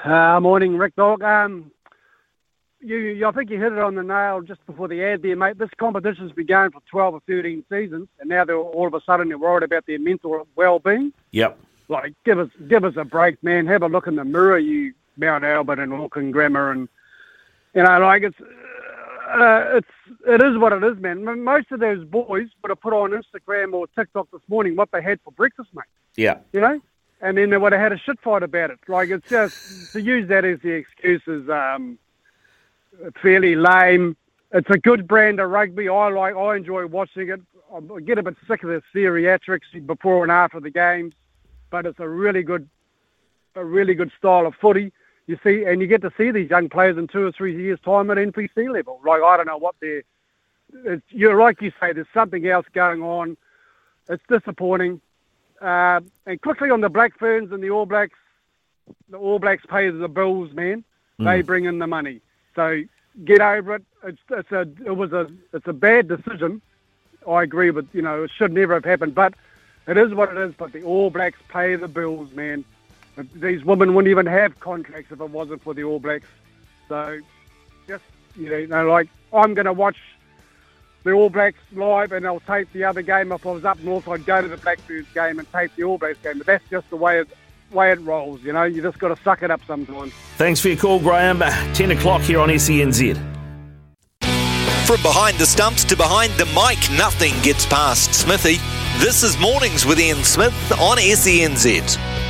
Uh, 0.05 0.39
morning, 0.41 0.77
Rick 0.77 0.95
Dog. 0.95 1.23
Um, 1.23 1.69
you, 2.79 2.95
you, 2.95 3.27
I 3.27 3.33
think 3.33 3.49
you 3.49 3.59
hit 3.61 3.73
it 3.73 3.79
on 3.79 3.95
the 3.95 4.03
nail 4.03 4.41
just 4.41 4.65
before 4.65 4.87
the 4.87 5.03
ad 5.03 5.21
there, 5.21 5.35
mate. 5.35 5.57
This 5.57 5.69
competition's 5.77 6.31
been 6.31 6.45
going 6.45 6.71
for 6.71 6.79
12 6.89 7.15
or 7.15 7.19
13 7.27 7.65
seasons, 7.69 8.07
and 8.21 8.29
now 8.29 8.45
they're 8.45 8.55
all 8.55 8.87
of 8.87 8.93
a 8.93 9.01
sudden 9.01 9.27
they're 9.27 9.37
worried 9.37 9.63
about 9.63 9.85
their 9.85 9.99
mental 9.99 10.47
well-being. 10.55 11.11
Yep. 11.31 11.59
Like, 11.89 12.13
give 12.25 12.39
us 12.39 12.49
give 12.67 12.83
us 12.83 12.95
a 12.97 13.05
break, 13.05 13.41
man. 13.43 13.65
Have 13.67 13.83
a 13.83 13.87
look 13.87 14.07
in 14.07 14.15
the 14.15 14.25
mirror, 14.25 14.57
you 14.57 14.93
Mount 15.17 15.43
Albert 15.43 15.79
and 15.79 15.93
Auckland 15.93 16.33
Grammar, 16.33 16.71
and 16.71 16.87
you 17.73 17.83
know, 17.83 17.99
like 17.99 18.23
it's 18.23 18.39
uh, 18.39 19.77
it's 19.77 19.87
it 20.27 20.41
is 20.41 20.57
what 20.57 20.73
it 20.73 20.83
is, 20.83 20.97
man. 20.99 21.23
Most 21.43 21.71
of 21.71 21.79
those 21.79 22.03
boys 22.05 22.47
would 22.61 22.69
have 22.69 22.81
put 22.81 22.93
on 22.93 23.11
Instagram 23.11 23.73
or 23.73 23.87
TikTok 23.87 24.29
this 24.31 24.41
morning 24.47 24.75
what 24.75 24.91
they 24.91 25.01
had 25.01 25.19
for 25.23 25.31
breakfast, 25.31 25.69
mate. 25.73 25.85
Yeah. 26.15 26.39
You 26.53 26.61
know, 26.61 26.81
and 27.21 27.37
then 27.37 27.49
they 27.49 27.57
would 27.57 27.73
have 27.73 27.81
had 27.81 27.91
a 27.91 27.97
shit 27.97 28.19
fight 28.21 28.43
about 28.43 28.71
it. 28.71 28.79
Like 28.87 29.09
it's 29.09 29.27
just 29.29 29.93
to 29.93 30.01
use 30.01 30.27
that 30.29 30.45
as 30.45 30.59
the 30.61 30.71
excuse 30.71 31.21
is 31.27 31.49
um, 31.49 31.97
fairly 33.21 33.55
lame. 33.55 34.15
It's 34.53 34.69
a 34.69 34.77
good 34.77 35.07
brand 35.07 35.39
of 35.39 35.49
rugby. 35.49 35.89
I 35.89 36.09
like. 36.09 36.35
I 36.35 36.55
enjoy 36.55 36.85
watching 36.87 37.29
it. 37.29 37.41
I 37.73 37.99
get 37.99 38.17
a 38.17 38.23
bit 38.23 38.37
sick 38.47 38.63
of 38.63 38.69
the 38.69 38.81
theatrics 38.95 39.85
before 39.85 40.23
and 40.23 40.31
after 40.31 40.59
the 40.59 40.69
games 40.69 41.13
but 41.69 41.85
it's 41.85 41.99
a 41.99 42.07
really 42.07 42.43
good, 42.43 42.69
a 43.55 43.63
really 43.63 43.93
good 43.93 44.11
style 44.17 44.45
of 44.45 44.55
footy. 44.55 44.91
You 45.27 45.37
see, 45.43 45.65
and 45.65 45.81
you 45.81 45.87
get 45.87 46.01
to 46.03 46.11
see 46.17 46.31
these 46.31 46.49
young 46.49 46.69
players 46.69 46.97
in 46.97 47.07
two 47.07 47.25
or 47.25 47.31
three 47.31 47.55
years' 47.55 47.79
time 47.83 48.09
at 48.09 48.17
NPC 48.17 48.71
level. 48.71 49.01
Like 49.05 49.21
I 49.21 49.37
don't 49.37 49.47
know 49.47 49.57
what 49.57 49.75
they're. 49.81 50.03
It's, 50.85 51.03
you're 51.09 51.39
like 51.41 51.61
you 51.61 51.71
say. 51.79 51.93
There's 51.93 52.07
something 52.13 52.45
else 52.47 52.65
going 52.73 53.01
on. 53.01 53.37
It's 54.09 54.23
disappointing. 54.29 55.01
Uh, 55.61 56.01
and 56.25 56.41
quickly 56.41 56.69
on 56.69 56.81
the 56.81 56.89
Black 56.89 57.17
Ferns 57.17 57.51
and 57.51 57.61
the 57.63 57.69
All 57.71 57.85
Blacks, 57.85 58.17
the 59.09 59.17
All 59.17 59.39
Blacks 59.39 59.65
pay 59.69 59.89
the 59.89 60.07
bills, 60.07 60.53
man. 60.53 60.83
Mm. 61.19 61.25
They 61.25 61.41
bring 61.41 61.65
in 61.65 61.79
the 61.79 61.87
money. 61.87 62.21
So 62.55 62.83
get 63.25 63.41
over 63.41 63.75
it. 63.75 63.83
It's, 64.03 64.19
it's 64.29 64.51
a 64.51 64.61
it 64.85 64.95
was 64.95 65.11
a 65.11 65.27
it's 65.53 65.67
a 65.67 65.73
bad 65.73 66.07
decision. 66.07 66.61
I 67.27 67.43
agree 67.43 67.71
with 67.71 67.87
you 67.93 68.01
know 68.01 68.23
it 68.23 68.31
should 68.35 68.53
never 68.53 68.73
have 68.73 68.85
happened, 68.85 69.15
but 69.15 69.33
it 69.87 69.97
is 69.97 70.13
what 70.13 70.35
it 70.35 70.37
is, 70.37 70.53
but 70.55 70.73
the 70.73 70.83
All 70.83 71.09
Blacks 71.09 71.39
pay 71.47 71.75
the 71.75 71.87
bills, 71.87 72.31
man. 72.33 72.65
These 73.35 73.63
women 73.63 73.93
wouldn't 73.93 74.11
even 74.11 74.25
have 74.25 74.59
contracts 74.59 75.11
if 75.11 75.21
it 75.21 75.29
wasn't 75.29 75.63
for 75.63 75.73
the 75.73 75.83
All 75.83 75.99
Blacks. 75.99 76.27
So, 76.89 77.19
just, 77.87 78.03
you 78.35 78.67
know, 78.67 78.87
like, 78.87 79.09
I'm 79.33 79.53
going 79.53 79.65
to 79.65 79.73
watch 79.73 79.97
the 81.03 81.11
All 81.13 81.29
Blacks 81.29 81.57
live 81.71 82.11
and 82.11 82.27
I'll 82.27 82.41
tape 82.41 82.71
the 82.73 82.83
other 82.83 83.01
game. 83.01 83.31
If 83.31 83.45
I 83.45 83.51
was 83.51 83.65
up 83.65 83.79
north, 83.79 84.07
I'd 84.07 84.25
go 84.25 84.41
to 84.41 84.47
the 84.47 84.57
Blackbirds 84.57 85.07
game 85.13 85.39
and 85.39 85.51
tape 85.51 85.71
the 85.75 85.85
All 85.85 85.97
Blacks 85.97 86.19
game. 86.21 86.37
But 86.37 86.47
that's 86.47 86.69
just 86.69 86.89
the 86.89 86.97
way 86.97 87.19
it, 87.19 87.29
way 87.71 87.91
it 87.91 88.01
rolls, 88.01 88.43
you 88.43 88.51
know. 88.51 88.63
You 88.63 88.81
just 88.81 88.99
got 88.99 89.15
to 89.15 89.23
suck 89.23 89.41
it 89.41 89.49
up 89.49 89.61
sometimes. 89.65 90.11
Thanks 90.35 90.59
for 90.59 90.67
your 90.67 90.77
call, 90.77 90.99
Graham. 90.99 91.39
10 91.73 91.91
o'clock 91.91 92.21
here 92.21 92.39
on 92.39 92.49
SENZ. 92.49 93.15
From 94.85 95.01
behind 95.01 95.37
the 95.37 95.45
stumps 95.45 95.83
to 95.85 95.97
behind 95.97 96.31
the 96.33 96.45
mic, 96.47 96.79
nothing 96.97 97.33
gets 97.41 97.65
past 97.65 98.13
Smithy. 98.13 98.57
This 98.99 99.21
is 99.21 99.37
Mornings 99.37 99.85
with 99.85 99.99
Ian 99.99 100.23
Smith 100.23 100.71
on 100.71 100.97
SENZ. 100.97 102.26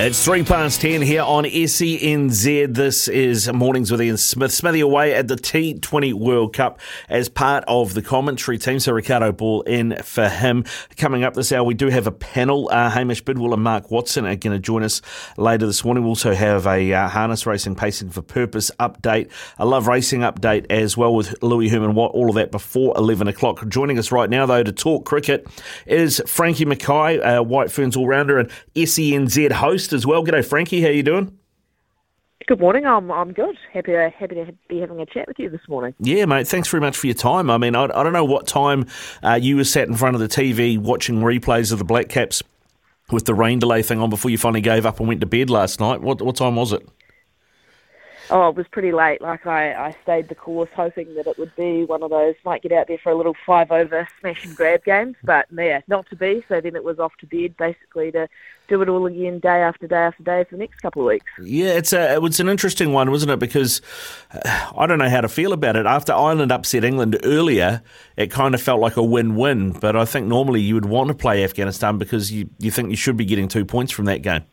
It's 0.00 0.24
three 0.24 0.44
past 0.44 0.80
ten 0.80 1.02
here 1.02 1.22
on 1.22 1.42
SENZ. 1.42 2.72
This 2.72 3.08
is 3.08 3.52
Mornings 3.52 3.90
with 3.90 4.00
Ian 4.00 4.16
Smith. 4.16 4.52
Smithy 4.52 4.78
away 4.78 5.12
at 5.12 5.26
the 5.26 5.34
T20 5.34 6.14
World 6.14 6.54
Cup 6.54 6.78
as 7.08 7.28
part 7.28 7.64
of 7.66 7.94
the 7.94 8.00
commentary 8.00 8.58
team. 8.58 8.78
So 8.78 8.92
Ricardo 8.92 9.32
Ball 9.32 9.62
in 9.62 9.96
for 10.04 10.28
him. 10.28 10.64
Coming 10.96 11.24
up 11.24 11.34
this 11.34 11.50
hour, 11.50 11.64
we 11.64 11.74
do 11.74 11.88
have 11.88 12.06
a 12.06 12.12
panel. 12.12 12.68
Uh, 12.70 12.88
Hamish 12.90 13.22
Bidwell 13.22 13.52
and 13.52 13.62
Mark 13.64 13.90
Watson 13.90 14.24
are 14.24 14.36
going 14.36 14.54
to 14.54 14.60
join 14.60 14.84
us 14.84 15.02
later 15.36 15.66
this 15.66 15.84
morning. 15.84 16.04
We 16.04 16.10
also 16.10 16.32
have 16.32 16.68
a 16.68 16.92
uh, 16.92 17.08
harness 17.08 17.44
racing 17.44 17.74
pacing 17.74 18.10
for 18.10 18.22
purpose 18.22 18.70
update, 18.78 19.32
a 19.58 19.66
love 19.66 19.88
racing 19.88 20.20
update 20.20 20.66
as 20.70 20.96
well 20.96 21.12
with 21.12 21.42
Louis 21.42 21.70
Herman 21.70 21.96
Watt. 21.96 22.12
All 22.12 22.28
of 22.28 22.36
that 22.36 22.52
before 22.52 22.96
eleven 22.96 23.26
o'clock. 23.26 23.68
Joining 23.68 23.98
us 23.98 24.12
right 24.12 24.30
now 24.30 24.46
though 24.46 24.62
to 24.62 24.72
talk 24.72 25.06
cricket 25.06 25.48
is 25.86 26.22
Frankie 26.24 26.66
Mackay, 26.66 27.18
uh, 27.18 27.42
White 27.42 27.72
Ferns 27.72 27.96
all 27.96 28.06
rounder 28.06 28.38
and 28.38 28.48
SENZ 28.76 29.50
host 29.50 29.87
as 29.92 30.06
well. 30.06 30.24
G'day, 30.24 30.44
Frankie. 30.44 30.82
How 30.82 30.88
you 30.88 31.02
doing? 31.02 31.38
Good 32.46 32.60
morning. 32.60 32.86
I'm 32.86 33.10
I'm 33.10 33.32
good. 33.32 33.58
Happy 33.72 33.92
to, 33.92 34.08
happy 34.08 34.36
to 34.36 34.54
be 34.68 34.78
having 34.78 35.00
a 35.00 35.06
chat 35.06 35.28
with 35.28 35.38
you 35.38 35.50
this 35.50 35.60
morning. 35.68 35.94
Yeah, 35.98 36.24
mate. 36.24 36.48
Thanks 36.48 36.68
very 36.68 36.80
much 36.80 36.96
for 36.96 37.06
your 37.06 37.14
time. 37.14 37.50
I 37.50 37.58
mean, 37.58 37.74
I, 37.74 37.84
I 37.84 38.02
don't 38.02 38.14
know 38.14 38.24
what 38.24 38.46
time 38.46 38.86
uh, 39.22 39.38
you 39.40 39.56
were 39.56 39.64
sat 39.64 39.86
in 39.86 39.96
front 39.96 40.14
of 40.14 40.20
the 40.20 40.28
TV 40.28 40.78
watching 40.78 41.16
replays 41.16 41.72
of 41.72 41.78
the 41.78 41.84
Black 41.84 42.08
Caps 42.08 42.42
with 43.10 43.26
the 43.26 43.34
rain 43.34 43.58
delay 43.58 43.82
thing 43.82 44.00
on 44.00 44.08
before 44.08 44.30
you 44.30 44.38
finally 44.38 44.60
gave 44.60 44.86
up 44.86 44.98
and 44.98 45.08
went 45.08 45.20
to 45.20 45.26
bed 45.26 45.50
last 45.50 45.80
night. 45.80 46.00
What 46.00 46.22
what 46.22 46.36
time 46.36 46.56
was 46.56 46.72
it? 46.72 46.88
Oh, 48.30 48.48
it 48.48 48.56
was 48.56 48.66
pretty 48.70 48.92
late. 48.92 49.20
Like 49.22 49.46
I, 49.46 49.72
I 49.72 49.96
stayed 50.02 50.28
the 50.28 50.34
course 50.34 50.68
hoping 50.74 51.14
that 51.14 51.26
it 51.26 51.38
would 51.38 51.54
be 51.56 51.84
one 51.84 52.02
of 52.02 52.10
those 52.10 52.34
might 52.44 52.62
get 52.62 52.72
out 52.72 52.86
there 52.88 52.98
for 52.98 53.10
a 53.10 53.14
little 53.14 53.34
five 53.46 53.70
over 53.70 54.06
smash 54.20 54.44
and 54.44 54.54
grab 54.54 54.84
games, 54.84 55.16
but 55.24 55.46
yeah, 55.50 55.80
not 55.88 56.08
to 56.10 56.16
be. 56.16 56.44
So 56.48 56.60
then 56.60 56.76
it 56.76 56.84
was 56.84 56.98
off 56.98 57.12
to 57.20 57.26
bed 57.26 57.56
basically 57.56 58.12
to 58.12 58.28
do 58.68 58.82
it 58.82 58.88
all 58.88 59.06
again 59.06 59.38
day 59.38 59.62
after 59.62 59.86
day 59.86 59.96
after 59.96 60.22
day 60.22 60.44
for 60.44 60.56
the 60.56 60.60
next 60.60 60.80
couple 60.80 61.02
of 61.02 61.08
weeks. 61.08 61.26
Yeah, 61.42 61.70
it's 61.70 61.92
a 61.92 62.14
it 62.14 62.22
was 62.22 62.38
an 62.40 62.48
interesting 62.48 62.92
one, 62.92 63.10
wasn't 63.10 63.32
it? 63.32 63.38
Because 63.38 63.80
uh, 64.32 64.70
I 64.76 64.86
don't 64.86 64.98
know 64.98 65.08
how 65.08 65.20
to 65.20 65.28
feel 65.28 65.52
about 65.52 65.76
it. 65.76 65.86
After 65.86 66.12
Ireland 66.12 66.52
upset 66.52 66.84
England 66.84 67.18
earlier, 67.24 67.82
it 68.16 68.30
kind 68.30 68.54
of 68.54 68.62
felt 68.62 68.80
like 68.80 68.96
a 68.96 69.02
win-win. 69.02 69.72
But 69.72 69.96
I 69.96 70.04
think 70.04 70.26
normally 70.26 70.60
you 70.60 70.74
would 70.74 70.84
want 70.84 71.08
to 71.08 71.14
play 71.14 71.42
Afghanistan 71.42 71.98
because 71.98 72.30
you 72.30 72.48
you 72.58 72.70
think 72.70 72.90
you 72.90 72.96
should 72.96 73.16
be 73.16 73.24
getting 73.24 73.48
two 73.48 73.64
points 73.64 73.92
from 73.92 74.04
that 74.04 74.22
game. 74.22 74.44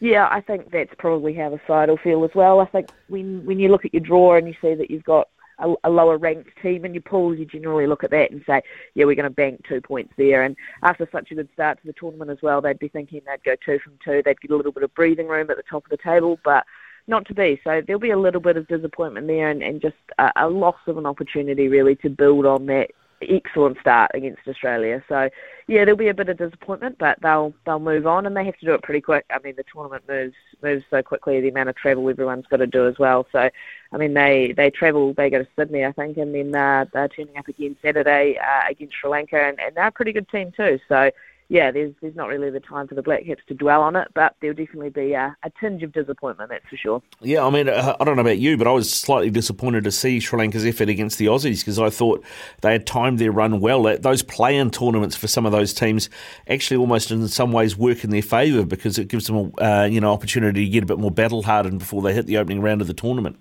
Yeah, 0.00 0.28
I 0.30 0.42
think 0.42 0.70
that's 0.70 0.92
probably 0.98 1.32
how 1.32 1.48
the 1.48 1.60
side 1.66 1.88
will 1.88 1.96
feel 1.96 2.24
as 2.24 2.34
well. 2.34 2.60
I 2.60 2.66
think 2.66 2.88
when 3.08 3.44
when 3.46 3.58
you 3.58 3.70
look 3.70 3.84
at 3.84 3.94
your 3.94 4.02
draw 4.02 4.36
and 4.36 4.46
you 4.46 4.54
see 4.60 4.74
that 4.74 4.90
you've 4.90 5.04
got 5.04 5.28
a, 5.58 5.74
a 5.84 5.90
lower 5.90 6.18
ranked 6.18 6.50
team 6.62 6.84
in 6.84 6.94
your 6.94 7.02
pools, 7.02 7.38
you 7.38 7.46
generally 7.46 7.86
look 7.86 8.04
at 8.04 8.10
that 8.10 8.30
and 8.30 8.42
say, 8.46 8.62
yeah, 8.94 9.04
we're 9.04 9.14
going 9.14 9.24
to 9.24 9.30
bank 9.30 9.64
two 9.68 9.80
points 9.80 10.12
there. 10.16 10.42
And 10.42 10.56
after 10.82 11.08
such 11.10 11.30
a 11.30 11.34
good 11.34 11.48
start 11.54 11.80
to 11.80 11.86
the 11.86 11.94
tournament 11.94 12.30
as 12.30 12.38
well, 12.42 12.60
they'd 12.60 12.78
be 12.78 12.88
thinking 12.88 13.20
they'd 13.26 13.44
go 13.44 13.56
two 13.64 13.78
from 13.78 13.98
two. 14.04 14.22
They'd 14.24 14.40
get 14.40 14.50
a 14.50 14.56
little 14.56 14.72
bit 14.72 14.82
of 14.82 14.94
breathing 14.94 15.28
room 15.28 15.50
at 15.50 15.56
the 15.56 15.62
top 15.62 15.84
of 15.84 15.90
the 15.90 15.96
table, 15.96 16.38
but 16.44 16.64
not 17.06 17.26
to 17.26 17.34
be. 17.34 17.60
So 17.64 17.82
there'll 17.86 18.00
be 18.00 18.10
a 18.10 18.18
little 18.18 18.40
bit 18.40 18.56
of 18.56 18.66
disappointment 18.66 19.26
there 19.26 19.50
and, 19.50 19.62
and 19.62 19.80
just 19.80 19.96
a, 20.18 20.30
a 20.36 20.48
loss 20.48 20.76
of 20.86 20.96
an 20.98 21.06
opportunity 21.06 21.68
really 21.68 21.96
to 21.96 22.08
build 22.08 22.46
on 22.46 22.66
that 22.66 22.90
excellent 23.22 23.78
start 23.80 24.10
against 24.14 24.46
Australia. 24.48 25.02
So 25.08 25.28
yeah, 25.66 25.84
there'll 25.84 25.96
be 25.96 26.08
a 26.08 26.14
bit 26.14 26.28
of 26.28 26.36
disappointment, 26.36 26.96
but 26.98 27.18
they'll 27.22 27.54
they'll 27.64 27.78
move 27.78 28.06
on 28.06 28.26
and 28.26 28.36
they 28.36 28.44
have 28.44 28.56
to 28.58 28.66
do 28.66 28.74
it 28.74 28.82
pretty 28.82 29.00
quick. 29.00 29.24
I 29.30 29.38
mean, 29.42 29.54
the 29.56 29.64
tournament 29.72 30.04
moves 30.08 30.34
moves 30.62 30.84
so 30.90 31.02
quickly. 31.02 31.40
The 31.40 31.48
amount 31.48 31.70
of 31.70 31.76
travel 31.76 32.08
everyone's 32.08 32.46
got 32.46 32.58
to 32.58 32.66
do 32.66 32.86
as 32.86 32.98
well. 32.98 33.26
So, 33.32 33.48
I 33.92 33.96
mean, 33.96 34.12
they 34.12 34.52
they 34.56 34.70
travel. 34.70 35.14
They 35.14 35.30
go 35.30 35.38
to 35.38 35.48
Sydney, 35.56 35.84
I 35.84 35.92
think, 35.92 36.18
and 36.18 36.34
then 36.34 36.54
uh, 36.54 36.84
they're 36.92 37.08
turning 37.08 37.38
up 37.38 37.48
again 37.48 37.76
Saturday 37.82 38.38
uh, 38.38 38.70
against 38.70 38.96
Sri 39.00 39.08
Lanka, 39.10 39.40
and, 39.40 39.58
and 39.58 39.74
they're 39.74 39.86
a 39.86 39.92
pretty 39.92 40.12
good 40.12 40.28
team 40.28 40.52
too. 40.54 40.78
So 40.88 41.10
yeah, 41.48 41.70
there's 41.70 41.92
there's 42.00 42.16
not 42.16 42.28
really 42.28 42.50
the 42.50 42.60
time 42.60 42.88
for 42.88 42.94
the 42.94 43.02
Black 43.02 43.26
Caps 43.26 43.42
to 43.48 43.54
dwell 43.54 43.82
on 43.82 43.96
it, 43.96 44.08
but 44.14 44.34
there'll 44.40 44.56
definitely 44.56 44.88
be 44.88 45.12
a, 45.12 45.36
a 45.42 45.50
tinge 45.60 45.82
of 45.82 45.92
disappointment, 45.92 46.48
that's 46.50 46.66
for 46.68 46.76
sure. 46.76 47.02
Yeah, 47.20 47.44
I 47.44 47.50
mean, 47.50 47.68
uh, 47.68 47.96
I 48.00 48.04
don't 48.04 48.16
know 48.16 48.22
about 48.22 48.38
you, 48.38 48.56
but 48.56 48.66
I 48.66 48.70
was 48.70 48.90
slightly 48.90 49.30
disappointed 49.30 49.84
to 49.84 49.92
see 49.92 50.20
Sri 50.20 50.38
Lanka's 50.38 50.64
effort 50.64 50.88
against 50.88 51.18
the 51.18 51.26
Aussies 51.26 51.60
because 51.60 51.78
I 51.78 51.90
thought 51.90 52.24
they 52.62 52.72
had 52.72 52.86
timed 52.86 53.18
their 53.18 53.30
run 53.30 53.60
well. 53.60 53.82
Those 53.98 54.22
play-in 54.22 54.70
tournaments 54.70 55.16
for 55.16 55.28
some 55.28 55.44
of 55.44 55.52
those 55.52 55.74
teams 55.74 56.08
actually 56.48 56.78
almost 56.78 57.10
in 57.10 57.28
some 57.28 57.52
ways 57.52 57.76
work 57.76 58.04
in 58.04 58.10
their 58.10 58.22
favour 58.22 58.64
because 58.64 58.98
it 58.98 59.08
gives 59.08 59.26
them 59.26 59.52
a 59.58 59.64
uh, 59.64 59.84
you 59.84 60.00
know 60.00 60.12
opportunity 60.12 60.64
to 60.64 60.70
get 60.70 60.82
a 60.82 60.86
bit 60.86 60.98
more 60.98 61.10
battle 61.10 61.42
hardened 61.42 61.78
before 61.78 62.00
they 62.00 62.14
hit 62.14 62.26
the 62.26 62.38
opening 62.38 62.62
round 62.62 62.80
of 62.80 62.86
the 62.86 62.94
tournament. 62.94 63.38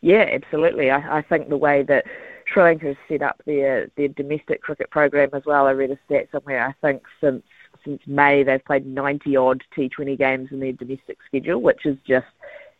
Yeah, 0.00 0.28
absolutely. 0.32 0.90
I, 0.90 1.18
I 1.18 1.22
think 1.22 1.50
the 1.50 1.56
way 1.56 1.82
that 1.82 2.04
Sri 2.52 2.78
has 2.78 2.96
set 3.08 3.22
up 3.22 3.40
their 3.46 3.88
their 3.96 4.08
domestic 4.08 4.62
cricket 4.62 4.90
program 4.90 5.30
as 5.32 5.42
well. 5.46 5.66
I 5.66 5.72
read 5.72 5.90
a 5.90 5.98
stat 6.06 6.28
somewhere. 6.32 6.66
I 6.66 6.72
think 6.86 7.02
since 7.20 7.42
since 7.84 8.00
May 8.06 8.42
they've 8.42 8.64
played 8.64 8.86
90 8.86 9.36
odd 9.36 9.62
T20 9.76 10.18
games 10.18 10.48
in 10.50 10.60
their 10.60 10.72
domestic 10.72 11.18
schedule, 11.26 11.62
which 11.62 11.86
is 11.86 11.96
just 12.06 12.26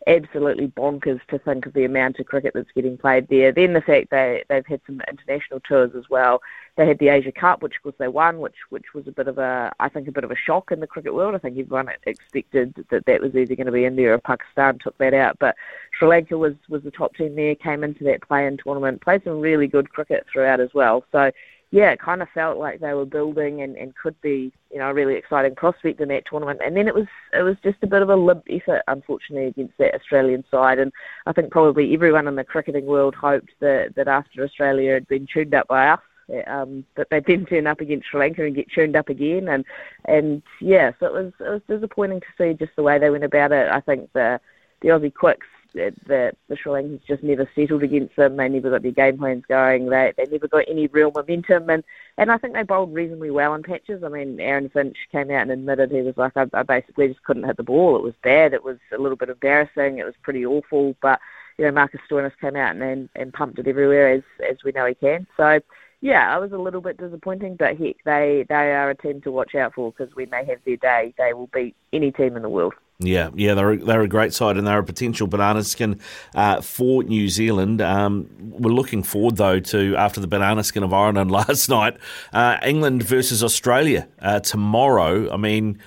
absolutely 0.07 0.67
bonkers 0.67 1.19
to 1.27 1.37
think 1.39 1.65
of 1.65 1.73
the 1.73 1.85
amount 1.85 2.19
of 2.19 2.25
cricket 2.25 2.53
that's 2.53 2.71
getting 2.73 2.97
played 2.97 3.27
there. 3.27 3.51
Then 3.51 3.73
the 3.73 3.81
fact 3.81 4.09
they 4.09 4.43
they've 4.49 4.65
had 4.65 4.81
some 4.85 5.01
international 5.07 5.59
tours 5.59 5.91
as 5.95 6.09
well. 6.09 6.41
They 6.75 6.87
had 6.87 6.99
the 6.99 7.09
Asia 7.09 7.31
Cup, 7.31 7.61
which 7.61 7.75
of 7.75 7.83
course 7.83 7.95
they 7.99 8.07
won, 8.07 8.39
which 8.39 8.55
which 8.69 8.93
was 8.93 9.07
a 9.07 9.11
bit 9.11 9.27
of 9.27 9.37
a 9.37 9.71
I 9.79 9.89
think 9.89 10.07
a 10.07 10.11
bit 10.11 10.23
of 10.23 10.31
a 10.31 10.35
shock 10.35 10.71
in 10.71 10.79
the 10.79 10.87
cricket 10.87 11.13
world. 11.13 11.35
I 11.35 11.37
think 11.37 11.57
everyone 11.57 11.89
expected 12.05 12.85
that 12.89 13.05
that 13.05 13.21
was 13.21 13.35
either 13.35 13.55
going 13.55 13.65
to 13.65 13.71
be 13.71 13.85
India 13.85 14.13
or 14.13 14.17
Pakistan 14.17 14.79
took 14.79 14.97
that 14.97 15.13
out, 15.13 15.37
but 15.39 15.55
Sri 15.97 16.07
Lanka 16.07 16.37
was 16.37 16.55
was 16.69 16.83
the 16.83 16.91
top 16.91 17.15
team 17.15 17.35
there, 17.35 17.55
came 17.55 17.83
into 17.83 18.03
that 18.05 18.27
play-in 18.27 18.57
tournament, 18.57 19.01
played 19.01 19.23
some 19.23 19.39
really 19.39 19.67
good 19.67 19.89
cricket 19.91 20.25
throughout 20.31 20.59
as 20.59 20.73
well. 20.73 21.05
So 21.11 21.31
yeah, 21.71 21.91
it 21.91 22.01
kind 22.01 22.21
of 22.21 22.27
felt 22.33 22.57
like 22.57 22.81
they 22.81 22.93
were 22.93 23.05
building 23.05 23.61
and, 23.61 23.77
and 23.77 23.95
could 23.95 24.19
be, 24.19 24.51
you 24.71 24.77
know, 24.77 24.89
a 24.89 24.93
really 24.93 25.15
exciting 25.15 25.55
prospect 25.55 26.01
in 26.01 26.09
that 26.09 26.25
tournament. 26.29 26.59
And 26.63 26.75
then 26.75 26.87
it 26.89 26.93
was 26.93 27.07
it 27.31 27.43
was 27.43 27.55
just 27.63 27.77
a 27.81 27.87
bit 27.87 28.01
of 28.01 28.09
a 28.09 28.15
limp 28.15 28.43
effort, 28.49 28.81
unfortunately, 28.89 29.47
against 29.47 29.77
that 29.77 29.95
Australian 29.95 30.43
side. 30.51 30.79
And 30.79 30.91
I 31.25 31.31
think 31.31 31.49
probably 31.49 31.93
everyone 31.93 32.27
in 32.27 32.35
the 32.35 32.43
cricketing 32.43 32.85
world 32.85 33.15
hoped 33.15 33.51
that, 33.61 33.95
that 33.95 34.09
after 34.09 34.43
Australia 34.43 34.93
had 34.93 35.07
been 35.07 35.25
tuned 35.25 35.53
up 35.53 35.69
by 35.69 35.87
us, 35.87 36.01
um, 36.47 36.83
that 36.95 37.07
they'd 37.09 37.25
then 37.25 37.45
turn 37.45 37.67
up 37.67 37.79
against 37.79 38.09
Sri 38.09 38.19
Lanka 38.19 38.43
and 38.43 38.55
get 38.55 38.69
tuned 38.69 38.97
up 38.97 39.07
again. 39.07 39.47
And 39.47 39.63
and 40.05 40.43
yeah, 40.59 40.91
so 40.99 41.05
it 41.05 41.13
was 41.13 41.33
it 41.39 41.49
was 41.49 41.61
disappointing 41.69 42.19
to 42.19 42.27
see 42.37 42.53
just 42.53 42.75
the 42.75 42.83
way 42.83 42.99
they 42.99 43.09
went 43.09 43.23
about 43.23 43.53
it. 43.53 43.71
I 43.71 43.79
think 43.79 44.11
the 44.11 44.41
the 44.81 44.89
Aussie 44.89 45.13
quicks 45.13 45.47
that 45.73 46.35
the 46.47 46.55
Sri 46.55 46.71
Lankans 46.71 47.05
just 47.07 47.23
never 47.23 47.49
settled 47.55 47.83
against 47.83 48.15
them. 48.15 48.37
They 48.37 48.49
never 48.49 48.69
got 48.69 48.83
their 48.83 48.91
game 48.91 49.17
plans 49.17 49.43
going. 49.47 49.89
They 49.89 50.13
they 50.17 50.25
never 50.25 50.47
got 50.47 50.65
any 50.67 50.87
real 50.87 51.11
momentum, 51.11 51.69
and 51.69 51.83
and 52.17 52.31
I 52.31 52.37
think 52.37 52.53
they 52.53 52.63
bowled 52.63 52.93
reasonably 52.93 53.31
well 53.31 53.53
in 53.53 53.63
patches. 53.63 54.03
I 54.03 54.09
mean, 54.09 54.39
Aaron 54.39 54.69
Finch 54.69 54.97
came 55.11 55.31
out 55.31 55.43
and 55.43 55.51
admitted 55.51 55.91
he 55.91 56.01
was 56.01 56.17
like, 56.17 56.35
I, 56.35 56.45
I 56.53 56.63
basically 56.63 57.07
just 57.07 57.23
couldn't 57.23 57.45
hit 57.45 57.57
the 57.57 57.63
ball. 57.63 57.95
It 57.95 58.03
was 58.03 58.13
bad. 58.23 58.53
It 58.53 58.63
was 58.63 58.77
a 58.93 58.97
little 58.97 59.17
bit 59.17 59.29
embarrassing. 59.29 59.97
It 59.97 60.05
was 60.05 60.15
pretty 60.23 60.45
awful. 60.45 60.95
But 61.01 61.19
you 61.57 61.65
know, 61.65 61.71
Marcus 61.71 62.01
Stoinis 62.09 62.37
came 62.39 62.55
out 62.55 62.75
and, 62.75 62.83
and 62.83 63.09
and 63.15 63.33
pumped 63.33 63.59
it 63.59 63.67
everywhere 63.67 64.11
as 64.13 64.23
as 64.49 64.57
we 64.63 64.71
know 64.71 64.85
he 64.85 64.95
can. 64.95 65.27
So 65.37 65.59
yeah, 66.01 66.33
I 66.33 66.39
was 66.39 66.51
a 66.51 66.57
little 66.57 66.81
bit 66.81 66.97
disappointing, 66.97 67.55
but 67.57 67.77
heck, 67.77 67.95
they 68.05 68.45
they 68.49 68.73
are 68.73 68.89
a 68.89 68.95
team 68.95 69.21
to 69.21 69.31
watch 69.31 69.53
out 69.55 69.75
for 69.75 69.91
because 69.91 70.13
when 70.15 70.31
they 70.31 70.43
have 70.45 70.59
their 70.65 70.77
day, 70.77 71.13
they 71.17 71.33
will 71.33 71.47
beat 71.53 71.75
any 71.93 72.11
team 72.11 72.35
in 72.35 72.41
the 72.41 72.49
world. 72.49 72.73
Yeah, 73.03 73.29
yeah, 73.33 73.55
they're 73.55 73.77
they're 73.77 74.01
a 74.01 74.07
great 74.07 74.33
side 74.33 74.57
and 74.57 74.67
they're 74.67 74.79
a 74.79 74.83
potential 74.83 75.25
banana 75.25 75.63
skin 75.63 75.99
uh, 76.35 76.61
for 76.61 77.03
New 77.03 77.29
Zealand. 77.29 77.81
Um, 77.81 78.29
we're 78.39 78.73
looking 78.73 79.01
forward 79.01 79.37
though 79.37 79.59
to 79.59 79.95
after 79.95 80.21
the 80.21 80.27
banana 80.27 80.63
skin 80.63 80.83
of 80.83 80.93
Ireland 80.93 81.31
last 81.39 81.67
night, 81.69 81.97
uh, 82.31 82.57
England 82.63 83.03
versus 83.03 83.43
Australia 83.43 84.07
uh, 84.19 84.39
tomorrow. 84.39 85.31
I 85.33 85.37
mean, 85.37 85.79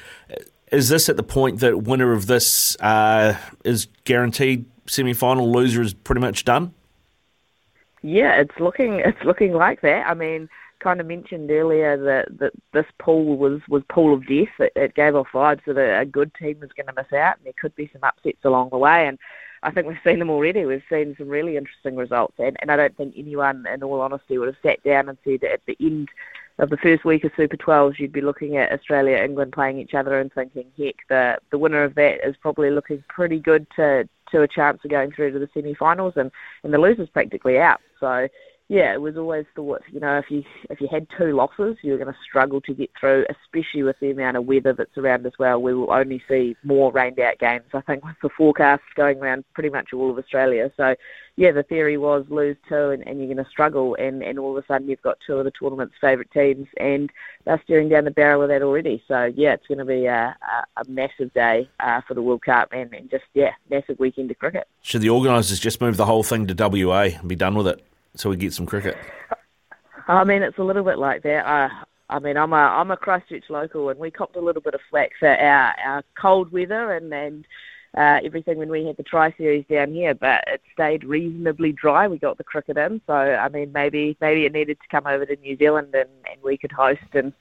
is 0.73 0.89
this 0.89 1.09
at 1.09 1.17
the 1.17 1.23
point 1.23 1.61
that 1.61 1.85
winner 1.85 2.13
of 2.13 2.27
this 2.27 2.77
uh, 2.81 3.37
is 3.65 3.87
guaranteed 4.05 4.67
semi 4.87 5.13
final? 5.13 5.53
Loser 5.53 5.83
is 5.83 5.95
pretty 5.95 6.21
much 6.21 6.45
done. 6.45 6.75
Yeah, 8.03 8.41
it's 8.41 8.59
looking 8.59 9.01
it's 9.01 9.23
looking 9.25 9.53
like 9.53 9.83
that. 9.83 10.07
I 10.07 10.15
mean 10.15 10.49
kind 10.85 11.01
of 11.01 11.07
mentioned 11.07 11.51
earlier 11.51 11.97
that, 11.97 12.39
that 12.39 12.53
this 12.73 12.87
pool 13.01 13.37
was, 13.37 13.61
was 13.69 13.83
pool 13.89 14.15
of 14.15 14.21
death. 14.29 14.49
It, 14.61 14.73
it 14.77 14.95
gave 14.95 15.17
off 15.17 15.29
vibes 15.33 15.65
that 15.67 15.79
a, 15.79 16.01
a 16.01 16.05
good 16.05 16.33
team 16.35 16.61
was 16.61 16.71
going 16.77 16.87
to 16.87 16.93
miss 16.93 17.13
out, 17.13 17.39
and 17.39 17.47
there 17.47 17.55
could 17.61 17.75
be 17.75 17.91
some 17.93 18.05
upsets 18.05 18.45
along 18.45 18.69
the 18.71 18.79
way. 18.79 19.09
And 19.09 19.19
I 19.63 19.71
think 19.71 19.87
we've 19.87 19.97
seen 20.05 20.19
them 20.19 20.31
already. 20.31 20.67
We've 20.67 20.83
seen 20.91 21.17
some 21.19 21.29
really 21.29 21.57
interesting 21.57 21.97
results, 21.97 22.35
and, 22.39 22.57
and 22.61 22.71
I 22.71 22.77
don't 22.77 22.97
think 22.97 23.15
anyone, 23.17 23.67
in 23.67 23.83
all 23.83 24.03
honesty, 24.03 24.37
would 24.37 24.49
have 24.49 24.63
sat 24.63 24.85
down 24.85 25.09
and 25.09 25.19
said 25.25 25.43
at 25.43 25.63
the 25.67 25.77
end 25.81 26.11
of 26.59 26.71
the 26.71 26.77
first 26.77 27.05
week 27.05 27.25
of 27.25 27.33
Super 27.37 27.57
12s, 27.57 27.99
you'd 27.99 28.13
be 28.13 28.21
looking 28.21 28.59
at 28.59 28.71
Australia, 28.71 29.17
England 29.17 29.53
playing 29.53 29.79
each 29.79 29.95
other 29.95 30.21
and 30.21 30.33
thinking, 30.33 30.67
heck, 30.79 30.97
the 31.09 31.39
the 31.51 31.59
winner 31.59 31.83
of 31.83 31.97
that 31.97 32.25
is 32.25 32.37
probably 32.37 32.71
looking 32.71 33.03
pretty 33.09 33.41
good 33.41 33.67
to 33.75 34.09
to 34.31 34.43
a 34.43 34.49
chance 34.49 34.79
of 34.85 34.91
going 34.91 35.11
through 35.11 35.33
to 35.33 35.39
the 35.39 35.49
semi-finals, 35.55 36.15
and 36.17 36.31
and 36.63 36.73
the 36.73 36.79
loser's 36.79 37.09
practically 37.09 37.59
out. 37.59 37.81
So 37.99 38.29
yeah, 38.69 38.95
it 38.95 39.01
was 39.01 39.17
always 39.19 39.45
thought, 39.55 39.83
you 39.93 40.01
know, 40.01 40.17
if 40.17 40.31
you 40.31 40.43
if 40.71 40.81
you 40.81 40.89
had 40.91 41.07
two 41.19 41.37
losses, 41.37 41.77
you 41.83 41.93
were 41.93 41.99
going 41.99 42.13
to 42.13 42.19
struggle 42.27 42.63
to 42.63 42.73
get 42.73 42.91
through, 42.99 43.27
especially 43.29 43.83
with 43.83 43.97
the 44.01 44.11
amount 44.11 44.39
of 44.39 44.47
weather 44.47 44.73
that's 44.73 44.97
around 44.97 45.27
as 45.27 45.35
well. 45.39 45.61
We 45.61 45.75
will 45.75 45.93
only 45.93 46.23
see 46.27 46.57
more 46.65 46.91
rained 46.91 47.21
out 47.21 47.39
games, 47.39 47.65
I 47.75 47.83
think, 47.83 48.03
with 48.05 48.17
the 48.23 48.31
forecasts 48.31 48.83
going 48.97 49.19
around 49.19 49.45
pretty 49.53 49.69
much 49.69 49.93
all 49.93 50.11
of 50.11 50.17
Australia. 50.17 50.73
So, 50.79 50.95
yeah, 51.37 51.53
the 51.53 51.63
theory 51.63 51.99
was 51.99 52.25
lose 52.31 52.57
two 52.67 52.89
and, 52.91 53.07
and 53.07 53.19
you're 53.19 53.35
going 53.35 53.45
to 53.45 53.51
struggle, 53.51 53.97
and, 53.97 54.23
and 54.23 54.39
all 54.39 54.57
of 54.57 54.65
a 54.65 54.67
sudden 54.67 54.89
you've 54.89 55.03
got 55.03 55.19
two 55.27 55.35
of 55.35 55.45
the 55.45 55.53
tournament's 55.59 55.97
favourite 56.01 56.31
teams, 56.31 56.67
and 56.79 57.11
they're 57.45 57.61
staring 57.65 57.91
down 57.91 58.05
the 58.05 58.11
barrel 58.11 58.43
of 58.43 58.49
that 58.49 58.63
already. 58.63 59.03
So, 59.07 59.31
yeah, 59.37 59.53
it's 59.53 59.67
going 59.67 59.79
to 59.79 59.85
be 59.85 60.07
a, 60.07 60.35
a, 60.41 60.81
a 60.81 60.89
massive 60.89 61.35
day 61.35 61.69
uh, 61.81 62.01
for 62.09 62.15
the 62.15 62.23
World 62.23 62.41
Cup 62.43 62.71
and, 62.73 62.95
and 62.95 63.11
just, 63.11 63.25
yeah, 63.35 63.51
massive 63.69 63.99
weekend 63.99 64.31
of 64.31 64.39
cricket. 64.39 64.67
Should 64.81 65.03
the 65.03 65.11
organisers 65.11 65.61
just 65.61 65.83
move 65.83 65.99
the 65.99 66.07
whole 66.07 66.23
thing 66.23 66.47
to 66.47 66.55
WA 66.55 67.11
and 67.19 67.29
be 67.29 67.37
done 67.37 67.57
with 67.57 67.67
it? 67.67 67.85
So 68.17 68.31
we 68.31 68.37
get 68.37 68.53
some 68.53 68.67
cricket? 68.67 68.97
I 70.09 70.25
mean, 70.25 70.43
it's 70.43 70.59
a 70.59 70.63
little 70.63 70.85
bit 70.85 70.99
like 70.99 71.23
that. 71.23 71.47
Uh, 71.47 71.69
I 72.11 72.19
mean, 72.19 72.37
I'm 72.37 72.53
a 72.53 72.57
I'm 72.57 72.91
a 72.91 72.97
Christchurch 72.97 73.49
local, 73.49 73.89
and 73.89 73.99
we 73.99 74.11
copped 74.11 74.37
a 74.37 74.41
little 74.41 74.63
bit 74.63 74.75
of 74.75 74.81
flack 74.91 75.13
for 75.19 75.29
our, 75.29 75.75
our 75.85 76.03
cold 76.21 76.53
weather 76.53 76.93
and 76.93 77.13
and 77.13 77.47
uh, 77.97 78.21
everything 78.25 78.59
when 78.59 78.71
we 78.71 78.85
had 78.85 78.97
the 78.97 79.03
Tri 79.03 79.33
Series 79.37 79.65
down 79.71 79.93
here, 79.93 80.15
but 80.15 80.45
it 80.49 80.61
stayed 80.73 81.05
reasonably 81.05 81.73
dry. 81.73 82.09
We 82.09 82.19
got 82.19 82.39
the 82.39 82.45
cricket 82.45 82.77
in, 82.77 83.01
so 83.07 83.15
I 83.15 83.49
mean, 83.49 83.73
maybe 83.73 84.17
maybe 84.21 84.45
it 84.45 84.53
needed 84.53 84.79
to 84.81 84.89
come 84.91 85.07
over 85.07 85.25
to 85.25 85.37
New 85.37 85.57
Zealand 85.57 85.95
and, 85.95 86.11
and 86.31 86.43
we 86.43 86.59
could 86.59 86.73
host. 86.73 87.01
And 87.13 87.33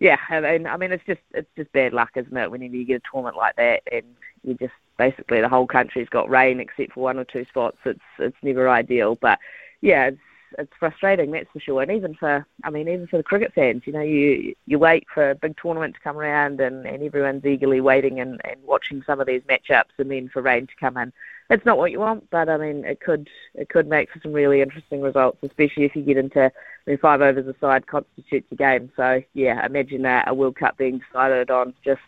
yeah, 0.00 0.16
I 0.28 0.40
mean, 0.40 0.66
I 0.66 0.76
mean, 0.76 0.92
it's 0.92 1.04
just 1.06 1.20
it's 1.34 1.50
just 1.56 1.72
bad 1.72 1.92
luck, 1.92 2.10
isn't 2.16 2.36
it? 2.36 2.50
Whenever 2.50 2.74
you 2.74 2.84
get 2.84 3.02
a 3.02 3.10
tournament 3.10 3.36
like 3.36 3.56
that, 3.56 3.82
and 3.92 4.04
you 4.42 4.54
just 4.54 4.72
basically 4.96 5.40
the 5.40 5.48
whole 5.48 5.66
country's 5.66 6.08
got 6.08 6.30
rain 6.30 6.58
except 6.58 6.92
for 6.92 7.00
one 7.04 7.18
or 7.18 7.24
two 7.24 7.44
spots. 7.44 7.78
It's 7.84 8.00
it's 8.18 8.36
never 8.42 8.68
ideal, 8.68 9.16
but 9.20 9.38
yeah, 9.80 10.06
it's 10.08 10.18
it's 10.56 10.72
frustrating, 10.78 11.30
that's 11.30 11.50
for 11.52 11.60
sure. 11.60 11.82
And 11.82 11.90
even 11.90 12.14
for, 12.14 12.46
I 12.64 12.70
mean, 12.70 12.88
even 12.88 13.06
for 13.06 13.18
the 13.18 13.22
cricket 13.22 13.52
fans, 13.54 13.82
you 13.84 13.92
know, 13.92 14.00
you 14.00 14.54
you 14.66 14.78
wait 14.78 15.06
for 15.12 15.30
a 15.30 15.34
big 15.34 15.56
tournament 15.60 15.94
to 15.94 16.00
come 16.00 16.16
around, 16.16 16.60
and, 16.60 16.86
and 16.86 17.02
everyone's 17.02 17.44
eagerly 17.44 17.80
waiting 17.80 18.20
and, 18.20 18.40
and 18.44 18.62
watching 18.64 19.02
some 19.06 19.20
of 19.20 19.26
these 19.26 19.42
matchups, 19.42 19.98
and 19.98 20.10
then 20.10 20.28
for 20.28 20.40
rain 20.42 20.66
to 20.66 20.76
come 20.80 20.96
in. 20.96 21.12
It's 21.50 21.64
not 21.64 21.78
what 21.78 21.90
you 21.90 22.00
want, 22.00 22.28
but 22.30 22.48
I 22.48 22.56
mean, 22.56 22.84
it 22.84 23.00
could 23.00 23.28
it 23.54 23.68
could 23.68 23.88
make 23.88 24.10
for 24.10 24.20
some 24.20 24.32
really 24.32 24.60
interesting 24.60 25.00
results, 25.00 25.38
especially 25.42 25.84
if 25.84 25.96
you 25.96 26.02
get 26.02 26.16
into 26.16 26.44
I 26.44 26.50
mean, 26.86 26.98
five 26.98 27.20
overs 27.20 27.46
a 27.46 27.58
side 27.58 27.86
constitutes 27.86 28.50
a 28.52 28.54
game. 28.54 28.90
So 28.96 29.22
yeah, 29.34 29.64
imagine 29.64 30.02
that 30.02 30.28
a 30.28 30.34
World 30.34 30.56
Cup 30.56 30.76
being 30.76 30.98
decided 30.98 31.50
on 31.50 31.74
just 31.84 32.00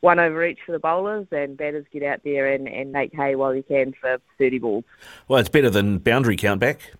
one 0.00 0.18
over 0.18 0.44
each 0.44 0.58
for 0.64 0.72
the 0.72 0.78
bowlers, 0.78 1.26
and 1.30 1.56
batters 1.56 1.86
get 1.92 2.02
out 2.02 2.20
there 2.22 2.52
and, 2.52 2.68
and 2.68 2.92
make 2.92 3.14
hay 3.14 3.34
while 3.34 3.54
you 3.54 3.62
can 3.62 3.94
for 4.00 4.18
30 4.38 4.58
balls. 4.58 4.84
Well, 5.26 5.40
it's 5.40 5.48
better 5.48 5.70
than 5.70 5.98
boundary 5.98 6.36
count 6.36 6.60
back. 6.60 6.92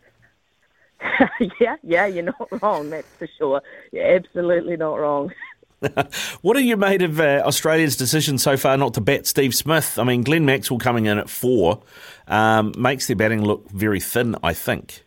yeah, 1.60 1.76
yeah, 1.82 2.06
you're 2.06 2.24
not 2.24 2.62
wrong. 2.62 2.90
That's 2.90 3.08
for 3.18 3.28
sure. 3.38 3.62
You're 3.92 4.16
absolutely 4.16 4.76
not 4.76 4.94
wrong. 4.98 5.32
what 6.42 6.56
have 6.56 6.64
you 6.64 6.76
made 6.76 7.02
of 7.02 7.20
uh, 7.20 7.42
Australia's 7.44 7.96
decision 7.96 8.38
so 8.38 8.56
far 8.56 8.76
not 8.76 8.94
to 8.94 9.00
bat 9.00 9.26
Steve 9.26 9.54
Smith? 9.54 9.98
I 9.98 10.04
mean, 10.04 10.22
Glenn 10.22 10.44
Maxwell 10.44 10.78
coming 10.78 11.06
in 11.06 11.18
at 11.18 11.28
four 11.28 11.82
um, 12.28 12.72
makes 12.78 13.06
their 13.06 13.16
batting 13.16 13.44
look 13.44 13.70
very 13.70 14.00
thin, 14.00 14.36
I 14.42 14.54
think. 14.54 15.04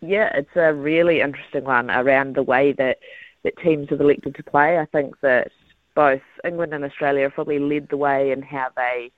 Yeah, 0.00 0.30
it's 0.34 0.54
a 0.54 0.72
really 0.72 1.20
interesting 1.20 1.64
one 1.64 1.90
around 1.90 2.36
the 2.36 2.42
way 2.42 2.72
that, 2.72 2.98
that 3.42 3.58
teams 3.58 3.88
have 3.90 4.00
elected 4.00 4.36
to 4.36 4.42
play. 4.42 4.78
I 4.78 4.86
think 4.86 5.18
that 5.20 5.50
both 5.94 6.22
England 6.44 6.74
and 6.74 6.84
Australia 6.84 7.24
have 7.24 7.34
probably 7.34 7.58
led 7.58 7.88
the 7.88 7.96
way 7.96 8.30
in 8.30 8.42
how 8.42 8.68
they 8.76 9.10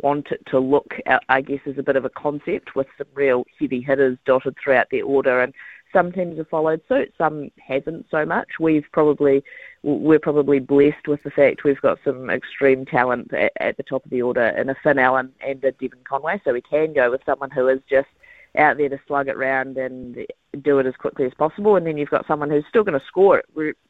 want 0.00 0.28
it 0.30 0.44
to 0.46 0.58
look, 0.58 0.94
uh, 1.06 1.18
I 1.28 1.40
guess, 1.40 1.60
as 1.66 1.78
a 1.78 1.82
bit 1.82 1.96
of 1.96 2.04
a 2.04 2.10
concept 2.10 2.74
with 2.74 2.86
some 2.96 3.06
real 3.14 3.44
heavy 3.58 3.80
hitters 3.80 4.18
dotted 4.24 4.56
throughout 4.62 4.88
their 4.90 5.04
order. 5.04 5.40
And 5.40 5.54
some 5.92 6.12
teams 6.12 6.38
have 6.38 6.48
followed 6.48 6.82
suit, 6.88 7.14
some 7.16 7.50
haven't 7.58 8.06
so 8.10 8.24
much. 8.24 8.48
We've 8.60 8.86
probably 8.92 9.42
we're 9.82 10.18
probably 10.18 10.58
blessed 10.58 11.06
with 11.06 11.22
the 11.22 11.30
fact 11.30 11.64
we've 11.64 11.80
got 11.80 11.98
some 12.04 12.28
extreme 12.30 12.84
talent 12.84 13.32
at, 13.32 13.52
at 13.60 13.76
the 13.76 13.82
top 13.82 14.04
of 14.04 14.10
the 14.10 14.22
order 14.22 14.48
in 14.48 14.68
a 14.68 14.74
Finn 14.82 14.98
Allen 14.98 15.32
and 15.40 15.62
a 15.64 15.72
Devon 15.72 16.00
Conway, 16.04 16.40
so 16.44 16.52
we 16.52 16.60
can 16.60 16.92
go 16.92 17.10
with 17.10 17.22
someone 17.24 17.50
who 17.50 17.68
is 17.68 17.80
just 17.88 18.08
out 18.58 18.76
there 18.76 18.88
to 18.88 19.00
slug 19.06 19.28
it 19.28 19.36
round 19.36 19.76
and 19.76 20.26
do 20.62 20.78
it 20.78 20.86
as 20.86 20.96
quickly 20.96 21.24
as 21.24 21.34
possible. 21.34 21.76
And 21.76 21.86
then 21.86 21.96
you've 21.96 22.10
got 22.10 22.26
someone 22.26 22.50
who's 22.50 22.64
still 22.68 22.84
going 22.84 22.98
to 22.98 23.06
score 23.06 23.42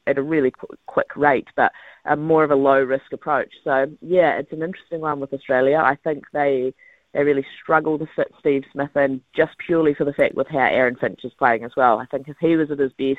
at 0.07 0.17
a 0.17 0.21
really 0.21 0.53
quick 0.85 1.15
rate, 1.15 1.47
but 1.55 1.71
more 2.17 2.43
of 2.43 2.51
a 2.51 2.55
low 2.55 2.81
risk 2.81 3.11
approach. 3.11 3.51
So 3.63 3.91
yeah, 4.01 4.37
it's 4.37 4.51
an 4.51 4.61
interesting 4.61 5.01
one 5.01 5.19
with 5.19 5.33
Australia. 5.33 5.81
I 5.83 5.95
think 5.95 6.25
they 6.31 6.73
they 7.13 7.23
really 7.23 7.45
struggle 7.61 7.97
to 7.97 8.07
fit 8.15 8.31
Steve 8.39 8.63
Smith 8.71 8.95
in 8.95 9.21
just 9.35 9.57
purely 9.57 9.95
for 9.95 10.05
the 10.05 10.13
fact 10.13 10.35
with 10.35 10.47
how 10.47 10.59
Aaron 10.59 10.95
Finch 10.95 11.21
is 11.23 11.33
playing 11.39 11.63
as 11.63 11.71
well. 11.75 11.97
I 11.97 12.05
think 12.05 12.27
if 12.27 12.37
he 12.39 12.55
was 12.55 12.69
at 12.69 12.77
his 12.77 12.93
best 12.93 13.17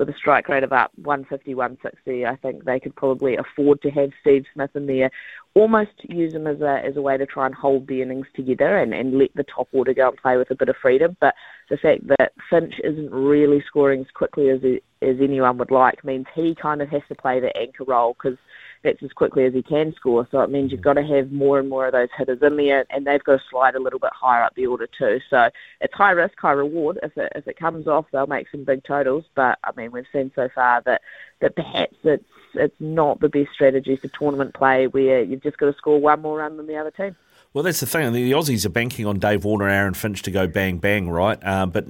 with 0.00 0.08
a 0.08 0.14
strike 0.16 0.48
rate 0.48 0.64
of 0.64 0.72
up 0.72 0.90
150, 0.96 1.54
160, 1.54 2.24
I 2.24 2.34
think 2.36 2.64
they 2.64 2.80
could 2.80 2.96
probably 2.96 3.36
afford 3.36 3.82
to 3.82 3.90
have 3.90 4.10
Steve 4.22 4.46
Smith 4.54 4.70
in 4.74 4.86
there. 4.86 5.10
Almost 5.52 5.90
use 6.08 6.32
him 6.32 6.46
as 6.46 6.62
a 6.62 6.80
as 6.82 6.96
a 6.96 7.02
way 7.02 7.18
to 7.18 7.26
try 7.26 7.44
and 7.44 7.54
hold 7.54 7.86
the 7.86 8.00
innings 8.00 8.26
together 8.34 8.78
and, 8.78 8.94
and 8.94 9.18
let 9.18 9.34
the 9.34 9.44
top 9.44 9.68
order 9.72 9.92
go 9.92 10.08
and 10.08 10.16
play 10.16 10.38
with 10.38 10.50
a 10.50 10.54
bit 10.54 10.70
of 10.70 10.76
freedom. 10.80 11.18
But 11.20 11.34
the 11.68 11.76
fact 11.76 12.06
that 12.06 12.32
Finch 12.48 12.74
isn't 12.82 13.12
really 13.12 13.62
scoring 13.66 14.00
as 14.00 14.10
quickly 14.14 14.48
as 14.48 14.62
he, 14.62 14.80
as 15.02 15.16
anyone 15.20 15.58
would 15.58 15.70
like 15.70 16.02
means 16.02 16.26
he 16.34 16.54
kind 16.54 16.80
of 16.80 16.88
has 16.88 17.02
to 17.08 17.14
play 17.14 17.38
the 17.38 17.54
anchor 17.54 17.84
role 17.84 18.14
because 18.14 18.38
that's 18.82 19.02
as 19.02 19.12
quickly 19.12 19.44
as 19.44 19.52
he 19.52 19.62
can 19.62 19.94
score. 19.94 20.26
So 20.30 20.40
it 20.40 20.50
means 20.50 20.72
you've 20.72 20.80
got 20.80 20.94
to 20.94 21.02
have 21.02 21.30
more 21.30 21.58
and 21.58 21.68
more 21.68 21.86
of 21.86 21.92
those 21.92 22.08
hitters 22.16 22.40
in 22.42 22.56
there, 22.56 22.86
and 22.90 23.06
they've 23.06 23.22
got 23.22 23.38
to 23.38 23.44
slide 23.50 23.74
a 23.74 23.80
little 23.80 23.98
bit 23.98 24.12
higher 24.12 24.42
up 24.42 24.54
the 24.54 24.66
order 24.66 24.86
too. 24.86 25.20
So 25.28 25.50
it's 25.80 25.94
high 25.94 26.12
risk, 26.12 26.38
high 26.38 26.52
reward. 26.52 26.98
If 27.02 27.16
it 27.16 27.32
if 27.34 27.46
it 27.46 27.58
comes 27.58 27.86
off, 27.86 28.06
they'll 28.12 28.26
make 28.26 28.48
some 28.50 28.64
big 28.64 28.84
totals. 28.84 29.24
But 29.34 29.58
I 29.64 29.72
mean, 29.76 29.92
we've 29.92 30.06
seen 30.12 30.32
so 30.34 30.48
far 30.54 30.82
that 30.82 31.02
that 31.40 31.56
perhaps 31.56 31.96
it's 32.04 32.24
it's 32.54 32.80
not 32.80 33.20
the 33.20 33.28
best 33.28 33.52
strategy 33.52 33.96
for 33.96 34.08
tournament 34.08 34.54
play 34.54 34.86
where 34.86 35.22
you've 35.22 35.42
just 35.42 35.58
got 35.58 35.66
to 35.66 35.76
score 35.76 36.00
one 36.00 36.22
more 36.22 36.38
run 36.38 36.56
than 36.56 36.66
the 36.66 36.76
other 36.76 36.90
team. 36.90 37.16
Well, 37.52 37.64
that's 37.64 37.80
the 37.80 37.86
thing. 37.86 38.12
The 38.12 38.30
Aussies 38.30 38.64
are 38.64 38.68
banking 38.70 39.06
on 39.06 39.18
Dave 39.18 39.44
Warner, 39.44 39.66
and 39.66 39.74
Aaron 39.74 39.94
Finch 39.94 40.22
to 40.22 40.30
go 40.30 40.46
bang 40.46 40.78
bang, 40.78 41.10
right? 41.10 41.36
Uh, 41.42 41.66
but 41.66 41.84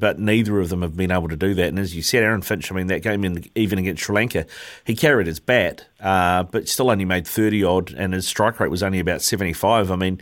but 0.00 0.18
neither 0.18 0.58
of 0.58 0.70
them 0.70 0.82
have 0.82 0.96
been 0.96 1.12
able 1.12 1.28
to 1.28 1.36
do 1.36 1.54
that. 1.54 1.68
And 1.68 1.78
as 1.78 1.94
you 1.94 2.02
said, 2.02 2.24
Aaron 2.24 2.42
Finch, 2.42 2.72
I 2.72 2.74
mean, 2.74 2.88
that 2.88 3.02
game 3.02 3.24
in, 3.24 3.44
even 3.54 3.78
against 3.78 4.02
Sri 4.02 4.14
Lanka, 4.16 4.44
he 4.84 4.96
carried 4.96 5.28
his 5.28 5.38
bat, 5.38 5.86
uh, 6.00 6.42
but 6.42 6.68
still 6.68 6.90
only 6.90 7.04
made 7.04 7.28
thirty 7.28 7.62
odd, 7.62 7.92
and 7.92 8.12
his 8.12 8.26
strike 8.26 8.58
rate 8.58 8.72
was 8.72 8.82
only 8.82 8.98
about 8.98 9.22
seventy 9.22 9.52
five. 9.52 9.90
I 9.90 9.96
mean. 9.96 10.20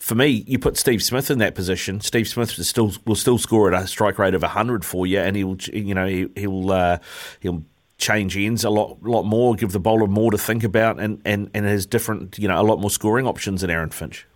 For 0.00 0.14
me, 0.14 0.44
you 0.46 0.60
put 0.60 0.76
Steve 0.76 1.02
Smith 1.02 1.28
in 1.28 1.38
that 1.40 1.56
position. 1.56 2.00
Steve 2.00 2.28
Smith 2.28 2.50
still 2.50 2.92
will 3.04 3.16
still 3.16 3.36
score 3.36 3.70
at 3.70 3.82
a 3.82 3.86
strike 3.88 4.16
rate 4.16 4.32
of 4.32 4.44
hundred 4.44 4.84
for 4.84 5.08
you, 5.08 5.18
and 5.18 5.34
he'll 5.34 5.56
you 5.72 5.92
know 5.92 6.06
he, 6.06 6.46
will 6.46 6.70
uh, 6.70 6.98
he'll 7.40 7.64
change 7.98 8.36
ends 8.36 8.64
a 8.64 8.70
lot 8.70 9.02
lot 9.02 9.24
more, 9.24 9.54
give 9.54 9.72
the 9.72 9.80
bowler 9.80 10.06
more 10.06 10.30
to 10.30 10.38
think 10.38 10.64
about, 10.64 10.98
and, 10.98 11.20
and, 11.24 11.50
and 11.52 11.66
has 11.66 11.84
different, 11.84 12.38
you 12.38 12.48
know, 12.48 12.60
a 12.60 12.62
lot 12.62 12.80
more 12.80 12.90
scoring 12.90 13.26
options 13.26 13.60
than 13.60 13.70
Aaron 13.70 13.90
Finch. 13.90 14.26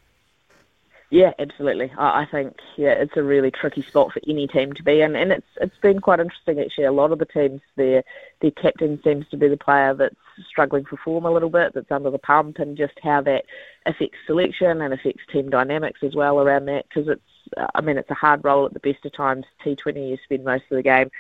Yeah, 1.11 1.33
absolutely. 1.39 1.93
I, 1.99 2.23
I 2.23 2.27
think 2.27 2.57
yeah, 2.77 2.93
it's 2.93 3.17
a 3.17 3.23
really 3.23 3.51
tricky 3.51 3.83
spot 3.83 4.13
for 4.13 4.21
any 4.27 4.47
team 4.47 4.73
to 4.73 4.83
be 4.83 5.03
in, 5.03 5.15
and 5.15 5.31
it's 5.31 5.47
it's 5.61 5.77
been 5.83 6.01
quite 6.01 6.21
interesting 6.21 6.59
actually. 6.59 6.85
A 6.85 6.93
lot 6.93 7.13
of 7.13 7.19
the 7.19 7.27
teams, 7.27 7.61
their 7.77 8.03
their 8.41 8.51
captain 8.51 8.99
seems 9.05 9.29
to 9.29 9.37
be 9.37 9.49
the 9.49 9.59
player 9.59 9.95
that's 9.95 10.17
struggling 10.49 10.87
for 10.87 10.97
form 10.97 11.27
a 11.27 11.31
little 11.31 11.51
bit, 11.51 11.75
that's 11.75 11.91
under 11.91 12.11
the 12.11 12.19
pump, 12.19 12.59
and 12.59 12.79
just 12.79 12.95
how 13.03 13.21
that 13.21 13.45
affects 13.85 14.17
selection 14.27 14.81
and 14.81 14.95
affects 14.95 15.23
team 15.31 15.51
dynamics 15.51 16.01
as 16.03 16.15
well 16.15 16.41
around 16.41 16.65
that. 16.65 16.87
Because 16.89 17.09
it's, 17.09 17.69
I 17.75 17.83
mean, 17.83 17.99
it's 17.99 18.11
a 18.11 18.15
hard 18.15 18.43
role 18.43 18.65
at 18.65 18.73
the 18.73 18.81
best 18.81 19.05
of 19.05 19.13
times. 19.13 19.45
T20, 19.65 20.09
you 20.09 20.19
spend 20.25 20.45
most 20.45 20.65
of 20.71 20.77
the 20.77 20.83
game 20.83 21.11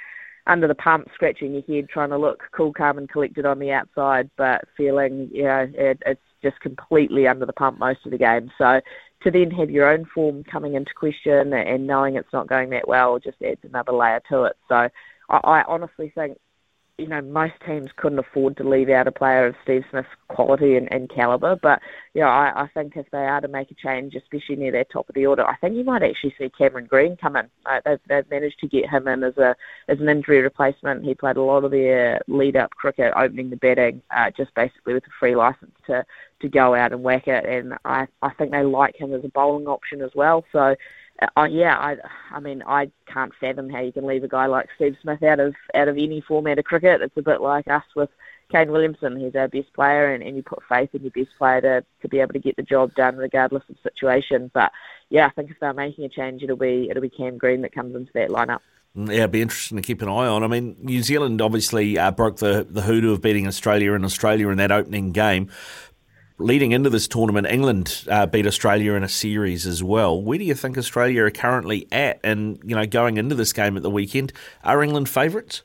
under 0.47 0.67
the 0.67 0.75
pump, 0.75 1.09
scratching 1.15 1.53
your 1.53 1.63
head, 1.63 1.89
trying 1.89 2.11
to 2.11 2.19
look 2.19 2.43
cool, 2.53 2.73
calm, 2.73 2.99
and 2.99 3.09
collected 3.09 3.47
on 3.47 3.59
the 3.59 3.73
outside, 3.73 4.31
but 4.37 4.65
feeling, 4.77 5.31
you 5.33 5.45
know, 5.45 5.69
it, 5.75 6.03
it's 6.05 6.21
just 6.43 6.61
completely 6.61 7.27
under 7.27 7.47
the 7.47 7.53
pump 7.53 7.79
most 7.79 8.01
of 8.05 8.11
the 8.11 8.19
game. 8.19 8.51
So 8.59 8.81
to 9.23 9.31
then 9.31 9.51
have 9.53 9.71
your 9.71 9.89
own 9.89 10.05
form 10.13 10.43
coming 10.45 10.75
into 10.75 10.93
question 10.95 11.53
and 11.53 11.87
knowing 11.87 12.17
it's 12.17 12.33
not 12.33 12.49
going 12.49 12.71
that 12.71 12.89
well 12.89 13.19
just 13.19 13.41
adds 13.43 13.61
another 13.63 13.93
layer 13.93 14.21
to 14.31 14.45
it. 14.45 14.57
So 14.69 14.89
I, 15.29 15.37
I 15.45 15.63
honestly 15.69 16.13
think 16.15 16.39
you 16.99 17.07
know, 17.09 17.23
most 17.23 17.55
teams 17.67 17.91
couldn't 17.97 18.19
afford 18.19 18.57
to 18.57 18.69
leave 18.69 18.91
out 18.91 19.09
a 19.09 19.13
player 19.13 19.47
of 19.47 19.55
Steve 19.63 19.83
Smith's 19.91 20.09
quality 20.29 20.77
and, 20.77 20.93
and 20.93 21.09
caliber. 21.09 21.57
But, 21.57 21.81
you 22.13 22.21
know, 22.21 22.29
I, 22.29 22.53
I 22.55 22.69
think 22.69 22.97
if 22.97 23.11
they 23.11 23.25
are 23.25 23.41
to 23.41 23.49
make 23.49 23.71
a 23.71 23.75
change, 23.75 24.15
especially 24.15 24.57
near 24.57 24.71
their 24.73 24.85
top 24.85 25.09
of 25.09 25.15
the 25.15 25.27
order, 25.27 25.45
I 25.45 25.57
think 25.57 25.75
you 25.75 25.85
might 25.85 26.03
actually 26.03 26.35
see 26.39 26.51
Cameron 26.51 26.85
Green 26.85 27.17
come 27.17 27.37
in. 27.37 27.49
Uh, 27.65 27.81
they've, 27.85 27.99
they've 28.09 28.31
managed 28.31 28.61
to 28.61 28.69
get 28.69 28.91
him 28.91 29.09
in 29.09 29.25
as 29.25 29.37
a 29.39 29.57
as 29.89 30.01
an 30.01 30.09
injury 30.09 30.43
replacement. 30.43 31.05
He 31.05 31.15
played 31.15 31.39
a 31.39 31.43
lot 31.43 31.65
of 31.65 31.71
their 31.71 32.21
lead-up 32.29 32.73
cricket, 32.73 33.15
opening 33.17 33.51
the 33.51 33.57
batting, 33.57 34.03
uh, 34.15 34.31
just 34.31 34.55
basically 34.55 34.95
with 34.95 35.05
a 35.05 35.11
free 35.19 35.35
license 35.35 35.75
to, 35.87 36.05
to 36.41 36.49
go 36.49 36.75
out 36.75 36.93
and 36.93 37.03
whack 37.03 37.27
it. 37.27 37.47
And 37.47 37.75
I, 37.87 38.07
I 38.21 38.31
think 38.35 38.51
they 38.51 38.63
like 38.63 38.97
him 38.97 39.15
as 39.15 39.25
a 39.25 39.29
bowling 39.29 39.67
option 39.67 40.03
as 40.03 40.11
well. 40.15 40.45
So 40.53 40.77
uh, 41.37 41.45
yeah, 41.45 41.77
I, 41.77 41.97
I 42.31 42.41
mean, 42.41 42.63
I 42.67 42.91
can't 43.07 43.33
fathom 43.41 43.71
how 43.71 43.81
you 43.81 43.93
can 43.93 44.07
leave 44.07 44.25
a 44.25 44.29
guy 44.29 44.47
like 44.47 44.69
Steve 44.77 44.97
Smith 45.03 45.23
out 45.23 45.41
of 45.41 45.55
out 45.75 45.89
of 45.89 45.97
any 45.97 46.21
format 46.21 46.59
of 46.59 46.65
cricket. 46.65 47.03
It's 47.03 47.17
a 47.17 47.23
bit 47.23 47.41
like 47.41 47.69
us 47.69 47.85
with 47.95 48.11
Kane 48.51 48.71
Williamson. 48.71 49.19
He's 49.19 49.35
our 49.35 49.49
best 49.49 49.73
player, 49.75 50.13
and, 50.13 50.23
and 50.23 50.37
you 50.37 50.43
put 50.43 50.63
faith 50.69 50.91
in 50.95 51.03
your 51.03 51.11
best 51.11 51.37
player 51.39 51.61
to, 51.61 51.85
to 52.03 52.09
be 52.09 52.21
able 52.21 52.33
to 52.33 52.39
get 52.39 52.57
the 52.57 52.63
job 52.63 52.95
done 52.95 53.17
regardless 53.17 53.63
of 53.69 53.77
situation. 53.83 54.51
But 54.53 54.73
yeah, 55.11 55.27
I 55.27 55.31
think 55.31 55.51
if 55.51 55.61
they're 55.61 55.73
making 55.73 56.05
a 56.05 56.09
change, 56.09 56.43
it'll 56.43 56.57
be 56.57 56.89
it'll 56.91 57.03
be 57.03 57.11
Cam 57.11 57.39
Green 57.39 57.63
that 57.63 57.75
comes 57.75 57.95
into 57.95 58.13
that 58.15 58.31
lineup. 58.31 58.61
Mm, 58.97 59.09
yeah, 59.09 59.21
it'd 59.21 59.31
be 59.31 59.43
interesting 59.43 59.77
to 59.77 59.83
keep 59.83 60.03
an 60.03 60.09
eye 60.09 60.27
on. 60.27 60.43
I 60.43 60.49
mean, 60.49 60.77
New 60.81 61.03
Zealand 61.03 61.41
obviously 61.41 61.99
uh, 61.99 62.11
broke 62.11 62.39
the 62.39 62.67
the 62.69 62.83
hoodoo 62.83 63.13
of 63.13 63.23
beating 63.23 63.47
Australia 63.47 63.93
in 63.93 64.05
Australia 64.05 64.49
in 64.49 64.59
that 64.59 64.73
opening 64.73 65.13
game 65.13 65.51
leading 66.43 66.73
into 66.73 66.91
this 66.91 67.09
tournament, 67.09 67.47
England 67.47 68.05
uh, 68.09 68.27
beat 68.27 68.47
Australia 68.47 68.93
in 68.95 69.03
a 69.03 69.09
series 69.09 69.67
as 69.67 69.83
well. 69.83 70.21
Where 70.21 70.39
do 70.39 70.45
you 70.45 70.55
think 70.55 70.77
Australia 70.77 71.25
are 71.25 71.31
currently 71.31 71.87
at? 71.93 72.21
And 72.23 72.61
you 72.65 72.75
know, 72.75 72.87
going 72.87 73.17
into 73.17 73.35
this 73.35 73.53
game 73.53 73.77
at 73.77 73.83
the 73.83 73.91
weekend, 73.91 74.33
are 74.65 74.83
England 74.83 75.09
favourites? 75.09 75.63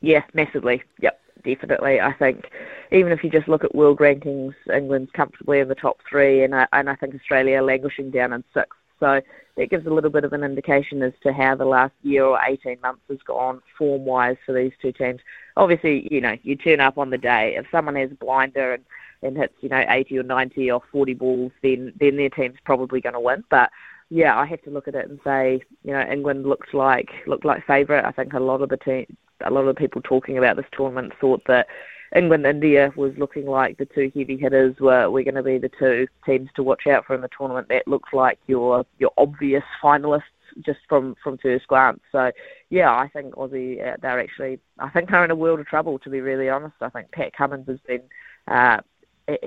Yeah, 0.00 0.22
massively. 0.32 0.82
Yep, 1.00 1.20
definitely. 1.44 2.00
I 2.00 2.12
think 2.12 2.46
even 2.90 3.12
if 3.12 3.22
you 3.22 3.30
just 3.30 3.48
look 3.48 3.64
at 3.64 3.74
world 3.74 3.98
rankings, 3.98 4.54
England's 4.72 5.10
comfortably 5.12 5.60
in 5.60 5.68
the 5.68 5.74
top 5.74 5.98
three, 6.08 6.42
and 6.42 6.54
I, 6.54 6.66
and 6.72 6.88
I 6.88 6.94
think 6.96 7.14
Australia 7.14 7.62
languishing 7.62 8.10
down 8.10 8.32
in 8.32 8.44
sixth. 8.54 8.78
So 8.98 9.20
that 9.56 9.70
gives 9.70 9.86
a 9.86 9.90
little 9.90 10.10
bit 10.10 10.24
of 10.24 10.32
an 10.32 10.44
indication 10.44 11.02
as 11.02 11.12
to 11.22 11.32
how 11.32 11.54
the 11.54 11.64
last 11.64 11.94
year 12.02 12.24
or 12.24 12.38
18 12.46 12.80
months 12.82 13.02
has 13.08 13.18
gone 13.26 13.62
form 13.76 14.04
wise 14.04 14.36
for 14.44 14.52
these 14.52 14.72
two 14.80 14.92
teams. 14.92 15.20
Obviously, 15.56 16.08
you 16.10 16.20
know, 16.20 16.36
you 16.42 16.56
turn 16.56 16.80
up 16.80 16.98
on 16.98 17.10
the 17.10 17.18
day. 17.18 17.56
If 17.56 17.66
someone 17.70 17.96
has 17.96 18.10
a 18.10 18.14
blinder 18.14 18.74
and 18.74 18.84
and 19.22 19.36
hits, 19.36 19.54
you 19.60 19.68
know, 19.68 19.84
80 19.88 20.18
or 20.18 20.22
90 20.22 20.70
or 20.70 20.82
40 20.90 21.14
balls, 21.14 21.52
then 21.62 21.92
then 21.98 22.16
their 22.16 22.30
team's 22.30 22.58
probably 22.64 23.00
going 23.00 23.14
to 23.14 23.20
win. 23.20 23.44
But 23.50 23.70
yeah, 24.08 24.36
I 24.36 24.44
have 24.46 24.62
to 24.62 24.70
look 24.70 24.88
at 24.88 24.94
it 24.94 25.08
and 25.08 25.20
say, 25.22 25.62
you 25.84 25.92
know, 25.92 26.00
England 26.00 26.46
looked 26.46 26.74
like 26.74 27.10
looked 27.26 27.44
like 27.44 27.66
favourite. 27.66 28.04
I 28.04 28.12
think 28.12 28.32
a 28.32 28.40
lot 28.40 28.62
of 28.62 28.68
the 28.68 28.76
team, 28.76 29.06
a 29.44 29.50
lot 29.50 29.60
of 29.60 29.74
the 29.74 29.80
people 29.80 30.02
talking 30.02 30.38
about 30.38 30.56
this 30.56 30.66
tournament 30.72 31.12
thought 31.20 31.42
that 31.46 31.68
England 32.14 32.44
India 32.44 32.92
was 32.96 33.12
looking 33.18 33.46
like 33.46 33.78
the 33.78 33.86
two 33.86 34.10
heavy 34.14 34.36
hitters 34.36 34.74
were 34.80 35.08
were 35.10 35.22
going 35.22 35.36
to 35.36 35.42
be 35.42 35.58
the 35.58 35.70
two 35.78 36.08
teams 36.26 36.50
to 36.56 36.62
watch 36.62 36.86
out 36.86 37.06
for 37.06 37.14
in 37.14 37.20
the 37.20 37.30
tournament. 37.36 37.68
That 37.68 37.86
looks 37.86 38.12
like 38.12 38.38
your 38.46 38.84
your 38.98 39.12
obvious 39.16 39.64
finalists 39.82 40.22
just 40.64 40.80
from 40.88 41.14
from 41.22 41.38
first 41.38 41.68
glance. 41.68 42.00
So 42.10 42.32
yeah, 42.70 42.90
I 42.90 43.08
think 43.08 43.34
Aussie 43.34 43.86
uh, 43.86 43.96
they're 44.02 44.20
actually 44.20 44.58
I 44.78 44.88
think 44.88 45.10
they're 45.10 45.24
in 45.24 45.30
a 45.30 45.36
world 45.36 45.60
of 45.60 45.66
trouble 45.66 45.98
to 46.00 46.10
be 46.10 46.20
really 46.20 46.48
honest. 46.48 46.74
I 46.80 46.88
think 46.88 47.12
Pat 47.12 47.32
Cummins 47.32 47.68
has 47.68 47.78
been 47.86 48.02
uh, 48.48 48.80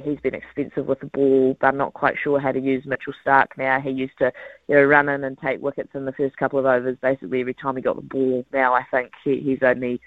he's 0.03 0.19
been 0.19 0.35
expensive 0.35 0.85
with 0.85 0.99
the 0.99 1.07
ball. 1.07 1.57
They're 1.61 1.71
not 1.71 1.93
quite 1.93 2.15
sure 2.21 2.39
how 2.39 2.51
to 2.51 2.59
use 2.59 2.85
Mitchell 2.85 3.13
Starc 3.25 3.47
now. 3.57 3.79
He 3.79 3.89
used 3.89 4.17
to, 4.19 4.31
you 4.67 4.75
know, 4.75 4.83
run 4.83 5.09
in 5.09 5.23
and 5.23 5.37
take 5.37 5.61
wickets 5.61 5.91
in 5.93 6.05
the 6.05 6.11
first 6.11 6.37
couple 6.37 6.59
of 6.59 6.65
overs. 6.65 6.97
Basically, 7.01 7.41
every 7.41 7.53
time 7.53 7.75
he 7.75 7.81
got 7.81 7.95
the 7.95 8.01
ball. 8.01 8.45
Now 8.53 8.73
I 8.73 8.83
think 8.91 9.11
he, 9.23 9.39
he's 9.39 9.63
only 9.63 10.01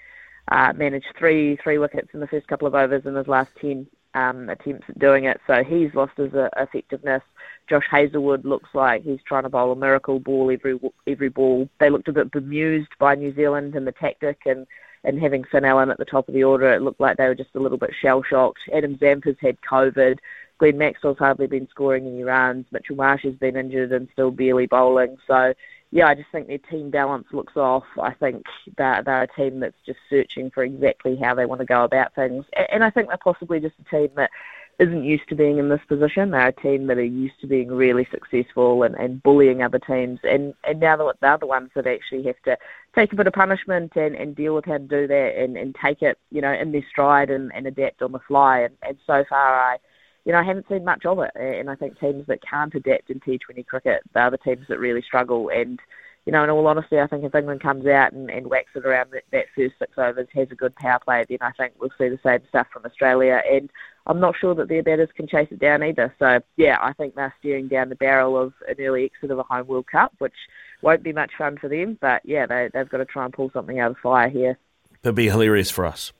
uh, 0.49 0.73
managed 0.75 1.13
three 1.17 1.57
three 1.57 1.77
wickets 1.77 2.09
in 2.13 2.19
the 2.19 2.27
first 2.27 2.47
couple 2.47 2.67
of 2.67 2.75
overs 2.75 3.05
in 3.05 3.15
his 3.15 3.27
last 3.27 3.51
ten 3.59 3.87
um, 4.13 4.49
attempts 4.49 4.89
at 4.89 4.99
doing 4.99 5.25
it. 5.25 5.39
So 5.45 5.63
he's 5.63 5.93
lost 5.93 6.17
his 6.17 6.33
uh, 6.33 6.49
effectiveness. 6.57 7.23
Josh 7.69 7.85
Hazlewood 7.89 8.45
looks 8.45 8.69
like 8.73 9.03
he's 9.03 9.19
trying 9.27 9.43
to 9.43 9.49
bowl 9.49 9.71
a 9.71 9.75
miracle 9.75 10.19
ball 10.19 10.51
every 10.51 10.79
every 11.05 11.29
ball. 11.29 11.69
They 11.79 11.89
looked 11.89 12.07
a 12.07 12.13
bit 12.13 12.31
bemused 12.31 12.91
by 12.99 13.15
New 13.15 13.33
Zealand 13.35 13.75
and 13.75 13.85
the 13.85 13.91
tactic 13.91 14.41
and 14.45 14.65
and 15.03 15.19
having 15.19 15.43
Finn 15.43 15.65
Allen 15.65 15.89
at 15.89 15.97
the 15.97 16.05
top 16.05 16.27
of 16.27 16.33
the 16.33 16.43
order, 16.43 16.73
it 16.73 16.81
looked 16.81 16.99
like 16.99 17.17
they 17.17 17.27
were 17.27 17.35
just 17.35 17.55
a 17.55 17.59
little 17.59 17.77
bit 17.77 17.91
shell 18.01 18.23
shocked. 18.23 18.59
Adam 18.73 18.97
Zampa's 18.97 19.37
had 19.39 19.57
COVID. 19.61 20.17
Glenn 20.57 20.77
Maxwell's 20.77 21.19
hardly 21.19 21.47
been 21.47 21.67
scoring 21.69 22.07
any 22.07 22.23
runs. 22.23 22.65
Mitchell 22.71 22.95
Marsh 22.95 23.23
has 23.23 23.35
been 23.35 23.55
injured 23.55 23.91
and 23.91 24.07
still 24.13 24.31
barely 24.31 24.65
bowling. 24.65 25.17
So, 25.27 25.53
yeah, 25.91 26.07
I 26.07 26.15
just 26.15 26.31
think 26.31 26.47
their 26.47 26.57
team 26.57 26.89
balance 26.89 27.27
looks 27.31 27.55
off. 27.55 27.83
I 28.01 28.13
think 28.13 28.43
they're, 28.77 29.03
they're 29.03 29.23
a 29.23 29.27
team 29.27 29.59
that's 29.59 29.77
just 29.85 29.99
searching 30.09 30.49
for 30.49 30.63
exactly 30.63 31.15
how 31.15 31.35
they 31.35 31.45
want 31.45 31.61
to 31.61 31.65
go 31.65 31.83
about 31.83 32.15
things. 32.15 32.43
And 32.71 32.83
I 32.83 32.89
think 32.89 33.07
they're 33.07 33.17
possibly 33.17 33.59
just 33.59 33.75
a 33.85 33.95
team 33.95 34.09
that 34.15 34.31
isn't 34.79 35.03
used 35.03 35.27
to 35.29 35.35
being 35.35 35.57
in 35.57 35.69
this 35.69 35.81
position. 35.87 36.31
They're 36.31 36.47
a 36.47 36.51
team 36.51 36.87
that 36.87 36.97
are 36.97 37.03
used 37.03 37.39
to 37.41 37.47
being 37.47 37.69
really 37.69 38.07
successful 38.11 38.83
and, 38.83 38.95
and 38.95 39.21
bullying 39.23 39.63
other 39.63 39.79
teams, 39.79 40.19
and, 40.23 40.53
and 40.63 40.79
now 40.79 40.97
they're, 40.97 41.13
they're 41.19 41.37
the 41.37 41.47
ones 41.47 41.71
that 41.75 41.87
actually 41.87 42.23
have 42.23 42.41
to 42.45 42.57
take 42.95 43.13
a 43.13 43.15
bit 43.15 43.27
of 43.27 43.33
punishment 43.33 43.93
and, 43.95 44.15
and 44.15 44.35
deal 44.35 44.55
with 44.55 44.65
how 44.65 44.77
to 44.77 44.79
do 44.79 45.07
that 45.07 45.33
and, 45.37 45.57
and 45.57 45.75
take 45.83 46.01
it, 46.01 46.17
you 46.31 46.41
know, 46.41 46.53
in 46.53 46.71
their 46.71 46.85
stride 46.89 47.29
and, 47.29 47.51
and 47.53 47.67
adapt 47.67 48.01
on 48.01 48.11
the 48.11 48.19
fly. 48.27 48.59
And, 48.59 48.75
and 48.81 48.97
so 49.05 49.23
far, 49.29 49.59
I, 49.59 49.77
you 50.25 50.31
know, 50.31 50.39
I 50.39 50.43
haven't 50.43 50.67
seen 50.67 50.83
much 50.83 51.05
of 51.05 51.19
it. 51.19 51.31
And 51.35 51.69
I 51.69 51.75
think 51.75 51.99
teams 51.99 52.25
that 52.27 52.41
can't 52.41 52.73
adapt 52.75 53.09
in 53.09 53.19
T20 53.19 53.65
cricket, 53.65 54.01
they're 54.13 54.31
the 54.31 54.37
teams 54.37 54.67
that 54.67 54.79
really 54.79 55.01
struggle. 55.01 55.49
And 55.49 55.79
you 56.27 56.33
know, 56.33 56.43
in 56.43 56.49
all 56.49 56.67
honesty, 56.67 56.99
I 56.99 57.07
think 57.07 57.23
if 57.23 57.33
England 57.33 57.61
comes 57.61 57.87
out 57.87 58.11
and, 58.11 58.29
and 58.29 58.47
whacks 58.47 58.71
it 58.75 58.85
around 58.85 59.11
that, 59.11 59.23
that 59.31 59.45
first 59.55 59.75
six 59.79 59.93
overs, 59.97 60.27
has 60.35 60.51
a 60.51 60.55
good 60.55 60.75
power 60.75 60.99
play, 60.99 61.23
then 61.29 61.37
I 61.39 61.51
think 61.51 61.75
we'll 61.79 61.89
see 61.97 62.09
the 62.09 62.19
same 62.21 62.41
stuff 62.49 62.67
from 62.73 62.83
Australia. 62.83 63.41
And 63.49 63.69
I'm 64.07 64.19
not 64.19 64.35
sure 64.37 64.53
that 64.55 64.67
their 64.67 64.83
batters 64.83 65.07
can 65.15 65.25
chase 65.25 65.47
it 65.51 65.59
down 65.59 65.83
either. 65.83 66.13
So, 66.19 66.41
yeah, 66.57 66.79
I 66.81 66.91
think 66.91 67.15
they're 67.15 67.33
steering 67.39 67.69
down 67.69 67.87
the 67.87 67.95
barrel 67.95 68.37
of 68.37 68.51
an 68.67 68.75
early 68.77 69.05
exit 69.05 69.31
of 69.31 69.39
a 69.39 69.43
home 69.43 69.67
World 69.67 69.87
Cup, 69.87 70.15
which 70.17 70.35
won't 70.81 71.01
be 71.01 71.13
much 71.13 71.31
fun 71.37 71.57
for 71.57 71.69
them. 71.69 71.97
But 72.01 72.23
yeah, 72.25 72.45
they, 72.45 72.69
they've 72.73 72.89
got 72.89 72.97
to 72.97 73.05
try 73.05 73.23
and 73.23 73.31
pull 73.31 73.49
something 73.51 73.79
out 73.79 73.91
of 73.91 73.95
the 73.95 74.01
fire 74.01 74.27
here. 74.27 74.57
It'd 75.03 75.15
be 75.15 75.29
hilarious 75.29 75.71
for 75.71 75.85
us. 75.85 76.11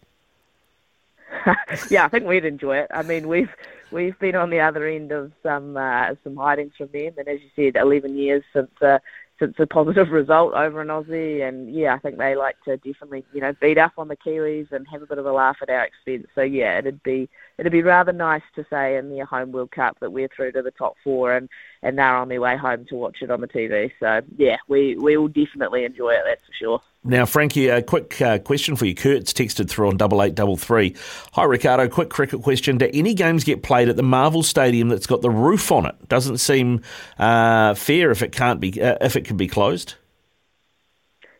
yeah, 1.89 2.05
I 2.05 2.07
think 2.07 2.25
we'd 2.25 2.45
enjoy 2.45 2.77
it. 2.77 2.87
I 2.93 3.03
mean, 3.03 3.27
we've 3.27 3.53
we've 3.91 4.17
been 4.19 4.35
on 4.35 4.51
the 4.51 4.61
other 4.61 4.87
end 4.87 5.11
of 5.11 5.33
some 5.43 5.75
uh, 5.75 6.15
some 6.23 6.37
hidings 6.37 6.73
from 6.77 6.87
them, 6.93 7.13
and 7.17 7.27
as 7.27 7.39
you 7.41 7.49
said, 7.55 7.81
11 7.81 8.17
years 8.17 8.43
since 8.53 8.71
uh, 8.81 8.99
since 9.39 9.55
a 9.59 9.67
positive 9.67 10.09
result 10.11 10.53
over 10.53 10.81
an 10.81 10.87
Aussie, 10.87 11.47
and 11.47 11.73
yeah, 11.73 11.93
I 11.93 11.99
think 11.99 12.17
they 12.17 12.35
like 12.35 12.55
to 12.65 12.77
definitely 12.77 13.25
you 13.33 13.41
know 13.41 13.53
beat 13.61 13.77
up 13.77 13.93
on 13.97 14.07
the 14.07 14.17
Kiwis 14.17 14.71
and 14.71 14.87
have 14.87 15.01
a 15.01 15.07
bit 15.07 15.17
of 15.17 15.25
a 15.25 15.31
laugh 15.31 15.57
at 15.61 15.69
our 15.69 15.85
expense. 15.85 16.27
So 16.35 16.41
yeah, 16.41 16.77
it'd 16.77 17.03
be 17.03 17.29
it'd 17.57 17.71
be 17.71 17.83
rather 17.83 18.13
nice 18.13 18.43
to 18.55 18.65
say 18.69 18.97
in 18.97 19.09
their 19.09 19.25
home 19.25 19.51
World 19.51 19.71
Cup 19.71 19.97
that 19.99 20.11
we're 20.11 20.29
through 20.35 20.53
to 20.53 20.61
the 20.61 20.71
top 20.71 20.95
four 21.03 21.33
and 21.33 21.49
and 21.83 21.97
they're 21.97 22.15
on 22.15 22.29
their 22.29 22.41
way 22.41 22.57
home 22.57 22.85
to 22.85 22.95
watch 22.95 23.17
it 23.21 23.31
on 23.31 23.41
the 23.41 23.47
TV. 23.47 23.91
So 23.99 24.21
yeah, 24.37 24.57
we 24.67 24.95
we 24.95 25.17
will 25.17 25.27
definitely 25.27 25.85
enjoy 25.85 26.11
it. 26.11 26.23
That's 26.25 26.45
for 26.45 26.53
sure. 26.53 26.81
Now, 27.07 27.25
Frankie, 27.25 27.69
a 27.69 27.81
quick 27.81 28.21
uh, 28.21 28.37
question 28.37 28.75
for 28.75 28.85
you. 28.85 28.93
Kurt's 28.93 29.31
texted 29.31 29.69
through 29.69 29.87
on 29.87 29.95
double 29.95 30.21
eight 30.21 30.35
double 30.35 30.57
three. 30.57 30.93
Hi, 31.31 31.45
Ricardo. 31.45 31.87
Quick 31.87 32.09
cricket 32.09 32.41
question: 32.41 32.77
Do 32.77 32.89
any 32.93 33.13
games 33.13 33.45
get 33.45 33.63
played 33.63 33.87
at 33.87 33.95
the 33.95 34.03
Marvel 34.03 34.43
Stadium 34.43 34.89
that's 34.89 35.07
got 35.07 35.21
the 35.21 35.29
roof 35.29 35.71
on 35.71 35.85
it? 35.85 36.09
Doesn't 36.09 36.39
seem 36.39 36.81
uh, 37.17 37.75
fair 37.75 38.11
if 38.11 38.21
it 38.21 38.33
can't 38.33 38.59
be 38.59 38.81
uh, 38.81 38.97
if 38.99 39.15
it 39.15 39.23
can 39.23 39.37
be 39.37 39.47
closed. 39.47 39.95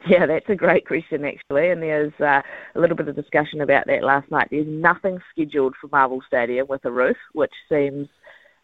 Yeah, 0.07 0.25
that's 0.25 0.47
a 0.47 0.55
great 0.55 0.87
question 0.87 1.25
actually, 1.25 1.69
and 1.69 1.83
there's 1.83 2.13
uh, 2.21 2.41
a 2.73 2.79
little 2.79 2.95
bit 2.95 3.09
of 3.09 3.15
discussion 3.17 3.59
about 3.59 3.87
that 3.87 4.03
last 4.03 4.31
night. 4.31 4.47
There's 4.49 4.65
nothing 4.65 5.19
scheduled 5.31 5.75
for 5.81 5.89
Marvel 5.91 6.21
Stadium 6.25 6.67
with 6.69 6.85
a 6.85 6.91
roof, 6.91 7.17
which 7.33 7.51
seems, 7.67 8.07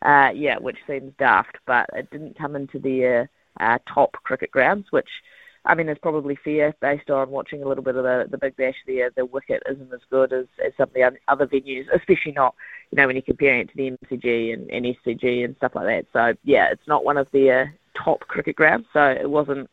uh, 0.04 0.30
yeah, 0.34 0.58
which 0.58 0.78
seems 0.88 1.12
daft, 1.20 1.58
but 1.68 1.90
it 1.94 2.10
didn't 2.12 2.38
come 2.38 2.56
into 2.56 2.80
the 2.80 3.28
uh, 3.60 3.78
top 3.94 4.14
cricket 4.24 4.52
grounds, 4.52 4.86
which 4.92 5.10
I 5.66 5.76
mean, 5.76 5.88
it's 5.88 6.00
probably 6.00 6.38
fair 6.44 6.76
based 6.82 7.10
on 7.10 7.30
watching 7.30 7.64
a 7.64 7.68
little 7.68 7.84
bit 7.84 7.96
of 7.96 8.04
the, 8.04 8.28
the 8.30 8.38
Big 8.38 8.56
Bash 8.58 8.76
there. 8.86 9.10
The 9.16 9.26
wicket 9.26 9.64
isn't 9.70 9.94
as 9.94 10.02
good 10.10 10.34
as, 10.34 10.46
as 10.66 10.74
some 10.78 10.90
of 10.90 10.94
the 10.94 11.12
other 11.28 11.48
venues, 11.48 11.86
especially 11.96 12.34
not, 12.34 12.54
you 12.92 12.98
know, 12.98 13.08
when 13.08 13.16
you're 13.16 13.24
comparing 13.24 13.62
it 13.62 13.70
to 13.70 13.78
the 13.78 13.92
MCG 13.92 14.54
and, 14.54 14.70
and 14.70 14.86
SCG 14.86 15.46
and 15.46 15.56
stuff 15.58 15.74
like 15.76 15.86
that. 15.86 16.06
So, 16.12 16.38
yeah, 16.44 16.70
it's 16.72 16.88
not 16.88 17.06
one 17.06 17.18
of 17.18 17.28
their 17.32 17.74
top 17.96 18.22
cricket 18.22 18.56
grounds, 18.56 18.88
so 18.92 19.06
it 19.06 19.30
wasn't 19.30 19.70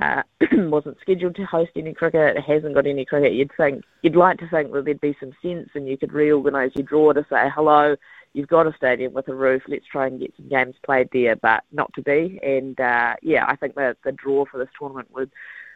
uh, 0.00 0.22
wasn't 0.52 0.98
scheduled 1.00 1.36
to 1.36 1.44
host 1.44 1.70
any 1.76 1.92
cricket. 1.94 2.36
Hasn't 2.38 2.74
got 2.74 2.86
any 2.86 3.04
cricket. 3.04 3.32
You'd 3.32 3.50
think 3.56 3.84
you'd 4.02 4.16
like 4.16 4.38
to 4.38 4.48
think 4.48 4.72
that 4.72 4.84
there'd 4.84 5.00
be 5.00 5.16
some 5.18 5.32
sense 5.42 5.70
and 5.74 5.88
you 5.88 5.96
could 5.96 6.12
reorganise 6.12 6.72
your 6.74 6.84
draw 6.84 7.12
to 7.12 7.26
say 7.28 7.48
hello 7.54 7.96
you've 8.32 8.48
got 8.48 8.66
a 8.66 8.74
stadium 8.76 9.12
with 9.12 9.28
a 9.28 9.34
roof. 9.34 9.62
Let's 9.68 9.86
try 9.86 10.06
and 10.06 10.20
get 10.20 10.34
some 10.36 10.48
games 10.48 10.74
played 10.84 11.08
there, 11.12 11.36
but 11.36 11.64
not 11.72 11.92
to 11.94 12.02
be. 12.02 12.38
And 12.42 12.78
uh, 12.80 13.14
yeah, 13.22 13.44
I 13.48 13.56
think 13.56 13.74
that 13.74 13.98
the 14.04 14.12
draw 14.12 14.44
for 14.44 14.58
this 14.58 14.68
tournament 14.78 15.08
would 15.12 15.30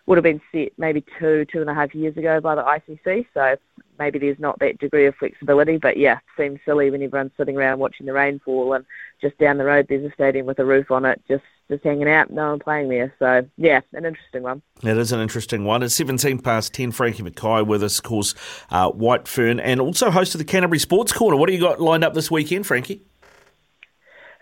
would 0.06 0.18
have 0.18 0.22
been 0.22 0.40
set 0.52 0.72
maybe 0.76 1.04
two, 1.18 1.44
two 1.46 1.60
and 1.60 1.70
a 1.70 1.74
half 1.74 1.94
years 1.94 2.16
ago 2.16 2.40
by 2.40 2.54
the 2.54 2.62
ICC. 2.62 3.26
So 3.32 3.56
maybe 3.98 4.18
there's 4.18 4.38
not 4.38 4.58
that 4.58 4.78
degree 4.78 5.06
of 5.06 5.14
flexibility. 5.16 5.78
But 5.78 5.96
yeah, 5.96 6.18
seems 6.36 6.60
silly 6.64 6.90
when 6.90 7.02
everyone's 7.02 7.32
sitting 7.36 7.56
around 7.56 7.78
watching 7.78 8.06
the 8.06 8.12
rainfall 8.12 8.74
and 8.74 8.84
just 9.20 9.38
down 9.38 9.58
the 9.58 9.64
road 9.64 9.86
there's 9.88 10.04
a 10.04 10.12
stadium 10.12 10.46
with 10.46 10.58
a 10.58 10.64
roof 10.64 10.90
on 10.90 11.04
it, 11.04 11.22
just 11.28 11.44
just 11.70 11.82
hanging 11.82 12.08
out, 12.08 12.30
no 12.30 12.50
one 12.50 12.58
playing 12.58 12.90
there. 12.90 13.14
So 13.18 13.48
yeah, 13.56 13.80
an 13.94 14.04
interesting 14.04 14.42
one. 14.42 14.60
It 14.82 14.98
is 14.98 15.12
an 15.12 15.20
interesting 15.20 15.64
one. 15.64 15.82
It's 15.82 15.94
17 15.94 16.40
past 16.40 16.74
10. 16.74 16.92
Frankie 16.92 17.22
Mackay 17.22 17.62
with 17.62 17.82
us, 17.82 17.98
of 17.98 18.04
course, 18.04 18.34
uh, 18.70 18.90
White 18.90 19.26
Fern, 19.26 19.60
and 19.60 19.80
also 19.80 20.10
host 20.10 20.34
of 20.34 20.38
the 20.38 20.44
Canterbury 20.44 20.78
Sports 20.78 21.12
Corner. 21.12 21.38
What 21.38 21.46
do 21.46 21.54
you 21.54 21.60
got 21.60 21.80
lined 21.80 22.04
up 22.04 22.12
this 22.12 22.30
weekend, 22.30 22.66
Frankie? 22.66 23.02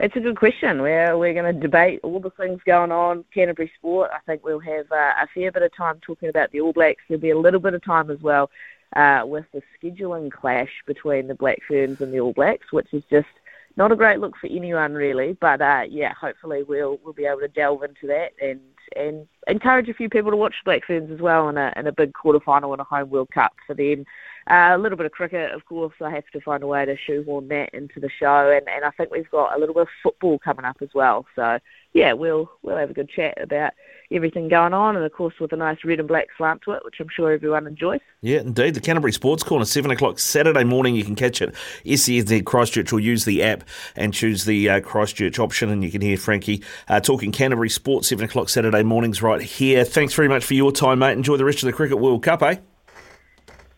It's 0.03 0.17
a 0.17 0.21
good 0.21 0.37
question. 0.37 0.83
We're 0.83 1.17
we're 1.17 1.33
going 1.33 1.55
to 1.55 1.61
debate 1.61 2.01
all 2.03 2.19
the 2.19 2.31
things 2.31 2.61
going 2.67 2.91
on 2.91 3.25
Canterbury 3.33 3.71
Sport. 3.79 4.11
I 4.13 4.19
think 4.27 4.43
we'll 4.43 4.59
have 4.59 4.91
uh, 4.91 5.13
a 5.23 5.29
fair 5.33 5.53
bit 5.53 5.63
of 5.63 5.73
time 5.77 6.01
talking 6.03 6.29
about 6.29 6.51
the 6.51 6.61
All 6.61 6.73
Blacks. 6.73 7.05
There'll 7.09 7.21
be 7.21 7.31
a 7.31 7.39
little 7.39 7.61
bit 7.61 7.73
of 7.73 7.85
time 7.85 8.11
as 8.11 8.21
well 8.21 8.51
uh, 8.97 9.23
with 9.25 9.45
the 9.53 9.63
scheduling 9.81 10.33
clash 10.33 10.71
between 10.89 11.29
the 11.29 11.37
Black 11.37 11.61
Ferns 11.69 12.01
and 12.01 12.13
the 12.13 12.19
All 12.19 12.33
Blacks, 12.33 12.73
which 12.73 12.93
is 12.93 13.05
just 13.11 13.29
not 13.77 13.93
a 13.93 13.97
great 13.97 14.19
look 14.19 14.37
for 14.37 14.49
anyone 14.49 14.93
really. 14.93 15.37
But 15.41 15.63
uh, 15.63 15.85
yeah, 15.89 16.15
hopefully 16.21 16.65
we'll 16.65 16.99
we'll 17.05 17.15
be 17.15 17.27
able 17.27 17.39
to 17.39 17.47
delve 17.47 17.85
into 17.85 18.09
that 18.09 18.33
and 18.43 18.59
and 18.97 19.29
encourage 19.47 19.89
a 19.89 19.95
few 19.95 20.09
people 20.09 20.33
to 20.33 20.37
watch 20.37 20.57
the 20.65 20.69
Black 20.69 20.85
Ferns 20.85 21.13
as 21.13 21.21
well 21.21 21.49
in 21.49 21.57
a 21.57 21.73
in 21.77 21.87
a 21.87 21.93
big 21.93 22.13
quarter 22.13 22.41
final 22.41 22.75
in 22.75 22.81
a 22.81 22.85
home 22.85 23.09
World 23.09 23.31
Cup 23.31 23.53
for 23.69 23.75
them. 23.75 24.05
Uh, 24.51 24.73
a 24.75 24.79
little 24.79 24.97
bit 24.97 25.07
of 25.07 25.13
cricket, 25.13 25.53
of 25.53 25.65
course. 25.67 25.95
I 26.01 26.11
have 26.11 26.27
to 26.33 26.41
find 26.41 26.63
a 26.63 26.67
way 26.67 26.85
to 26.85 26.97
shoehorn 26.97 27.49
that 27.49 27.73
into 27.73 28.01
the 28.01 28.11
show, 28.11 28.51
and, 28.51 28.69
and 28.69 28.85
I 28.85 28.91
think 28.91 29.11
we've 29.11 29.31
got 29.31 29.57
a 29.57 29.59
little 29.59 29.75
bit 29.75 29.83
of 29.83 29.89
football 30.03 30.39
coming 30.39 30.65
up 30.65 30.79
as 30.81 30.91
well. 30.95 31.27
So 31.37 31.59
yeah, 31.93 32.13
we'll 32.13 32.51
we'll 32.63 32.77
have 32.77 32.91
a 32.91 32.95
good 32.95 33.09
chat 33.09 33.41
about 33.41 33.73
everything 34.11 34.49
going 34.49 34.75
on, 34.75 34.97
and 34.97 35.05
of 35.05 35.13
course 35.13 35.35
with 35.41 35.53
a 35.53 35.57
nice 35.57 35.79
red 35.85 35.99
and 35.99 36.09
black 36.09 36.29
slant 36.37 36.63
to 36.63 36.73
it, 36.73 36.85
which 36.85 36.97
I'm 37.01 37.09
sure 37.15 37.33
everyone 37.33 37.67
enjoys. 37.67 38.01
Yeah, 38.21 38.41
indeed. 38.41 38.75
The 38.75 38.81
Canterbury 38.81 39.13
Sports 39.13 39.43
Corner, 39.43 39.65
seven 39.65 39.91
o'clock 39.91 40.19
Saturday 40.19 40.65
morning. 40.65 40.97
You 40.97 41.05
can 41.05 41.15
catch 41.15 41.41
it. 41.41 41.55
SENZ 41.85 42.45
Christchurch 42.45 42.93
or 42.93 43.01
use 43.01 43.25
the 43.25 43.43
app 43.43 43.65
and 43.95 44.13
choose 44.13 44.45
the 44.45 44.69
uh, 44.69 44.81
Christchurch 44.81 45.39
option, 45.39 45.71
and 45.71 45.85
you 45.85 45.91
can 45.91 46.01
hear 46.01 46.17
Frankie 46.17 46.63
uh, 46.89 47.01
talking 47.01 47.31
Canterbury 47.31 47.71
Sports 47.71 48.09
seven 48.09 48.25
o'clock 48.25 48.49
Saturday 48.49 48.83
mornings 48.83 49.23
right 49.23 49.41
here. 49.41 49.85
Thanks 49.85 50.15
very 50.15 50.29
much 50.29 50.45
for 50.45 50.55
your 50.55 50.73
time, 50.73 50.99
mate. 50.99 51.13
Enjoy 51.13 51.37
the 51.37 51.45
rest 51.45 51.63
of 51.63 51.67
the 51.67 51.73
Cricket 51.73 51.99
World 51.99 52.23
Cup, 52.23 52.43
eh? 52.43 52.57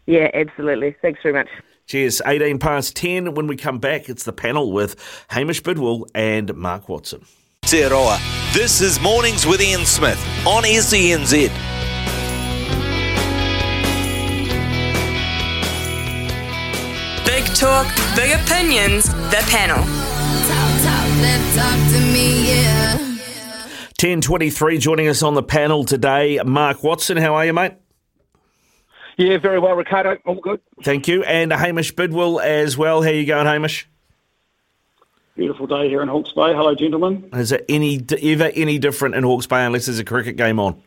Yeah, 0.07 0.31
absolutely. 0.35 0.97
Thanks 1.01 1.21
very 1.23 1.35
much. 1.35 1.49
Cheers. 1.87 2.23
18 2.27 2.59
past 2.59 2.97
10. 2.97 3.35
When 3.35 3.47
we 3.47 3.57
come 3.57 3.79
back, 3.79 4.09
it's 4.09 4.25
the 4.25 4.33
panel 4.33 4.73
with 4.73 4.97
Hamish 5.29 5.63
Bidwell 5.63 6.07
and 6.15 6.55
Mark 6.55 6.89
Watson. 6.89 7.25
Aotearoa. 7.63 8.53
This 8.53 8.81
is 8.81 9.01
Mornings 9.01 9.47
with 9.47 9.61
Ian 9.61 9.85
Smith 9.85 10.19
on 10.47 10.65
SENZ. 10.65 11.51
Big 17.25 17.45
talk, 17.57 17.87
big 18.15 18.33
opinions, 18.39 19.07
the 19.09 19.43
panel. 19.49 19.83
Talk 21.55 21.79
to 21.93 22.01
me, 22.13 22.49
yeah. 22.49 22.97
1023 24.01 24.79
joining 24.79 25.09
us 25.09 25.23
on 25.23 25.35
the 25.35 25.43
panel 25.43 25.85
today. 25.85 26.41
Mark 26.45 26.83
Watson, 26.83 27.17
how 27.17 27.35
are 27.35 27.47
you, 27.47 27.53
mate? 27.53 27.75
Yeah, 29.17 29.39
very 29.39 29.59
well, 29.59 29.75
Ricardo. 29.75 30.17
All 30.27 30.41
good. 30.41 30.61
Thank 30.83 31.07
you. 31.09 31.23
And 31.25 31.53
Hamish 31.53 31.93
Bidwell 31.93 32.41
as 32.41 32.77
well. 32.77 33.03
How 33.03 33.11
you 33.11 33.27
going, 33.27 33.47
Hamish? 33.47 33.89
Beautiful 35.37 35.67
day 35.67 35.89
here 35.89 36.03
in 36.03 36.09
Hawke's 36.09 36.33
Bay. 36.33 36.53
Hello, 36.53 36.75
gentlemen. 36.75 37.29
Is 37.33 37.53
it 37.53 37.65
any 37.69 38.05
ever 38.23 38.51
any 38.55 38.79
different 38.79 39.15
in 39.15 39.25
Hawke's 39.25 39.47
Bay 39.47 39.65
unless 39.65 39.87
there's 39.87 39.99
a 39.99 40.05
cricket 40.05 40.37
game 40.37 40.61
on? 40.61 40.81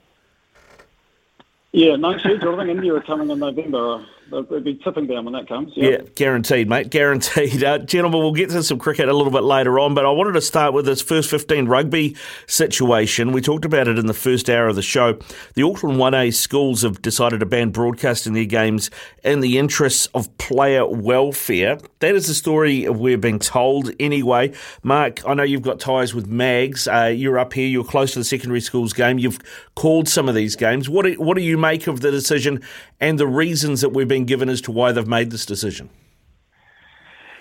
Yeah, 1.73 1.95
no 1.97 2.17
schedule. 2.17 2.55
I 2.55 2.65
think 2.65 2.77
India 2.77 2.93
are 2.95 3.01
coming 3.01 3.29
in 3.29 3.39
November. 3.39 4.05
They'll 4.29 4.43
be 4.59 4.75
tipping 4.83 5.07
down 5.07 5.25
when 5.25 5.33
that 5.33 5.47
comes. 5.47 5.71
Yeah, 5.75 5.89
yeah 5.89 5.97
guaranteed, 6.15 6.67
mate. 6.67 6.89
Guaranteed. 6.89 7.63
Uh, 7.63 7.79
gentlemen, 7.79 8.19
we'll 8.19 8.33
get 8.33 8.49
to 8.49 8.63
some 8.63 8.79
cricket 8.79 9.07
a 9.07 9.13
little 9.13 9.31
bit 9.31 9.43
later 9.43 9.79
on, 9.79 9.93
but 9.93 10.05
I 10.05 10.11
wanted 10.11 10.33
to 10.33 10.41
start 10.41 10.73
with 10.73 10.85
this 10.85 11.01
first 11.01 11.29
15 11.29 11.67
rugby 11.67 12.15
situation. 12.45 13.31
We 13.31 13.41
talked 13.41 13.65
about 13.65 13.87
it 13.87 13.97
in 13.97 14.07
the 14.07 14.13
first 14.13 14.49
hour 14.49 14.67
of 14.67 14.75
the 14.75 14.81
show. 14.81 15.17
The 15.53 15.63
Auckland 15.63 15.97
1A 15.97 16.33
schools 16.33 16.81
have 16.81 17.01
decided 17.01 17.39
to 17.39 17.45
ban 17.45 17.69
broadcasting 17.69 18.33
their 18.33 18.45
games 18.45 18.91
in 19.23 19.39
the 19.39 19.57
interests 19.57 20.07
of 20.13 20.35
player 20.37 20.85
welfare. 20.85 21.77
That 21.99 22.15
is 22.15 22.27
the 22.27 22.33
story 22.33 22.87
we're 22.89 23.17
being 23.17 23.39
told 23.39 23.91
anyway. 23.99 24.53
Mark, 24.83 25.25
I 25.27 25.33
know 25.33 25.43
you've 25.43 25.61
got 25.61 25.79
ties 25.79 26.13
with 26.13 26.27
Mags. 26.27 26.87
Uh, 26.87 27.13
you're 27.15 27.39
up 27.39 27.53
here, 27.53 27.67
you're 27.67 27.83
close 27.83 28.13
to 28.13 28.19
the 28.19 28.25
secondary 28.25 28.61
schools 28.61 28.93
game. 28.93 29.19
You've 29.19 29.39
called 29.75 30.09
some 30.09 30.27
of 30.27 30.35
these 30.35 30.55
games. 30.55 30.89
What 30.89 31.05
do, 31.05 31.13
what 31.13 31.37
do 31.37 31.43
you 31.43 31.57
make 31.57 31.87
of 31.87 32.01
the 32.01 32.11
decision 32.11 32.61
and 32.99 33.19
the 33.19 33.27
reasons 33.27 33.81
that 33.81 33.89
we've 33.89 34.07
given 34.25 34.49
as 34.49 34.61
to 34.61 34.71
why 34.71 34.91
they've 34.91 35.07
made 35.07 35.31
this 35.31 35.45
decision? 35.45 35.89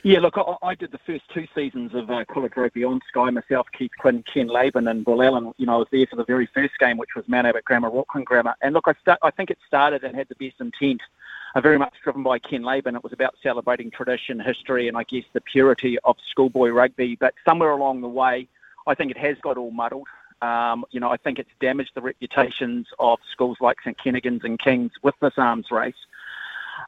Yeah, 0.06 0.20
look, 0.20 0.38
I, 0.38 0.54
I 0.64 0.74
did 0.76 0.92
the 0.92 1.00
first 1.04 1.24
two 1.34 1.48
seasons 1.52 1.92
of 1.92 2.08
uh, 2.08 2.24
Rugby 2.56 2.84
on 2.84 3.00
Sky 3.08 3.28
myself, 3.30 3.66
Keith 3.76 3.90
Quinn, 3.98 4.22
Ken 4.32 4.46
Laban, 4.46 4.86
and 4.86 5.04
Will 5.04 5.20
Allen. 5.20 5.52
You 5.58 5.66
know, 5.66 5.74
I 5.74 5.78
was 5.78 5.88
there 5.90 6.06
for 6.06 6.14
the 6.14 6.24
very 6.24 6.46
first 6.46 6.78
game, 6.78 6.96
which 6.96 7.16
was 7.16 7.26
Mount 7.26 7.48
Albert 7.48 7.64
Grammar, 7.64 7.88
Auckland 7.88 8.24
Grammar. 8.24 8.54
And 8.62 8.72
look, 8.72 8.86
I, 8.86 9.16
I 9.20 9.32
think 9.32 9.50
it 9.50 9.58
started 9.66 10.04
and 10.04 10.14
had 10.14 10.28
the 10.28 10.36
best 10.36 10.60
intent, 10.60 11.00
uh, 11.56 11.60
very 11.60 11.76
much 11.76 11.92
driven 12.04 12.22
by 12.22 12.38
Ken 12.38 12.62
Laban. 12.62 12.94
It 12.94 13.02
was 13.02 13.12
about 13.12 13.34
celebrating 13.42 13.90
tradition, 13.90 14.38
history, 14.38 14.86
and 14.86 14.96
I 14.96 15.02
guess 15.02 15.24
the 15.32 15.40
purity 15.40 15.98
of 16.04 16.16
schoolboy 16.30 16.68
rugby. 16.68 17.16
But 17.16 17.34
somewhere 17.44 17.72
along 17.72 18.02
the 18.02 18.08
way, 18.08 18.46
I 18.86 18.94
think 18.94 19.10
it 19.10 19.18
has 19.18 19.38
got 19.42 19.58
all 19.58 19.72
muddled. 19.72 20.06
Um, 20.40 20.84
you 20.92 21.00
know, 21.00 21.10
I 21.10 21.16
think 21.16 21.40
it's 21.40 21.50
damaged 21.58 21.92
the 21.96 22.02
reputations 22.02 22.86
of 23.00 23.18
schools 23.32 23.56
like 23.60 23.78
St 23.80 23.98
Kentigern's 23.98 24.44
and 24.44 24.56
Kings 24.56 24.92
with 25.02 25.16
this 25.20 25.34
arms 25.36 25.72
race. 25.72 25.96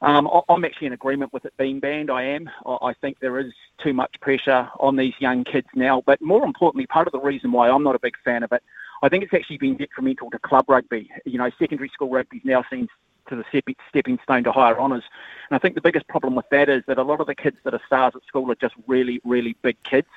Um, 0.01 0.29
I'm 0.49 0.65
actually 0.65 0.89
in 0.89 0.93
agreement 0.93 1.33
with 1.33 1.45
it 1.45 1.57
being 1.57 1.81
banned. 1.81 2.11
I 2.11 2.23
am. 2.23 2.49
I 2.67 2.95
think 3.01 3.19
there 3.19 3.39
is 3.39 3.53
too 3.79 3.93
much 3.93 4.15
pressure 4.21 4.69
on 4.79 4.97
these 4.97 5.15
young 5.19 5.45
kids 5.45 5.67
now. 5.75 6.03
But 6.07 6.21
more 6.21 6.45
importantly, 6.45 6.87
part 6.87 7.09
of 7.09 7.13
the 7.13 7.21
reason 7.21 7.51
why 7.51 7.69
I'm 7.69 7.83
not 7.83 7.97
a 7.97 7.99
big 7.99 8.17
fan 8.25 8.43
of 8.43 8.53
it, 8.53 8.63
I 9.03 9.09
think 9.09 9.25
it's 9.25 9.35
actually 9.35 9.59
been 9.59 9.77
detrimental 9.77 10.31
to 10.31 10.39
club 10.39 10.67
rugby. 10.69 11.11
You 11.25 11.39
know, 11.39 11.51
secondary 11.59 11.89
school 11.89 12.11
rugby 12.11 12.39
is 12.39 12.45
now 12.45 12.65
seen 12.71 12.89
to 13.29 13.37
the 13.37 13.45
stepping 13.89 14.19
stone 14.23 14.45
to 14.45 14.53
higher 14.53 14.79
honours. 14.79 15.05
And 15.51 15.57
I 15.57 15.59
think 15.59 15.75
the 15.75 15.81
biggest 15.81 16.09
problem 16.09 16.35
with 16.35 16.49
that 16.51 16.69
is 16.69 16.83
that 16.87 16.99
a 16.99 17.03
lot 17.03 17.21
of 17.21 17.27
the 17.27 17.35
kids 17.35 17.57
that 17.65 17.75
are 17.75 17.81
stars 17.87 18.15
at 18.17 18.25
school 18.27 18.51
are 18.51 18.57
just 18.57 18.75
really, 18.87 19.21
really 19.25 19.57
big 19.63 19.83
kids. 19.83 20.09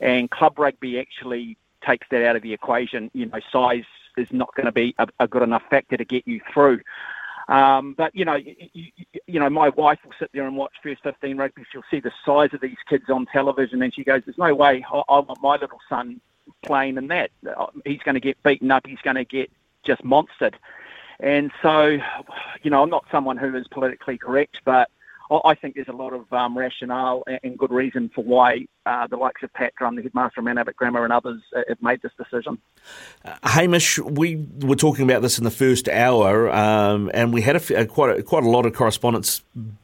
And 0.00 0.30
club 0.30 0.58
rugby 0.58 0.98
actually 0.98 1.56
takes 1.84 2.06
that 2.10 2.24
out 2.24 2.36
of 2.36 2.42
the 2.42 2.52
equation. 2.52 3.10
You 3.12 3.26
know, 3.26 3.40
size 3.50 3.84
is 4.16 4.32
not 4.32 4.54
going 4.54 4.66
to 4.66 4.72
be 4.72 4.94
a, 4.98 5.08
a 5.20 5.28
good 5.28 5.42
enough 5.42 5.62
factor 5.68 5.96
to 5.96 6.04
get 6.04 6.26
you 6.26 6.40
through. 6.52 6.80
Um, 7.48 7.94
but 7.96 8.14
you 8.14 8.24
know, 8.24 8.34
you, 8.34 8.90
you, 9.26 9.40
know, 9.40 9.48
my 9.48 9.68
wife 9.70 9.98
will 10.04 10.14
sit 10.18 10.30
there 10.32 10.46
and 10.46 10.56
watch 10.56 10.72
first 10.82 11.02
15 11.02 11.36
rugby. 11.36 11.64
She'll 11.70 11.84
see 11.90 12.00
the 12.00 12.12
size 12.24 12.50
of 12.52 12.60
these 12.60 12.76
kids 12.88 13.04
on 13.08 13.26
television, 13.26 13.82
and 13.82 13.94
she 13.94 14.02
goes, 14.02 14.22
"There's 14.26 14.38
no 14.38 14.54
way 14.54 14.84
I, 14.92 15.02
I 15.08 15.18
want 15.20 15.40
my 15.40 15.56
little 15.56 15.78
son 15.88 16.20
playing 16.62 16.96
in 16.96 17.06
that. 17.08 17.30
He's 17.84 18.00
going 18.00 18.14
to 18.14 18.20
get 18.20 18.42
beaten 18.42 18.70
up. 18.70 18.86
He's 18.86 19.00
going 19.02 19.16
to 19.16 19.24
get 19.24 19.50
just 19.84 20.02
monstered." 20.02 20.54
And 21.20 21.50
so, 21.62 21.98
you 22.62 22.70
know, 22.70 22.82
I'm 22.82 22.90
not 22.90 23.06
someone 23.10 23.36
who 23.36 23.54
is 23.56 23.66
politically 23.68 24.18
correct, 24.18 24.60
but 24.64 24.90
I 25.30 25.54
think 25.54 25.74
there's 25.74 25.88
a 25.88 25.92
lot 25.92 26.12
of 26.12 26.32
um, 26.32 26.56
rationale 26.56 27.24
and 27.42 27.58
good 27.58 27.72
reason 27.72 28.10
for 28.14 28.22
why 28.22 28.66
uh, 28.86 29.06
the 29.08 29.16
likes 29.16 29.42
of 29.42 29.52
Pat 29.52 29.74
Drumm, 29.76 29.96
the 29.96 30.02
headmaster 30.02 30.40
of 30.40 30.44
Mount 30.44 30.76
Grammar, 30.76 31.02
and 31.02 31.12
others 31.12 31.42
uh, 31.56 31.62
have 31.68 31.82
made 31.82 32.00
this 32.02 32.12
decision. 32.16 32.58
Uh, 33.24 33.34
Hamish, 33.42 33.98
we 33.98 34.46
were 34.60 34.76
talking 34.76 35.04
about 35.04 35.22
this 35.22 35.38
in 35.38 35.44
the 35.44 35.50
first 35.50 35.88
hour, 35.88 36.50
um, 36.54 37.10
and 37.12 37.32
we 37.32 37.42
had 37.42 37.56
a, 37.56 37.80
a, 37.80 37.86
quite 37.86 38.20
a, 38.20 38.22
quite 38.22 38.44
a 38.44 38.48
lot 38.48 38.64
of 38.64 38.74
correspondence 38.74 39.42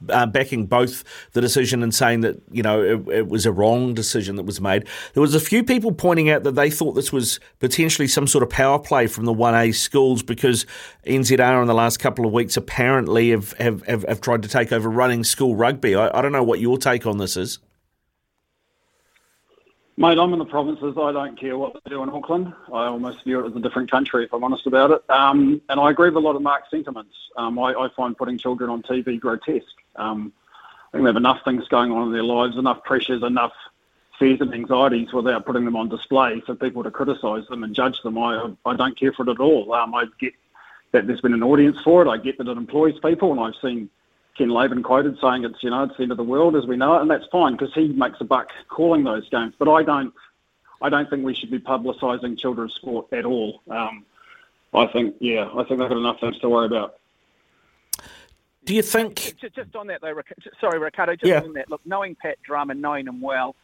uh, 0.09 0.27
backing 0.27 0.67
both 0.67 1.03
the 1.33 1.41
decision 1.41 1.83
and 1.83 1.93
saying 1.93 2.21
that 2.21 2.41
you 2.53 2.63
know 2.63 2.81
it, 2.81 3.09
it, 3.09 3.29
was 3.29 3.45
a 3.45 3.51
wrong 3.51 3.93
decision 3.93 4.37
that 4.37 4.45
was 4.45 4.61
made. 4.61 4.87
There 5.15 5.21
was 5.21 5.35
a 5.35 5.41
few 5.41 5.65
people 5.65 5.91
pointing 5.91 6.31
out 6.31 6.45
that 6.45 6.53
they 6.53 6.71
thought 6.71 6.93
this 6.93 7.13
was 7.13 7.41
potentially 7.59 8.07
some 8.07 8.29
sort 8.29 8.45
of 8.45 8.51
power 8.51 8.79
play 8.79 9.09
from 9.09 9.25
the 9.25 9.33
one 9.33 9.57
A 9.57 9.73
schools 9.73 10.23
because 10.23 10.65
NZR 11.07 11.61
in 11.61 11.67
the 11.67 11.75
last 11.75 11.99
couple 11.99 12.25
of 12.25 12.33
weeks 12.33 12.57
apparently 12.57 13.31
have 13.31 13.53
have, 13.55 13.85
have, 13.87 14.05
have 14.05 14.21
tried 14.21 14.43
to 14.43 14.49
take 14.49 14.71
over 14.71 14.89
running 14.89 15.25
school 15.33 15.57
rugby. 15.57 15.97
I, 15.97 16.17
I 16.17 16.23
don't 16.23 16.33
know 16.33 16.45
what 16.45 16.61
your 16.61 16.79
take 16.79 17.07
on 17.07 17.19
this 17.19 17.37
is. 17.37 17.59
Mate, 19.99 20.19
I'm 20.19 20.33
in 20.33 20.39
the 20.39 20.47
provinces. 20.47 20.95
I 20.99 21.13
don't 21.13 21.39
care 21.39 21.59
what 21.59 21.75
they 21.75 21.91
do 21.91 22.03
in 22.03 22.09
Auckland. 22.09 22.53
I 22.73 22.87
almost 22.87 23.25
view 23.25 23.45
it 23.45 23.51
as 23.51 23.57
a 23.57 23.61
different 23.61 23.91
country, 23.91 24.25
if 24.25 24.33
I'm 24.33 24.43
honest 24.43 24.67
about 24.67 24.91
it. 24.91 25.11
Um, 25.11 25.61
and 25.69 25.79
I 25.79 25.91
agree 25.91 26.09
with 26.09 26.17
a 26.17 26.27
lot 26.27 26.35
of 26.35 26.41
Mark's 26.41 26.71
sentiments. 26.71 27.15
Um, 27.37 27.59
I, 27.59 27.75
I, 27.75 27.89
find 27.95 28.17
putting 28.17 28.39
children 28.39 28.71
on 28.71 28.83
TV 28.83 29.21
grotesque. 29.21 29.67
Um, 29.97 30.33
I 30.89 30.97
think 30.97 31.05
they 31.05 31.09
have 31.09 31.17
enough 31.17 31.41
things 31.45 31.69
going 31.69 31.93
on 31.93 32.07
in 32.07 32.13
their 32.13 32.23
lives, 32.23 32.57
enough 32.57 32.83
pressures, 32.85 33.23
enough 33.23 33.53
fears 34.19 34.41
and 34.41 34.55
anxieties 34.55 35.13
without 35.13 35.45
putting 35.45 35.65
them 35.67 35.77
on 35.77 35.89
display 35.89 36.41
for 36.47 36.55
people 36.55 36.83
to 36.83 36.91
criticise 36.91 37.47
them 37.49 37.63
and 37.63 37.75
judge 37.75 38.01
them. 38.03 38.17
I, 38.17 38.51
I 38.65 38.77
don't 38.77 38.99
care 38.99 39.13
for 39.13 39.25
it 39.25 39.31
at 39.31 39.41
all. 39.41 39.73
Um, 39.75 39.95
I 39.95 40.07
get 40.19 40.33
that 40.93 41.07
there's 41.07 41.21
been 41.21 41.35
an 41.35 41.43
audience 41.43 41.79
for 41.83 42.03
it. 42.03 42.09
I 42.09 42.17
get 42.17 42.39
that 42.39 42.49
it 42.49 42.57
employs 42.57 42.99
people, 43.01 43.33
and 43.33 43.41
I've 43.41 43.61
seen 43.61 43.91
Ken 44.37 44.49
Laban 44.49 44.83
quoted 44.83 45.19
saying 45.21 45.45
it's 45.45 45.63
you 45.63 45.71
know 45.71 45.85
it's 45.85 45.97
the 45.97 46.03
end 46.05 46.13
of 46.13 46.17
the 46.17 46.25
world 46.25 46.57
as 46.57 46.67
we 46.67 46.77
know 46.77 46.97
it, 46.97 47.03
and 47.03 47.11
that's 47.11 47.27
fine 47.31 47.53
because 47.53 47.73
he 47.75 47.89
makes 47.89 48.21
a 48.21 48.25
buck 48.25 48.49
calling 48.69 49.05
those 49.05 49.29
games. 49.29 49.55
But 49.59 49.69
I 49.69 49.83
don't, 49.83 50.13
I 50.81 50.89
don't 50.89 51.09
think 51.11 51.25
we 51.25 51.35
should 51.35 51.51
be 51.51 51.59
publicising 51.59 52.39
children's 52.39 52.75
sport 52.75 53.13
at 53.13 53.25
all. 53.25 53.61
Um, 53.69 54.07
I 54.73 54.87
think 54.87 55.17
yeah, 55.21 55.49
I 55.53 55.65
think 55.65 55.81
they've 55.81 55.89
got 55.89 55.99
enough 55.99 56.21
things 56.21 56.39
to 56.39 56.49
worry 56.49 56.67
about. 56.67 56.97
Do 58.65 58.75
you 58.75 58.83
think? 58.83 59.37
Just, 59.41 59.55
just 59.55 59.77
on 59.77 59.89
that 59.89 60.01
though, 60.01 60.19
sorry, 60.61 60.79
Ricardo. 60.79 61.15
Just 61.17 61.27
yeah. 61.27 61.43
on 61.43 61.53
that, 61.55 61.69
look, 61.69 61.81
knowing 61.85 62.15
Pat 62.15 62.39
Drumm 62.43 62.71
and 62.71 62.81
knowing 62.81 63.07
him 63.07 63.21
well, 63.21 63.55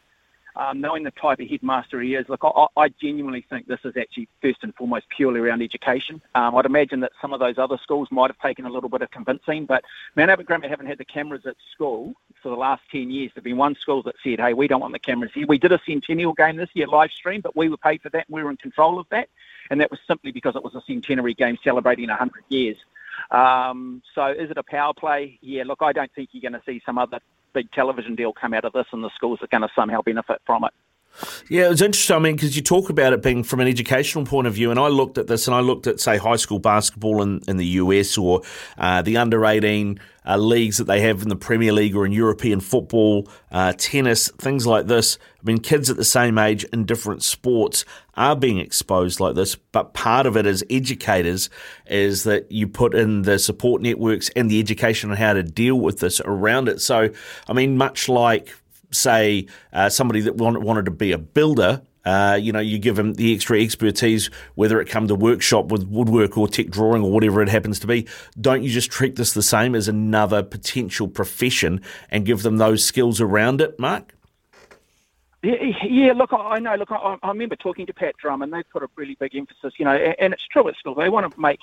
um, 0.55 0.81
knowing 0.81 1.03
the 1.03 1.11
type 1.11 1.39
of 1.39 1.47
headmaster 1.47 2.01
he 2.01 2.15
is, 2.15 2.27
look, 2.29 2.41
I, 2.43 2.65
I, 2.75 2.89
genuinely 3.01 3.45
think 3.49 3.67
this 3.67 3.79
is 3.83 3.95
actually 3.97 4.27
first 4.41 4.59
and 4.63 4.73
foremost 4.75 5.07
purely 5.09 5.39
around 5.39 5.61
education. 5.61 6.21
Um, 6.35 6.55
I'd 6.55 6.65
imagine 6.65 6.99
that 7.01 7.11
some 7.21 7.33
of 7.33 7.39
those 7.39 7.57
other 7.57 7.77
schools 7.81 8.09
might 8.11 8.29
have 8.29 8.39
taken 8.39 8.65
a 8.65 8.69
little 8.69 8.89
bit 8.89 9.01
of 9.01 9.11
convincing, 9.11 9.65
but 9.65 9.83
Mount 10.15 10.29
Albert 10.29 10.47
Grammar 10.47 10.67
haven't 10.67 10.87
had 10.87 10.97
the 10.97 11.05
cameras 11.05 11.45
at 11.45 11.55
school 11.71 12.13
for 12.41 12.49
the 12.49 12.55
last 12.55 12.81
10 12.91 13.09
years. 13.09 13.31
There've 13.33 13.43
been 13.43 13.57
one 13.57 13.75
school 13.75 14.03
that 14.03 14.15
said, 14.23 14.39
hey, 14.39 14.53
we 14.53 14.67
don't 14.67 14.81
want 14.81 14.93
the 14.93 14.99
cameras 14.99 15.31
here. 15.33 15.45
We 15.47 15.57
did 15.57 15.71
a 15.71 15.79
centennial 15.85 16.33
game 16.33 16.57
this 16.57 16.69
year, 16.73 16.87
live 16.87 17.11
stream, 17.11 17.41
but 17.41 17.55
we 17.55 17.69
were 17.69 17.77
paid 17.77 18.01
for 18.01 18.09
that 18.09 18.25
and 18.27 18.35
we 18.35 18.43
were 18.43 18.51
in 18.51 18.57
control 18.57 18.99
of 18.99 19.07
that. 19.09 19.29
And 19.69 19.79
that 19.81 19.91
was 19.91 19.99
simply 20.07 20.31
because 20.31 20.55
it 20.55 20.63
was 20.63 20.75
a 20.75 20.81
centenary 20.87 21.33
game 21.33 21.57
celebrating 21.63 22.07
100 22.07 22.43
years. 22.49 22.77
Um, 23.31 24.01
so 24.15 24.27
is 24.27 24.49
it 24.49 24.57
a 24.57 24.63
power 24.63 24.93
play? 24.93 25.37
Yeah, 25.41 25.63
look, 25.65 25.79
I 25.81 25.93
don't 25.93 26.11
think 26.13 26.29
you're 26.31 26.49
going 26.49 26.59
to 26.59 26.65
see 26.65 26.81
some 26.85 26.97
other 26.97 27.19
big 27.53 27.71
television 27.71 28.15
deal 28.15 28.33
come 28.33 28.53
out 28.53 28.65
of 28.65 28.73
this, 28.73 28.85
and 28.91 29.03
the 29.03 29.09
schools 29.15 29.39
are 29.41 29.47
going 29.47 29.61
to 29.61 29.69
somehow 29.75 30.01
benefit 30.01 30.41
from 30.45 30.63
it. 30.63 30.71
Yeah, 31.49 31.65
it 31.65 31.69
was 31.69 31.81
interesting. 31.81 32.15
I 32.15 32.19
mean, 32.19 32.35
because 32.35 32.55
you 32.55 32.61
talk 32.61 32.89
about 32.89 33.13
it 33.13 33.21
being 33.21 33.43
from 33.43 33.59
an 33.59 33.67
educational 33.67 34.25
point 34.25 34.47
of 34.47 34.53
view, 34.53 34.71
and 34.71 34.79
I 34.79 34.87
looked 34.87 35.17
at 35.17 35.27
this 35.27 35.47
and 35.47 35.55
I 35.55 35.59
looked 35.59 35.87
at, 35.87 35.99
say, 35.99 36.17
high 36.17 36.35
school 36.35 36.59
basketball 36.59 37.21
in, 37.21 37.41
in 37.47 37.57
the 37.57 37.65
US 37.65 38.17
or 38.17 38.41
uh, 38.77 39.01
the 39.01 39.17
under 39.17 39.45
18 39.45 39.99
uh, 40.25 40.37
leagues 40.37 40.77
that 40.77 40.85
they 40.85 41.01
have 41.01 41.21
in 41.21 41.29
the 41.29 41.35
Premier 41.35 41.71
League 41.71 41.95
or 41.95 42.05
in 42.05 42.11
European 42.11 42.59
football, 42.59 43.27
uh, 43.51 43.73
tennis, 43.77 44.29
things 44.37 44.67
like 44.67 44.85
this. 44.85 45.17
I 45.41 45.45
mean, 45.45 45.59
kids 45.59 45.89
at 45.89 45.97
the 45.97 46.03
same 46.03 46.37
age 46.37 46.63
in 46.65 46.85
different 46.85 47.23
sports 47.23 47.83
are 48.15 48.35
being 48.35 48.59
exposed 48.59 49.19
like 49.19 49.35
this, 49.35 49.55
but 49.55 49.93
part 49.93 50.25
of 50.25 50.35
it 50.35 50.45
as 50.45 50.63
educators 50.69 51.49
is 51.87 52.23
that 52.23 52.51
you 52.51 52.67
put 52.67 52.93
in 52.93 53.23
the 53.23 53.39
support 53.39 53.81
networks 53.81 54.29
and 54.35 54.51
the 54.51 54.59
education 54.59 55.09
on 55.09 55.17
how 55.17 55.33
to 55.33 55.41
deal 55.41 55.79
with 55.79 55.99
this 55.99 56.21
around 56.25 56.67
it. 56.67 56.81
So, 56.81 57.09
I 57.47 57.53
mean, 57.53 57.77
much 57.77 58.09
like 58.09 58.53
say, 58.91 59.47
uh, 59.73 59.89
somebody 59.89 60.21
that 60.21 60.35
wanted 60.35 60.85
to 60.85 60.91
be 60.91 61.11
a 61.11 61.17
builder, 61.17 61.81
uh, 62.05 62.39
you 62.41 62.51
know, 62.51 62.59
you 62.59 62.79
give 62.79 62.95
them 62.95 63.13
the 63.13 63.33
extra 63.35 63.59
expertise, 63.59 64.29
whether 64.55 64.79
it 64.81 64.89
come 64.89 65.07
to 65.07 65.15
workshop 65.15 65.71
with 65.71 65.83
woodwork 65.87 66.37
or 66.37 66.47
tech 66.47 66.67
drawing 66.69 67.03
or 67.03 67.11
whatever 67.11 67.41
it 67.41 67.49
happens 67.49 67.79
to 67.79 67.87
be. 67.87 68.07
Don't 68.39 68.63
you 68.63 68.69
just 68.69 68.89
treat 68.89 69.15
this 69.15 69.33
the 69.33 69.43
same 69.43 69.75
as 69.75 69.87
another 69.87 70.41
potential 70.41 71.07
profession 71.07 71.81
and 72.09 72.25
give 72.25 72.41
them 72.41 72.57
those 72.57 72.83
skills 72.83 73.19
around 73.21 73.61
it, 73.61 73.77
Mark? 73.79 74.15
Yeah, 75.43 75.55
yeah, 75.83 76.13
look, 76.13 76.33
I 76.33 76.59
know. 76.59 76.75
Look, 76.75 76.91
I, 76.91 77.17
I 77.21 77.27
remember 77.29 77.55
talking 77.55 77.85
to 77.85 77.93
Pat 77.93 78.15
Drumm, 78.17 78.41
and 78.41 78.51
they 78.51 78.63
put 78.63 78.83
a 78.83 78.89
really 78.95 79.15
big 79.15 79.35
emphasis, 79.35 79.73
you 79.77 79.85
know, 79.85 79.93
and 79.93 80.33
it's 80.33 80.45
true 80.47 80.67
at 80.67 80.75
school. 80.75 80.95
They 80.95 81.09
want 81.09 81.31
to 81.31 81.39
make 81.39 81.59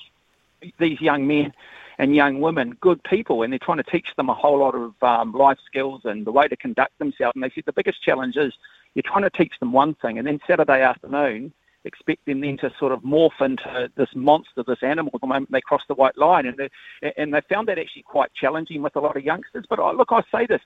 these 0.78 1.00
young 1.00 1.26
men 1.26 1.52
and 1.98 2.14
young 2.14 2.40
women 2.40 2.76
good 2.80 3.02
people, 3.04 3.42
and 3.42 3.52
they're 3.52 3.58
trying 3.58 3.78
to 3.78 3.90
teach 3.90 4.08
them 4.16 4.28
a 4.28 4.34
whole 4.34 4.58
lot 4.58 4.74
of 4.74 4.94
um, 5.02 5.32
life 5.32 5.58
skills 5.66 6.02
and 6.04 6.26
the 6.26 6.32
way 6.32 6.48
to 6.48 6.56
conduct 6.56 6.98
themselves. 6.98 7.32
And 7.34 7.44
they 7.44 7.50
said 7.54 7.64
the 7.66 7.72
biggest 7.72 8.02
challenge 8.02 8.36
is 8.36 8.52
you're 8.94 9.02
trying 9.02 9.22
to 9.22 9.30
teach 9.30 9.52
them 9.60 9.72
one 9.72 9.94
thing, 9.94 10.18
and 10.18 10.26
then 10.26 10.40
Saturday 10.46 10.82
afternoon 10.82 11.52
expect 11.86 12.26
them 12.26 12.40
then 12.40 12.56
to 12.58 12.70
sort 12.78 12.92
of 12.92 13.00
morph 13.00 13.40
into 13.40 13.90
this 13.96 14.08
monster, 14.14 14.62
this 14.66 14.82
animal, 14.82 15.12
the 15.20 15.26
moment 15.26 15.50
they 15.50 15.60
cross 15.60 15.82
the 15.88 15.94
white 15.94 16.18
line. 16.18 16.46
And 16.46 16.56
they, 16.58 17.12
and 17.16 17.32
they 17.32 17.40
found 17.48 17.68
that 17.68 17.78
actually 17.78 18.02
quite 18.02 18.34
challenging 18.34 18.82
with 18.82 18.96
a 18.96 19.00
lot 19.00 19.16
of 19.16 19.24
youngsters. 19.24 19.64
But 19.68 19.80
I, 19.80 19.92
look, 19.92 20.08
I 20.10 20.22
say 20.32 20.46
this. 20.46 20.60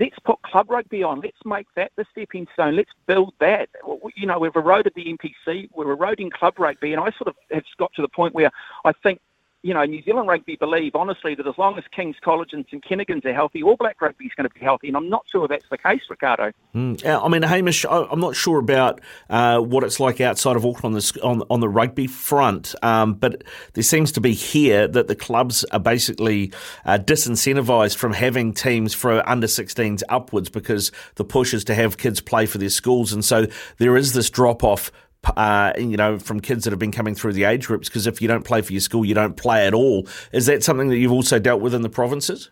Let's 0.00 0.18
put 0.24 0.40
club 0.42 0.70
rugby 0.70 1.02
on. 1.02 1.20
Let's 1.20 1.36
make 1.44 1.66
that 1.76 1.92
the 1.96 2.06
stepping 2.10 2.46
stone. 2.54 2.76
Let's 2.76 2.90
build 3.06 3.34
that. 3.40 3.68
You 4.16 4.26
know, 4.26 4.38
we've 4.38 4.56
eroded 4.56 4.94
the 4.96 5.04
NPC. 5.04 5.68
We're 5.74 5.92
eroding 5.92 6.30
club 6.30 6.58
rugby, 6.58 6.94
and 6.94 7.00
I 7.00 7.10
sort 7.10 7.28
of 7.28 7.34
have 7.50 7.64
got 7.78 7.92
to 7.94 8.02
the 8.02 8.08
point 8.08 8.34
where 8.34 8.50
I 8.86 8.92
think 9.02 9.20
you 9.62 9.72
know, 9.72 9.84
New 9.84 10.02
Zealand 10.02 10.28
rugby 10.28 10.56
believe 10.56 10.96
honestly 10.96 11.36
that 11.36 11.46
as 11.46 11.56
long 11.56 11.78
as 11.78 11.84
King's 11.94 12.16
College 12.20 12.50
and 12.52 12.64
St 12.66 12.84
Kentigern's 12.84 13.24
are 13.24 13.32
healthy, 13.32 13.62
All 13.62 13.76
Black 13.76 14.00
rugby 14.00 14.24
is 14.24 14.32
going 14.36 14.48
to 14.48 14.54
be 14.54 14.60
healthy, 14.60 14.88
and 14.88 14.96
I'm 14.96 15.08
not 15.08 15.24
sure 15.30 15.46
that's 15.46 15.68
the 15.70 15.78
case, 15.78 16.02
Ricardo. 16.10 16.52
Mm. 16.74 17.04
I 17.04 17.28
mean, 17.28 17.42
Hamish, 17.42 17.84
I'm 17.88 18.20
not 18.20 18.34
sure 18.34 18.58
about 18.58 19.00
uh, 19.30 19.60
what 19.60 19.84
it's 19.84 20.00
like 20.00 20.20
outside 20.20 20.56
of 20.56 20.66
Auckland 20.66 20.96
on 20.96 21.00
the, 21.00 21.20
on, 21.22 21.42
on 21.48 21.60
the 21.60 21.68
rugby 21.68 22.08
front, 22.08 22.74
um, 22.82 23.14
but 23.14 23.44
there 23.74 23.84
seems 23.84 24.10
to 24.12 24.20
be 24.20 24.32
here 24.32 24.88
that 24.88 25.06
the 25.06 25.16
clubs 25.16 25.64
are 25.66 25.80
basically 25.80 26.52
uh, 26.84 26.98
disincentivised 26.98 27.96
from 27.96 28.12
having 28.12 28.52
teams 28.52 28.92
for 28.92 29.26
under 29.28 29.46
16s 29.46 30.02
upwards 30.08 30.48
because 30.48 30.90
the 31.14 31.24
push 31.24 31.54
is 31.54 31.62
to 31.64 31.74
have 31.74 31.98
kids 31.98 32.20
play 32.20 32.46
for 32.46 32.58
their 32.58 32.68
schools, 32.68 33.12
and 33.12 33.24
so 33.24 33.46
there 33.78 33.96
is 33.96 34.12
this 34.12 34.28
drop 34.28 34.64
off 34.64 34.90
uh, 35.36 35.72
you 35.78 35.96
know, 35.96 36.18
from 36.18 36.40
kids 36.40 36.64
that 36.64 36.70
have 36.70 36.78
been 36.78 36.92
coming 36.92 37.14
through 37.14 37.32
the 37.32 37.44
age 37.44 37.66
groups? 37.66 37.88
Because 37.88 38.06
if 38.06 38.20
you 38.20 38.28
don't 38.28 38.44
play 38.44 38.62
for 38.62 38.72
your 38.72 38.80
school, 38.80 39.04
you 39.04 39.14
don't 39.14 39.36
play 39.36 39.66
at 39.66 39.74
all. 39.74 40.06
Is 40.32 40.46
that 40.46 40.62
something 40.62 40.88
that 40.88 40.98
you've 40.98 41.12
also 41.12 41.38
dealt 41.38 41.60
with 41.60 41.74
in 41.74 41.82
the 41.82 41.88
provinces? 41.88 42.50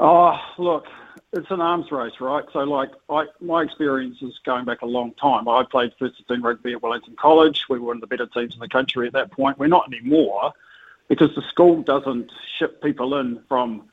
Oh, 0.00 0.36
look, 0.58 0.86
it's 1.32 1.50
an 1.50 1.60
arms 1.60 1.90
race, 1.90 2.14
right? 2.20 2.44
So, 2.52 2.60
like, 2.60 2.90
I, 3.08 3.24
my 3.40 3.62
experience 3.62 4.18
is 4.22 4.38
going 4.44 4.64
back 4.64 4.82
a 4.82 4.86
long 4.86 5.12
time. 5.14 5.48
I 5.48 5.64
played 5.68 5.92
first 5.98 6.26
team 6.28 6.42
rugby 6.42 6.72
at 6.72 6.82
Wellington 6.82 7.16
College. 7.16 7.64
We 7.68 7.78
were 7.78 7.88
one 7.88 7.96
of 7.96 8.00
the 8.00 8.06
better 8.06 8.26
teams 8.26 8.54
in 8.54 8.60
the 8.60 8.68
country 8.68 9.06
at 9.06 9.12
that 9.14 9.30
point. 9.32 9.58
We're 9.58 9.66
not 9.66 9.92
anymore 9.92 10.52
because 11.08 11.34
the 11.34 11.42
school 11.42 11.82
doesn't 11.82 12.30
ship 12.58 12.82
people 12.82 13.18
in 13.18 13.42
from 13.48 13.88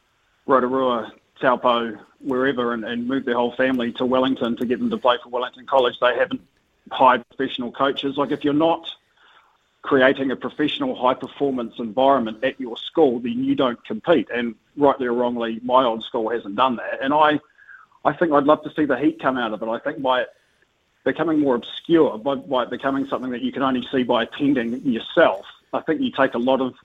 Rotorua, 0.45 1.11
Taupo, 1.41 1.97
wherever, 2.19 2.73
and, 2.73 2.85
and 2.85 3.07
move 3.07 3.25
their 3.25 3.35
whole 3.35 3.55
family 3.55 3.91
to 3.93 4.05
Wellington 4.05 4.55
to 4.57 4.65
get 4.65 4.79
them 4.79 4.89
to 4.89 4.97
play 4.97 5.17
for 5.23 5.29
Wellington 5.29 5.65
College. 5.65 5.95
They 5.99 6.15
haven't 6.15 6.41
high 6.89 7.17
professional 7.17 7.71
coaches. 7.71 8.17
Like 8.17 8.32
if 8.32 8.43
you're 8.43 8.53
not 8.53 8.89
creating 9.82 10.32
a 10.32 10.36
professional 10.36 10.95
high 10.95 11.13
performance 11.13 11.75
environment 11.79 12.43
at 12.43 12.59
your 12.59 12.77
school, 12.77 13.19
then 13.19 13.43
you 13.43 13.55
don't 13.55 13.84
compete. 13.86 14.29
And 14.34 14.55
rightly 14.77 15.07
or 15.07 15.13
wrongly, 15.13 15.59
my 15.63 15.84
old 15.84 16.03
school 16.03 16.29
hasn't 16.29 16.55
done 16.55 16.75
that. 16.77 17.01
And 17.01 17.13
I, 17.13 17.39
I 18.05 18.13
think 18.13 18.32
I'd 18.32 18.43
love 18.43 18.63
to 18.63 18.73
see 18.73 18.86
the 18.86 18.97
heat 18.97 19.19
come 19.19 19.38
out 19.38 19.53
of 19.53 19.61
it. 19.61 19.67
I 19.67 19.79
think 19.79 20.01
by 20.01 20.25
becoming 21.03 21.39
more 21.39 21.55
obscure, 21.55 22.17
by, 22.19 22.36
by 22.36 22.65
becoming 22.65 23.07
something 23.07 23.32
that 23.32 23.41
you 23.41 23.51
can 23.51 23.63
only 23.63 23.88
see 23.91 24.03
by 24.03 24.23
attending 24.23 24.82
yourself, 24.86 25.45
I 25.73 25.82
think 25.82 26.01
you 26.01 26.11
take 26.11 26.36
a 26.36 26.39
lot 26.39 26.61
of 26.61 26.75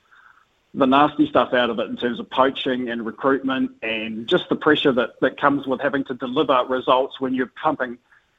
the 0.72 0.86
nasty 0.86 1.26
stuff 1.28 1.55
out 1.55 1.70
of 1.70 1.78
it 1.78 1.88
in 1.88 1.97
terms 1.97 2.20
of 2.20 2.28
poaching 2.28 2.90
and 2.90 3.05
recruitment 3.05 3.72
and 3.82 4.26
just 4.26 4.49
the 4.49 4.57
pressure 4.57 4.92
that, 4.92 5.18
that 5.20 5.40
comes 5.40 5.66
with 5.66 5.80
having 5.80 6.05
to 6.05 6.14
deliver 6.14 6.64
results 6.68 7.18
when 7.18 7.34
you're 7.34 7.51
pumping 7.62 7.99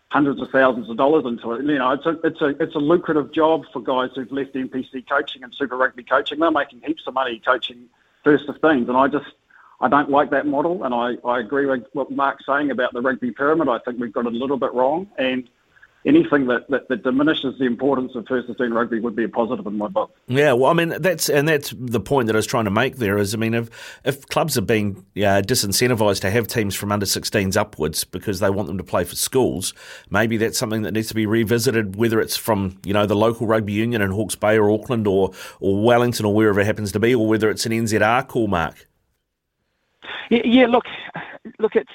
hundreds 0.09 0.41
of 0.41 0.49
thousands 0.51 0.89
of 0.89 0.97
dollars 0.97 1.25
into 1.25 1.51
it. 1.53 1.65
You 1.65 1.77
know, 1.77 1.91
it's 1.91 2.05
a 2.05 2.19
it's 2.23 2.41
a 2.41 2.47
it's 2.61 2.75
a 2.75 2.79
lucrative 2.79 3.33
job 3.33 3.63
for 3.73 3.81
guys 3.81 4.09
who've 4.15 4.31
left 4.31 4.53
NPC 4.53 5.07
coaching 5.07 5.43
and 5.43 5.53
Super 5.53 5.77
Rugby 5.77 6.03
coaching. 6.03 6.39
They're 6.39 6.51
making 6.51 6.81
heaps 6.85 7.03
of 7.07 7.13
money 7.13 7.41
coaching 7.45 7.89
first 8.23 8.47
15s, 8.47 8.87
and 8.87 8.97
I 8.97 9.07
just 9.07 9.33
I 9.79 9.87
don't 9.87 10.09
like 10.09 10.31
that 10.31 10.47
model, 10.47 10.83
and 10.83 10.93
I, 10.93 11.15
I 11.27 11.39
agree 11.39 11.65
with 11.65 11.85
what 11.93 12.09
Mark's 12.09 12.45
saying 12.45 12.71
about 12.71 12.93
the 12.93 13.01
rugby 13.01 13.31
pyramid. 13.31 13.69
I 13.69 13.79
think 13.79 13.99
we've 13.99 14.11
got 14.13 14.25
it 14.25 14.33
a 14.33 14.37
little 14.37 14.57
bit 14.57 14.73
wrong, 14.73 15.07
and 15.17 15.49
anything 16.07 16.47
that, 16.47 16.67
that, 16.69 16.87
that, 16.87 17.03
diminishes 17.03 17.59
the 17.59 17.65
importance 17.65 18.15
of 18.15 18.25
first 18.27 18.47
15 18.47 18.71
rugby 18.71 18.99
would 18.99 19.15
be 19.15 19.25
a 19.25 19.29
positive 19.29 19.67
in 19.67 19.77
my 19.77 19.87
book. 19.87 20.15
Yeah, 20.27 20.53
well, 20.53 20.71
I 20.71 20.73
mean, 20.73 20.95
that's 20.99 21.29
and 21.29 21.47
that's 21.47 21.73
the 21.77 21.99
point 21.99 22.27
that 22.27 22.35
I 22.35 22.37
was 22.37 22.47
trying 22.47 22.65
to 22.65 22.71
make 22.71 22.95
there 22.95 23.17
is, 23.17 23.33
I 23.33 23.37
mean, 23.37 23.53
if, 23.53 23.69
if 24.05 24.25
clubs 24.27 24.57
are 24.57 24.61
being 24.61 25.05
uh, 25.17 25.43
disincentivised 25.45 26.21
to 26.21 26.31
have 26.31 26.47
teams 26.47 26.75
from 26.75 26.91
under 26.91 27.05
16s 27.05 27.57
upwards 27.57 28.05
because 28.05 28.39
they 28.39 28.49
want 28.49 28.67
them 28.67 28.77
to 28.77 28.83
play 28.83 29.03
for 29.03 29.15
schools, 29.15 29.73
maybe 30.09 30.37
that's 30.37 30.57
something 30.57 30.83
that 30.83 30.93
needs 30.93 31.09
to 31.09 31.15
be 31.15 31.25
revisited, 31.25 31.97
whether 31.97 32.21
it's 32.21 32.37
from, 32.37 32.79
you 32.85 32.93
know, 32.93 33.05
the 33.05 33.15
local 33.15 33.45
rugby 33.45 33.73
union 33.73 34.01
in 34.01 34.11
Hawke's 34.11 34.35
Bay 34.35 34.57
or 34.57 34.71
Auckland 34.71 35.07
or, 35.07 35.31
or 35.59 35.83
Wellington 35.83 36.25
or 36.25 36.33
wherever 36.33 36.61
it 36.61 36.65
happens 36.65 36.93
to 36.93 36.99
be, 36.99 37.13
or 37.13 37.27
whether 37.27 37.49
it's 37.49 37.65
an 37.65 37.73
NZR 37.73 38.27
call, 38.27 38.47
Mark. 38.47 38.87
Yeah, 40.29 40.41
yeah 40.45 40.67
look, 40.67 40.85
look, 41.59 41.75
it's. 41.75 41.91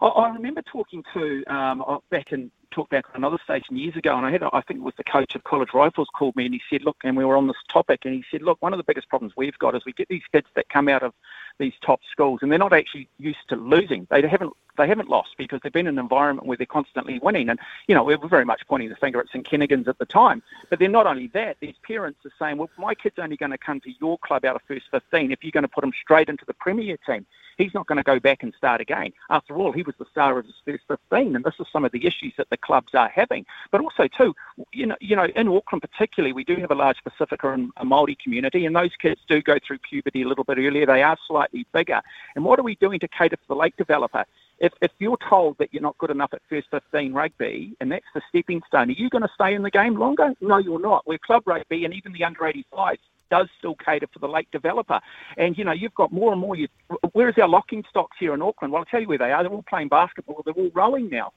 I, 0.00 0.06
I 0.06 0.28
remember 0.30 0.62
talking 0.62 1.02
to 1.14 1.44
um, 1.46 2.00
back 2.10 2.32
in 2.32 2.50
talk 2.70 2.88
back 2.90 3.06
on 3.08 3.16
another 3.16 3.38
station 3.42 3.76
years 3.76 3.96
ago, 3.96 4.16
and 4.16 4.26
I 4.26 4.30
had, 4.30 4.42
I 4.42 4.60
think 4.60 4.80
it 4.80 4.82
was 4.82 4.94
the 4.96 5.04
coach 5.04 5.34
of 5.34 5.44
College 5.44 5.70
Rifles 5.74 6.08
called 6.14 6.36
me, 6.36 6.44
and 6.44 6.54
he 6.54 6.60
said, 6.70 6.84
look, 6.84 6.96
and 7.02 7.16
we 7.16 7.24
were 7.24 7.36
on 7.36 7.46
this 7.46 7.56
topic, 7.72 8.00
and 8.04 8.14
he 8.14 8.24
said, 8.30 8.42
look, 8.42 8.58
one 8.60 8.72
of 8.72 8.78
the 8.78 8.84
biggest 8.84 9.08
problems 9.08 9.32
we've 9.36 9.58
got 9.58 9.74
is 9.74 9.82
we 9.86 9.92
get 9.92 10.08
these 10.08 10.22
kids 10.32 10.46
that 10.54 10.68
come 10.68 10.88
out 10.88 11.02
of 11.02 11.12
these 11.58 11.74
top 11.84 12.00
schools, 12.10 12.40
and 12.42 12.50
they're 12.50 12.58
not 12.58 12.72
actually 12.72 13.08
used 13.18 13.48
to 13.48 13.56
losing. 13.56 14.06
They 14.10 14.26
haven't 14.26 14.52
they 14.76 14.86
haven't 14.86 15.08
lost 15.08 15.30
because 15.36 15.60
they've 15.62 15.72
been 15.72 15.88
in 15.88 15.98
an 15.98 16.04
environment 16.04 16.46
where 16.46 16.56
they're 16.56 16.66
constantly 16.66 17.18
winning. 17.18 17.48
And 17.48 17.58
you 17.88 17.94
know, 17.94 18.04
we're 18.04 18.16
very 18.28 18.44
much 18.44 18.62
pointing 18.68 18.88
the 18.88 18.96
finger 18.96 19.20
at 19.20 19.26
St 19.28 19.46
Kentigern's 19.46 19.88
at 19.88 19.98
the 19.98 20.06
time. 20.06 20.42
But 20.70 20.78
they're 20.78 20.88
not 20.88 21.06
only 21.06 21.26
that, 21.34 21.56
these 21.60 21.74
parents 21.82 22.20
are 22.24 22.32
saying, 22.38 22.58
well, 22.58 22.70
my 22.78 22.94
kid's 22.94 23.18
only 23.18 23.36
going 23.36 23.50
to 23.50 23.58
come 23.58 23.80
to 23.80 23.90
your 24.00 24.18
club 24.18 24.44
out 24.44 24.56
of 24.56 24.62
first 24.68 24.86
15 24.90 25.32
if 25.32 25.42
you're 25.42 25.50
going 25.50 25.62
to 25.62 25.68
put 25.68 25.84
him 25.84 25.92
straight 26.00 26.28
into 26.28 26.44
the 26.46 26.54
Premier 26.54 26.96
team 27.04 27.26
he's 27.58 27.74
not 27.74 27.86
going 27.86 27.96
to 27.96 28.02
go 28.02 28.18
back 28.18 28.42
and 28.42 28.54
start 28.56 28.80
again. 28.80 29.12
After 29.28 29.56
all, 29.56 29.72
he 29.72 29.82
was 29.82 29.94
the 29.98 30.06
star 30.10 30.38
of 30.38 30.46
his 30.46 30.54
first 30.64 30.84
15, 30.88 31.36
and 31.36 31.44
this 31.44 31.54
is 31.60 31.66
some 31.70 31.84
of 31.84 31.92
the 31.92 32.06
issues 32.06 32.32
that 32.38 32.48
the 32.48 32.56
clubs 32.56 32.94
are 32.94 33.08
having. 33.08 33.44
But 33.70 33.82
also, 33.82 34.08
too, 34.08 34.34
you 34.72 34.86
know, 34.86 34.96
you 35.00 35.16
know, 35.16 35.26
in 35.36 35.48
Auckland 35.48 35.82
particularly, 35.82 36.32
we 36.32 36.44
do 36.44 36.56
have 36.56 36.70
a 36.70 36.74
large 36.74 36.98
Pacifica 37.04 37.52
and 37.52 37.70
a 37.76 37.84
Māori 37.84 38.18
community, 38.18 38.64
and 38.64 38.74
those 38.74 38.92
kids 39.00 39.20
do 39.28 39.42
go 39.42 39.58
through 39.66 39.78
puberty 39.78 40.22
a 40.22 40.28
little 40.28 40.44
bit 40.44 40.58
earlier. 40.58 40.86
They 40.86 41.02
are 41.02 41.18
slightly 41.26 41.47
bigger. 41.72 42.00
And 42.34 42.44
what 42.44 42.58
are 42.58 42.62
we 42.62 42.76
doing 42.76 43.00
to 43.00 43.08
cater 43.08 43.36
for 43.36 43.54
the 43.54 43.60
late 43.60 43.76
developer? 43.76 44.24
If, 44.58 44.72
if 44.82 44.90
you're 44.98 45.18
told 45.28 45.58
that 45.58 45.72
you're 45.72 45.82
not 45.82 45.98
good 45.98 46.10
enough 46.10 46.30
at 46.32 46.42
first 46.48 46.68
15 46.70 47.12
rugby 47.12 47.76
and 47.80 47.92
that's 47.92 48.04
the 48.14 48.22
stepping 48.28 48.62
stone, 48.66 48.88
are 48.88 48.92
you 48.92 49.08
going 49.08 49.22
to 49.22 49.30
stay 49.34 49.54
in 49.54 49.62
the 49.62 49.70
game 49.70 49.96
longer? 49.96 50.32
No, 50.40 50.58
you're 50.58 50.80
not. 50.80 51.06
We're 51.06 51.18
club 51.18 51.44
rugby 51.46 51.84
and 51.84 51.94
even 51.94 52.12
the 52.12 52.24
under 52.24 52.40
85s 52.40 52.98
does 53.30 53.48
still 53.58 53.74
cater 53.74 54.06
for 54.12 54.18
the 54.18 54.28
late 54.28 54.50
developer. 54.50 55.00
And, 55.36 55.56
you 55.56 55.64
know, 55.64 55.72
you've 55.72 55.94
got 55.94 56.12
more 56.12 56.32
and 56.32 56.40
more. 56.40 56.56
You, 56.56 56.68
where 57.12 57.28
is 57.28 57.36
our 57.38 57.48
locking 57.48 57.84
stocks 57.88 58.16
here 58.18 58.34
in 58.34 58.42
Auckland? 58.42 58.72
Well, 58.72 58.80
I'll 58.80 58.86
tell 58.86 59.00
you 59.00 59.08
where 59.08 59.18
they 59.18 59.32
are. 59.32 59.42
They're 59.42 59.52
all 59.52 59.64
playing 59.68 59.88
basketball. 59.88 60.42
They're 60.44 60.54
all 60.54 60.70
rowing 60.74 61.08
now. 61.10 61.32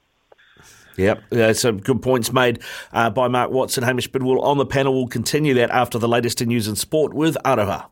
Yep, 0.97 1.33
uh, 1.33 1.53
some 1.53 1.79
good 1.79 2.01
points 2.01 2.31
made 2.31 2.61
uh, 2.91 3.09
by 3.09 3.27
Mark 3.27 3.51
Watson, 3.51 3.83
Hamish 3.83 4.07
Bidwell 4.07 4.41
on 4.41 4.57
the 4.57 4.65
panel. 4.65 4.93
We'll 4.93 5.07
continue 5.07 5.53
that 5.55 5.71
after 5.71 5.97
the 5.97 6.07
latest 6.07 6.41
in 6.41 6.49
news 6.49 6.67
and 6.67 6.77
sport 6.77 7.13
with 7.13 7.37
Aroha. 7.45 7.87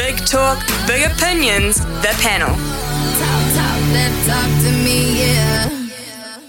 Big 0.00 0.16
talk, 0.24 0.58
big 0.86 1.04
opinions, 1.12 1.76
the 1.76 2.16
panel. 2.22 2.48
Talk, 2.48 3.44
talk, 3.52 4.26
talk, 4.26 4.72
me, 4.82 5.20
yeah. 5.20 5.90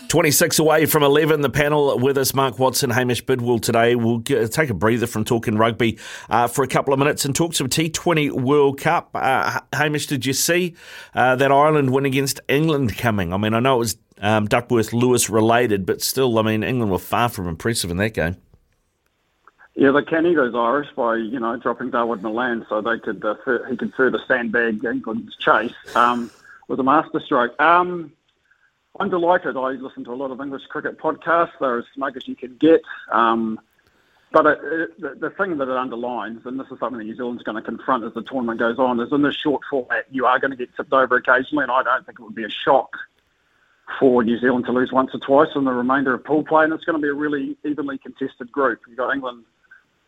26 0.07 0.59
away 0.59 0.85
from 0.85 1.03
11. 1.03 1.41
The 1.41 1.49
panel 1.49 1.99
with 1.99 2.17
us, 2.17 2.33
Mark 2.33 2.59
Watson, 2.59 2.91
Hamish 2.91 3.25
Bidwell 3.25 3.59
today. 3.59 3.95
We'll 3.95 4.19
get, 4.19 4.53
take 4.53 4.69
a 4.69 4.73
breather 4.73 5.05
from 5.05 5.25
talking 5.25 5.57
rugby 5.57 5.99
uh, 6.29 6.47
for 6.47 6.63
a 6.63 6.67
couple 6.67 6.93
of 6.93 6.99
minutes 6.99 7.25
and 7.25 7.35
talk 7.35 7.53
some 7.53 7.67
T20 7.67 8.31
World 8.31 8.79
Cup. 8.79 9.09
Uh, 9.13 9.59
Hamish, 9.73 10.07
did 10.07 10.25
you 10.25 10.31
see 10.31 10.73
uh, 11.13 11.35
that 11.35 11.51
Ireland 11.51 11.89
win 11.91 12.05
against 12.05 12.39
England 12.47 12.97
coming? 12.97 13.33
I 13.33 13.37
mean, 13.37 13.53
I 13.53 13.59
know 13.59 13.75
it 13.75 13.79
was 13.79 13.97
um, 14.21 14.47
Duckworth 14.47 14.93
Lewis 14.93 15.29
related, 15.29 15.85
but 15.85 16.01
still, 16.01 16.39
I 16.39 16.41
mean, 16.43 16.63
England 16.63 16.89
were 16.89 16.99
far 16.99 17.27
from 17.27 17.49
impressive 17.49 17.91
in 17.91 17.97
that 17.97 18.13
game. 18.13 18.37
Yeah, 19.81 19.89
the 19.89 20.03
goes 20.03 20.53
Irish 20.53 20.89
by 20.95 21.15
you 21.15 21.39
know 21.39 21.57
dropping 21.57 21.89
Dawid 21.89 22.21
Malan 22.21 22.67
so 22.69 22.81
they 22.81 22.99
could 22.99 23.25
uh, 23.25 23.33
he 23.67 23.75
could 23.75 23.91
further 23.95 24.19
sandbag 24.27 24.85
England's 24.85 25.35
chase 25.37 25.73
um, 25.95 26.29
with 26.67 26.79
a 26.79 26.83
masterstroke. 26.83 27.59
Um, 27.59 28.11
I'm 28.99 29.09
delighted. 29.09 29.57
I 29.57 29.71
listen 29.71 30.03
to 30.03 30.11
a 30.11 30.13
lot 30.13 30.29
of 30.29 30.39
English 30.39 30.67
cricket 30.67 30.99
podcasts. 30.99 31.53
They're 31.59 31.79
as 31.79 31.85
smug 31.95 32.15
as 32.15 32.27
you 32.27 32.35
can 32.35 32.57
get. 32.57 32.83
Um, 33.11 33.59
but 34.31 34.45
it, 34.45 34.59
it, 34.61 35.01
the, 35.01 35.15
the 35.15 35.29
thing 35.31 35.57
that 35.57 35.67
it 35.67 35.75
underlines, 35.75 36.45
and 36.45 36.59
this 36.59 36.67
is 36.71 36.77
something 36.77 36.99
that 36.99 37.05
New 37.05 37.15
Zealand's 37.15 37.41
going 37.41 37.55
to 37.55 37.63
confront 37.63 38.03
as 38.03 38.13
the 38.13 38.21
tournament 38.21 38.59
goes 38.59 38.77
on, 38.77 38.99
is 38.99 39.11
in 39.11 39.23
this 39.23 39.35
short 39.35 39.63
format, 39.67 40.05
you 40.11 40.27
are 40.27 40.37
going 40.37 40.51
to 40.51 40.57
get 40.57 40.69
tipped 40.75 40.93
over 40.93 41.15
occasionally, 41.15 41.63
and 41.63 41.71
I 41.71 41.81
don't 41.81 42.05
think 42.05 42.19
it 42.19 42.23
would 42.23 42.35
be 42.35 42.43
a 42.43 42.51
shock 42.51 42.97
for 43.99 44.23
New 44.23 44.39
Zealand 44.39 44.65
to 44.65 44.73
lose 44.73 44.91
once 44.91 45.09
or 45.15 45.19
twice 45.19 45.49
in 45.55 45.63
the 45.63 45.73
remainder 45.73 46.13
of 46.13 46.23
pool 46.23 46.43
play, 46.43 46.65
and 46.65 46.71
it's 46.71 46.83
going 46.83 46.99
to 46.99 47.01
be 47.01 47.09
a 47.09 47.15
really 47.15 47.57
evenly 47.65 47.97
contested 47.97 48.51
group. 48.51 48.81
You've 48.87 48.97
got 48.97 49.11
England, 49.11 49.43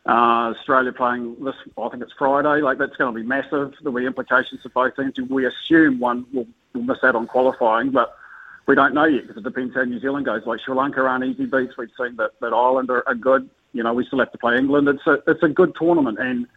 uh, 0.06 0.54
Australia 0.56 0.92
playing 0.92 1.44
this, 1.44 1.56
I 1.78 1.90
think 1.90 2.04
it's 2.04 2.14
Friday, 2.18 2.62
like 2.62 2.78
that's 2.78 2.96
going 2.98 3.14
to 3.14 3.20
be 3.20 3.26
massive. 3.26 3.74
There'll 3.82 3.98
be 3.98 4.06
implications 4.06 4.62
for 4.62 4.70
both 4.70 4.96
teams. 4.96 5.30
We 5.30 5.46
assume 5.46 6.00
one 6.00 6.26
will, 6.34 6.48
will 6.74 6.84
miss 6.84 7.04
out 7.04 7.16
on 7.16 7.28
qualifying, 7.28 7.92
but 7.92 8.18
we 8.66 8.76
don't 8.76 8.94
know 8.94 9.06
yet 9.06 9.28
because 9.28 9.38
it 9.38 9.44
depends 9.44 9.76
how 9.76 9.84
New 9.84 10.00
Zealand 10.00 10.26
goes. 10.26 10.46
Like 10.46 10.60
Sri 10.60 10.76
Lanka 10.76 11.02
aren't 11.02 11.24
easy 11.24 11.46
beats. 11.46 11.78
We've 11.78 11.90
seen 11.98 12.16
that, 12.18 12.32
that 12.42 12.54
Ireland 12.54 12.90
are, 12.90 13.08
are 13.08 13.16
good. 13.16 13.50
You 13.72 13.84
know, 13.84 13.94
we 13.94 14.06
still 14.06 14.20
have 14.20 14.32
to 14.32 14.38
play 14.38 14.58
England. 14.58 14.88
It's 14.88 15.08
a 15.08 15.24
it's 15.26 15.42
a 15.42 15.50
good 15.50 15.74
tournament, 15.76 16.20
and 16.20 16.48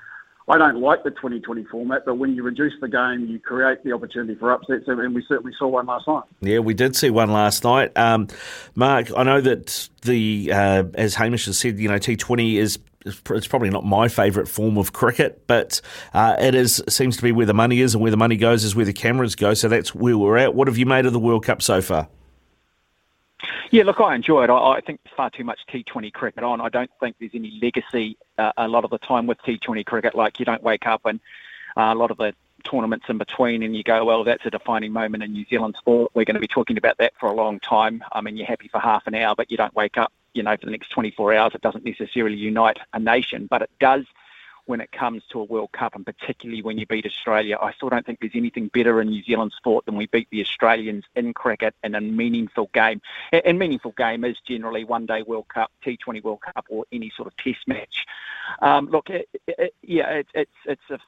I 0.48 0.58
don't 0.58 0.80
like 0.80 1.02
the 1.02 1.10
2020 1.10 1.64
format. 1.64 2.04
But 2.04 2.16
when 2.16 2.34
you 2.34 2.42
reduce 2.42 2.74
the 2.80 2.88
game, 2.88 3.26
you 3.26 3.40
create 3.40 3.82
the 3.82 3.92
opportunity 3.92 4.36
for 4.36 4.52
upsets, 4.52 4.84
and 4.86 5.14
we 5.14 5.24
certainly 5.28 5.52
saw 5.58 5.66
one 5.66 5.86
last 5.86 6.06
night. 6.06 6.22
Yeah, 6.40 6.60
we 6.60 6.74
did 6.74 6.94
see 6.94 7.10
one 7.10 7.32
last 7.32 7.64
night. 7.64 7.90
Um, 7.96 8.28
Mark, 8.74 9.08
I 9.16 9.24
know 9.24 9.40
that 9.40 9.88
the 10.02 10.52
uh, 10.52 10.84
as 10.94 11.16
Hamish 11.16 11.46
has 11.46 11.58
said, 11.58 11.78
you 11.78 11.88
know, 11.88 11.98
T20 11.98 12.56
is 12.56 12.78
it's 13.06 13.46
probably 13.46 13.70
not 13.70 13.84
my 13.84 14.08
favourite 14.08 14.48
form 14.48 14.76
of 14.76 14.92
cricket, 14.92 15.46
but 15.46 15.80
uh, 16.12 16.36
it 16.38 16.54
is 16.54 16.82
seems 16.88 17.16
to 17.16 17.22
be 17.22 17.32
where 17.32 17.46
the 17.46 17.54
money 17.54 17.80
is, 17.80 17.94
and 17.94 18.02
where 18.02 18.10
the 18.10 18.16
money 18.16 18.36
goes 18.36 18.64
is 18.64 18.74
where 18.74 18.84
the 18.84 18.92
cameras 18.92 19.34
go. 19.34 19.54
So 19.54 19.68
that's 19.68 19.94
where 19.94 20.16
we're 20.16 20.36
at. 20.36 20.54
What 20.54 20.68
have 20.68 20.78
you 20.78 20.86
made 20.86 21.06
of 21.06 21.12
the 21.12 21.20
World 21.20 21.44
Cup 21.44 21.62
so 21.62 21.80
far? 21.80 22.08
Yeah, 23.70 23.84
look, 23.84 24.00
I 24.00 24.14
enjoy 24.14 24.44
it. 24.44 24.50
I, 24.50 24.56
I 24.56 24.80
think 24.80 25.00
there's 25.04 25.16
far 25.16 25.30
too 25.30 25.44
much 25.44 25.60
T20 25.68 26.12
cricket 26.12 26.44
on. 26.44 26.60
I 26.60 26.68
don't 26.68 26.90
think 27.00 27.16
there's 27.18 27.34
any 27.34 27.58
legacy 27.62 28.16
uh, 28.38 28.52
a 28.56 28.68
lot 28.68 28.84
of 28.84 28.90
the 28.90 28.98
time 28.98 29.26
with 29.26 29.38
T20 29.42 29.84
cricket. 29.84 30.14
Like 30.14 30.38
you 30.38 30.44
don't 30.44 30.62
wake 30.62 30.86
up 30.86 31.04
and 31.04 31.20
uh, 31.76 31.92
a 31.92 31.94
lot 31.94 32.10
of 32.10 32.16
the 32.16 32.34
tournaments 32.64 33.06
in 33.08 33.18
between 33.18 33.62
and 33.62 33.76
you 33.76 33.82
go, 33.82 34.04
well, 34.04 34.24
that's 34.24 34.44
a 34.46 34.50
defining 34.50 34.92
moment 34.92 35.22
in 35.22 35.32
New 35.32 35.44
Zealand 35.48 35.76
sport. 35.78 36.10
We're 36.14 36.24
going 36.24 36.34
to 36.34 36.40
be 36.40 36.48
talking 36.48 36.78
about 36.78 36.98
that 36.98 37.12
for 37.18 37.28
a 37.28 37.34
long 37.34 37.60
time. 37.60 38.02
I 38.12 38.20
mean, 38.20 38.36
you're 38.36 38.46
happy 38.46 38.68
for 38.68 38.80
half 38.80 39.06
an 39.06 39.14
hour, 39.14 39.34
but 39.34 39.50
you 39.50 39.56
don't 39.56 39.74
wake 39.74 39.96
up, 39.96 40.12
you 40.34 40.42
know, 40.42 40.56
for 40.56 40.66
the 40.66 40.72
next 40.72 40.90
24 40.90 41.34
hours. 41.34 41.52
It 41.54 41.60
doesn't 41.60 41.84
necessarily 41.84 42.36
unite 42.36 42.78
a 42.92 42.98
nation, 42.98 43.46
but 43.48 43.62
it 43.62 43.70
does 43.80 44.04
when 44.66 44.80
it 44.80 44.92
comes 44.92 45.22
to 45.30 45.40
a 45.40 45.44
World 45.44 45.72
Cup, 45.72 45.94
and 45.94 46.04
particularly 46.04 46.62
when 46.62 46.78
you 46.78 46.86
beat 46.86 47.06
Australia. 47.06 47.56
I 47.60 47.72
still 47.72 47.88
don't 47.88 48.04
think 48.04 48.20
there's 48.20 48.32
anything 48.34 48.68
better 48.68 49.00
in 49.00 49.08
New 49.08 49.22
Zealand 49.22 49.52
sport 49.56 49.86
than 49.86 49.96
we 49.96 50.06
beat 50.06 50.28
the 50.30 50.40
Australians 50.40 51.04
in 51.14 51.32
cricket 51.34 51.74
in 51.82 51.94
a 51.94 52.00
meaningful 52.00 52.70
game. 52.72 53.00
And 53.32 53.58
meaningful 53.58 53.92
game 53.92 54.24
is 54.24 54.36
generally 54.46 54.84
one 54.84 55.06
day 55.06 55.22
World 55.22 55.48
Cup, 55.48 55.70
T20 55.84 56.22
World 56.22 56.40
Cup, 56.42 56.66
or 56.68 56.84
any 56.92 57.10
sort 57.16 57.28
of 57.28 57.36
Test 57.36 57.66
match. 57.66 58.06
Um, 58.60 58.88
look, 58.90 59.10
it, 59.10 59.28
it, 59.46 59.74
yeah, 59.82 60.10
it, 60.10 60.26
it's 60.34 60.50
it's 60.66 60.90
a 60.90 60.98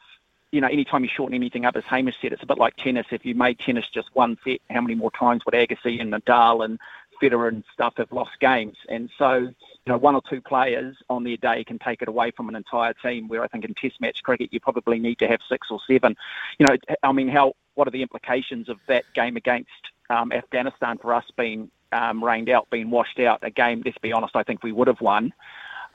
you 0.50 0.60
know, 0.60 0.68
anytime 0.68 1.02
you 1.04 1.10
shorten 1.14 1.34
anything 1.34 1.64
up, 1.64 1.76
as 1.76 1.84
Hamish 1.84 2.16
said, 2.20 2.32
it's 2.32 2.42
a 2.42 2.46
bit 2.46 2.58
like 2.58 2.76
tennis. 2.76 3.06
If 3.10 3.26
you 3.26 3.34
made 3.34 3.58
tennis 3.58 3.88
just 3.92 4.08
one 4.14 4.38
set, 4.44 4.60
how 4.70 4.80
many 4.80 4.94
more 4.94 5.10
times 5.10 5.44
would 5.44 5.54
Agassi 5.54 6.00
and 6.00 6.12
Nadal 6.12 6.64
and 6.64 6.78
Federer 7.20 7.48
and 7.48 7.64
stuff 7.72 7.94
have 7.98 8.12
lost 8.12 8.40
games? 8.40 8.76
And 8.88 9.10
so, 9.18 9.52
you 9.88 9.94
know, 9.94 9.98
one 9.98 10.14
or 10.14 10.20
two 10.28 10.42
players 10.42 10.96
on 11.08 11.24
their 11.24 11.38
day 11.38 11.64
can 11.64 11.78
take 11.78 12.02
it 12.02 12.08
away 12.08 12.30
from 12.30 12.50
an 12.50 12.54
entire 12.54 12.92
team. 12.92 13.26
Where 13.26 13.42
I 13.42 13.48
think 13.48 13.64
in 13.64 13.72
Test 13.72 13.98
match 14.02 14.22
cricket, 14.22 14.52
you 14.52 14.60
probably 14.60 14.98
need 14.98 15.18
to 15.20 15.26
have 15.26 15.40
six 15.48 15.68
or 15.70 15.80
seven. 15.88 16.14
You 16.58 16.66
know, 16.66 16.76
I 17.02 17.12
mean, 17.12 17.28
how 17.28 17.54
what 17.74 17.88
are 17.88 17.90
the 17.90 18.02
implications 18.02 18.68
of 18.68 18.76
that 18.86 19.04
game 19.14 19.38
against 19.38 19.70
um, 20.10 20.30
Afghanistan 20.30 20.98
for 20.98 21.14
us 21.14 21.24
being 21.38 21.70
um, 21.92 22.22
rained 22.22 22.50
out, 22.50 22.68
being 22.68 22.90
washed 22.90 23.18
out? 23.18 23.38
A 23.40 23.48
game, 23.48 23.80
let's 23.82 23.96
be 23.96 24.12
honest, 24.12 24.36
I 24.36 24.42
think 24.42 24.62
we 24.62 24.72
would 24.72 24.88
have 24.88 25.00
won 25.00 25.32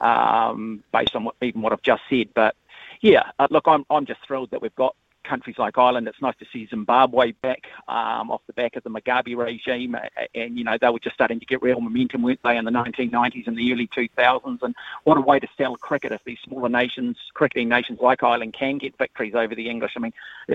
um, 0.00 0.82
based 0.92 1.14
on 1.14 1.22
what, 1.22 1.36
even 1.40 1.62
what 1.62 1.72
I've 1.72 1.82
just 1.82 2.02
said, 2.10 2.30
but 2.34 2.56
yeah, 3.00 3.30
uh, 3.38 3.46
look, 3.48 3.68
I'm 3.68 3.86
I'm 3.90 4.06
just 4.06 4.26
thrilled 4.26 4.50
that 4.50 4.60
we've 4.60 4.74
got 4.74 4.96
countries 5.24 5.58
like 5.58 5.76
Ireland. 5.78 6.06
It's 6.06 6.20
nice 6.20 6.36
to 6.38 6.46
see 6.52 6.66
Zimbabwe 6.66 7.32
back 7.32 7.66
um, 7.88 8.30
off 8.30 8.42
the 8.46 8.52
back 8.52 8.76
of 8.76 8.84
the 8.84 8.90
Mugabe 8.90 9.36
regime, 9.36 9.96
and 10.34 10.58
you 10.58 10.64
know 10.64 10.76
they 10.80 10.88
were 10.88 10.98
just 10.98 11.14
starting 11.14 11.40
to 11.40 11.46
get 11.46 11.62
real 11.62 11.80
momentum, 11.80 12.22
weren't 12.22 12.42
they, 12.42 12.56
in 12.56 12.64
the 12.64 12.70
1990s 12.70 13.46
and 13.46 13.56
the 13.56 13.72
early 13.72 13.88
2000s? 13.88 14.62
And 14.62 14.74
what 15.04 15.16
a 15.16 15.20
way 15.20 15.40
to 15.40 15.48
sell 15.56 15.76
cricket 15.76 16.12
if 16.12 16.22
these 16.24 16.38
smaller 16.44 16.68
nations, 16.68 17.16
cricketing 17.34 17.68
nations 17.68 17.98
like 18.00 18.22
Ireland, 18.22 18.54
can 18.54 18.78
get 18.78 18.96
victories 18.98 19.34
over 19.34 19.54
the 19.54 19.68
English. 19.68 19.92
I 19.96 20.00
mean, 20.00 20.12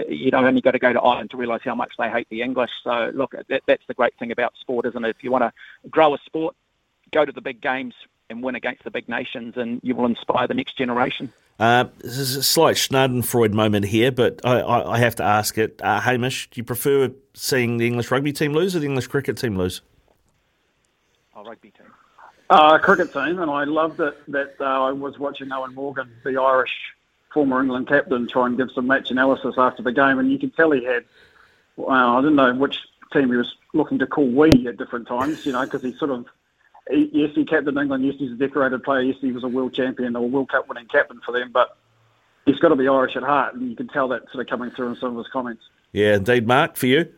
you 0.08 0.32
don't 0.32 0.46
only 0.46 0.62
got 0.62 0.72
to 0.72 0.80
go 0.80 0.94
to 0.94 1.02
Ireland 1.02 1.32
to 1.32 1.38
realise 1.38 1.62
how 1.64 1.76
much 1.76 1.94
they 1.98 2.10
hate 2.10 2.28
the 2.30 2.42
English. 2.42 2.72
So 2.84 3.12
look, 3.14 3.34
that, 3.50 3.64
that's 3.66 3.84
the 3.88 3.94
great 3.94 4.14
thing 4.18 4.32
about 4.32 4.54
sport, 4.60 4.86
isn't 4.86 5.04
it? 5.04 5.10
If 5.10 5.24
you 5.24 5.32
want 5.32 5.44
to 5.44 5.90
grow 5.90 6.14
a 6.14 6.18
sport, 6.26 6.56
go 7.12 7.26
to 7.26 7.32
the 7.32 7.42
big 7.42 7.62
games 7.62 7.94
and 8.30 8.44
win 8.44 8.56
against 8.56 8.84
the 8.84 8.92
big 8.92 9.10
nations, 9.10 9.58
and 9.58 9.80
you 9.84 9.96
will 9.96 10.06
inspire 10.06 10.48
the 10.48 10.54
next 10.54 10.78
generation. 10.78 11.34
Uh, 11.60 11.86
this 11.98 12.18
is 12.18 12.36
a 12.36 12.44
slight 12.44 12.78
Schnadenfreude 12.78 13.52
moment 13.52 13.86
here, 13.86 14.12
but 14.12 14.40
I, 14.46 14.62
I, 14.62 14.94
I 14.94 14.98
have 15.00 15.16
to 15.16 15.24
ask 15.24 15.58
it. 15.58 15.82
Uh, 15.84 16.00
Hamish, 16.00 16.50
do 16.52 16.60
you 16.60 16.64
prefer 16.64 17.12
seeing 17.34 17.78
the 17.78 17.88
English 17.88 18.12
rugby 18.12 18.32
team 18.32 18.54
lose 18.54 18.76
or 18.76 18.80
the 18.80 18.86
English 18.86 19.08
cricket 19.08 19.38
team 19.38 19.58
lose? 19.58 19.82
Oh, 21.36 21.44
rugby 21.44 21.72
team. 21.72 21.88
Uh, 22.50 22.78
cricket 22.78 23.12
team, 23.12 23.40
and 23.40 23.52
I 23.52 23.66
loved 23.66 24.00
it 24.00 24.16
that 24.32 24.56
uh, 24.60 24.64
I 24.64 24.92
was 24.92 25.20
watching 25.20 25.50
Eoin 25.50 25.74
Morgan, 25.74 26.10
the 26.24 26.40
Irish 26.40 26.74
former 27.34 27.62
England 27.62 27.88
captain, 27.88 28.28
try 28.28 28.48
and 28.48 28.58
give 28.58 28.72
some 28.72 28.88
match 28.88 29.12
analysis 29.12 29.56
after 29.58 29.84
the 29.84 29.92
game, 29.92 30.18
and 30.18 30.32
you 30.32 30.40
could 30.40 30.56
tell 30.56 30.72
he 30.72 30.84
had. 30.84 31.04
Well, 31.76 32.18
I 32.18 32.22
didn't 32.22 32.36
know 32.36 32.54
which 32.56 32.80
team 33.14 33.30
he 33.30 33.36
was 33.36 33.56
looking 33.74 34.00
to 34.00 34.08
call 34.08 34.28
we 34.28 34.50
at 34.68 34.78
different 34.78 35.08
times, 35.08 35.46
you 35.46 35.52
know, 35.52 35.64
because 35.64 35.84
he 35.84 35.94
sort 35.94 36.12
of. 36.12 36.26
He, 36.90 37.10
yes, 37.14 37.32
he 37.36 37.46
captained 37.46 37.78
England. 37.78 38.06
Yes, 38.06 38.16
he's 38.18 38.32
a 38.32 38.36
decorated 38.36 38.84
player. 38.84 39.02
Yes, 39.02 39.18
he 39.22 39.32
was 39.32 39.44
a 39.44 39.48
world 39.48 39.74
champion 39.74 40.16
or 40.16 40.28
World 40.28 40.50
Cup 40.50 40.68
winning 40.68 40.88
captain 40.88 41.22
for 41.26 41.32
them. 41.32 41.52
But 41.54 41.78
he's 42.46 42.58
got 42.60 42.70
to 42.70 42.76
be 42.76 42.88
Irish 42.88 43.16
at 43.16 43.24
heart, 43.24 43.56
and 43.56 43.70
you 43.70 43.76
can 43.76 43.88
tell 43.88 44.08
that 44.10 44.24
sort 44.32 44.42
of 44.46 44.50
coming 44.50 44.72
through 44.72 44.90
in 44.90 44.96
some 44.96 45.12
of 45.12 45.18
his 45.18 45.32
comments. 45.32 45.64
Yeah, 45.92 46.16
indeed, 46.16 46.48
Mark. 46.48 46.76
For 46.78 46.88
you, 46.88 47.12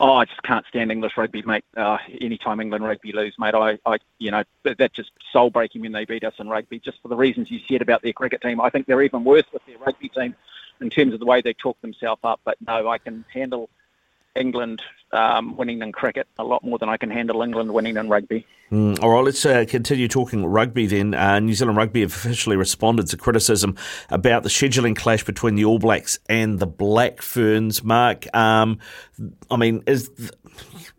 Oh, 0.00 0.12
I 0.14 0.26
just 0.26 0.42
can't 0.44 0.64
stand 0.68 0.92
English 0.92 1.16
rugby, 1.16 1.42
mate. 1.42 1.64
Uh, 1.76 1.98
anytime 2.20 2.60
England 2.60 2.84
rugby 2.84 3.10
lose, 3.10 3.34
mate, 3.36 3.54
I, 3.56 3.78
I, 3.84 3.98
you 4.18 4.30
know, 4.30 4.44
that- 4.62 4.78
that's 4.78 4.94
just 4.94 5.10
soul 5.32 5.50
breaking 5.50 5.80
when 5.82 5.90
they 5.90 6.04
beat 6.04 6.22
us 6.22 6.34
in 6.38 6.48
rugby. 6.48 6.78
Just 6.78 7.02
for 7.02 7.08
the 7.08 7.16
reasons 7.16 7.50
you 7.50 7.58
said 7.68 7.82
about 7.82 8.02
their 8.02 8.12
cricket 8.12 8.40
team, 8.40 8.60
I 8.60 8.70
think 8.70 8.86
they're 8.86 9.02
even 9.02 9.24
worse 9.24 9.42
with 9.52 9.66
their 9.66 9.76
rugby 9.78 10.08
team 10.08 10.36
in 10.80 10.88
terms 10.88 11.14
of 11.14 11.18
the 11.18 11.26
way 11.26 11.40
they 11.40 11.52
talk 11.52 11.80
themselves 11.80 12.20
up. 12.22 12.40
But 12.44 12.58
no, 12.64 12.88
I 12.88 12.98
can 12.98 13.24
handle 13.34 13.70
England 14.38 14.82
um, 15.12 15.56
winning 15.56 15.82
in 15.82 15.92
cricket 15.92 16.28
a 16.38 16.44
lot 16.44 16.64
more 16.64 16.78
than 16.78 16.88
I 16.88 16.96
can 16.96 17.10
handle 17.10 17.42
England 17.42 17.72
winning 17.72 17.96
in 17.96 18.08
rugby. 18.08 18.46
Mm, 18.70 19.02
all 19.02 19.10
right, 19.10 19.24
let's 19.24 19.46
uh, 19.46 19.64
continue 19.66 20.08
talking 20.08 20.44
rugby 20.44 20.86
then. 20.86 21.14
Uh, 21.14 21.40
New 21.40 21.54
Zealand 21.54 21.78
Rugby 21.78 22.02
have 22.02 22.10
officially 22.10 22.56
responded 22.56 23.06
to 23.08 23.16
criticism 23.16 23.76
about 24.10 24.42
the 24.42 24.50
scheduling 24.50 24.94
clash 24.94 25.24
between 25.24 25.54
the 25.54 25.64
All 25.64 25.78
Blacks 25.78 26.18
and 26.28 26.58
the 26.58 26.66
Black 26.66 27.22
Ferns. 27.22 27.82
Mark, 27.82 28.26
um, 28.36 28.78
I 29.50 29.56
mean, 29.56 29.82
is 29.86 30.10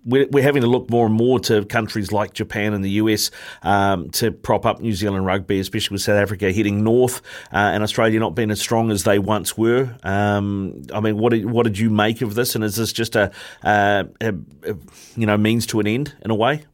we're, 0.03 0.27
we're 0.31 0.43
having 0.43 0.63
to 0.63 0.67
look 0.67 0.89
more 0.89 1.05
and 1.05 1.13
more 1.13 1.39
to 1.41 1.63
countries 1.65 2.11
like 2.11 2.33
Japan 2.33 2.73
and 2.73 2.83
the 2.83 2.91
US 2.91 3.29
um, 3.61 4.09
to 4.11 4.31
prop 4.31 4.65
up 4.65 4.81
New 4.81 4.93
Zealand 4.93 5.27
rugby, 5.27 5.59
especially 5.59 5.95
with 5.95 6.01
South 6.01 6.17
Africa 6.17 6.51
heading 6.51 6.83
north 6.83 7.21
uh, 7.53 7.57
and 7.57 7.83
Australia 7.83 8.19
not 8.19 8.33
being 8.33 8.49
as 8.49 8.59
strong 8.59 8.89
as 8.89 9.03
they 9.03 9.19
once 9.19 9.55
were. 9.55 9.95
Um, 10.01 10.81
I 10.91 11.01
mean, 11.01 11.17
what 11.19 11.33
did, 11.33 11.45
what 11.45 11.63
did 11.63 11.77
you 11.77 11.91
make 11.91 12.21
of 12.23 12.33
this? 12.33 12.55
And 12.55 12.63
is 12.63 12.77
this 12.77 12.91
just 12.91 13.15
a, 13.15 13.31
uh, 13.61 14.05
a, 14.21 14.33
a 14.63 14.75
you 15.15 15.27
know 15.27 15.37
means 15.37 15.67
to 15.67 15.79
an 15.79 15.85
end 15.85 16.15
in 16.23 16.31
a 16.31 16.35
way? 16.35 16.65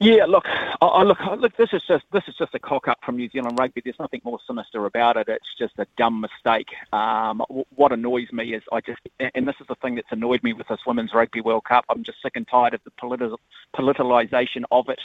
Yeah, 0.00 0.26
look, 0.26 0.44
I, 0.46 1.02
look, 1.02 1.18
look. 1.38 1.56
This 1.56 1.70
is 1.72 1.82
just 1.88 2.04
this 2.12 2.22
is 2.28 2.36
just 2.36 2.54
a 2.54 2.60
cock 2.60 2.86
up 2.86 2.98
from 3.04 3.16
New 3.16 3.28
Zealand 3.30 3.58
rugby. 3.58 3.80
There's 3.82 3.98
nothing 3.98 4.20
more 4.22 4.38
sinister 4.46 4.86
about 4.86 5.16
it. 5.16 5.28
It's 5.28 5.54
just 5.58 5.74
a 5.78 5.86
dumb 5.96 6.20
mistake. 6.20 6.68
Um, 6.92 7.42
what 7.74 7.90
annoys 7.90 8.30
me 8.30 8.54
is 8.54 8.62
I 8.70 8.80
just, 8.80 9.00
and 9.18 9.48
this 9.48 9.56
is 9.60 9.66
the 9.66 9.74
thing 9.74 9.96
that's 9.96 10.12
annoyed 10.12 10.44
me 10.44 10.52
with 10.52 10.68
this 10.68 10.86
Women's 10.86 11.12
Rugby 11.14 11.40
World 11.40 11.64
Cup. 11.64 11.84
I'm 11.88 12.04
just 12.04 12.22
sick 12.22 12.36
and 12.36 12.46
tired 12.46 12.74
of 12.74 12.80
the 12.84 12.92
politi- 12.92 13.36
politicalisation 13.74 14.62
of 14.70 14.88
it. 14.88 15.00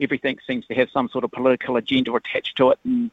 Everything 0.00 0.38
seems 0.46 0.64
to 0.66 0.74
have 0.74 0.90
some 0.90 1.08
sort 1.08 1.24
of 1.24 1.32
political 1.32 1.76
agenda 1.76 2.14
attached 2.14 2.56
to 2.58 2.70
it, 2.70 2.78
and 2.84 3.10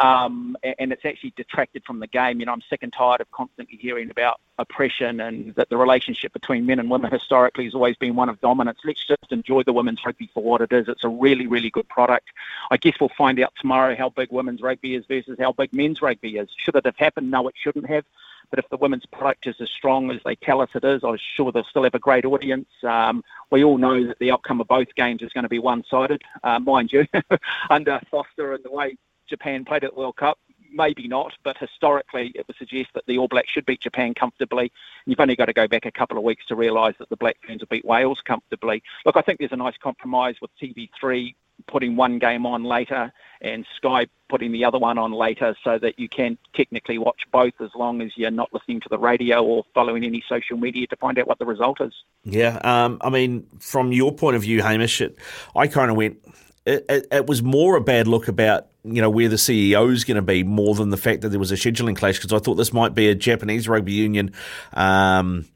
um, 0.00 0.56
and 0.78 0.92
it's 0.92 1.04
actually 1.04 1.32
detracted 1.36 1.84
from 1.84 2.00
the 2.00 2.06
game. 2.06 2.40
You 2.40 2.46
know, 2.46 2.52
I'm 2.52 2.62
sick 2.70 2.82
and 2.82 2.92
tired 2.92 3.20
of 3.20 3.30
constantly 3.30 3.76
hearing 3.76 4.10
about 4.10 4.40
oppression 4.58 5.20
and 5.20 5.54
that 5.56 5.68
the 5.68 5.76
relationship 5.76 6.32
between 6.32 6.64
men 6.64 6.78
and 6.78 6.90
women 6.90 7.10
historically 7.10 7.64
has 7.64 7.74
always 7.74 7.96
been 7.96 8.14
one 8.14 8.28
of 8.30 8.40
dominance. 8.40 8.78
Let's 8.84 9.04
just 9.06 9.30
enjoy 9.30 9.62
the 9.62 9.74
women's 9.74 10.00
rugby 10.04 10.30
for 10.32 10.42
what 10.42 10.62
it 10.62 10.72
is. 10.72 10.88
It's 10.88 11.04
a 11.04 11.08
really, 11.08 11.46
really 11.46 11.70
good 11.70 11.88
product. 11.88 12.28
I 12.70 12.78
guess 12.78 12.94
we'll 12.98 13.10
find 13.16 13.38
out 13.40 13.52
tomorrow 13.60 13.94
how 13.94 14.08
big 14.08 14.32
women's 14.32 14.62
rugby 14.62 14.94
is 14.94 15.04
versus 15.06 15.36
how 15.38 15.52
big 15.52 15.72
men's 15.74 16.00
rugby 16.00 16.38
is. 16.38 16.48
Should 16.56 16.76
it 16.76 16.86
have 16.86 16.96
happened? 16.96 17.30
No, 17.30 17.46
it 17.48 17.54
shouldn't 17.62 17.88
have. 17.88 18.04
But 18.48 18.58
if 18.58 18.68
the 18.68 18.78
women's 18.78 19.06
product 19.06 19.46
is 19.46 19.56
as 19.60 19.70
strong 19.70 20.10
as 20.10 20.20
they 20.24 20.34
tell 20.34 20.60
us 20.60 20.70
it 20.74 20.84
is, 20.84 21.04
I'm 21.04 21.18
sure 21.36 21.52
they'll 21.52 21.62
still 21.64 21.84
have 21.84 21.94
a 21.94 22.00
great 22.00 22.24
audience. 22.24 22.68
Um, 22.82 23.22
we 23.50 23.62
all 23.62 23.78
know 23.78 24.06
that 24.08 24.18
the 24.18 24.32
outcome 24.32 24.60
of 24.60 24.66
both 24.66 24.92
games 24.96 25.22
is 25.22 25.32
going 25.32 25.44
to 25.44 25.48
be 25.48 25.60
one-sided, 25.60 26.22
uh, 26.42 26.58
mind 26.58 26.92
you, 26.92 27.06
under 27.70 28.00
Foster 28.10 28.54
and 28.54 28.64
the 28.64 28.72
way 28.72 28.96
Japan 29.30 29.64
played 29.64 29.84
at 29.84 29.94
the 29.94 30.00
World 30.00 30.16
Cup. 30.16 30.38
Maybe 30.72 31.08
not, 31.08 31.32
but 31.42 31.56
historically 31.56 32.30
it 32.34 32.46
would 32.46 32.56
suggest 32.56 32.90
that 32.94 33.04
the 33.06 33.18
All 33.18 33.26
Blacks 33.26 33.50
should 33.50 33.66
beat 33.66 33.80
Japan 33.80 34.14
comfortably. 34.14 34.70
You've 35.04 35.18
only 35.18 35.34
got 35.34 35.46
to 35.46 35.52
go 35.52 35.66
back 35.66 35.84
a 35.84 35.90
couple 35.90 36.16
of 36.16 36.22
weeks 36.22 36.46
to 36.46 36.54
realise 36.54 36.94
that 36.98 37.08
the 37.08 37.16
Black 37.16 37.38
Ferns 37.44 37.60
will 37.60 37.68
beat 37.68 37.84
Wales 37.84 38.20
comfortably. 38.24 38.82
Look, 39.04 39.16
I 39.16 39.22
think 39.22 39.40
there's 39.40 39.50
a 39.50 39.56
nice 39.56 39.76
compromise 39.82 40.36
with 40.40 40.50
TV3 40.62 41.34
putting 41.66 41.96
one 41.96 42.18
game 42.18 42.46
on 42.46 42.64
later 42.64 43.12
and 43.40 43.66
Sky 43.76 44.06
putting 44.28 44.52
the 44.52 44.64
other 44.64 44.78
one 44.78 44.98
on 44.98 45.12
later 45.12 45.56
so 45.64 45.78
that 45.78 45.98
you 45.98 46.08
can 46.08 46.38
technically 46.54 46.98
watch 46.98 47.22
both 47.32 47.54
as 47.60 47.70
long 47.74 48.00
as 48.00 48.12
you're 48.16 48.30
not 48.30 48.52
listening 48.52 48.80
to 48.80 48.88
the 48.88 48.98
radio 48.98 49.42
or 49.42 49.64
following 49.74 50.04
any 50.04 50.22
social 50.28 50.56
media 50.56 50.86
to 50.86 50.96
find 50.96 51.18
out 51.18 51.26
what 51.26 51.38
the 51.38 51.46
result 51.46 51.80
is. 51.80 51.92
Yeah, 52.24 52.58
um, 52.62 52.98
I 53.00 53.10
mean, 53.10 53.46
from 53.58 53.92
your 53.92 54.12
point 54.12 54.36
of 54.36 54.42
view, 54.42 54.62
Hamish, 54.62 55.00
it, 55.00 55.18
I 55.56 55.66
kind 55.66 55.90
of 55.90 55.96
went. 55.96 56.18
It, 56.66 56.84
it, 56.88 57.06
it 57.10 57.26
was 57.26 57.42
more 57.42 57.76
a 57.76 57.80
bad 57.80 58.06
look 58.06 58.28
about 58.28 58.66
you 58.84 59.02
know 59.02 59.10
where 59.10 59.28
the 59.28 59.36
CEO 59.36 59.92
is 59.92 60.04
going 60.04 60.16
to 60.16 60.22
be 60.22 60.42
more 60.42 60.74
than 60.74 60.90
the 60.90 60.96
fact 60.96 61.22
that 61.22 61.28
there 61.28 61.38
was 61.38 61.52
a 61.52 61.56
scheduling 61.56 61.96
clash 61.96 62.18
because 62.18 62.32
I 62.32 62.38
thought 62.38 62.54
this 62.54 62.72
might 62.72 62.94
be 62.94 63.08
a 63.08 63.14
Japanese 63.14 63.68
rugby 63.68 63.92
union 63.92 64.32
um, 64.72 65.46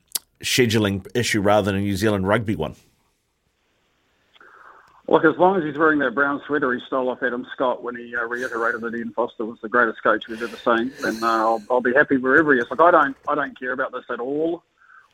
scheduling 0.42 1.06
issue 1.14 1.40
rather 1.40 1.66
than 1.66 1.76
a 1.76 1.80
New 1.80 1.96
Zealand 1.96 2.28
rugby 2.28 2.54
one. 2.54 2.74
Look, 5.06 5.24
as 5.24 5.36
long 5.36 5.58
as 5.58 5.64
he's 5.64 5.76
wearing 5.76 5.98
that 5.98 6.14
brown 6.14 6.40
sweater 6.46 6.72
he 6.72 6.80
stole 6.86 7.10
off 7.10 7.22
Adam 7.22 7.46
Scott 7.54 7.82
when 7.82 7.94
he 7.94 8.16
uh, 8.16 8.22
reiterated 8.24 8.80
that 8.80 8.94
Ian 8.94 9.12
Foster 9.12 9.44
was 9.44 9.58
the 9.60 9.68
greatest 9.68 10.02
coach 10.02 10.28
we've 10.28 10.42
ever 10.42 10.56
seen, 10.56 10.92
then 11.02 11.22
uh, 11.22 11.26
I'll, 11.26 11.62
I'll 11.70 11.82
be 11.82 11.92
happy 11.92 12.16
wherever 12.16 12.54
he 12.54 12.60
is. 12.60 12.66
Like 12.70 12.80
I 12.80 12.90
don't, 12.90 13.16
I 13.28 13.34
don't 13.34 13.58
care 13.58 13.72
about 13.72 13.92
this 13.92 14.04
at 14.08 14.18
all. 14.18 14.62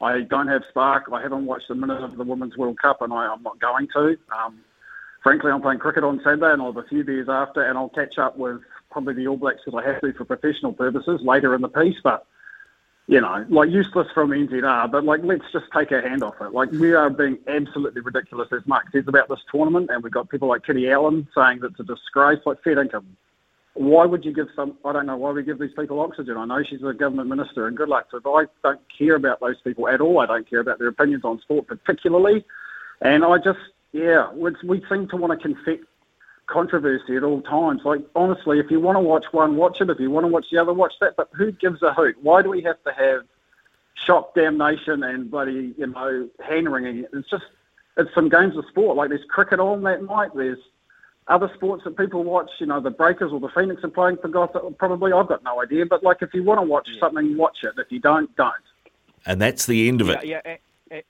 I 0.00 0.20
don't 0.22 0.46
have 0.46 0.62
Spark. 0.70 1.10
I 1.12 1.20
haven't 1.20 1.44
watched 1.44 1.70
a 1.70 1.74
minute 1.74 2.02
of 2.02 2.16
the 2.16 2.24
Women's 2.24 2.56
World 2.56 2.78
Cup, 2.80 3.02
and 3.02 3.12
I, 3.12 3.26
I'm 3.26 3.42
not 3.42 3.58
going 3.60 3.88
to. 3.94 4.16
Um, 4.32 4.60
frankly, 5.22 5.50
I'm 5.50 5.62
playing 5.62 5.78
cricket 5.78 6.04
on 6.04 6.20
Sunday 6.22 6.52
and 6.52 6.60
I'll 6.60 6.72
have 6.72 6.84
a 6.84 6.88
few 6.88 7.04
beers 7.04 7.28
after, 7.28 7.62
and 7.62 7.76
I'll 7.76 7.88
catch 7.88 8.18
up 8.18 8.36
with 8.36 8.60
probably 8.90 9.14
the 9.14 9.28
All 9.28 9.36
Blacks 9.36 9.60
because 9.64 9.80
I 9.82 9.86
have 9.86 10.00
to 10.00 10.12
for 10.12 10.24
professional 10.24 10.72
purposes 10.72 11.20
later 11.22 11.54
in 11.54 11.62
the 11.62 11.68
piece. 11.68 11.96
But 12.02 12.26
you 13.06 13.20
know, 13.20 13.44
like 13.48 13.70
useless 13.70 14.06
from 14.14 14.30
NZR, 14.30 14.90
but 14.92 15.04
like 15.04 15.20
let's 15.24 15.44
just 15.52 15.66
take 15.76 15.90
our 15.90 16.00
hand 16.00 16.22
off 16.22 16.40
it. 16.40 16.52
Like 16.52 16.70
we 16.70 16.92
are 16.92 17.10
being 17.10 17.38
absolutely 17.48 18.02
ridiculous, 18.02 18.48
as 18.52 18.64
Mark 18.66 18.86
says 18.92 19.04
about 19.08 19.28
this 19.28 19.40
tournament, 19.50 19.90
and 19.90 20.02
we've 20.02 20.12
got 20.12 20.28
people 20.28 20.48
like 20.48 20.64
Kiri 20.64 20.90
Allan 20.92 21.26
saying 21.34 21.58
that 21.60 21.72
it's 21.72 21.80
a 21.80 21.84
disgrace. 21.84 22.38
Like 22.46 22.62
fair 22.62 22.80
income. 22.80 23.16
Why 23.74 24.04
would 24.04 24.24
you 24.24 24.32
give 24.32 24.48
some? 24.54 24.76
I 24.84 24.92
don't 24.92 25.06
know 25.06 25.16
why 25.16 25.32
we 25.32 25.42
give 25.42 25.58
these 25.58 25.72
people 25.76 26.00
oxygen. 26.00 26.36
I 26.36 26.44
know 26.44 26.62
she's 26.62 26.82
a 26.82 26.92
government 26.92 27.28
minister, 27.28 27.66
and 27.66 27.76
good 27.76 27.88
luck 27.88 28.10
to 28.10 28.16
her. 28.16 28.20
But 28.20 28.32
I 28.32 28.44
don't 28.62 28.80
care 28.96 29.16
about 29.16 29.40
those 29.40 29.60
people 29.62 29.88
at 29.88 30.00
all. 30.00 30.20
I 30.20 30.26
don't 30.26 30.48
care 30.48 30.60
about 30.60 30.78
their 30.78 30.88
opinions 30.88 31.24
on 31.24 31.40
sport, 31.40 31.66
particularly. 31.66 32.44
And 33.00 33.24
I 33.24 33.38
just, 33.38 33.58
yeah, 33.92 34.32
we, 34.32 34.52
we 34.64 34.84
seem 34.88 35.08
to 35.08 35.16
want 35.16 35.38
to 35.38 35.48
confect 35.48 35.84
controversy 36.46 37.16
at 37.16 37.22
all 37.22 37.42
times. 37.42 37.82
Like, 37.84 38.00
honestly, 38.14 38.58
if 38.58 38.70
you 38.70 38.80
want 38.80 38.96
to 38.96 39.00
watch 39.00 39.24
one, 39.32 39.56
watch 39.56 39.80
it. 39.80 39.90
If 39.90 40.00
you 40.00 40.10
want 40.10 40.24
to 40.24 40.28
watch 40.28 40.46
the 40.50 40.58
other, 40.58 40.72
watch 40.72 40.94
that. 41.00 41.16
But 41.16 41.28
who 41.32 41.52
gives 41.52 41.82
a 41.82 41.92
hoot? 41.92 42.16
Why 42.22 42.42
do 42.42 42.50
we 42.50 42.62
have 42.62 42.82
to 42.84 42.92
have 42.92 43.22
shock, 43.94 44.34
damnation, 44.34 45.02
and 45.02 45.30
bloody, 45.30 45.74
you 45.78 45.86
know, 45.86 46.28
hand 46.44 46.72
wringing? 46.72 47.06
It's 47.12 47.30
just, 47.30 47.44
it's 47.96 48.14
some 48.14 48.28
games 48.28 48.56
of 48.56 48.64
sport. 48.68 48.96
Like, 48.96 49.10
there's 49.10 49.24
cricket 49.28 49.60
on 49.60 49.82
that 49.84 50.02
night. 50.04 50.30
There's 50.34 50.58
other 51.28 51.50
sports 51.54 51.84
that 51.84 51.96
people 51.96 52.24
watch. 52.24 52.50
You 52.58 52.66
know, 52.66 52.80
the 52.80 52.90
Breakers 52.90 53.32
or 53.32 53.40
the 53.40 53.48
Phoenix 53.48 53.82
are 53.84 53.88
playing 53.88 54.18
for 54.18 54.28
God. 54.28 54.50
Probably, 54.78 55.12
I've 55.12 55.28
got 55.28 55.44
no 55.44 55.62
idea. 55.62 55.86
But 55.86 56.02
like, 56.02 56.18
if 56.20 56.34
you 56.34 56.42
want 56.42 56.58
to 56.58 56.66
watch 56.66 56.88
something, 56.98 57.36
watch 57.36 57.58
it. 57.62 57.74
If 57.78 57.90
you 57.90 58.00
don't, 58.00 58.34
don't. 58.36 58.54
And 59.26 59.40
that's 59.40 59.66
the 59.66 59.88
end 59.88 60.00
of 60.00 60.08
yeah, 60.08 60.14
it. 60.14 60.24
Yeah, 60.24 60.40
eh, 60.90 61.00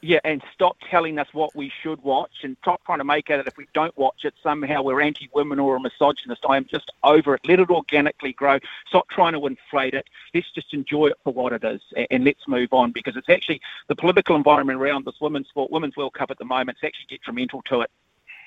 yeah, 0.00 0.20
and 0.24 0.42
stop 0.54 0.76
telling 0.90 1.18
us 1.18 1.28
what 1.32 1.54
we 1.56 1.72
should 1.82 2.02
watch 2.02 2.30
and 2.42 2.56
stop 2.62 2.80
trying 2.84 2.98
to 2.98 3.04
make 3.04 3.30
it 3.30 3.36
that 3.36 3.46
if 3.46 3.56
we 3.56 3.66
don't 3.74 3.96
watch 3.96 4.24
it, 4.24 4.34
somehow 4.42 4.82
we're 4.82 5.00
anti 5.00 5.28
women 5.34 5.58
or 5.58 5.76
a 5.76 5.80
misogynist. 5.80 6.44
I 6.48 6.56
am 6.56 6.66
just 6.66 6.90
over 7.02 7.34
it. 7.34 7.40
Let 7.46 7.60
it 7.60 7.70
organically 7.70 8.32
grow. 8.32 8.58
Stop 8.86 9.08
trying 9.08 9.32
to 9.32 9.46
inflate 9.46 9.94
it. 9.94 10.06
Let's 10.34 10.50
just 10.52 10.72
enjoy 10.72 11.08
it 11.08 11.18
for 11.24 11.32
what 11.32 11.52
it 11.52 11.64
is 11.64 11.80
and, 11.96 12.06
and 12.10 12.24
let's 12.24 12.46
move 12.46 12.72
on 12.72 12.92
because 12.92 13.16
it's 13.16 13.28
actually 13.28 13.60
the 13.88 13.96
political 13.96 14.36
environment 14.36 14.80
around 14.80 15.04
this 15.04 15.20
women's 15.20 15.48
sport, 15.48 15.70
Women's 15.70 15.96
World 15.96 16.14
Cup 16.14 16.30
at 16.30 16.38
the 16.38 16.44
moment, 16.44 16.78
it's 16.80 16.86
actually 16.86 17.16
detrimental 17.16 17.62
to 17.62 17.80
it. 17.80 17.90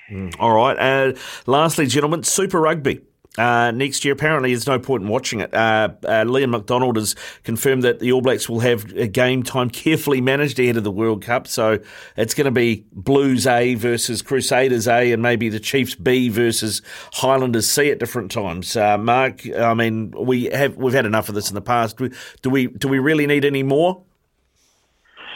Mm, 0.09 0.35
all 0.39 0.51
right. 0.51 0.77
Uh, 0.77 1.13
lastly, 1.45 1.85
gentlemen, 1.85 2.23
Super 2.23 2.59
Rugby. 2.59 3.01
Uh, 3.37 3.71
next 3.71 4.03
year, 4.03 4.13
apparently, 4.13 4.51
there's 4.53 4.67
no 4.67 4.77
point 4.77 5.03
in 5.03 5.09
watching 5.09 5.39
it. 5.39 5.53
Uh, 5.53 5.89
uh, 6.05 6.23
Leon 6.23 6.49
MacDonald 6.49 6.97
has 6.97 7.15
confirmed 7.43 7.83
that 7.83 7.99
the 7.99 8.11
All 8.11 8.21
Blacks 8.21 8.49
will 8.49 8.59
have 8.59 8.91
a 8.93 9.07
game 9.07 9.41
time 9.41 9.69
carefully 9.69 10.19
managed 10.19 10.59
ahead 10.59 10.75
of 10.75 10.83
the 10.83 10.91
World 10.91 11.21
Cup. 11.21 11.47
So 11.47 11.79
it's 12.17 12.33
going 12.33 12.45
to 12.45 12.51
be 12.51 12.85
Blues 12.91 13.47
A 13.47 13.75
versus 13.75 14.21
Crusaders 14.21 14.85
A, 14.85 15.13
and 15.13 15.21
maybe 15.21 15.47
the 15.47 15.61
Chiefs 15.61 15.95
B 15.95 16.27
versus 16.27 16.81
Highlanders 17.13 17.69
C 17.69 17.89
at 17.89 17.99
different 17.99 18.31
times. 18.31 18.75
Uh, 18.75 18.97
Mark, 18.97 19.47
I 19.55 19.73
mean, 19.75 20.11
we 20.11 20.45
have 20.45 20.75
we've 20.75 20.93
had 20.93 21.05
enough 21.05 21.29
of 21.29 21.35
this 21.35 21.49
in 21.49 21.55
the 21.55 21.61
past. 21.61 21.97
Do 22.41 22.49
we 22.49 22.67
do 22.67 22.89
we 22.89 22.99
really 22.99 23.27
need 23.27 23.45
any 23.45 23.63
more? 23.63 24.03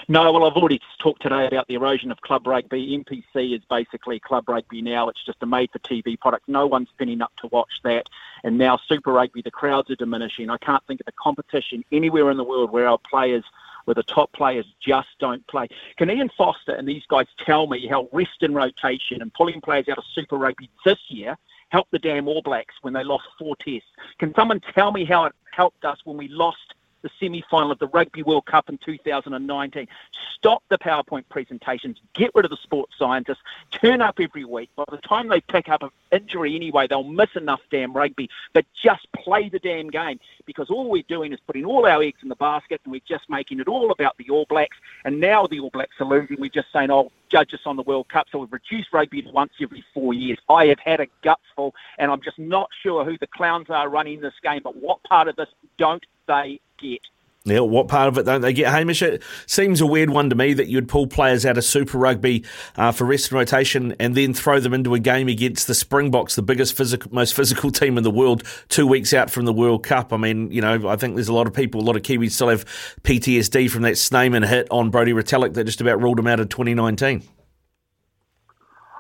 No, 0.08 0.32
well, 0.32 0.46
I've 0.46 0.54
already 0.54 0.80
talked 1.00 1.24
today 1.24 1.48
about 1.48 1.68
the 1.68 1.74
erosion 1.74 2.12
of 2.12 2.22
club 2.22 2.46
rugby. 2.46 2.96
NPC 2.96 3.56
is 3.56 3.62
basically 3.68 4.20
club 4.20 4.48
rugby 4.48 4.84
now. 4.84 5.10
It's 5.10 5.24
just 5.26 5.42
a 5.42 5.48
made-for-TV 5.48 6.20
product. 6.20 6.48
No 6.48 6.68
one's 6.68 6.90
spinning 6.90 7.24
up 7.24 7.32
to 7.42 7.48
watch 7.48 7.82
that. 7.84 8.08
And 8.44 8.56
now 8.56 8.78
Super 8.88 9.12
Rugby, 9.14 9.42
the 9.42 9.50
crowds 9.50 9.90
are 9.90 9.96
diminishing. 9.96 10.52
I 10.52 10.58
can't 10.58 10.86
think 10.86 11.02
of 11.02 11.08
a 11.08 11.12
competition 11.14 11.84
anywhere 11.92 12.30
in 12.30 12.38
the 12.38 12.44
world 12.44 12.72
where 12.72 12.88
our 12.88 13.00
players 13.00 13.44
where 13.86 13.96
the 13.96 14.04
top 14.04 14.32
players 14.34 14.66
just 14.80 15.08
don't 15.20 15.46
play. 15.48 15.68
Can 15.98 16.10
Ian 16.10 16.30
Foster 16.36 16.74
and 16.74 16.88
these 16.88 17.04
guys 17.08 17.28
tell 17.46 17.68
me 17.68 17.88
how 17.88 18.10
rest 18.12 18.42
and 18.42 18.56
rotation 18.56 19.22
and 19.22 19.34
pulling 19.34 19.62
players 19.62 19.88
out 19.90 20.00
of 20.00 20.04
Super 20.14 20.38
Rugby 20.38 20.70
this 20.84 20.98
year 21.08 21.38
helped 21.70 21.92
the 21.92 22.00
damn 22.00 22.28
All 22.28 22.42
Blacks 22.42 22.74
when 22.82 22.94
they 22.94 23.04
lost 23.04 23.26
four 23.38 23.56
tests? 23.58 23.90
Can 24.20 24.34
someone 24.36 24.60
tell 24.74 24.92
me 24.92 25.06
how 25.06 25.26
it 25.26 25.34
helped 25.52 25.86
us 25.86 26.00
when 26.04 26.18
we 26.18 26.28
lost 26.28 26.74
the 27.06 27.12
semi-final 27.20 27.72
of 27.72 27.78
the 27.78 27.88
Rugby 27.88 28.24
World 28.24 28.48
Cup 28.48 28.68
in 28.68 28.80
2019. 28.80 29.88
Stop 30.34 30.64
the 30.70 30.78
PowerPoint 30.80 31.26
presentations. 31.30 31.98
Get 32.16 32.32
rid 32.34 32.46
of 32.46 32.52
the 32.52 32.58
sports 32.58 32.94
scientists. 32.98 33.44
Turn 33.72 34.02
up 34.02 34.20
every 34.20 34.44
week. 34.44 34.72
By 34.76 34.86
the 34.90 34.98
time 34.98 35.30
they 35.30 35.40
pick 35.40 35.70
up 35.70 35.84
an 35.84 35.92
injury 36.12 36.56
anyway, 36.56 36.88
they'll 36.88 37.04
miss 37.04 37.30
enough 37.36 37.62
damn 37.70 37.94
rugby. 37.94 38.28
But 38.54 38.66
just 38.84 39.06
play 39.14 39.50
the 39.50 39.60
damn 39.60 39.92
game 39.92 40.20
because 40.46 40.72
all 40.72 40.90
we're 40.90 41.04
doing 41.08 41.32
is 41.32 41.40
putting 41.46 41.64
all 41.64 41.86
our 41.86 42.02
eggs 42.02 42.24
in 42.24 42.30
the 42.30 42.36
basket 42.36 42.82
and 42.84 42.92
we're 42.92 43.02
just 43.08 43.30
making 43.30 43.60
it 43.60 43.68
all 43.68 43.92
about 43.92 44.18
the 44.18 44.28
All 44.32 44.48
Blacks. 44.50 44.78
And 45.04 45.20
now 45.20 45.46
the 45.46 45.60
All 45.60 45.70
Blacks 45.70 45.96
are 46.00 46.08
losing. 46.08 46.40
We're 46.40 46.50
just 46.50 46.74
saying, 46.74 46.90
oh, 46.90 47.12
judge 47.30 47.54
us 47.54 47.62
on 47.68 47.76
the 47.76 47.84
World 47.84 48.10
Cup. 48.10 48.26
So 48.32 48.40
we've 48.40 48.52
reduced 48.52 48.92
rugby 48.92 49.22
to 49.22 49.30
once 49.30 49.54
every 49.62 49.86
four 49.94 50.16
years. 50.16 50.40
I 50.50 50.66
have 50.66 50.80
had 50.80 51.02
a 51.02 51.08
gutful 51.24 51.76
and 52.00 52.12
I'm 52.12 52.22
just 52.24 52.40
not 52.40 52.70
sure 52.82 53.06
who 53.06 53.16
the 53.20 53.28
clowns 53.28 53.70
are 53.70 53.90
running 53.90 54.22
this 54.22 54.34
game, 54.42 54.62
but 54.64 54.76
what 54.76 55.04
part 55.04 55.28
of 55.28 55.36
this 55.36 55.50
don't 55.78 56.04
they 56.28 56.60
get? 56.78 57.02
Yeah, 57.48 57.60
what 57.60 57.88
part 57.88 58.08
of 58.08 58.18
it 58.18 58.24
don't 58.24 58.42
they 58.42 58.54
get? 58.54 58.72
Hamish, 58.72 59.04
it 59.04 59.22
seems 59.46 59.80
a 59.80 59.86
weird 59.86 60.10
one 60.10 60.32
to 60.32 60.36
me 60.36 60.54
that 60.56 60.68
you'd 60.68 60.88
pull 60.88 61.06
players 61.06 61.46
out 61.46 61.60
of 61.60 61.64
Super 61.64 62.00
Rugby 62.00 62.44
uh, 62.76 62.92
for 62.92 63.06
rest 63.06 63.32
and 63.32 63.38
rotation 63.38 63.96
and 64.00 64.16
then 64.16 64.34
throw 64.34 64.60
them 64.60 64.74
into 64.74 64.96
a 64.96 65.00
game 65.00 65.28
against 65.28 65.68
the 65.68 65.76
Springboks, 65.76 66.36
the 66.36 66.42
biggest 66.42 66.76
physical, 66.76 67.14
most 67.14 67.36
physical 67.36 67.70
team 67.70 68.00
in 68.00 68.04
the 68.04 68.10
world, 68.10 68.42
two 68.70 68.88
weeks 68.88 69.14
out 69.14 69.30
from 69.30 69.46
the 69.46 69.54
World 69.54 69.84
Cup. 69.84 70.12
I 70.12 70.18
mean, 70.18 70.50
you 70.50 70.60
know, 70.60 70.90
I 70.90 70.96
think 70.96 71.14
there's 71.14 71.28
a 71.28 71.34
lot 71.34 71.46
of 71.46 71.54
people, 71.54 71.82
a 71.82 71.86
lot 71.86 71.96
of 71.96 72.02
Kiwis 72.02 72.32
still 72.32 72.50
have 72.50 72.66
PTSD 73.04 73.70
from 73.70 73.84
that 73.84 74.00
Snyman 74.00 74.42
hit 74.42 74.68
on 74.72 74.90
Brodie 74.90 75.14
Retallick 75.14 75.54
that 75.54 75.66
just 75.66 75.82
about 75.82 76.02
ruled 76.02 76.18
him 76.18 76.26
out 76.26 76.40
of 76.40 76.50
2019. 76.50 77.22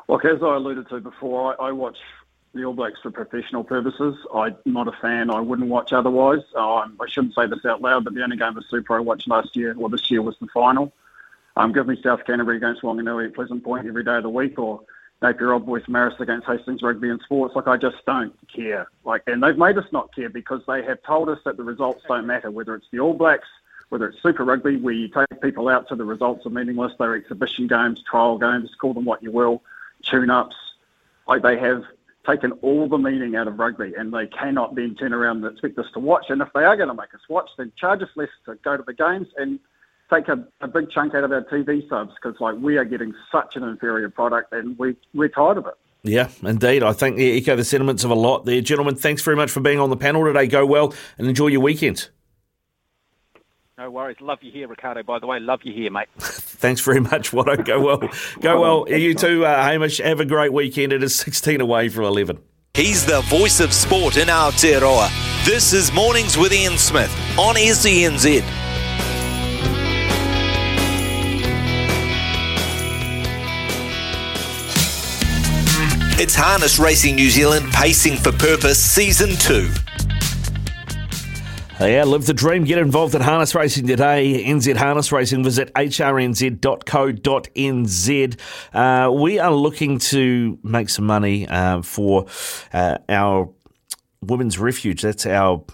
Look, 0.07 0.23
as 0.23 0.43
I 0.43 0.55
alluded 0.55 0.87
to 0.89 0.99
before, 0.99 1.59
I, 1.59 1.69
I 1.69 1.71
watch 1.71 1.97
the 2.55 2.65
All 2.65 2.73
Blacks 2.73 2.99
for 3.01 3.11
professional 3.11 3.63
purposes. 3.63 4.15
I'm 4.33 4.55
not 4.65 4.87
a 4.87 4.93
fan. 4.93 5.29
I 5.29 5.39
wouldn't 5.39 5.69
watch 5.69 5.93
otherwise. 5.93 6.41
Um, 6.55 6.97
I 6.99 7.07
shouldn't 7.07 7.35
say 7.35 7.47
this 7.47 7.65
out 7.65 7.81
loud, 7.81 8.03
but 8.03 8.13
the 8.13 8.23
only 8.23 8.37
game 8.37 8.57
of 8.57 8.63
Super 8.69 8.95
I 8.95 8.99
watched 8.99 9.27
last 9.27 9.55
year, 9.55 9.75
or 9.77 9.89
this 9.89 10.09
year, 10.09 10.21
was 10.21 10.35
the 10.39 10.47
final. 10.47 10.91
Um, 11.57 11.71
give 11.71 11.87
me 11.87 12.01
South 12.01 12.25
Canterbury 12.25 12.57
against 12.57 12.81
Wanganui 12.81 13.27
at 13.27 13.35
Pleasant 13.35 13.63
Point 13.63 13.87
every 13.87 14.03
day 14.03 14.15
of 14.15 14.23
the 14.23 14.29
week, 14.29 14.57
or 14.57 14.81
Napier 15.21 15.53
Old 15.53 15.65
Boys 15.65 15.85
Marist 15.85 16.19
against 16.19 16.47
Hastings 16.47 16.81
Rugby 16.81 17.09
and 17.09 17.21
Sports. 17.21 17.55
Like 17.55 17.67
I 17.67 17.77
just 17.77 17.97
don't 18.05 18.33
care. 18.49 18.87
Like, 19.03 19.23
and 19.27 19.41
they've 19.41 19.57
made 19.57 19.77
us 19.77 19.85
not 19.91 20.13
care 20.13 20.29
because 20.29 20.61
they 20.67 20.83
have 20.83 21.01
told 21.03 21.29
us 21.29 21.39
that 21.45 21.57
the 21.57 21.63
results 21.63 22.03
don't 22.07 22.27
matter. 22.27 22.51
Whether 22.51 22.75
it's 22.75 22.87
the 22.91 22.99
All 22.99 23.13
Blacks, 23.13 23.47
whether 23.89 24.07
it's 24.07 24.21
Super 24.21 24.43
Rugby, 24.43 24.77
where 24.77 24.93
you 24.93 25.07
take 25.07 25.41
people 25.41 25.69
out 25.69 25.87
to 25.89 25.95
the 25.95 26.03
results 26.03 26.45
are 26.45 26.49
meaningless. 26.49 26.93
They're 26.97 27.15
exhibition 27.15 27.67
games, 27.67 28.03
trial 28.03 28.37
games, 28.37 28.73
call 28.79 28.93
them 28.93 29.05
what 29.05 29.23
you 29.23 29.31
will, 29.31 29.61
tune-ups. 30.03 30.55
Like 31.27 31.41
they 31.41 31.57
have 31.57 31.85
taken 32.25 32.51
all 32.61 32.87
the 32.87 32.97
meaning 32.97 33.35
out 33.35 33.47
of 33.47 33.57
rugby, 33.57 33.93
and 33.97 34.13
they 34.13 34.27
cannot 34.27 34.75
then 34.75 34.95
turn 34.95 35.13
around 35.13 35.43
and 35.43 35.53
expect 35.53 35.77
us 35.77 35.85
to 35.93 35.99
watch. 35.99 36.25
And 36.29 36.41
if 36.41 36.49
they 36.53 36.63
are 36.63 36.75
going 36.75 36.89
to 36.89 36.93
make 36.93 37.13
us 37.13 37.21
watch, 37.29 37.49
then 37.57 37.71
charge 37.77 38.01
us 38.01 38.09
less 38.15 38.29
to 38.45 38.55
go 38.55 38.77
to 38.77 38.83
the 38.83 38.93
games 38.93 39.27
and 39.37 39.59
take 40.13 40.27
a, 40.27 40.45
a 40.61 40.67
big 40.67 40.91
chunk 40.91 41.15
out 41.15 41.23
of 41.23 41.31
our 41.31 41.43
TV 41.43 41.87
subs 41.89 42.13
because 42.15 42.39
like 42.39 42.55
we 42.55 42.77
are 42.77 42.85
getting 42.85 43.13
such 43.31 43.55
an 43.55 43.63
inferior 43.63 44.09
product, 44.09 44.53
and 44.53 44.77
we 44.77 44.95
we're 45.13 45.29
tired 45.29 45.57
of 45.57 45.67
it. 45.67 45.75
Yeah, 46.03 46.29
indeed. 46.43 46.83
I 46.83 46.93
think 46.93 47.17
you 47.17 47.35
echo 47.35 47.55
the 47.55 47.63
sentiments 47.63 48.03
of 48.03 48.11
a 48.11 48.15
lot 48.15 48.45
there. 48.45 48.61
Gentlemen, 48.61 48.95
thanks 48.95 49.23
very 49.23 49.35
much 49.35 49.49
for 49.49 49.59
being 49.59 49.79
on 49.79 49.89
the 49.89 49.97
panel 49.97 50.23
today. 50.23 50.45
Go 50.45 50.63
well 50.65 50.93
and 51.17 51.27
enjoy 51.27 51.47
your 51.47 51.61
weekend. 51.61 52.09
No 53.77 53.91
worries. 53.91 54.15
Love 54.21 54.39
you 54.41 54.53
here, 54.53 54.69
Ricardo. 54.69 55.03
By 55.03 55.19
the 55.19 55.27
way, 55.27 55.37
love 55.37 55.59
you 55.63 55.73
here, 55.73 55.91
mate. 55.91 56.07
Thanks 56.19 56.79
very 56.79 57.01
much, 57.01 57.31
Watto. 57.31 57.65
Go 57.65 57.81
well. 57.81 58.09
Go 58.39 58.61
well. 58.61 58.85
You 58.89 59.13
too, 59.13 59.45
uh, 59.45 59.63
Hamish. 59.63 59.97
Have 59.97 60.21
a 60.21 60.25
great 60.25 60.53
weekend. 60.53 60.93
It 60.93 61.03
is 61.03 61.13
16 61.15 61.59
away 61.59 61.89
from 61.89 62.05
11. 62.05 62.39
He's 62.73 63.05
the 63.05 63.19
voice 63.23 63.59
of 63.59 63.73
sport 63.73 64.15
in 64.15 64.29
Aotearoa. 64.29 65.09
This 65.45 65.73
is 65.73 65.91
Mornings 65.91 66.37
with 66.37 66.53
Ian 66.53 66.77
Smith 66.77 67.11
on 67.37 67.55
SENZ. 67.55 68.43
It's 76.17 76.33
Harness 76.33 76.79
Racing 76.79 77.15
New 77.15 77.29
Zealand 77.29 77.73
Pacing 77.73 78.15
for 78.15 78.31
Purpose 78.31 78.81
Season 78.81 79.31
2. 79.31 79.69
Yeah, 81.77 82.05
live 82.05 82.25
the 82.25 82.33
dream. 82.33 82.63
Get 82.63 82.77
involved 82.77 83.15
in 83.15 83.21
harness 83.21 83.53
racing 83.53 83.85
today. 83.85 84.45
NZ 84.45 84.77
Harness 84.77 85.11
Racing. 85.11 85.43
Visit 85.43 85.73
hrnz.co.nz. 85.73 86.59
Uh, 88.73 89.11
we 89.11 89.39
are 89.39 89.53
looking 89.53 89.99
to 89.99 90.57
make 90.63 90.87
some 90.89 91.05
money 91.05 91.45
uh, 91.49 91.81
for 91.81 92.27
uh, 92.71 92.99
our 93.09 93.49
Women's 94.21 94.57
Refuge. 94.57 95.01
That's 95.01 95.25
our 95.25 95.65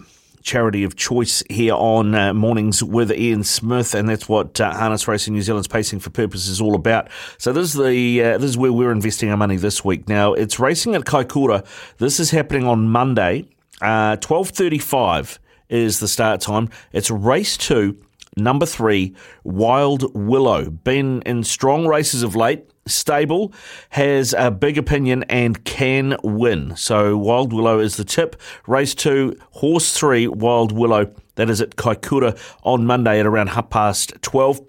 charity 0.42 0.82
of 0.82 0.96
choice 0.96 1.44
here 1.48 1.74
on 1.74 2.16
uh, 2.16 2.34
Mornings 2.34 2.82
with 2.82 3.12
Ian 3.12 3.44
Smith, 3.44 3.94
and 3.94 4.08
that's 4.08 4.28
what 4.28 4.60
uh, 4.60 4.72
Harness 4.72 5.06
Racing 5.06 5.34
New 5.34 5.42
Zealand's 5.42 5.68
Pacing 5.68 6.00
for 6.00 6.10
Purpose 6.10 6.48
is 6.48 6.60
all 6.60 6.74
about. 6.74 7.10
So 7.38 7.52
this 7.52 7.76
is 7.76 7.80
the 7.80 8.22
uh, 8.24 8.38
this 8.38 8.50
is 8.50 8.58
where 8.58 8.72
we're 8.72 8.90
investing 8.90 9.30
our 9.30 9.36
money 9.36 9.54
this 9.56 9.84
week. 9.84 10.08
Now 10.08 10.32
it's 10.34 10.58
racing 10.58 10.96
at 10.96 11.02
Kaikoura. 11.02 11.64
This 11.98 12.18
is 12.18 12.32
happening 12.32 12.66
on 12.66 12.88
Monday, 12.88 13.46
uh, 13.80 14.16
twelve 14.16 14.48
thirty 14.48 14.78
five 14.78 15.38
is 15.72 15.98
the 15.98 16.06
start 16.06 16.40
time. 16.40 16.68
It's 16.92 17.10
race 17.10 17.56
two, 17.56 17.98
number 18.36 18.66
three, 18.66 19.16
Wild 19.42 20.14
Willow. 20.14 20.70
Been 20.70 21.22
in 21.22 21.42
strong 21.42 21.88
races 21.88 22.22
of 22.22 22.36
late. 22.36 22.68
Stable 22.86 23.52
has 23.90 24.34
a 24.36 24.50
big 24.50 24.76
opinion 24.76 25.24
and 25.24 25.64
can 25.64 26.16
win. 26.22 26.76
So 26.76 27.16
Wild 27.16 27.52
Willow 27.52 27.78
is 27.78 27.96
the 27.96 28.04
tip. 28.04 28.40
Race 28.66 28.94
two, 28.94 29.36
horse 29.50 29.96
three, 29.96 30.28
Wild 30.28 30.72
Willow. 30.72 31.12
That 31.36 31.48
is 31.48 31.60
at 31.60 31.76
Kaikoura 31.76 32.38
on 32.62 32.84
Monday 32.84 33.18
at 33.18 33.26
around 33.26 33.48
half 33.48 33.70
past 33.70 34.12
12. 34.20 34.60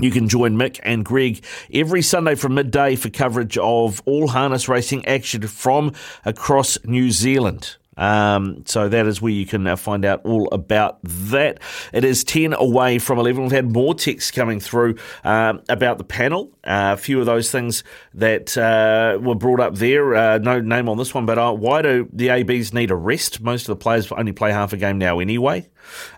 You 0.00 0.10
can 0.10 0.28
join 0.28 0.56
Mick 0.56 0.80
and 0.82 1.04
Greg 1.04 1.44
every 1.72 2.02
Sunday 2.02 2.34
from 2.34 2.54
midday 2.54 2.96
for 2.96 3.10
coverage 3.10 3.56
of 3.56 4.02
all 4.06 4.26
harness 4.26 4.68
racing 4.68 5.06
action 5.06 5.46
from 5.46 5.92
across 6.24 6.76
New 6.84 7.12
Zealand. 7.12 7.76
Um, 7.96 8.64
so 8.66 8.88
that 8.88 9.06
is 9.06 9.20
where 9.20 9.32
you 9.32 9.46
can 9.46 9.66
uh, 9.66 9.76
find 9.76 10.04
out 10.04 10.24
all 10.24 10.48
about 10.52 10.98
that. 11.02 11.60
It 11.92 12.04
is 12.04 12.24
10 12.24 12.54
away 12.54 12.98
from 12.98 13.18
11. 13.18 13.42
We've 13.42 13.52
had 13.52 13.72
more 13.72 13.94
texts 13.94 14.30
coming 14.30 14.60
through 14.60 14.96
um, 15.24 15.62
about 15.68 15.98
the 15.98 16.04
panel. 16.04 16.50
Uh, 16.64 16.94
a 16.94 16.96
few 16.96 17.20
of 17.20 17.26
those 17.26 17.50
things 17.50 17.84
that 18.14 18.56
uh, 18.56 19.18
were 19.20 19.34
brought 19.34 19.60
up 19.60 19.76
there. 19.76 20.14
Uh, 20.14 20.38
no 20.38 20.60
name 20.60 20.88
on 20.88 20.98
this 20.98 21.14
one, 21.14 21.26
but 21.26 21.38
uh, 21.38 21.52
why 21.52 21.82
do 21.82 22.08
the 22.12 22.30
ABs 22.30 22.72
need 22.72 22.90
a 22.90 22.96
rest? 22.96 23.40
Most 23.40 23.62
of 23.62 23.78
the 23.78 23.82
players 23.82 24.10
only 24.12 24.32
play 24.32 24.52
half 24.52 24.72
a 24.72 24.76
game 24.76 24.98
now 24.98 25.18
anyway. 25.18 25.68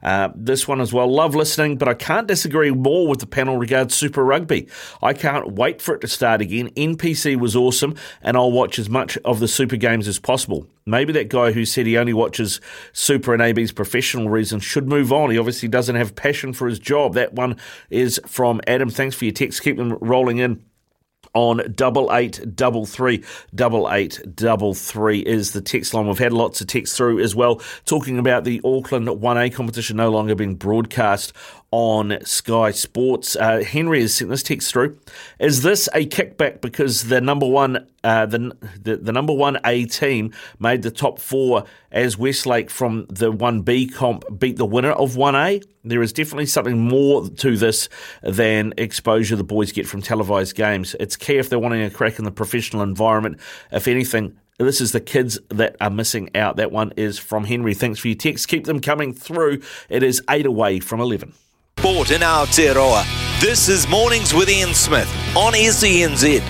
Uh, 0.03 0.29
this 0.35 0.67
one 0.67 0.81
as 0.81 0.93
well. 0.93 1.07
Love 1.07 1.35
listening, 1.35 1.77
but 1.77 1.89
I 1.89 1.95
can't 1.95 2.27
disagree 2.27 2.71
more 2.71 3.07
with 3.09 3.21
the 3.21 3.27
panel 3.27 3.57
regards 3.57 3.95
Super 3.95 4.25
Rugby. 4.25 4.69
I 5.03 5.13
can't 5.13 5.53
wait 5.53 5.81
for 5.81 5.95
it 5.95 6.01
to 6.01 6.09
start 6.09 6.41
again. 6.41 6.71
NPC 6.71 7.39
was 7.39 7.57
awesome, 7.57 7.95
and 8.23 8.37
I'll 8.37 8.53
watch 8.53 8.79
as 8.79 8.89
much 8.89 9.17
of 9.25 9.41
the 9.41 9.49
Super 9.49 9.77
games 9.77 10.09
as 10.09 10.19
possible. 10.19 10.67
Maybe 10.85 11.13
that 11.15 11.29
guy 11.29 11.53
who 11.53 11.65
said 11.65 11.87
he 11.87 11.99
only 11.99 12.13
watches 12.13 12.61
Super 12.93 13.33
and 13.33 13.43
AB's 13.43 13.73
professional 13.73 14.29
reasons 14.29 14.63
should 14.63 14.89
move 14.89 15.13
on. 15.13 15.31
He 15.31 15.39
obviously 15.39 15.69
doesn't 15.69 15.97
have 15.97 16.15
passion 16.15 16.53
for 16.53 16.69
his 16.69 16.79
job. 16.79 17.15
That 17.15 17.33
one 17.33 17.57
is 17.91 18.21
from 18.27 18.61
Adam. 18.67 18.91
Thanks 18.91 19.17
for 19.17 19.25
your 19.25 19.33
text. 19.33 19.63
Keep 19.63 19.79
them 19.79 19.95
rolling 20.01 20.39
in 20.39 20.63
on 21.37 21.61
double 21.75 22.13
eight 22.15 22.57
double 22.57 22.87
three 22.87 23.23
double 23.55 23.93
eight 23.93 24.19
double 24.35 24.73
three 24.73 25.21
is 25.21 25.53
the 25.53 25.61
text 25.61 25.93
line. 25.93 26.07
We've 26.07 26.19
had 26.19 26.33
lots 26.33 26.63
of 26.63 26.67
text 26.67 26.97
through 26.97 27.21
as 27.21 27.35
well, 27.35 27.61
talking 27.85 28.19
about 28.19 28.45
the 28.45 28.61
Auckland 28.65 29.09
One 29.21 29.37
A 29.37 29.51
competition 29.51 29.99
no 29.99 30.11
longer 30.11 30.35
being 30.35 30.55
broadcast 30.55 31.35
on 31.71 32.19
Sky 32.25 32.71
Sports. 32.71 33.37
Uh, 33.37 33.63
Henry 33.63 34.01
has 34.01 34.15
sent 34.15 34.31
this 34.31 34.43
text 34.43 34.73
through. 34.73 34.99
Is 35.39 35.63
this 35.63 35.89
a 35.95 36.07
kickback 36.07 36.61
because 36.61 37.05
the 37.05 37.21
number 37.21 37.47
one 37.47 37.87
uh, 38.05 38.25
the, 38.25 38.57
the, 38.81 38.97
the 38.99 39.13
number 39.13 39.33
one 39.33 39.59
A 39.65 39.85
team 39.85 40.33
made 40.61 40.83
the 40.83 40.93
top 40.93 41.19
four 41.19 41.65
as 41.91 42.17
Westlake 42.17 42.71
from 42.71 43.07
the 43.09 43.33
one 43.33 43.63
B 43.63 43.89
comp 43.89 44.25
beat 44.39 44.57
the 44.57 44.65
winner 44.67 44.93
of 44.93 45.17
one 45.17 45.35
A? 45.35 45.61
There 45.83 46.03
is 46.03 46.13
definitely 46.13 46.47
something 46.47 46.79
more 46.79 47.29
to 47.29 47.57
this 47.57 47.89
than 48.23 48.75
exposure 48.77 49.35
the 49.35 49.45
boys 49.45 49.73
get 49.73 49.89
from 49.89 50.03
televised 50.03 50.55
games. 50.55 50.95
It's 51.01 51.17
key 51.17 51.37
if 51.37 51.49
they're 51.49 51.59
wanting 51.59 51.83
a 51.83 51.91
crack 51.91 52.19
in 52.19 52.25
the 52.25 52.31
professional 52.31 52.83
environment. 52.83 53.41
If 53.73 53.89
anything, 53.89 54.37
this 54.59 54.81
is 54.81 54.93
the 54.93 55.01
kids 55.01 55.39
that 55.49 55.77
are 55.81 55.91
missing 55.91 56.31
out. 56.35 56.57
That 56.57 56.73
one 56.73 56.93
is 56.97 57.19
from 57.19 57.45
Henry. 57.45 57.75
Thanks 57.75 57.99
for 57.99 58.09
your 58.09 58.17
text. 58.17 58.49
Keep 58.49 58.65
them 58.65 58.81
coming 58.81 59.13
through. 59.13 59.63
It 59.89 60.03
is 60.03 60.23
eight 60.31 60.47
away 60.47 60.81
from 60.81 61.01
11. 61.01 61.35
Sport 61.79 62.11
in 62.11 62.23
Aotearoa. 62.23 63.05
This 63.41 63.69
is 63.69 63.87
Mornings 63.87 64.33
with 64.33 64.49
Ian 64.49 64.73
Smith 64.73 65.09
on 65.37 65.53
SENZ. 65.53 66.43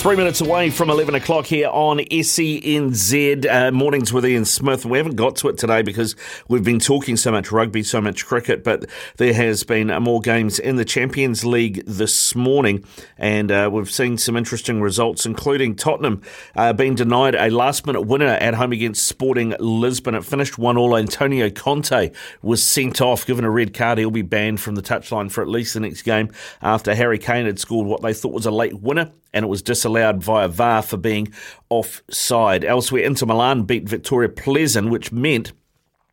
Three 0.00 0.16
minutes 0.16 0.40
away 0.40 0.70
from 0.70 0.88
11 0.88 1.14
o'clock 1.14 1.44
here 1.44 1.68
on 1.68 1.98
SENZ 1.98 3.46
uh, 3.46 3.70
Mornings 3.70 4.14
with 4.14 4.24
Ian 4.24 4.46
Smith. 4.46 4.86
We 4.86 4.96
haven't 4.96 5.16
got 5.16 5.36
to 5.36 5.48
it 5.48 5.58
today 5.58 5.82
because 5.82 6.16
we've 6.48 6.64
been 6.64 6.78
talking 6.78 7.18
so 7.18 7.30
much 7.30 7.52
rugby, 7.52 7.82
so 7.82 8.00
much 8.00 8.24
cricket, 8.24 8.64
but 8.64 8.86
there 9.18 9.34
has 9.34 9.62
been 9.62 9.88
more 10.02 10.22
games 10.22 10.58
in 10.58 10.76
the 10.76 10.86
Champions 10.86 11.44
League 11.44 11.84
this 11.84 12.34
morning, 12.34 12.82
and 13.18 13.52
uh, 13.52 13.68
we've 13.70 13.90
seen 13.90 14.16
some 14.16 14.38
interesting 14.38 14.80
results, 14.80 15.26
including 15.26 15.76
Tottenham 15.76 16.22
uh, 16.56 16.72
being 16.72 16.94
denied 16.94 17.34
a 17.34 17.50
last 17.50 17.84
minute 17.84 18.00
winner 18.00 18.24
at 18.24 18.54
home 18.54 18.72
against 18.72 19.06
Sporting 19.06 19.54
Lisbon. 19.60 20.14
It 20.14 20.24
finished 20.24 20.56
1 20.56 20.78
all. 20.78 20.96
Antonio 20.96 21.50
Conte 21.50 22.10
was 22.40 22.62
sent 22.62 23.02
off, 23.02 23.26
given 23.26 23.44
a 23.44 23.50
red 23.50 23.74
card. 23.74 23.98
He'll 23.98 24.10
be 24.10 24.22
banned 24.22 24.62
from 24.62 24.76
the 24.76 24.82
touchline 24.82 25.30
for 25.30 25.42
at 25.42 25.48
least 25.48 25.74
the 25.74 25.80
next 25.80 26.02
game 26.04 26.30
after 26.62 26.94
Harry 26.94 27.18
Kane 27.18 27.44
had 27.44 27.58
scored 27.58 27.86
what 27.86 28.00
they 28.00 28.14
thought 28.14 28.32
was 28.32 28.46
a 28.46 28.50
late 28.50 28.80
winner 28.80 29.12
and 29.32 29.44
it 29.44 29.48
was 29.48 29.62
disallowed 29.62 29.89
via 29.94 30.48
VAR 30.48 30.82
for 30.82 30.96
being 30.96 31.32
offside. 31.68 32.64
Elsewhere, 32.64 33.02
Inter 33.02 33.26
Milan 33.26 33.64
beat 33.64 33.86
Viktoria 33.86 34.28
Plzeň, 34.28 34.90
which 34.90 35.12
meant 35.12 35.52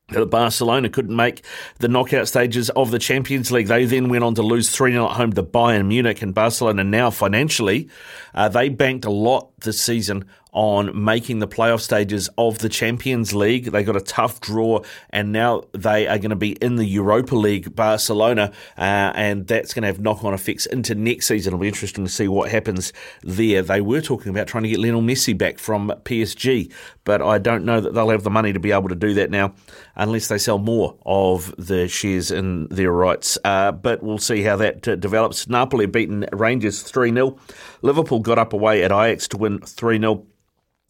that 0.10 0.26
Barcelona 0.28 0.90
couldn't 0.90 1.16
make 1.16 1.44
the 1.80 1.88
knockout 1.88 2.28
stages 2.28 2.70
of 2.72 2.91
the 2.91 2.99
Champions 2.99 3.52
League. 3.52 3.68
They 3.68 3.86
then 3.86 4.10
went 4.10 4.24
on 4.24 4.36
to 4.36 4.41
lose 4.41 4.70
3 4.70 4.91
0 4.94 5.06
at 5.10 5.18
home 5.18 5.34
to 5.34 5.44
Bayern 5.44 5.88
Munich, 5.88 6.22
and 6.22 6.34
Barcelona 6.34 6.84
now 6.84 7.10
financially, 7.10 7.90
uh, 8.34 8.48
they 8.48 8.70
banked 8.70 9.06
a 9.06 9.12
lot 9.12 9.52
this 9.60 9.82
season 9.82 10.26
on 10.58 11.04
making 11.04 11.38
the 11.38 11.48
playoff 11.48 11.82
stages 11.82 12.32
of 12.36 12.58
the 12.58 12.68
Champions 12.68 13.32
League. 13.32 13.66
They 13.66 13.84
got 13.84 13.96
a 13.96 14.02
tough 14.02 14.42
draw, 14.42 14.82
and 15.12 15.32
now 15.32 15.62
they 15.74 16.08
are 16.08 16.18
going 16.18 16.32
to 16.32 16.36
be 16.36 16.54
in 16.54 16.78
the 16.78 16.86
Europa 16.86 17.36
League, 17.36 17.76
Barcelona, 17.76 18.52
uh, 18.76 18.82
and 19.14 19.46
that's 19.46 19.76
going 19.76 19.84
to 19.84 19.88
have 19.88 20.00
knock 20.00 20.24
on 20.24 20.34
effects 20.34 20.66
into 20.66 20.96
next 20.96 21.28
season. 21.28 21.52
It'll 21.54 21.62
be 21.62 21.68
interesting 21.68 22.06
to 22.06 22.12
see 22.12 22.28
what 22.28 22.50
happens 22.50 22.92
there. 23.22 23.62
They 23.62 23.82
were 23.82 24.02
talking 24.02 24.32
about 24.32 24.48
trying 24.48 24.64
to 24.64 24.70
get 24.70 24.80
Lionel 24.80 25.04
Messi 25.04 25.38
back 25.38 25.60
from 25.60 25.94
PSG, 26.06 26.74
but 27.04 27.22
I 27.22 27.38
don't 27.38 27.64
know 27.64 27.80
that 27.80 27.94
they'll 27.94 28.10
have 28.10 28.24
the 28.24 28.32
money 28.32 28.52
to 28.52 28.60
be 28.60 28.72
able 28.72 28.90
to 28.90 28.96
do 28.96 29.14
that 29.14 29.30
now 29.30 29.54
unless 29.96 30.28
they 30.28 30.40
sell 30.40 30.58
more 30.58 30.98
of 31.06 31.54
the 31.60 31.88
shares 31.88 32.32
in 32.32 32.68
their 32.70 32.92
rights. 32.92 33.38
Uh, 33.44 33.72
but 33.72 34.02
we'll 34.02 34.18
see 34.18 34.42
how 34.42 34.56
that 34.56 34.88
uh, 34.88 34.96
develops. 34.96 35.48
Napoli 35.48 35.86
beaten 35.86 36.26
Rangers 36.34 36.82
3 36.82 37.14
0. 37.14 37.38
Liverpool 37.84 38.22
got 38.22 38.40
up 38.40 38.54
away 38.54 38.82
at 38.82 38.92
Ajax 38.92 39.28
to 39.28 39.38
win 39.38 39.60
3 39.60 40.00
0. 40.00 40.26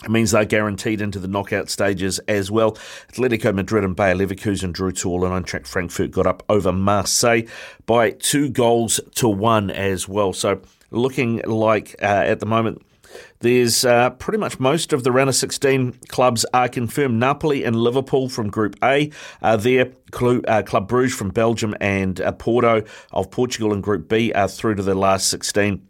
It 0.03 0.11
means 0.11 0.29
they're 0.29 0.45
guaranteed 0.45 1.01
into 1.01 1.17
the 1.17 1.27
knockout 1.27 1.71
stages 1.71 2.19
as 2.27 2.51
well. 2.51 2.73
Atletico 3.13 3.53
Madrid 3.53 3.83
and 3.83 3.95
Bayer 3.95 4.13
Leverkusen 4.13 4.71
drew 4.71 4.91
to 4.91 5.09
all, 5.09 5.25
and 5.25 5.45
Eintracht 5.45 5.65
Frankfurt 5.65 6.11
got 6.11 6.27
up 6.27 6.43
over 6.49 6.71
Marseille 6.71 7.41
by 7.87 8.11
two 8.11 8.49
goals 8.49 8.99
to 9.15 9.27
one 9.27 9.71
as 9.71 10.07
well. 10.07 10.33
So 10.33 10.61
looking 10.91 11.41
like 11.45 11.95
uh, 12.01 12.05
at 12.05 12.39
the 12.39 12.45
moment 12.45 12.83
there's 13.39 13.85
uh, 13.85 14.11
pretty 14.11 14.37
much 14.37 14.59
most 14.59 14.93
of 14.93 15.03
the 15.03 15.11
round 15.11 15.29
of 15.29 15.35
16 15.35 15.93
clubs 16.07 16.45
are 16.53 16.69
confirmed. 16.69 17.19
Napoli 17.19 17.63
and 17.63 17.75
Liverpool 17.75 18.29
from 18.29 18.49
Group 18.49 18.75
A 18.83 19.11
are 19.41 19.57
there. 19.57 19.91
Uh, 20.13 20.63
Club 20.63 20.87
Bruges 20.87 21.15
from 21.15 21.29
Belgium 21.29 21.75
and 21.81 22.21
uh, 22.21 22.31
Porto 22.31 22.83
of 23.11 23.29
Portugal 23.29 23.73
in 23.73 23.81
Group 23.81 24.07
B 24.07 24.31
are 24.33 24.47
through 24.47 24.75
to 24.75 24.83
the 24.83 24.95
last 24.95 25.27
16 25.29 25.86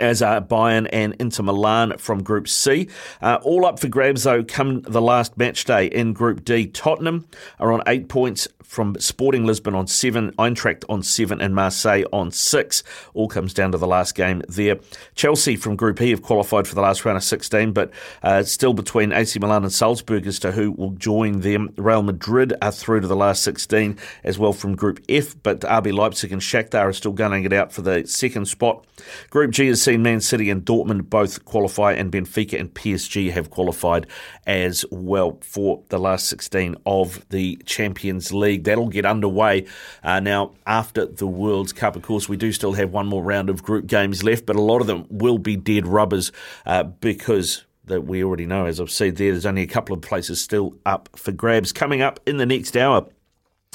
as 0.00 0.22
are 0.22 0.40
Bayern 0.40 0.88
and 0.90 1.14
Inter 1.18 1.42
Milan 1.42 1.98
from 1.98 2.22
Group 2.22 2.48
C. 2.48 2.88
Uh, 3.20 3.38
all 3.42 3.66
up 3.66 3.78
for 3.78 3.88
grabs, 3.88 4.22
though, 4.22 4.42
come 4.42 4.80
the 4.82 5.02
last 5.02 5.36
match 5.36 5.66
day 5.66 5.86
in 5.86 6.14
Group 6.14 6.44
D. 6.44 6.66
Tottenham 6.66 7.26
are 7.60 7.72
on 7.72 7.82
eight 7.86 8.08
points 8.08 8.48
from 8.62 8.98
Sporting 8.98 9.44
Lisbon 9.44 9.74
on 9.74 9.86
seven, 9.86 10.32
Eintracht 10.38 10.84
on 10.88 11.02
seven, 11.02 11.42
and 11.42 11.54
Marseille 11.54 12.04
on 12.10 12.30
six. 12.30 12.82
All 13.12 13.28
comes 13.28 13.52
down 13.52 13.72
to 13.72 13.78
the 13.78 13.86
last 13.86 14.14
game 14.14 14.42
there. 14.48 14.78
Chelsea 15.14 15.56
from 15.56 15.76
Group 15.76 16.00
E 16.00 16.08
have 16.08 16.22
qualified 16.22 16.66
for 16.66 16.74
the 16.74 16.80
last 16.80 17.04
round 17.04 17.18
of 17.18 17.24
16, 17.24 17.72
but 17.72 17.90
uh, 18.22 18.42
still 18.44 18.72
between 18.72 19.12
AC 19.12 19.38
Milan 19.38 19.64
and 19.64 19.72
Salzburg 19.72 20.26
as 20.26 20.38
to 20.38 20.52
who 20.52 20.72
will 20.72 20.92
join 20.92 21.40
them. 21.40 21.74
Real 21.76 22.02
Madrid 22.02 22.54
are 22.62 22.72
through 22.72 23.00
to 23.00 23.06
the 23.06 23.16
last 23.16 23.42
16 23.42 23.98
as 24.24 24.38
well 24.38 24.54
from 24.54 24.74
Group 24.74 25.00
F, 25.06 25.36
but 25.42 25.60
RB 25.60 25.92
Leipzig 25.92 26.32
and 26.32 26.40
Shakhtar 26.40 26.88
are 26.88 26.92
still 26.94 27.12
gunning 27.12 27.44
it 27.44 27.52
out 27.52 27.74
for 27.74 27.82
the 27.82 28.06
second 28.06 28.46
spot. 28.46 28.86
Group 29.28 29.50
G 29.50 29.66
has 29.66 29.81
seen 29.82 30.02
Man 30.02 30.20
City 30.20 30.50
and 30.50 30.64
Dortmund 30.64 31.10
both 31.10 31.44
qualify, 31.44 31.92
and 31.92 32.10
Benfica 32.10 32.58
and 32.58 32.72
PSG 32.72 33.30
have 33.32 33.50
qualified 33.50 34.06
as 34.46 34.84
well 34.90 35.38
for 35.42 35.82
the 35.88 35.98
last 35.98 36.28
16 36.28 36.76
of 36.86 37.28
the 37.28 37.56
Champions 37.66 38.32
League. 38.32 38.64
That'll 38.64 38.88
get 38.88 39.04
underway 39.04 39.66
uh, 40.02 40.20
now 40.20 40.54
after 40.66 41.06
the 41.06 41.26
World 41.26 41.74
Cup. 41.74 41.96
Of 41.96 42.02
course, 42.02 42.28
we 42.28 42.36
do 42.36 42.52
still 42.52 42.72
have 42.72 42.90
one 42.90 43.06
more 43.06 43.22
round 43.22 43.50
of 43.50 43.62
group 43.62 43.86
games 43.86 44.22
left, 44.22 44.46
but 44.46 44.56
a 44.56 44.62
lot 44.62 44.80
of 44.80 44.86
them 44.86 45.06
will 45.10 45.38
be 45.38 45.56
dead 45.56 45.86
rubbers 45.86 46.32
uh, 46.66 46.84
because 46.84 47.64
that 47.84 48.02
we 48.02 48.22
already 48.22 48.46
know, 48.46 48.66
as 48.66 48.80
I've 48.80 48.90
said 48.90 49.16
there, 49.16 49.32
there's 49.32 49.46
only 49.46 49.62
a 49.62 49.66
couple 49.66 49.94
of 49.94 50.02
places 50.02 50.40
still 50.40 50.76
up 50.86 51.08
for 51.16 51.32
grabs. 51.32 51.72
Coming 51.72 52.00
up 52.00 52.20
in 52.26 52.36
the 52.36 52.46
next 52.46 52.76
hour, 52.76 53.06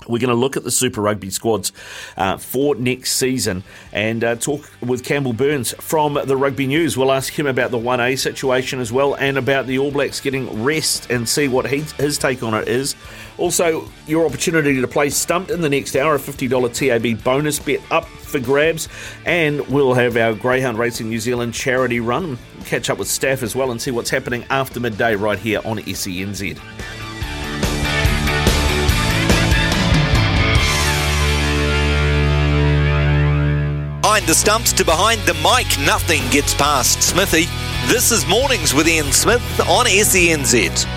we're 0.06 0.20
going 0.20 0.30
to 0.30 0.36
look 0.36 0.56
at 0.56 0.64
the 0.64 0.72
Super 0.72 1.02
Rugby 1.02 1.32
squads 1.32 1.72
uh, 2.18 2.38
for 2.38 2.76
next 2.76 3.14
season 3.14 3.64
and 3.92 4.24
uh, 4.24 4.36
talk 4.36 4.70
with 4.82 5.04
Campbell 5.04 5.34
Burns 5.34 5.74
from 5.80 6.14
the 6.14 6.38
Rugby 6.38 6.68
News. 6.68 6.96
We'll 6.96 7.12
ask 7.12 7.38
him 7.38 7.48
about 7.48 7.72
the 7.72 7.80
1A 7.80 8.20
situation 8.20 8.80
as 8.80 8.92
well 8.92 9.16
and 9.16 9.38
about 9.38 9.66
the 9.66 9.80
All 9.80 9.92
Blacks 9.92 10.22
getting 10.22 10.64
rest 10.64 11.10
and 11.10 11.28
see 11.28 11.48
what 11.48 11.68
he, 11.68 11.80
his 12.02 12.18
take 12.18 12.44
on 12.44 12.54
it 12.54 12.68
is. 12.68 12.96
Also, 13.38 13.90
your 14.06 14.26
opportunity 14.26 14.80
to 14.80 14.88
play 14.88 15.10
Stumped 15.10 15.50
in 15.50 15.62
the 15.62 15.70
next 15.70 15.96
hour, 15.96 16.16
a 16.16 16.20
$50 16.20 17.14
TAB 17.14 17.24
bonus 17.24 17.58
bet 17.60 17.82
up 17.90 18.06
for 18.06 18.40
grabs. 18.40 18.88
And 19.26 19.68
we'll 19.68 19.96
have 19.96 20.16
our 20.16 20.34
Greyhound 20.34 20.78
Racing 20.78 21.10
New 21.10 21.20
Zealand 21.20 21.54
charity 21.54 22.00
run. 22.00 22.38
Catch 22.66 22.90
up 22.90 23.00
with 23.00 23.08
staff 23.08 23.42
as 23.42 23.56
well 23.56 23.72
and 23.72 23.82
see 23.82 23.92
what's 23.92 24.12
happening 24.12 24.46
after 24.50 24.80
midday 24.80 25.16
right 25.16 25.40
here 25.40 25.60
on 25.66 25.80
SENZ. 25.80 27.07
The 34.28 34.34
stumps 34.34 34.74
to 34.74 34.84
behind 34.84 35.22
the 35.22 35.34
mic, 35.36 35.80
nothing 35.88 36.22
gets 36.32 36.54
past 36.54 37.02
Smithy. 37.02 37.46
This 37.88 38.12
is 38.12 38.28
Mornings 38.28 38.74
with 38.74 38.86
Ian 38.86 39.14
Smith 39.14 39.42
on 39.62 39.86
SENZ. 39.86 40.97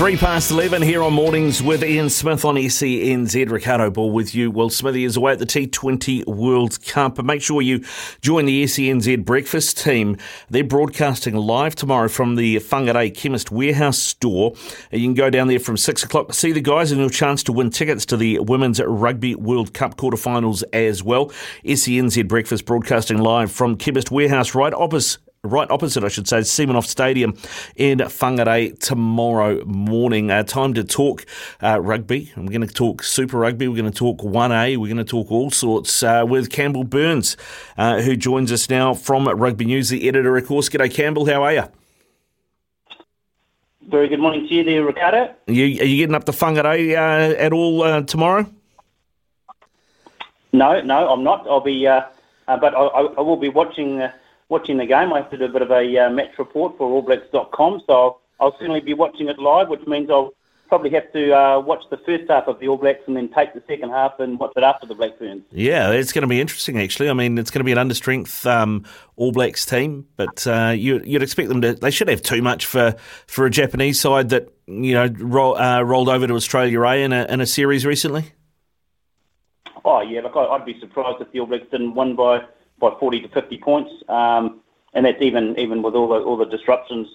Three 0.00 0.16
past 0.16 0.50
11 0.50 0.80
here 0.80 1.02
on 1.02 1.12
Mornings 1.12 1.62
with 1.62 1.84
Ian 1.84 2.08
Smith 2.08 2.46
on 2.46 2.54
SENZ. 2.54 3.50
Ricardo 3.50 3.90
Ball 3.90 4.10
with 4.10 4.34
you. 4.34 4.50
Well, 4.50 4.70
Smithy 4.70 5.04
is 5.04 5.18
away 5.18 5.32
at 5.32 5.38
the 5.38 5.44
T20 5.44 6.24
World 6.24 6.82
Cup. 6.86 7.22
Make 7.22 7.42
sure 7.42 7.60
you 7.60 7.84
join 8.22 8.46
the 8.46 8.64
SENZ 8.64 9.22
breakfast 9.26 9.76
team. 9.76 10.16
They're 10.48 10.64
broadcasting 10.64 11.34
live 11.36 11.74
tomorrow 11.74 12.08
from 12.08 12.36
the 12.36 12.56
Whangarei 12.60 13.14
Chemist 13.14 13.50
Warehouse 13.50 13.98
store. 13.98 14.54
You 14.90 15.00
can 15.00 15.12
go 15.12 15.28
down 15.28 15.48
there 15.48 15.60
from 15.60 15.76
6 15.76 16.02
o'clock 16.02 16.28
to 16.28 16.32
see 16.32 16.52
the 16.52 16.62
guys 16.62 16.92
and 16.92 17.00
your 17.02 17.10
chance 17.10 17.42
to 17.42 17.52
win 17.52 17.68
tickets 17.68 18.06
to 18.06 18.16
the 18.16 18.38
Women's 18.38 18.80
Rugby 18.80 19.34
World 19.34 19.74
Cup 19.74 19.98
quarterfinals 19.98 20.64
as 20.72 21.02
well. 21.02 21.26
SENZ 21.62 22.26
breakfast 22.26 22.64
broadcasting 22.64 23.18
live 23.18 23.52
from 23.52 23.76
Chemist 23.76 24.10
Warehouse 24.10 24.54
right 24.54 24.72
opposite 24.72 25.20
right 25.42 25.70
opposite, 25.70 26.04
I 26.04 26.08
should 26.08 26.28
say, 26.28 26.40
Semenoff 26.40 26.84
Stadium 26.84 27.34
in 27.74 27.98
Whangarei 27.98 28.78
tomorrow 28.78 29.64
morning. 29.64 30.30
Uh, 30.30 30.42
time 30.42 30.74
to 30.74 30.84
talk 30.84 31.24
uh, 31.62 31.80
rugby. 31.80 32.30
We're 32.36 32.48
going 32.48 32.60
to 32.60 32.66
talk 32.66 33.02
Super 33.02 33.38
Rugby. 33.38 33.66
We're 33.66 33.80
going 33.80 33.90
to 33.90 33.98
talk 33.98 34.18
1A. 34.18 34.76
We're 34.76 34.92
going 34.92 34.98
to 34.98 35.04
talk 35.04 35.30
all 35.32 35.50
sorts 35.50 36.02
uh, 36.02 36.26
with 36.28 36.50
Campbell 36.50 36.84
Burns, 36.84 37.38
uh, 37.78 38.02
who 38.02 38.16
joins 38.16 38.52
us 38.52 38.68
now 38.68 38.92
from 38.92 39.28
Rugby 39.28 39.64
News, 39.64 39.88
the 39.88 40.06
editor, 40.06 40.36
of 40.36 40.46
course. 40.46 40.68
G'day, 40.68 40.92
Campbell. 40.92 41.24
How 41.24 41.42
are 41.42 41.54
you? 41.54 41.64
Very 43.88 44.08
good 44.08 44.20
morning 44.20 44.46
to 44.46 44.54
you 44.54 44.62
there, 44.62 44.84
Ricardo. 44.84 45.34
Are 45.48 45.52
you, 45.52 45.80
are 45.80 45.86
you 45.86 45.96
getting 45.96 46.14
up 46.14 46.24
to 46.24 46.32
Whangarei 46.32 46.92
uh, 46.92 47.34
at 47.36 47.54
all 47.54 47.82
uh, 47.82 48.02
tomorrow? 48.02 48.44
No, 50.52 50.82
no, 50.82 51.08
I'm 51.08 51.24
not. 51.24 51.46
I'll 51.48 51.60
be, 51.60 51.84
but 51.86 52.74
I, 52.74 52.80
I, 52.82 53.20
will 53.22 53.38
be 53.38 53.48
watching 53.48 54.02
watching 54.50 54.76
the 54.76 54.86
game. 54.86 55.12
I 55.12 55.18
have 55.18 55.30
to 55.30 55.38
do 55.38 55.44
a 55.44 55.48
bit 55.48 55.62
of 55.62 55.70
a 55.70 55.98
uh, 55.98 56.10
match 56.10 56.38
report 56.38 56.76
for 56.76 57.02
AllBlacks.com, 57.02 57.82
so 57.86 57.92
I'll, 57.92 58.20
I'll 58.40 58.58
certainly 58.58 58.80
be 58.80 58.94
watching 58.94 59.28
it 59.28 59.38
live, 59.38 59.68
which 59.68 59.86
means 59.86 60.10
I'll 60.10 60.34
probably 60.70 60.90
have 60.90 61.12
to 61.12 61.32
uh, 61.36 61.60
watch 61.60 61.82
the 61.90 61.96
first 61.98 62.30
half 62.30 62.46
of 62.46 62.60
the 62.60 62.68
All 62.68 62.76
Blacks 62.76 63.00
and 63.06 63.16
then 63.16 63.28
take 63.28 63.52
the 63.54 63.62
second 63.66 63.90
half 63.90 64.18
and 64.20 64.38
watch 64.38 64.52
it 64.56 64.62
after 64.62 64.86
the 64.86 64.94
Black 64.94 65.18
Ferns. 65.18 65.42
Yeah, 65.50 65.90
it's 65.90 66.12
going 66.12 66.22
to 66.22 66.28
be 66.28 66.40
interesting, 66.40 66.78
actually. 66.78 67.10
I 67.10 67.12
mean, 67.12 67.38
it's 67.38 67.50
going 67.50 67.60
to 67.60 67.64
be 67.64 67.72
an 67.72 67.78
understrength 67.78 68.46
um, 68.46 68.84
All 69.16 69.32
Blacks 69.32 69.66
team, 69.66 70.06
but 70.16 70.46
uh, 70.46 70.72
you, 70.76 70.94
would 70.94 71.22
expect 71.22 71.48
them 71.48 71.60
to. 71.62 71.74
They 71.74 71.90
should 71.90 72.08
have 72.08 72.22
too 72.22 72.40
much 72.40 72.66
for, 72.66 72.94
for 73.26 73.46
a 73.46 73.50
Japanese 73.50 74.00
side 74.00 74.30
that 74.30 74.48
you 74.66 74.94
know 74.94 75.08
roll, 75.18 75.56
uh, 75.56 75.82
rolled 75.82 76.08
over 76.08 76.26
to 76.26 76.34
Australia 76.34 76.80
A 76.82 77.04
in 77.04 77.12
a, 77.12 77.24
in 77.24 77.40
a 77.40 77.46
series 77.46 77.84
recently. 77.84 78.32
Oh 79.84 80.00
yeah, 80.02 80.20
look, 80.20 80.36
I'd 80.36 80.64
be 80.64 80.78
surprised 80.78 81.20
if 81.20 81.32
the 81.32 81.40
All 81.40 81.46
Blacks 81.46 81.66
didn't 81.70 81.94
win 81.94 82.14
by 82.14 82.42
by 82.80 82.90
40 82.98 83.20
to 83.20 83.28
50 83.28 83.58
points. 83.58 83.92
Um, 84.08 84.60
and 84.94 85.06
that's 85.06 85.22
even 85.22 85.58
even 85.58 85.82
with 85.82 85.94
all 85.94 86.08
the 86.08 86.16
all 86.16 86.36
the 86.36 86.44
disruptions 86.46 87.08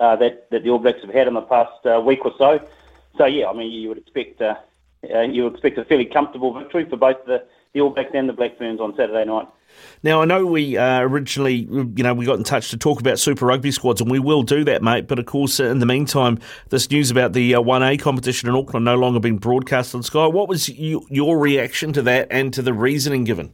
uh, 0.00 0.16
that 0.16 0.50
that 0.50 0.62
the 0.64 0.70
All 0.70 0.78
Blacks 0.78 1.00
have 1.02 1.14
had 1.14 1.28
in 1.28 1.34
the 1.34 1.42
past 1.42 1.86
uh, 1.86 2.00
week 2.00 2.24
or 2.24 2.32
so. 2.38 2.66
So 3.16 3.26
yeah, 3.26 3.48
I 3.48 3.52
mean 3.52 3.70
you 3.70 3.88
would 3.88 3.98
expect 3.98 4.40
uh, 4.40 4.56
you 5.02 5.44
would 5.44 5.52
expect 5.52 5.78
a 5.78 5.84
fairly 5.84 6.06
comfortable 6.06 6.52
victory 6.58 6.88
for 6.88 6.96
both 6.96 7.24
the, 7.26 7.44
the 7.72 7.80
All 7.80 7.90
Blacks 7.90 8.10
and 8.14 8.28
the 8.28 8.32
Black 8.32 8.58
Ferns 8.58 8.80
on 8.80 8.96
Saturday 8.96 9.24
night. 9.24 9.46
Now 10.02 10.22
I 10.22 10.24
know 10.24 10.46
we 10.46 10.76
uh, 10.76 11.00
originally, 11.00 11.54
you 11.54 12.02
know, 12.02 12.14
we 12.14 12.26
got 12.26 12.38
in 12.38 12.44
touch 12.44 12.70
to 12.70 12.76
talk 12.76 13.00
about 13.00 13.18
Super 13.18 13.46
Rugby 13.46 13.70
squads, 13.70 14.00
and 14.00 14.10
we 14.10 14.18
will 14.18 14.42
do 14.42 14.64
that, 14.64 14.82
mate. 14.82 15.08
But 15.08 15.18
of 15.18 15.26
course, 15.26 15.58
in 15.60 15.78
the 15.78 15.86
meantime, 15.86 16.38
this 16.68 16.90
news 16.90 17.10
about 17.10 17.32
the 17.32 17.56
uh, 17.56 17.60
One 17.60 17.82
A 17.82 17.96
competition 17.96 18.48
in 18.48 18.54
Auckland 18.54 18.84
no 18.84 18.96
longer 18.96 19.20
being 19.20 19.38
broadcast 19.38 19.94
on 19.94 20.02
Sky. 20.02 20.26
What 20.26 20.48
was 20.48 20.68
you, 20.68 21.06
your 21.10 21.38
reaction 21.38 21.92
to 21.94 22.02
that, 22.02 22.28
and 22.30 22.52
to 22.54 22.62
the 22.62 22.72
reasoning 22.72 23.24
given? 23.24 23.52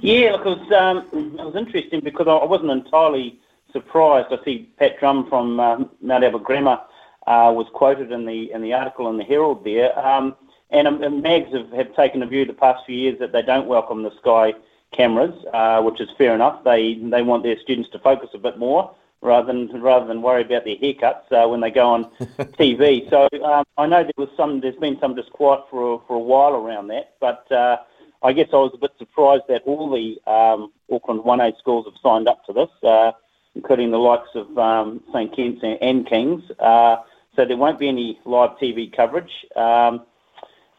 Yeah, 0.00 0.32
look, 0.32 0.46
it 0.46 0.58
was 0.58 0.72
um, 0.72 1.38
it 1.38 1.44
was 1.44 1.56
interesting 1.56 2.00
because 2.00 2.26
I 2.26 2.44
wasn't 2.44 2.70
entirely 2.70 3.38
surprised. 3.72 4.28
I 4.30 4.42
see 4.44 4.70
Pat 4.78 4.98
Drumm 4.98 5.28
from 5.28 5.60
uh, 5.60 5.84
Mount 6.00 6.24
Albert 6.24 6.44
Grammar 6.44 6.80
uh, 7.26 7.52
was 7.54 7.66
quoted 7.74 8.10
in 8.10 8.24
the 8.24 8.50
in 8.52 8.62
the 8.62 8.72
article 8.72 9.10
in 9.10 9.18
the 9.18 9.24
Herald 9.24 9.64
there. 9.64 9.96
Um, 9.98 10.36
and, 10.70 10.86
um, 10.86 11.02
and 11.02 11.22
Mags 11.22 11.52
have, 11.52 11.70
have 11.72 11.94
taken 11.96 12.22
a 12.22 12.26
view 12.26 12.44
the 12.44 12.52
past 12.52 12.86
few 12.86 12.96
years 12.96 13.18
that 13.18 13.32
they 13.32 13.42
don't 13.42 13.66
welcome 13.66 14.02
the 14.02 14.12
Sky 14.18 14.54
cameras, 14.92 15.34
uh, 15.52 15.82
which 15.82 16.00
is 16.00 16.08
fair 16.16 16.34
enough. 16.34 16.64
They 16.64 16.94
they 16.94 17.22
want 17.22 17.42
their 17.42 17.58
students 17.60 17.90
to 17.90 17.98
focus 17.98 18.30
a 18.34 18.38
bit 18.38 18.58
more 18.58 18.94
rather 19.22 19.48
than 19.48 19.82
rather 19.82 20.06
than 20.06 20.22
worry 20.22 20.42
about 20.42 20.64
their 20.64 20.76
haircuts 20.76 21.30
uh, 21.30 21.46
when 21.48 21.60
they 21.60 21.70
go 21.70 21.88
on 21.88 22.04
TV. 22.58 23.08
So 23.10 23.28
um, 23.44 23.64
I 23.76 23.86
know 23.86 24.02
there 24.02 24.12
was 24.16 24.30
some 24.36 24.60
there's 24.60 24.76
been 24.76 24.98
some 24.98 25.14
disquiet 25.14 25.64
for 25.70 26.02
for 26.06 26.16
a 26.16 26.20
while 26.20 26.54
around 26.54 26.88
that, 26.88 27.16
but 27.20 27.50
uh, 27.52 27.78
I 28.22 28.32
guess 28.32 28.48
I 28.52 28.56
was 28.56 28.72
a 28.74 28.78
bit 28.78 28.92
surprised 28.98 29.44
that 29.48 29.62
all 29.64 29.90
the 29.90 30.20
um, 30.30 30.72
Auckland 30.92 31.20
1A 31.20 31.58
schools 31.58 31.86
have 31.86 31.94
signed 32.02 32.28
up 32.28 32.44
to 32.46 32.52
this, 32.52 32.68
uh, 32.82 33.12
including 33.54 33.90
the 33.90 33.98
likes 33.98 34.28
of 34.34 34.56
um, 34.58 35.02
St 35.12 35.34
Kitts 35.34 35.60
and, 35.62 35.78
and 35.80 36.06
Kings. 36.06 36.42
Uh, 36.58 36.96
so 37.34 37.44
there 37.44 37.56
won't 37.56 37.78
be 37.78 37.88
any 37.88 38.18
live 38.24 38.50
TV 38.58 38.94
coverage. 38.94 39.46
Um, 39.56 40.02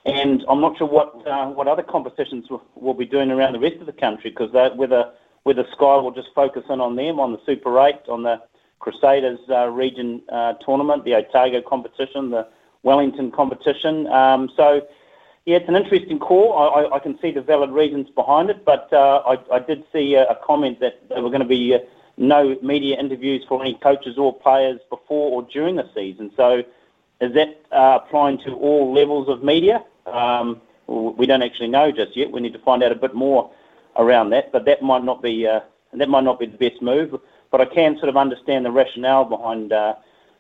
and 0.05 0.43
I'm 0.49 0.61
not 0.61 0.77
sure 0.77 0.88
what 0.88 1.27
uh, 1.27 1.47
what 1.47 1.68
other 1.68 1.84
competitions 1.84 2.49
will, 2.49 2.63
will, 2.76 2.95
be 2.95 3.05
doing 3.05 3.30
around 3.30 3.53
the 3.53 3.59
rest 3.59 3.77
of 3.77 3.85
the 3.85 3.93
country 3.93 4.31
because 4.31 4.51
whether 4.76 5.11
whether 5.43 5.65
Sky 5.73 5.95
will 5.97 6.11
just 6.11 6.30
focus 6.34 6.63
in 6.69 6.81
on 6.81 6.95
them 6.95 7.19
on 7.19 7.31
the 7.31 7.39
Super 7.45 7.80
Eight, 7.85 7.99
on 8.09 8.23
the 8.23 8.41
Crusaders 8.80 9.39
uh, 9.49 9.68
region 9.68 10.22
uh, 10.31 10.53
tournament, 10.65 11.05
the 11.05 11.15
Otago 11.15 11.61
competition, 11.61 12.31
the 12.31 12.47
Wellington 12.84 13.31
competition. 13.31 14.07
Um, 14.07 14.49
so 14.55 14.81
yeah, 15.45 15.57
it's 15.57 15.69
an 15.69 15.76
interesting 15.76 16.19
call. 16.19 16.53
I, 16.53 16.81
I, 16.81 16.95
I, 16.95 16.99
can 16.99 17.18
see 17.19 17.31
the 17.31 17.41
valid 17.41 17.72
reasons 17.72 18.09
behind 18.09 18.49
it, 18.49 18.63
but 18.63 18.91
uh, 18.93 19.23
I, 19.26 19.55
I, 19.55 19.59
did 19.59 19.84
see 19.91 20.13
a, 20.13 20.26
a, 20.26 20.35
comment 20.35 20.80
that 20.81 21.01
there 21.09 21.22
were 21.22 21.30
going 21.30 21.41
to 21.41 21.47
be 21.47 21.73
uh, 21.73 21.80
no 22.18 22.55
media 22.61 22.99
interviews 22.99 23.43
for 23.47 23.61
any 23.61 23.73
coaches 23.76 24.18
or 24.18 24.38
players 24.38 24.80
before 24.89 25.31
or 25.31 25.47
during 25.51 25.77
the 25.77 25.89
season. 25.95 26.31
So 26.38 26.63
is 27.22 27.34
that 27.34 27.61
uh, 27.72 27.99
applying 28.03 28.38
to 28.39 28.53
all 28.53 28.93
levels 28.93 29.30
of 29.30 29.43
media? 29.43 29.84
Um, 30.05 30.61
we 30.88 31.26
don't 31.26 31.41
actually 31.41 31.69
know 31.69 31.91
just 31.91 32.15
yet. 32.15 32.31
We 32.31 32.41
need 32.41 32.53
to 32.53 32.59
find 32.59 32.84
out 32.84 32.91
a 32.91 32.95
bit 32.95 33.15
more 33.15 33.51
around 33.95 34.30
that, 34.31 34.51
but 34.51 34.65
that 34.65 34.81
might 34.81 35.03
not 35.03 35.22
be 35.22 35.47
uh, 35.47 35.61
that 35.93 36.09
might 36.09 36.23
not 36.23 36.39
be 36.39 36.45
the 36.45 36.57
best 36.57 36.81
move. 36.81 37.19
But 37.49 37.61
I 37.61 37.65
can 37.65 37.97
sort 37.97 38.09
of 38.09 38.18
understand 38.18 38.65
the 38.65 38.72
rationale 38.72 39.26
behind 39.26 39.73
uh, 39.73 39.95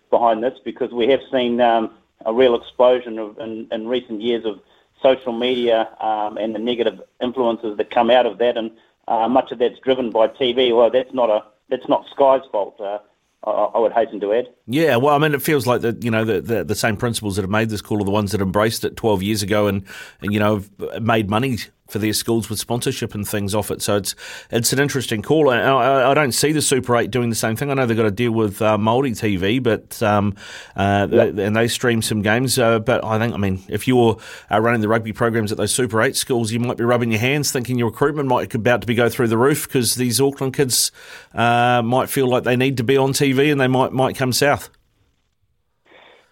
behind 0.09 0.43
this 0.43 0.59
because 0.63 0.91
we 0.91 1.07
have 1.07 1.21
seen 1.31 1.59
um, 1.61 1.91
a 2.25 2.33
real 2.33 2.55
explosion 2.55 3.17
of, 3.17 3.39
in, 3.39 3.67
in, 3.71 3.87
recent 3.87 4.21
years 4.21 4.45
of 4.45 4.59
social 5.01 5.33
media 5.33 5.89
um, 5.99 6.37
and 6.37 6.53
the 6.55 6.59
negative 6.59 7.01
influences 7.21 7.77
that 7.77 7.91
come 7.91 8.09
out 8.09 8.25
of 8.25 8.37
that, 8.39 8.57
and 8.57 8.71
uh, 9.07 9.27
much 9.27 9.51
of 9.51 9.59
that's 9.59 9.79
driven 9.79 10.11
by 10.11 10.27
TV. 10.27 10.75
Well, 10.75 10.89
that's 10.89 11.13
not 11.13 11.29
a 11.29 11.43
that's 11.69 11.87
not 11.87 12.05
Sky's 12.11 12.41
fault. 12.51 12.79
Uh, 12.79 12.99
I, 13.43 13.79
would 13.79 13.91
hasten 13.91 14.19
to 14.19 14.33
add. 14.33 14.49
Yeah, 14.67 14.97
well, 14.97 15.15
I 15.15 15.17
mean, 15.17 15.33
it 15.33 15.41
feels 15.41 15.65
like 15.65 15.81
the 15.81 15.97
you 15.99 16.11
know 16.11 16.23
the, 16.23 16.41
the, 16.41 16.63
the 16.63 16.75
same 16.75 16.95
principals 16.95 17.37
that 17.37 17.41
have 17.41 17.49
made 17.49 17.69
this 17.69 17.81
call 17.81 17.99
are 17.99 18.05
the 18.05 18.11
ones 18.11 18.31
that 18.33 18.41
embraced 18.41 18.85
it 18.85 18.95
12 18.95 19.23
years 19.23 19.41
ago 19.41 19.65
and, 19.67 19.83
and 20.21 20.31
you 20.31 20.39
know 20.39 20.63
made 21.01 21.29
money 21.29 21.57
for 21.91 21.99
their 21.99 22.13
schools 22.13 22.49
with 22.49 22.57
sponsorship 22.57 23.13
and 23.13 23.27
things 23.27 23.53
off 23.53 23.69
it. 23.69 23.81
So 23.81 23.97
it's 23.97 24.15
it's 24.49 24.71
an 24.71 24.79
interesting 24.79 25.21
call. 25.21 25.49
I, 25.49 25.59
I, 25.59 26.11
I 26.11 26.13
don't 26.13 26.31
see 26.31 26.53
the 26.53 26.61
Super 26.61 26.95
Eight 26.95 27.11
doing 27.11 27.29
the 27.29 27.35
same 27.35 27.55
thing. 27.55 27.69
I 27.69 27.73
know 27.73 27.85
they've 27.85 27.97
got 27.97 28.03
to 28.03 28.11
deal 28.11 28.31
with 28.31 28.61
uh, 28.61 28.77
Māori 28.77 29.11
TV, 29.11 29.61
but 29.61 30.01
um, 30.01 30.35
uh, 30.75 31.07
yep. 31.11 31.35
they, 31.35 31.45
and 31.45 31.55
they 31.55 31.67
stream 31.67 32.01
some 32.01 32.21
games. 32.21 32.57
Uh, 32.57 32.79
but 32.79 33.03
I 33.03 33.19
think, 33.19 33.33
I 33.33 33.37
mean, 33.37 33.61
if 33.67 33.87
you're 33.87 34.17
uh, 34.49 34.61
running 34.61 34.81
the 34.81 34.87
rugby 34.87 35.11
programs 35.11 35.51
at 35.51 35.57
those 35.57 35.73
Super 35.73 36.01
Eight 36.01 36.15
schools, 36.15 36.51
you 36.51 36.59
might 36.59 36.77
be 36.77 36.85
rubbing 36.85 37.11
your 37.11 37.19
hands, 37.19 37.51
thinking 37.51 37.77
your 37.77 37.89
recruitment 37.89 38.29
might 38.29 38.49
be 38.49 38.57
about 38.57 38.81
to 38.81 38.87
be 38.87 38.95
go 38.95 39.09
through 39.09 39.27
the 39.27 39.37
roof 39.37 39.67
because 39.67 39.95
these 39.95 40.21
Auckland 40.21 40.53
kids 40.55 40.91
uh, 41.33 41.81
might 41.83 42.09
feel 42.09 42.27
like 42.27 42.43
they 42.43 42.55
need 42.55 42.77
to 42.77 42.83
be 42.83 42.97
on 42.97 43.11
TV 43.11 43.51
and 43.51 43.59
they 43.59 43.67
might 43.67 43.91
might 43.91 44.15
come 44.15 44.31
south. 44.31 44.69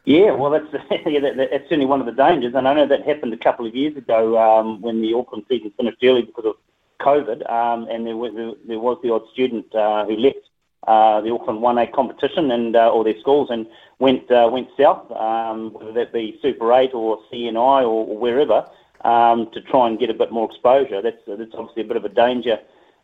Yeah, 0.05 0.31
well, 0.31 0.51
that's 0.51 0.65
yeah, 1.05 1.19
that, 1.19 1.37
that's 1.37 1.63
certainly 1.65 1.85
one 1.85 1.99
of 1.99 2.05
the 2.05 2.11
dangers, 2.11 2.55
and 2.55 2.67
I 2.67 2.73
know 2.73 2.87
that 2.87 3.05
happened 3.05 3.33
a 3.33 3.37
couple 3.37 3.65
of 3.65 3.75
years 3.75 3.95
ago 3.97 4.37
um, 4.37 4.81
when 4.81 5.01
the 5.01 5.13
Auckland 5.13 5.45
season 5.49 5.71
finished 5.77 5.97
early 6.03 6.23
because 6.23 6.45
of 6.45 6.55
COVID, 7.01 7.49
um, 7.49 7.87
and 7.89 8.05
there 8.07 8.17
was 8.17 8.33
there 8.67 8.79
was 8.79 8.97
the 9.03 9.13
odd 9.13 9.23
student 9.33 9.73
uh, 9.75 10.05
who 10.05 10.15
left 10.17 10.49
uh, 10.87 11.21
the 11.21 11.31
Auckland 11.31 11.59
1A 11.59 11.91
competition 11.93 12.51
and 12.51 12.75
uh, 12.75 12.89
or 12.89 13.03
their 13.03 13.19
schools 13.19 13.49
and 13.51 13.67
went 13.99 14.29
uh, 14.31 14.49
went 14.51 14.69
south, 14.79 15.11
um, 15.11 15.73
whether 15.73 15.91
that 15.91 16.13
be 16.13 16.39
Super 16.41 16.73
8 16.73 16.93
or 16.93 17.19
CNI 17.31 17.83
or, 17.83 18.07
or 18.07 18.17
wherever, 18.17 18.65
um, 19.03 19.49
to 19.51 19.61
try 19.61 19.87
and 19.87 19.99
get 19.99 20.09
a 20.09 20.13
bit 20.13 20.31
more 20.31 20.49
exposure. 20.49 21.01
That's 21.01 21.21
that's 21.27 21.53
obviously 21.53 21.83
a 21.83 21.85
bit 21.85 21.97
of 21.97 22.05
a 22.05 22.09
danger 22.09 22.59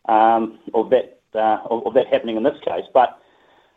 um, 0.06 0.58
of 0.74 0.90
that 0.90 1.20
uh, 1.34 1.58
of, 1.70 1.86
of 1.86 1.94
that 1.94 2.06
happening 2.06 2.36
in 2.36 2.42
this 2.42 2.58
case, 2.64 2.84
but 2.92 3.20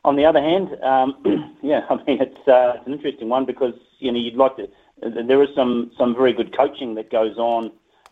on 0.05 0.15
the 0.15 0.25
other 0.25 0.41
hand, 0.41 0.77
um, 0.83 1.57
yeah, 1.61 1.85
I 1.89 1.95
mean 1.95 2.21
it's, 2.21 2.47
uh, 2.47 2.73
it's 2.77 2.87
an 2.87 2.93
interesting 2.93 3.29
one 3.29 3.45
because 3.45 3.73
you 3.99 4.11
know 4.11 4.19
you'd 4.19 4.35
like 4.35 4.55
to. 4.57 4.69
There 5.01 5.41
is 5.43 5.49
some 5.55 5.91
some 5.97 6.15
very 6.15 6.33
good 6.33 6.55
coaching 6.55 6.95
that 6.95 7.09
goes 7.11 7.37
on 7.37 7.71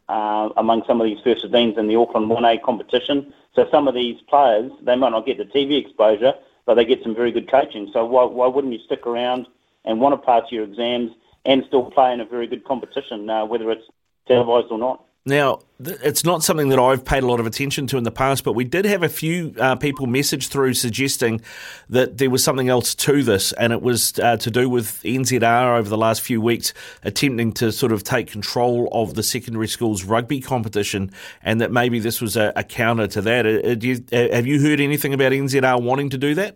uh, 0.09 0.49
among 0.57 0.83
some 0.87 1.01
of 1.01 1.05
these 1.05 1.19
first 1.23 1.45
15s 1.45 1.77
in 1.77 1.87
the 1.87 1.95
Auckland 1.95 2.29
1A 2.29 2.61
competition. 2.63 3.33
So 3.55 3.67
some 3.71 3.87
of 3.87 3.93
these 3.93 4.21
players 4.29 4.71
they 4.81 4.95
might 4.95 5.11
not 5.11 5.25
get 5.25 5.37
the 5.37 5.45
TV 5.45 5.79
exposure, 5.79 6.33
but 6.65 6.75
they 6.75 6.85
get 6.85 7.03
some 7.03 7.15
very 7.15 7.31
good 7.31 7.49
coaching. 7.49 7.89
So 7.93 8.05
why 8.05 8.25
why 8.25 8.47
wouldn't 8.47 8.73
you 8.73 8.79
stick 8.79 9.05
around 9.07 9.47
and 9.85 9.99
want 9.99 10.13
to 10.13 10.25
pass 10.25 10.51
your 10.51 10.63
exams 10.63 11.11
and 11.45 11.63
still 11.67 11.89
play 11.91 12.11
in 12.13 12.19
a 12.19 12.25
very 12.25 12.47
good 12.47 12.65
competition, 12.65 13.29
uh, 13.29 13.45
whether 13.45 13.71
it's 13.71 13.85
televised 14.27 14.67
or 14.71 14.77
not? 14.77 15.06
Now, 15.27 15.59
it's 15.79 16.23
not 16.23 16.41
something 16.41 16.69
that 16.69 16.79
I've 16.79 17.03
paid 17.03 17.21
a 17.21 17.27
lot 17.27 17.41
of 17.41 17.45
attention 17.45 17.85
to 17.87 17.97
in 17.97 18.05
the 18.05 18.11
past, 18.11 18.45
but 18.45 18.53
we 18.53 18.63
did 18.63 18.85
have 18.85 19.03
a 19.03 19.09
few 19.09 19.53
uh, 19.59 19.75
people 19.75 20.07
message 20.07 20.47
through 20.47 20.73
suggesting 20.73 21.41
that 21.89 22.17
there 22.17 22.29
was 22.29 22.41
something 22.41 22.69
else 22.69 22.95
to 22.95 23.23
this, 23.23 23.51
and 23.51 23.73
it 23.73 23.81
was 23.81 24.17
uh, 24.19 24.37
to 24.37 24.49
do 24.49 24.69
with 24.69 25.03
NZR 25.03 25.77
over 25.77 25.89
the 25.89 25.97
last 25.97 26.21
few 26.21 26.39
weeks 26.39 26.73
attempting 27.03 27.51
to 27.53 27.73
sort 27.73 27.91
of 27.91 28.05
take 28.05 28.31
control 28.31 28.87
of 28.93 29.15
the 29.15 29.23
secondary 29.23 29.67
schools 29.67 30.05
rugby 30.05 30.39
competition, 30.39 31.11
and 31.43 31.59
that 31.59 31.73
maybe 31.73 31.99
this 31.99 32.21
was 32.21 32.37
a, 32.37 32.53
a 32.55 32.63
counter 32.63 33.07
to 33.07 33.21
that. 33.21 33.45
Uh, 33.45 33.75
you, 33.81 34.05
uh, 34.13 34.33
have 34.33 34.47
you 34.47 34.61
heard 34.61 34.79
anything 34.79 35.13
about 35.13 35.33
NZR 35.33 35.83
wanting 35.83 36.09
to 36.11 36.17
do 36.17 36.35
that? 36.35 36.55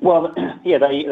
Well, 0.00 0.32
yeah, 0.64 0.78
they, 0.78 1.06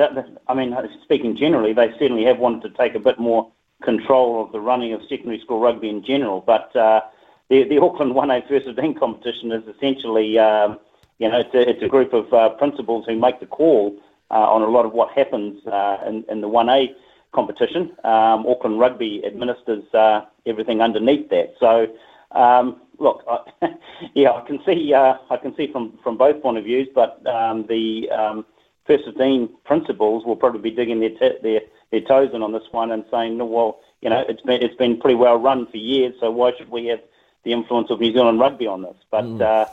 I 0.48 0.54
mean, 0.54 0.74
speaking 1.02 1.36
generally, 1.36 1.74
they 1.74 1.90
certainly 1.98 2.24
have 2.24 2.38
wanted 2.38 2.62
to 2.62 2.70
take 2.78 2.94
a 2.94 3.00
bit 3.00 3.18
more 3.18 3.52
control 3.84 4.44
of 4.44 4.52
the 4.52 4.60
running 4.60 4.92
of 4.92 5.02
secondary 5.08 5.40
school 5.40 5.60
rugby 5.60 5.88
in 5.88 6.04
general. 6.04 6.40
But 6.40 6.74
uh, 6.74 7.02
the, 7.50 7.64
the 7.64 7.80
Auckland 7.80 8.12
1A 8.12 8.48
First 8.48 8.66
15 8.66 8.94
competition 8.94 9.52
is 9.52 9.62
essentially, 9.76 10.38
um, 10.38 10.78
you 11.18 11.28
know, 11.28 11.40
it's 11.40 11.54
a, 11.54 11.68
it's 11.68 11.82
a 11.82 11.88
group 11.88 12.12
of 12.12 12.32
uh, 12.32 12.50
principals 12.50 13.04
who 13.06 13.18
make 13.18 13.40
the 13.40 13.46
call 13.46 13.96
uh, 14.30 14.34
on 14.34 14.62
a 14.62 14.68
lot 14.68 14.86
of 14.86 14.92
what 14.92 15.10
happens 15.10 15.64
uh, 15.66 15.98
in, 16.06 16.24
in 16.28 16.40
the 16.40 16.48
1A 16.48 16.94
competition. 17.32 17.92
Um, 18.04 18.46
Auckland 18.46 18.80
Rugby 18.80 19.24
administers 19.24 19.84
uh, 19.94 20.22
everything 20.46 20.80
underneath 20.80 21.28
that. 21.30 21.54
So, 21.60 21.86
um, 22.32 22.80
look, 22.98 23.22
I, 23.28 23.74
yeah, 24.14 24.32
I 24.32 24.40
can 24.46 24.60
see, 24.64 24.94
uh, 24.94 25.14
I 25.30 25.36
can 25.36 25.54
see 25.56 25.70
from, 25.70 25.98
from 26.02 26.16
both 26.16 26.42
point 26.42 26.58
of 26.58 26.64
views, 26.64 26.88
but 26.94 27.24
um, 27.26 27.66
the 27.68 28.10
um, 28.10 28.46
first 28.86 29.04
15 29.04 29.50
principals 29.64 30.24
will 30.24 30.36
probably 30.36 30.60
be 30.60 30.70
digging 30.70 31.00
their, 31.00 31.10
t- 31.10 31.38
their 31.42 31.60
their 31.94 32.06
toes 32.06 32.30
in 32.34 32.42
on 32.42 32.52
this 32.52 32.64
one 32.72 32.90
and 32.90 33.04
saying, 33.10 33.38
no, 33.38 33.44
well, 33.44 33.80
you 34.00 34.10
know, 34.10 34.24
it's 34.28 34.42
been 34.42 34.62
it's 34.62 34.76
been 34.76 34.98
pretty 34.98 35.14
well 35.14 35.36
run 35.36 35.66
for 35.66 35.76
years, 35.76 36.14
so 36.20 36.30
why 36.30 36.52
should 36.56 36.70
we 36.70 36.86
have 36.86 37.00
the 37.44 37.52
influence 37.52 37.90
of 37.90 38.00
New 38.00 38.12
Zealand 38.12 38.40
rugby 38.40 38.66
on 38.66 38.82
this? 38.82 38.96
But 39.10 39.24
mm. 39.24 39.40
uh, 39.40 39.66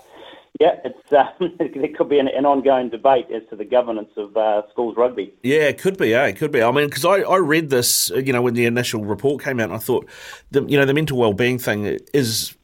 yeah, 0.60 0.80
it's 0.86 1.12
uh, 1.12 1.32
there 1.58 1.90
could 1.90 2.10
be 2.10 2.20
an, 2.20 2.28
an, 2.28 2.46
ongoing 2.46 2.90
debate 2.90 3.28
as 3.34 3.42
to 3.50 3.56
the 3.56 3.66
governance 3.66 4.12
of 4.16 4.38
uh, 4.38 4.62
schools 4.70 4.96
rugby. 4.96 5.34
Yeah, 5.44 5.64
it 5.64 5.80
could 5.80 5.98
be. 5.98 6.10
Yeah, 6.10 6.28
it 6.28 6.38
could 6.38 6.52
be. 6.52 6.62
I 6.62 6.72
mean, 6.72 6.88
because 6.88 7.04
I, 7.04 7.22
I 7.22 7.38
read 7.38 7.70
this, 7.70 8.10
you 8.10 8.32
know, 8.32 8.42
when 8.42 8.54
the 8.54 8.66
initial 8.66 9.04
report 9.04 9.44
came 9.44 9.60
out, 9.60 9.66
and 9.66 9.74
I 9.74 9.80
thought, 9.80 10.08
the, 10.52 10.64
you 10.64 10.78
know, 10.78 10.86
the 10.86 10.94
mental 10.94 11.18
well-being 11.18 11.58
thing 11.58 12.00
is 12.14 12.56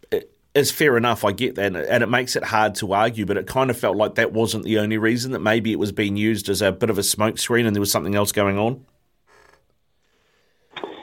is 0.56 0.72
fair 0.72 0.98
enough. 0.98 1.24
I 1.24 1.32
get 1.32 1.56
that, 1.56 1.76
and 1.76 2.04
it 2.04 2.08
makes 2.08 2.36
it 2.36 2.44
hard 2.44 2.76
to 2.76 2.94
argue. 2.94 3.26
But 3.26 3.38
it 3.38 3.48
kind 3.48 3.70
of 3.70 3.78
felt 3.78 3.98
like 3.98 4.16
that 4.16 4.32
wasn't 4.32 4.64
the 4.64 4.80
only 4.80 4.98
reason. 4.98 5.32
That 5.32 5.40
maybe 5.40 5.72
it 5.72 5.80
was 5.80 5.92
being 5.92 6.16
used 6.18 6.50
as 6.50 6.62
a 6.62 6.72
bit 6.72 6.90
of 6.90 6.98
a 6.98 7.02
smokescreen, 7.02 7.66
and 7.66 7.76
there 7.76 7.82
was 7.82 7.92
something 7.92 8.16
else 8.16 8.32
going 8.32 8.58
on. 8.58 8.86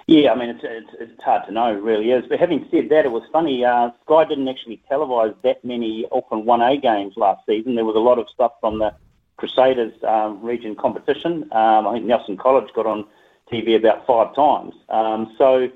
Yeah, 0.07 0.33
I 0.33 0.39
mean, 0.39 0.51
it's, 0.51 0.61
it's, 0.63 0.91
it's 1.01 1.23
hard 1.23 1.47
to 1.47 1.53
know, 1.53 1.73
really 1.73 2.11
is. 2.11 2.25
But 2.29 2.39
having 2.39 2.67
said 2.71 2.91
that, 2.91 3.07
it 3.07 3.11
was 3.11 3.23
funny. 3.33 3.65
Uh, 3.65 3.91
Sky 4.05 4.25
didn't 4.25 4.49
actually 4.49 4.83
televise 4.91 5.35
that 5.43 5.65
many 5.65 6.07
Auckland 6.13 6.45
1A 6.45 6.83
games 6.83 7.15
last 7.17 7.47
season. 7.47 7.75
There 7.75 7.87
was 7.87 7.97
a 7.97 8.01
lot 8.01 8.19
of 8.19 8.29
stuff 8.29 8.53
from 8.61 8.79
the 8.79 8.95
Crusaders 9.39 9.95
um, 10.05 10.43
region 10.43 10.77
competition. 10.77 11.45
Um, 11.53 11.87
I 11.87 11.95
think 11.95 12.05
Nelson 12.05 12.37
College 12.37 12.71
got 12.75 12.87
on 12.87 13.07
TV 13.51 13.77
about 13.77 14.07
five 14.07 14.35
times. 14.35 14.75
Um, 14.91 15.35
so 15.39 15.71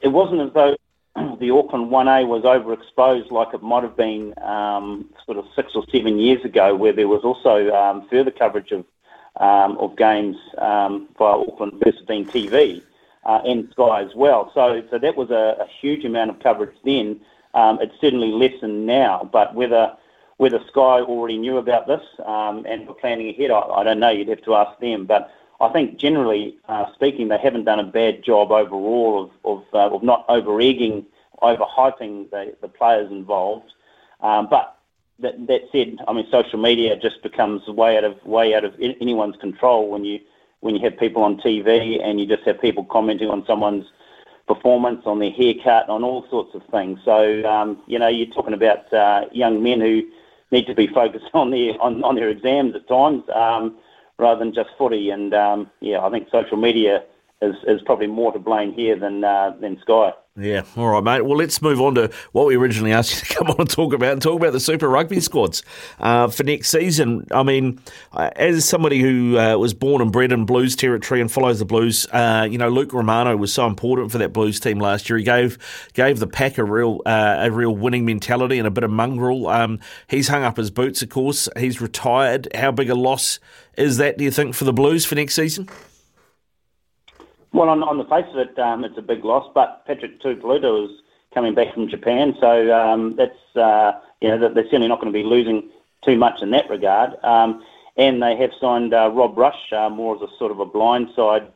it 0.00 0.08
wasn't 0.08 0.42
as 0.42 0.52
though 0.52 0.76
the 1.40 1.50
Auckland 1.50 1.90
1A 1.90 2.28
was 2.28 2.44
overexposed 2.44 3.32
like 3.32 3.52
it 3.52 3.62
might 3.62 3.82
have 3.82 3.96
been 3.96 4.32
um, 4.42 5.10
sort 5.26 5.38
of 5.38 5.46
six 5.56 5.72
or 5.74 5.84
seven 5.90 6.20
years 6.20 6.44
ago, 6.44 6.76
where 6.76 6.92
there 6.92 7.08
was 7.08 7.22
also 7.24 7.74
um, 7.74 8.06
further 8.08 8.30
coverage 8.30 8.70
of 8.70 8.84
um, 9.36 9.76
of 9.78 9.96
games 9.96 10.36
via 10.56 11.04
Auckland 11.18 11.80
15 11.84 12.26
TV 12.26 12.82
uh, 13.24 13.40
and 13.44 13.68
Sky 13.72 14.02
as 14.02 14.14
well. 14.14 14.50
So, 14.54 14.82
so 14.90 14.98
that 14.98 15.16
was 15.16 15.30
a, 15.30 15.56
a 15.60 15.66
huge 15.80 16.04
amount 16.04 16.30
of 16.30 16.40
coverage 16.40 16.76
then. 16.84 17.20
Um, 17.54 17.78
it's 17.80 17.94
certainly 18.00 18.28
lessened 18.28 18.86
now, 18.86 19.28
but 19.30 19.54
whether 19.54 19.96
whether 20.36 20.58
Sky 20.68 21.00
already 21.02 21.36
knew 21.36 21.58
about 21.58 21.86
this 21.86 22.00
um, 22.24 22.64
and 22.66 22.88
were 22.88 22.94
planning 22.94 23.28
ahead, 23.28 23.50
I, 23.50 23.60
I, 23.60 23.84
don't 23.84 24.00
know. 24.00 24.08
You'd 24.08 24.28
have 24.28 24.42
to 24.44 24.54
ask 24.54 24.80
them. 24.80 25.04
But 25.04 25.30
I 25.60 25.68
think 25.68 25.98
generally 25.98 26.56
uh, 26.66 26.90
speaking, 26.94 27.28
they 27.28 27.36
haven't 27.36 27.64
done 27.64 27.78
a 27.78 27.84
bad 27.84 28.22
job 28.24 28.50
overall 28.50 29.24
of 29.24 29.30
of, 29.44 29.64
uh, 29.74 29.94
of 29.94 30.02
not 30.02 30.24
over 30.28 30.58
egging, 30.60 31.04
over 31.42 31.64
hyping 31.64 32.30
the, 32.30 32.56
the 32.62 32.68
players 32.68 33.10
involved. 33.10 33.72
Um, 34.22 34.48
but 34.48 34.78
that, 35.18 35.46
that 35.46 35.62
said, 35.72 35.98
I 36.08 36.12
mean, 36.12 36.26
social 36.30 36.58
media 36.58 36.96
just 36.96 37.22
becomes 37.22 37.66
way 37.68 37.96
out 37.96 38.04
of 38.04 38.24
way 38.24 38.54
out 38.54 38.64
of 38.64 38.74
anyone's 38.80 39.36
control 39.36 39.90
when 39.90 40.04
you 40.04 40.20
when 40.60 40.74
you 40.74 40.80
have 40.82 40.98
people 40.98 41.22
on 41.22 41.38
TV 41.38 42.02
and 42.02 42.20
you 42.20 42.26
just 42.26 42.42
have 42.44 42.60
people 42.60 42.84
commenting 42.84 43.28
on 43.28 43.44
someone's 43.46 43.86
performance, 44.46 45.02
on 45.06 45.18
their 45.18 45.30
haircut, 45.30 45.88
on 45.88 46.02
all 46.02 46.26
sorts 46.28 46.54
of 46.54 46.62
things. 46.70 46.98
So 47.04 47.44
um, 47.48 47.82
you 47.86 47.98
know, 47.98 48.08
you're 48.08 48.34
talking 48.34 48.54
about 48.54 48.92
uh, 48.92 49.26
young 49.32 49.62
men 49.62 49.80
who 49.80 50.02
need 50.50 50.66
to 50.66 50.74
be 50.74 50.86
focused 50.86 51.30
on 51.34 51.50
their 51.50 51.80
on, 51.80 52.02
on 52.04 52.14
their 52.14 52.28
exams 52.28 52.74
at 52.74 52.88
times 52.88 53.22
um, 53.34 53.76
rather 54.18 54.38
than 54.40 54.52
just 54.52 54.70
footy. 54.76 55.10
And 55.10 55.34
um, 55.34 55.70
yeah, 55.80 56.04
I 56.04 56.10
think 56.10 56.28
social 56.30 56.56
media 56.56 57.04
is, 57.42 57.54
is 57.66 57.80
probably 57.86 58.06
more 58.06 58.32
to 58.32 58.38
blame 58.38 58.72
here 58.72 58.98
than 58.98 59.24
uh, 59.24 59.54
than 59.60 59.78
Sky. 59.82 60.12
Yeah, 60.36 60.62
all 60.76 60.88
right, 60.88 61.02
mate. 61.02 61.22
Well, 61.22 61.36
let's 61.36 61.60
move 61.60 61.80
on 61.80 61.96
to 61.96 62.10
what 62.32 62.46
we 62.46 62.56
originally 62.56 62.92
asked 62.92 63.10
you 63.12 63.28
to 63.28 63.34
come 63.38 63.48
on 63.48 63.56
and 63.60 63.68
talk 63.68 63.92
about, 63.92 64.12
and 64.12 64.22
talk 64.22 64.38
about 64.40 64.52
the 64.52 64.60
Super 64.60 64.88
Rugby 64.88 65.20
squads 65.20 65.62
uh, 65.98 66.28
for 66.28 66.44
next 66.44 66.70
season. 66.70 67.26
I 67.30 67.42
mean, 67.42 67.80
uh, 68.12 68.30
as 68.36 68.66
somebody 68.66 69.00
who 69.00 69.38
uh, 69.38 69.56
was 69.56 69.74
born 69.74 70.00
and 70.00 70.12
bred 70.12 70.32
in 70.32 70.46
Blues 70.46 70.76
territory 70.76 71.20
and 71.20 71.30
follows 71.30 71.58
the 71.58 71.64
Blues, 71.64 72.06
uh, 72.12 72.46
you 72.48 72.58
know, 72.58 72.68
Luke 72.68 72.92
Romano 72.92 73.36
was 73.36 73.52
so 73.52 73.66
important 73.66 74.12
for 74.12 74.18
that 74.18 74.32
Blues 74.32 74.60
team 74.60 74.78
last 74.78 75.10
year. 75.10 75.18
He 75.18 75.24
gave 75.24 75.58
gave 75.94 76.20
the 76.20 76.28
pack 76.28 76.58
a 76.58 76.64
real 76.64 77.02
uh, 77.06 77.38
a 77.40 77.50
real 77.50 77.74
winning 77.74 78.04
mentality 78.04 78.58
and 78.58 78.68
a 78.68 78.70
bit 78.70 78.84
of 78.84 78.90
mongrel. 78.90 79.48
Um, 79.48 79.80
he's 80.08 80.28
hung 80.28 80.44
up 80.44 80.58
his 80.58 80.70
boots, 80.70 81.02
of 81.02 81.08
course. 81.08 81.48
He's 81.58 81.80
retired. 81.80 82.48
How 82.54 82.70
big 82.70 82.88
a 82.88 82.94
loss 82.94 83.40
is 83.76 83.96
that? 83.96 84.16
Do 84.18 84.24
you 84.24 84.30
think 84.30 84.54
for 84.54 84.64
the 84.64 84.72
Blues 84.72 85.04
for 85.04 85.16
next 85.16 85.34
season? 85.34 85.68
Well, 87.52 87.68
on, 87.68 87.82
on 87.82 87.98
the 87.98 88.04
face 88.04 88.26
of 88.32 88.38
it, 88.38 88.58
um, 88.58 88.84
it's 88.84 88.98
a 88.98 89.02
big 89.02 89.24
loss, 89.24 89.50
but 89.54 89.84
Patrick 89.86 90.20
Tuipulotu 90.20 90.84
is 90.84 91.02
coming 91.34 91.54
back 91.54 91.74
from 91.74 91.88
Japan, 91.88 92.36
so 92.40 92.72
um, 92.72 93.16
that's, 93.16 93.56
uh, 93.56 93.92
you 94.20 94.28
know, 94.28 94.38
they're 94.52 94.64
certainly 94.64 94.88
not 94.88 95.00
going 95.00 95.12
to 95.12 95.18
be 95.18 95.24
losing 95.24 95.68
too 96.02 96.16
much 96.16 96.42
in 96.42 96.50
that 96.50 96.68
regard. 96.70 97.12
Um, 97.24 97.64
and 97.96 98.22
they 98.22 98.36
have 98.36 98.52
signed 98.60 98.94
uh, 98.94 99.10
Rob 99.12 99.36
Rush 99.36 99.72
uh, 99.72 99.90
more 99.90 100.16
as 100.16 100.22
a 100.22 100.28
sort 100.38 100.52
of 100.52 100.60
a 100.60 100.66
blindside 100.66 101.48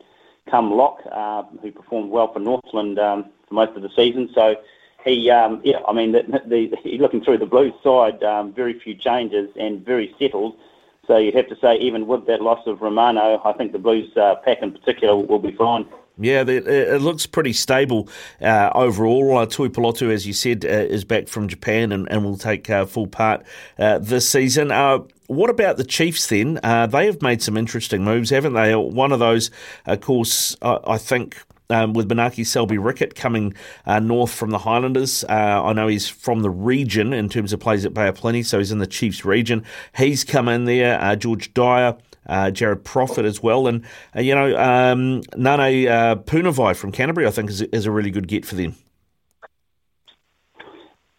come 0.49 0.71
lock, 0.71 0.99
uh, 1.11 1.43
who 1.61 1.71
performed 1.71 2.11
well 2.11 2.31
for 2.31 2.39
Northland 2.39 2.99
um, 2.99 3.25
for 3.47 3.55
most 3.55 3.75
of 3.75 3.81
the 3.81 3.89
season. 3.89 4.29
So 4.33 4.55
he, 5.03 5.29
um, 5.29 5.61
yeah, 5.63 5.79
I 5.87 5.93
mean, 5.93 6.11
the, 6.11 6.41
the, 6.45 6.97
looking 6.97 7.23
through 7.23 7.39
the 7.39 7.45
Blues 7.45 7.73
side, 7.83 8.23
um, 8.23 8.53
very 8.53 8.77
few 8.79 8.95
changes 8.95 9.49
and 9.59 9.83
very 9.83 10.13
settled. 10.19 10.57
So 11.07 11.17
you'd 11.17 11.35
have 11.35 11.47
to 11.49 11.57
say, 11.61 11.77
even 11.77 12.07
with 12.07 12.25
that 12.27 12.41
loss 12.41 12.65
of 12.65 12.81
Romano, 12.81 13.41
I 13.45 13.53
think 13.53 13.71
the 13.71 13.79
Blues 13.79 14.09
uh, 14.17 14.35
pack 14.43 14.59
in 14.61 14.71
particular 14.71 15.15
will 15.15 15.39
be 15.39 15.51
fine. 15.51 15.85
Yeah, 16.17 16.45
it 16.47 17.01
looks 17.01 17.25
pretty 17.25 17.51
stable 17.51 18.07
uh, 18.41 18.69
overall. 18.73 19.37
Uh, 19.37 19.45
Tuipulotu, 19.45 20.11
as 20.11 20.25
you 20.25 20.31
said, 20.31 20.63
uh, 20.63 20.69
is 20.69 21.03
back 21.03 21.27
from 21.27 21.49
Japan 21.49 21.91
and, 21.91 22.09
and 22.09 22.23
will 22.23 22.37
take 22.37 22.69
uh, 22.69 22.85
full 22.85 23.07
part 23.07 23.45
uh, 23.77 23.99
this 23.99 24.27
season. 24.29 24.71
Uh, 24.71 24.99
what 25.27 25.49
about 25.49 25.75
the 25.75 25.83
Chiefs 25.83 26.27
then? 26.27 26.57
Uh, 26.63 26.87
they 26.87 27.07
have 27.07 27.21
made 27.21 27.41
some 27.41 27.57
interesting 27.57 28.05
moves, 28.05 28.29
haven't 28.29 28.53
they? 28.53 28.73
One 28.75 29.11
of 29.11 29.19
those, 29.19 29.51
of 29.85 29.99
course, 29.99 30.55
I 30.61 30.97
think 30.97 31.43
um, 31.69 31.93
with 31.93 32.09
Manaaki 32.09 32.45
Selby 32.45 32.77
Rickit 32.77 33.15
coming 33.15 33.53
uh, 33.85 33.99
north 33.99 34.31
from 34.31 34.51
the 34.51 34.59
Highlanders. 34.59 35.23
Uh, 35.25 35.61
I 35.63 35.73
know 35.73 35.87
he's 35.87 36.07
from 36.07 36.41
the 36.41 36.49
region 36.49 37.13
in 37.13 37.29
terms 37.29 37.53
of 37.53 37.59
plays 37.59 37.85
at 37.85 37.93
Bay 37.93 38.07
of 38.07 38.15
Plenty, 38.15 38.43
so 38.43 38.59
he's 38.59 38.71
in 38.71 38.79
the 38.79 38.87
Chiefs 38.87 39.25
region. 39.25 39.63
He's 39.95 40.23
come 40.23 40.47
in 40.47 40.65
there. 40.65 41.01
Uh, 41.01 41.15
George 41.15 41.53
Dyer. 41.53 41.97
Uh, 42.27 42.49
Jared 42.49 42.83
Proffit 42.83 43.23
as 43.23 43.43
well, 43.43 43.67
and 43.67 43.85
uh, 44.15 44.19
you 44.19 44.33
know 44.33 44.57
um, 44.57 45.21
Nane 45.37 45.87
uh, 45.87 46.15
Punivai 46.15 46.75
from 46.75 46.91
Canterbury, 46.91 47.27
I 47.27 47.29
think 47.29 47.51
is, 47.51 47.61
is 47.61 47.85
a 47.85 47.91
really 47.91 48.09
good 48.09 48.27
get 48.27 48.47
for 48.47 48.55
them. 48.55 48.73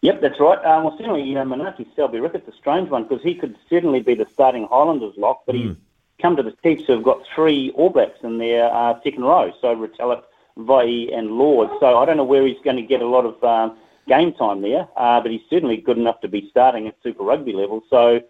Yep, 0.01 0.21
that's 0.21 0.39
right. 0.39 0.63
Um, 0.63 0.83
well, 0.83 0.95
certainly, 0.97 1.23
you 1.23 1.33
know, 1.33 1.43
Manaaki 1.43 1.87
Selby 1.95 2.19
Rickit's 2.19 2.47
a 2.47 2.55
strange 2.55 2.89
one 2.89 3.03
because 3.03 3.23
he 3.23 3.33
could 3.33 3.57
certainly 3.69 3.99
be 3.99 4.13
the 4.13 4.27
starting 4.31 4.67
Highlanders 4.69 5.13
lock, 5.17 5.41
but 5.45 5.55
mm. 5.55 5.69
he's 5.69 5.77
come 6.21 6.35
to 6.35 6.43
the 6.43 6.55
Chiefs 6.63 6.83
who've 6.87 7.03
got 7.03 7.21
three 7.33 7.71
All 7.71 7.89
Blacks 7.89 8.19
in 8.23 8.37
their 8.37 8.73
uh, 8.73 8.99
second 9.03 9.23
row. 9.23 9.51
So 9.59 9.75
Retallick, 9.75 10.23
Vaa'i 10.57 11.15
and 11.15 11.31
Lord. 11.31 11.69
So 11.79 11.97
I 11.97 12.05
don't 12.05 12.17
know 12.17 12.23
where 12.23 12.45
he's 12.45 12.57
going 12.63 12.77
to 12.77 12.81
get 12.81 13.01
a 13.01 13.07
lot 13.07 13.25
of 13.25 13.43
um, 13.43 13.77
game 14.07 14.33
time 14.33 14.61
there, 14.61 14.87
uh, 14.97 15.21
but 15.21 15.31
he's 15.31 15.41
certainly 15.49 15.77
good 15.77 15.97
enough 15.97 16.21
to 16.21 16.27
be 16.27 16.47
starting 16.49 16.87
at 16.87 16.95
Super 17.03 17.23
Rugby 17.23 17.53
level. 17.53 17.83
So 17.89 18.21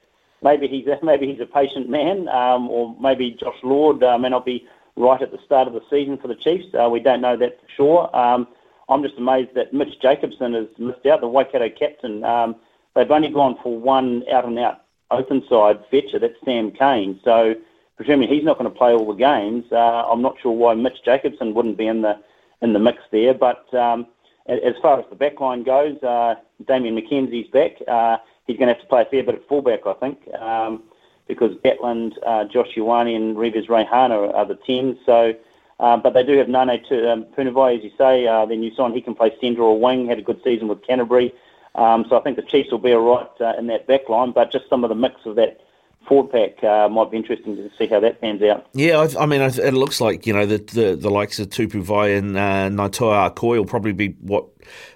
maybe 0.42 0.68
he's 0.68 0.88
a, 0.88 1.00
maybe 1.04 1.32
he's 1.32 1.42
a 1.42 1.46
patient 1.46 1.90
man, 1.90 2.28
um, 2.30 2.70
or 2.70 2.96
maybe 3.00 3.32
Josh 3.40 3.58
Lord 3.64 4.04
uh, 4.04 4.18
may 4.18 4.30
not 4.30 4.46
be 4.46 4.68
right 4.96 5.22
at 5.22 5.32
the 5.32 5.40
start 5.46 5.68
of 5.68 5.74
the 5.74 5.82
season 5.90 6.18
for 6.18 6.28
the 6.28 6.36
Chiefs. 6.36 6.66
Uh, 6.74 6.90
we 6.90 7.00
don't 7.00 7.22
know 7.22 7.38
that 7.38 7.60
for 7.62 7.68
sure. 7.76 8.16
Um, 8.16 8.48
I'm 8.90 9.04
just 9.04 9.18
amazed 9.18 9.54
that 9.56 9.74
Mitch 9.74 10.00
Jacobson 10.02 10.54
has 10.54 10.68
missed 10.78 11.06
out, 11.06 11.22
the 11.22 11.28
Waikato 11.28 11.70
captain. 11.70 12.24
Um, 12.24 12.56
they've 12.96 13.10
only 13.12 13.30
gone 13.30 13.58
for 13.62 13.78
one 13.78 14.24
out 14.32 14.46
and 14.46 14.58
out 14.58 14.82
open 15.12 15.44
side 15.50 15.80
fetcher, 15.90 16.20
that's 16.20 16.34
Sam 16.44 16.72
Cane. 16.72 17.20
So 17.24 17.56
presuming 17.98 18.30
he's 18.30 18.44
not 18.44 18.58
going 18.58 18.72
to 18.72 18.78
play 18.78 18.94
all 18.94 19.08
the 19.08 19.14
games, 19.14 19.66
uh, 19.72 19.76
I'm 20.10 20.22
not 20.22 20.38
sure 20.42 20.52
why 20.52 20.76
Mitch 20.76 21.04
Jacobson 21.04 21.54
wouldn't 21.54 21.78
be 21.78 21.88
in 21.88 22.02
the 22.02 22.18
in 22.62 22.74
the 22.74 22.80
mix 22.80 23.00
there. 23.12 23.34
But 23.34 23.72
um, 23.74 24.08
as 24.48 24.74
far 24.82 25.00
as 25.00 25.06
the 25.10 25.16
back 25.16 25.40
line 25.40 25.64
goes, 25.64 26.02
uh, 26.04 26.36
Damian 26.66 26.96
McKenzie's 26.96 27.50
back. 27.50 27.74
Uh, 27.88 28.18
he's 28.46 28.58
going 28.58 28.68
to 28.68 28.74
have 28.74 28.82
to 28.82 28.88
play 28.88 29.02
a 29.02 29.06
fair 29.06 29.24
bit 29.24 29.36
at 29.36 29.48
fullback, 29.48 29.86
I 29.86 29.94
think, 29.94 30.20
um, 30.40 30.84
because 31.28 31.56
Gatland, 31.58 32.14
uh, 32.26 32.46
Josh 32.46 32.74
Ioane 32.76 33.16
and 33.16 33.36
Rivez 33.36 33.68
Reihana 33.68 34.34
are, 34.34 34.46
the 34.46 34.56
10s. 34.56 34.98
So, 35.06 35.34
uh, 35.80 35.98
but 35.98 36.14
they 36.14 36.24
do 36.24 36.38
have 36.38 36.48
Nane 36.48 36.82
to, 36.90 37.12
um, 37.12 37.26
Punivai, 37.38 37.78
as 37.78 37.84
you 37.84 37.92
say. 37.98 38.26
Uh, 38.26 38.46
then 38.46 38.64
you 38.64 38.74
sign 38.74 38.94
he 38.94 39.02
can 39.02 39.14
play 39.14 39.36
centre 39.42 39.62
or 39.62 39.80
wing. 39.80 40.08
Had 40.08 40.20
a 40.20 40.24
good 40.24 40.42
season 40.44 40.68
with 40.68 40.82
Canterbury. 40.82 41.34
Um, 41.76 42.06
so 42.10 42.18
I 42.18 42.22
think 42.22 42.38
the 42.38 42.44
Chiefs 42.44 42.72
will 42.72 42.80
be 42.80 42.94
all 42.94 43.18
right 43.18 43.30
uh, 43.42 43.60
in 43.60 43.68
that 43.68 43.86
back 43.86 44.10
line. 44.10 44.32
But 44.32 44.52
just 44.52 44.70
some 44.70 44.84
of 44.84 44.90
the 44.90 44.96
mix 44.96 45.26
of 45.26 45.36
that 45.36 45.60
Ford 46.08 46.32
pack 46.32 46.64
uh, 46.64 46.88
might 46.90 47.12
be 47.12 47.18
interesting 47.18 47.56
to 47.58 47.70
see 47.78 47.88
how 47.88 48.00
that 48.00 48.22
pans 48.22 48.42
out. 48.44 48.68
Yeah, 48.74 48.98
I, 48.98 49.24
I 49.24 49.26
mean, 49.26 49.42
it 49.42 49.74
looks 49.74 50.00
like 50.00 50.26
you 50.26 50.34
know 50.34 50.46
the 50.46 50.58
the, 50.58 50.96
the 50.96 51.10
likes 51.10 51.40
of 51.40 51.50
Tupou 51.50 51.84
Vaa'i 51.84 52.18
and 52.18 52.38
uh, 52.38 52.70
Naitoa 52.70 53.34
Akoi 53.34 53.58
will 53.58 53.66
probably 53.66 53.94
be 53.94 54.10
what 54.22 54.46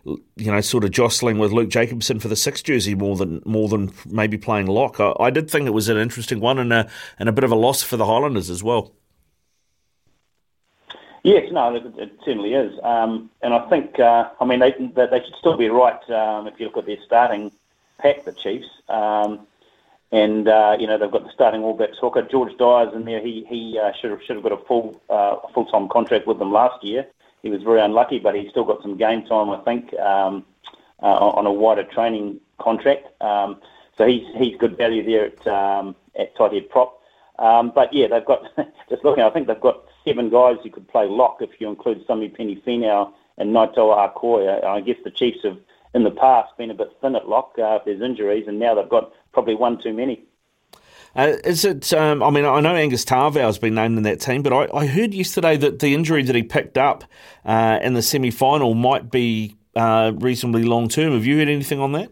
you 0.05 0.51
know, 0.51 0.61
sort 0.61 0.83
of 0.83 0.91
jostling 0.91 1.38
with 1.38 1.51
Luke 1.51 1.69
Jacobson 1.69 2.19
for 2.19 2.27
the 2.27 2.35
six 2.35 2.61
jersey 2.61 2.95
more 2.95 3.15
than 3.15 3.41
more 3.45 3.67
than 3.67 3.91
maybe 4.05 4.38
playing 4.38 4.67
lock. 4.67 4.99
I, 4.99 5.13
I 5.19 5.29
did 5.29 5.49
think 5.49 5.67
it 5.67 5.71
was 5.71 5.89
an 5.89 5.97
interesting 5.97 6.39
one 6.39 6.59
and 6.59 6.71
a 6.71 6.89
and 7.19 7.29
a 7.29 7.31
bit 7.31 7.43
of 7.43 7.51
a 7.51 7.55
loss 7.55 7.83
for 7.83 7.97
the 7.97 8.05
Highlanders 8.05 8.49
as 8.49 8.63
well. 8.63 8.93
Yes, 11.23 11.51
no, 11.51 11.75
it, 11.75 11.83
it 11.97 12.11
certainly 12.25 12.53
is, 12.55 12.73
um, 12.83 13.29
and 13.43 13.53
I 13.53 13.69
think 13.69 13.99
uh, 13.99 14.29
I 14.39 14.45
mean 14.45 14.59
they 14.59 14.71
they 14.71 15.21
should 15.23 15.35
still 15.39 15.57
be 15.57 15.69
right 15.69 16.09
um, 16.09 16.47
if 16.47 16.59
you 16.59 16.65
look 16.67 16.77
at 16.77 16.85
their 16.85 16.97
starting 17.05 17.51
pack, 17.99 18.25
the 18.25 18.31
Chiefs. 18.31 18.67
Um, 18.89 19.45
and 20.11 20.47
uh, 20.47 20.75
you 20.79 20.88
know 20.88 20.97
they've 20.97 21.11
got 21.11 21.23
the 21.23 21.31
starting 21.33 21.63
All 21.63 21.73
Blacks 21.73 21.97
hooker 21.99 22.21
George 22.21 22.57
Dyers 22.57 22.93
in 22.93 23.05
there. 23.05 23.21
He 23.21 23.45
he 23.47 23.79
uh, 23.79 23.91
should 23.99 24.11
have 24.11 24.21
should 24.23 24.35
have 24.35 24.43
got 24.43 24.51
a 24.51 24.65
full 24.65 25.01
uh, 25.09 25.38
full 25.53 25.65
time 25.65 25.88
contract 25.88 26.27
with 26.27 26.39
them 26.39 26.51
last 26.51 26.83
year. 26.83 27.05
He 27.43 27.49
was 27.49 27.63
very 27.63 27.81
unlucky, 27.81 28.19
but 28.19 28.35
he's 28.35 28.51
still 28.51 28.65
got 28.65 28.81
some 28.81 28.97
game 28.97 29.25
time, 29.25 29.49
I 29.49 29.57
think, 29.61 29.93
um, 29.95 30.45
uh, 31.01 31.05
on 31.07 31.47
a 31.47 31.51
wider 31.51 31.83
training 31.83 32.39
contract. 32.59 33.07
Um, 33.21 33.59
so 33.97 34.05
he's 34.05 34.25
he's 34.35 34.57
good 34.57 34.77
value 34.77 35.03
there 35.03 35.25
at 35.27 35.47
um, 35.47 35.95
at 36.17 36.35
tight 36.35 36.53
head 36.53 36.69
prop. 36.69 37.01
Um, 37.39 37.71
but 37.73 37.93
yeah, 37.93 38.07
they've 38.07 38.25
got 38.25 38.43
just 38.89 39.03
looking. 39.03 39.23
I 39.23 39.29
think 39.29 39.47
they've 39.47 39.59
got 39.59 39.85
seven 40.05 40.29
guys 40.29 40.57
who 40.63 40.69
could 40.69 40.88
play 40.88 41.07
lock 41.07 41.38
if 41.41 41.49
you 41.59 41.69
include 41.69 42.05
Samipeni 42.05 42.61
and 43.38 43.55
Naitoa 43.55 44.13
Akoi. 44.13 44.63
I 44.63 44.81
guess 44.81 44.97
the 45.03 45.11
Chiefs 45.11 45.39
have 45.43 45.57
in 45.93 46.03
the 46.03 46.11
past 46.11 46.55
been 46.57 46.71
a 46.71 46.75
bit 46.75 46.95
thin 47.01 47.15
at 47.15 47.27
lock 47.27 47.53
uh, 47.57 47.79
if 47.79 47.85
there's 47.85 48.01
injuries, 48.01 48.47
and 48.47 48.59
now 48.59 48.75
they've 48.75 48.89
got 48.89 49.11
probably 49.33 49.55
one 49.55 49.81
too 49.81 49.93
many. 49.93 50.23
Uh, 51.15 51.33
is 51.43 51.65
it? 51.65 51.91
Um, 51.93 52.23
I 52.23 52.29
mean, 52.29 52.45
I 52.45 52.61
know 52.61 52.75
Angus 52.75 53.03
Ta'avao's 53.03 53.57
been 53.57 53.75
named 53.75 53.97
in 53.97 54.03
that 54.03 54.21
team, 54.21 54.43
but 54.43 54.53
I, 54.53 54.77
I 54.77 54.85
heard 54.85 55.13
yesterday 55.13 55.57
that 55.57 55.79
the 55.79 55.93
injury 55.93 56.23
that 56.23 56.35
he 56.35 56.43
picked 56.43 56.77
up 56.77 57.03
uh, 57.43 57.79
in 57.81 57.95
the 57.95 58.01
semi 58.01 58.31
final 58.31 58.73
might 58.75 59.11
be 59.11 59.57
uh, 59.75 60.13
reasonably 60.15 60.63
long 60.63 60.87
term. 60.87 61.13
Have 61.13 61.25
you 61.25 61.37
heard 61.37 61.49
anything 61.49 61.79
on 61.79 61.91
that? 61.93 62.11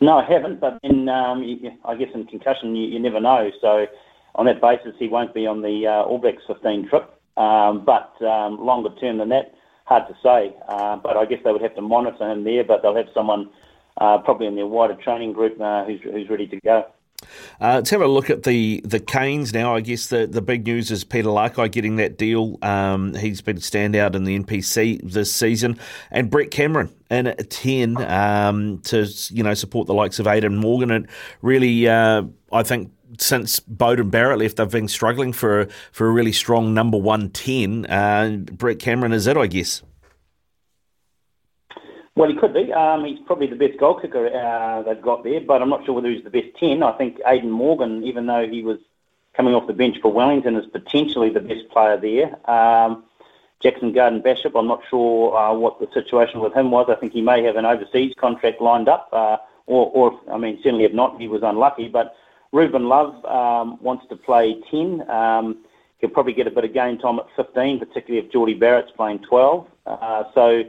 No, 0.00 0.18
I 0.18 0.24
haven't. 0.24 0.60
But 0.60 0.78
in, 0.82 1.08
um, 1.08 1.44
I 1.84 1.94
guess 1.94 2.08
in 2.14 2.26
concussion, 2.26 2.74
you, 2.74 2.88
you, 2.88 2.98
never 2.98 3.20
know. 3.20 3.50
So 3.60 3.86
on 4.34 4.46
that 4.46 4.60
basis, 4.60 4.94
he 4.98 5.08
won't 5.08 5.34
be 5.34 5.46
on 5.46 5.60
the 5.60 5.86
uh, 5.86 6.02
All 6.02 6.18
Blacks 6.18 6.42
15 6.46 6.88
trip. 6.88 7.14
Um, 7.36 7.84
but 7.84 8.14
um, 8.22 8.58
longer 8.64 8.90
term 9.00 9.18
than 9.18 9.28
that, 9.30 9.54
hard 9.84 10.04
to 10.08 10.14
say. 10.22 10.56
Uh, 10.68 10.96
but 10.96 11.16
I 11.16 11.26
guess 11.26 11.40
they 11.44 11.52
would 11.52 11.62
have 11.62 11.74
to 11.74 11.82
monitor 11.82 12.30
him 12.30 12.44
there. 12.44 12.64
But 12.64 12.80
they'll 12.82 12.96
have 12.96 13.08
someone 13.12 13.50
uh, 14.00 14.18
probably 14.18 14.46
in 14.46 14.56
their 14.56 14.66
wider 14.66 14.94
training 14.94 15.32
group 15.32 15.60
uh, 15.60 15.84
who's, 15.84 16.00
who's 16.02 16.28
ready 16.28 16.46
to 16.48 16.58
go. 16.60 16.86
Uh, 17.60 17.74
let's 17.76 17.90
have 17.90 18.00
a 18.00 18.06
look 18.06 18.30
at 18.30 18.44
the, 18.44 18.80
the 18.84 18.98
Canes 18.98 19.52
now. 19.52 19.74
I 19.74 19.80
guess 19.80 20.06
the, 20.06 20.26
the 20.26 20.40
big 20.40 20.64
news 20.64 20.90
is 20.90 21.04
Peter 21.04 21.28
Lakai 21.28 21.70
getting 21.70 21.96
that 21.96 22.16
deal. 22.16 22.58
Um, 22.62 23.14
he's 23.14 23.42
been 23.42 23.58
a 23.58 23.60
standout 23.60 24.14
in 24.14 24.24
the 24.24 24.38
NPC 24.38 25.00
this 25.02 25.32
season, 25.32 25.78
and 26.10 26.30
Brett 26.30 26.50
Cameron 26.50 26.90
in 27.10 27.26
at 27.26 27.50
ten 27.50 27.98
um, 28.10 28.78
to 28.84 29.06
you 29.30 29.42
know 29.42 29.54
support 29.54 29.86
the 29.86 29.94
likes 29.94 30.18
of 30.18 30.26
Aidan 30.26 30.56
Morgan. 30.56 30.90
And 30.90 31.08
really, 31.42 31.86
uh, 31.86 32.22
I 32.52 32.62
think 32.62 32.90
since 33.18 33.60
Beauden 33.60 34.10
Barrett 34.10 34.38
left, 34.38 34.56
they've 34.56 34.70
been 34.70 34.88
struggling 34.88 35.34
for 35.34 35.68
for 35.92 36.08
a 36.08 36.10
really 36.10 36.32
strong 36.32 36.72
number 36.72 36.96
one 36.96 37.30
ten. 37.30 37.84
Uh, 37.86 38.38
Brett 38.52 38.78
Cameron 38.78 39.12
is 39.12 39.26
it, 39.26 39.36
I 39.36 39.46
guess. 39.46 39.82
Well, 42.20 42.28
he 42.28 42.36
could 42.36 42.52
be. 42.52 42.70
Um, 42.70 43.06
he's 43.06 43.18
probably 43.20 43.46
the 43.46 43.56
best 43.56 43.78
goal 43.78 43.98
kicker 43.98 44.26
uh, 44.26 44.82
they've 44.82 45.00
got 45.00 45.24
there, 45.24 45.40
but 45.40 45.62
I'm 45.62 45.70
not 45.70 45.86
sure 45.86 45.94
whether 45.94 46.10
he's 46.10 46.22
the 46.22 46.28
best 46.28 46.48
10. 46.58 46.82
I 46.82 46.92
think 46.92 47.18
Aidan 47.26 47.50
Morgan, 47.50 48.04
even 48.04 48.26
though 48.26 48.46
he 48.46 48.62
was 48.62 48.76
coming 49.32 49.54
off 49.54 49.66
the 49.66 49.72
bench 49.72 49.96
for 50.02 50.12
Wellington, 50.12 50.54
is 50.54 50.66
potentially 50.66 51.30
the 51.30 51.40
best 51.40 51.70
player 51.70 51.96
there. 51.96 52.50
Um, 52.50 53.04
Jackson 53.60 53.92
Garden 53.92 54.20
Bishop, 54.20 54.54
I'm 54.54 54.66
not 54.66 54.82
sure 54.90 55.34
uh, 55.34 55.54
what 55.54 55.80
the 55.80 55.88
situation 55.94 56.40
with 56.40 56.52
him 56.52 56.70
was. 56.70 56.90
I 56.90 56.94
think 56.96 57.14
he 57.14 57.22
may 57.22 57.42
have 57.44 57.56
an 57.56 57.64
overseas 57.64 58.12
contract 58.18 58.60
lined 58.60 58.90
up, 58.90 59.08
uh, 59.14 59.38
or, 59.64 59.90
or, 59.90 60.20
I 60.30 60.36
mean, 60.36 60.58
certainly 60.62 60.84
if 60.84 60.92
not, 60.92 61.18
he 61.18 61.26
was 61.26 61.42
unlucky. 61.42 61.88
But 61.88 62.14
Ruben 62.52 62.86
Love 62.86 63.24
um, 63.24 63.82
wants 63.82 64.06
to 64.10 64.16
play 64.16 64.60
10. 64.70 65.08
Um, 65.08 65.64
he'll 66.00 66.10
probably 66.10 66.34
get 66.34 66.46
a 66.46 66.50
bit 66.50 66.66
of 66.66 66.74
game 66.74 66.98
time 66.98 67.18
at 67.18 67.28
15, 67.34 67.78
particularly 67.78 68.26
if 68.26 68.30
Jordie 68.30 68.52
Barrett's 68.52 68.90
playing 68.90 69.20
12. 69.20 69.66
Uh, 69.86 70.24
so 70.34 70.64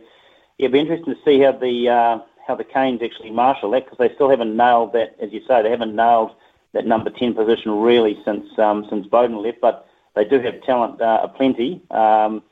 it'll 0.57 0.73
be 0.73 0.79
interesting 0.79 1.15
to 1.15 1.19
see 1.23 1.39
how 1.39 1.53
the 1.53 1.89
uh, 1.89 2.19
how 2.47 2.55
the 2.55 2.63
Canes 2.63 3.01
actually 3.03 3.31
marshal 3.31 3.71
that 3.71 3.85
because 3.85 3.97
they 3.97 4.13
still 4.15 4.29
haven't 4.29 4.55
nailed 4.55 4.93
that, 4.93 5.15
as 5.21 5.31
you 5.31 5.41
say, 5.47 5.61
they 5.61 5.69
haven't 5.69 5.95
nailed 5.95 6.31
that 6.73 6.85
number 6.85 7.09
ten 7.09 7.33
position 7.33 7.71
really 7.71 8.19
since 8.25 8.45
um, 8.57 8.85
since 8.89 9.07
Beauden 9.07 9.43
left. 9.43 9.61
But 9.61 9.87
they 10.15 10.25
do 10.25 10.39
have 10.39 10.61
talent 10.63 11.01
uh, 11.01 11.21
aplenty, 11.23 11.81
um, 11.91 12.43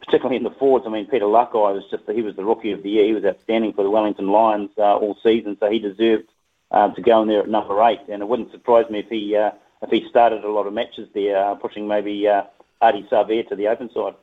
particularly 0.00 0.36
in 0.36 0.42
the 0.42 0.50
forwards. 0.50 0.86
I 0.86 0.90
mean, 0.90 1.06
Peter 1.06 1.26
Lakai 1.26 1.54
was 1.54 1.84
just 1.90 2.04
he 2.10 2.22
was 2.22 2.36
the 2.36 2.44
rookie 2.44 2.72
of 2.72 2.82
the 2.82 2.90
year. 2.90 3.06
He 3.06 3.12
was 3.12 3.24
outstanding 3.24 3.72
for 3.72 3.82
the 3.82 3.90
Wellington 3.90 4.28
Lions 4.28 4.70
uh, 4.78 4.96
all 4.96 5.16
season, 5.22 5.56
so 5.60 5.70
he 5.70 5.78
deserved 5.78 6.28
uh, 6.70 6.92
to 6.94 7.02
go 7.02 7.22
in 7.22 7.28
there 7.28 7.40
at 7.40 7.48
number 7.48 7.80
eight. 7.84 8.00
And 8.08 8.22
it 8.22 8.28
wouldn't 8.28 8.52
surprise 8.52 8.90
me 8.90 9.00
if 9.00 9.08
he 9.08 9.36
uh, 9.36 9.50
if 9.82 9.90
he 9.90 10.08
started 10.08 10.44
a 10.44 10.50
lot 10.50 10.66
of 10.66 10.72
matches 10.72 11.08
there, 11.14 11.38
uh, 11.38 11.54
pushing 11.54 11.88
maybe. 11.88 12.26
Uh, 12.28 12.42
Ardie 12.82 13.08
Savea 13.08 13.48
to 13.48 13.56
the 13.56 13.68
open 13.68 13.90
side. 13.90 14.14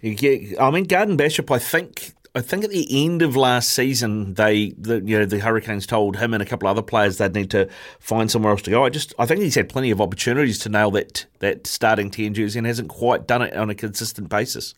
Yeah, 0.00 0.60
I 0.60 0.72
mean, 0.72 0.82
Garden 0.82 1.16
Bishop, 1.16 1.48
I 1.48 1.58
think 1.58 2.12
I 2.34 2.42
think 2.42 2.62
at 2.62 2.70
the 2.70 3.04
end 3.04 3.22
of 3.22 3.34
last 3.34 3.70
season, 3.70 4.34
they, 4.34 4.70
the, 4.78 5.00
you 5.00 5.18
know, 5.18 5.24
the 5.24 5.40
Hurricanes 5.40 5.84
told 5.84 6.16
him 6.16 6.32
and 6.32 6.40
a 6.40 6.46
couple 6.46 6.68
of 6.68 6.76
other 6.76 6.86
players 6.86 7.18
they'd 7.18 7.34
need 7.34 7.50
to 7.50 7.68
find 7.98 8.30
somewhere 8.30 8.52
else 8.52 8.62
to 8.62 8.70
go. 8.70 8.84
I 8.84 8.88
just, 8.88 9.12
I 9.18 9.26
think 9.26 9.40
he's 9.40 9.56
had 9.56 9.68
plenty 9.68 9.90
of 9.90 10.00
opportunities 10.00 10.58
to 10.60 10.68
nail 10.68 10.92
that 10.92 11.26
that 11.40 11.66
starting 11.66 12.10
ten 12.10 12.34
jersey 12.34 12.58
and 12.58 12.66
hasn't 12.66 12.88
quite 12.88 13.26
done 13.26 13.42
it 13.42 13.54
on 13.54 13.68
a 13.68 13.74
consistent 13.74 14.28
basis. 14.28 14.74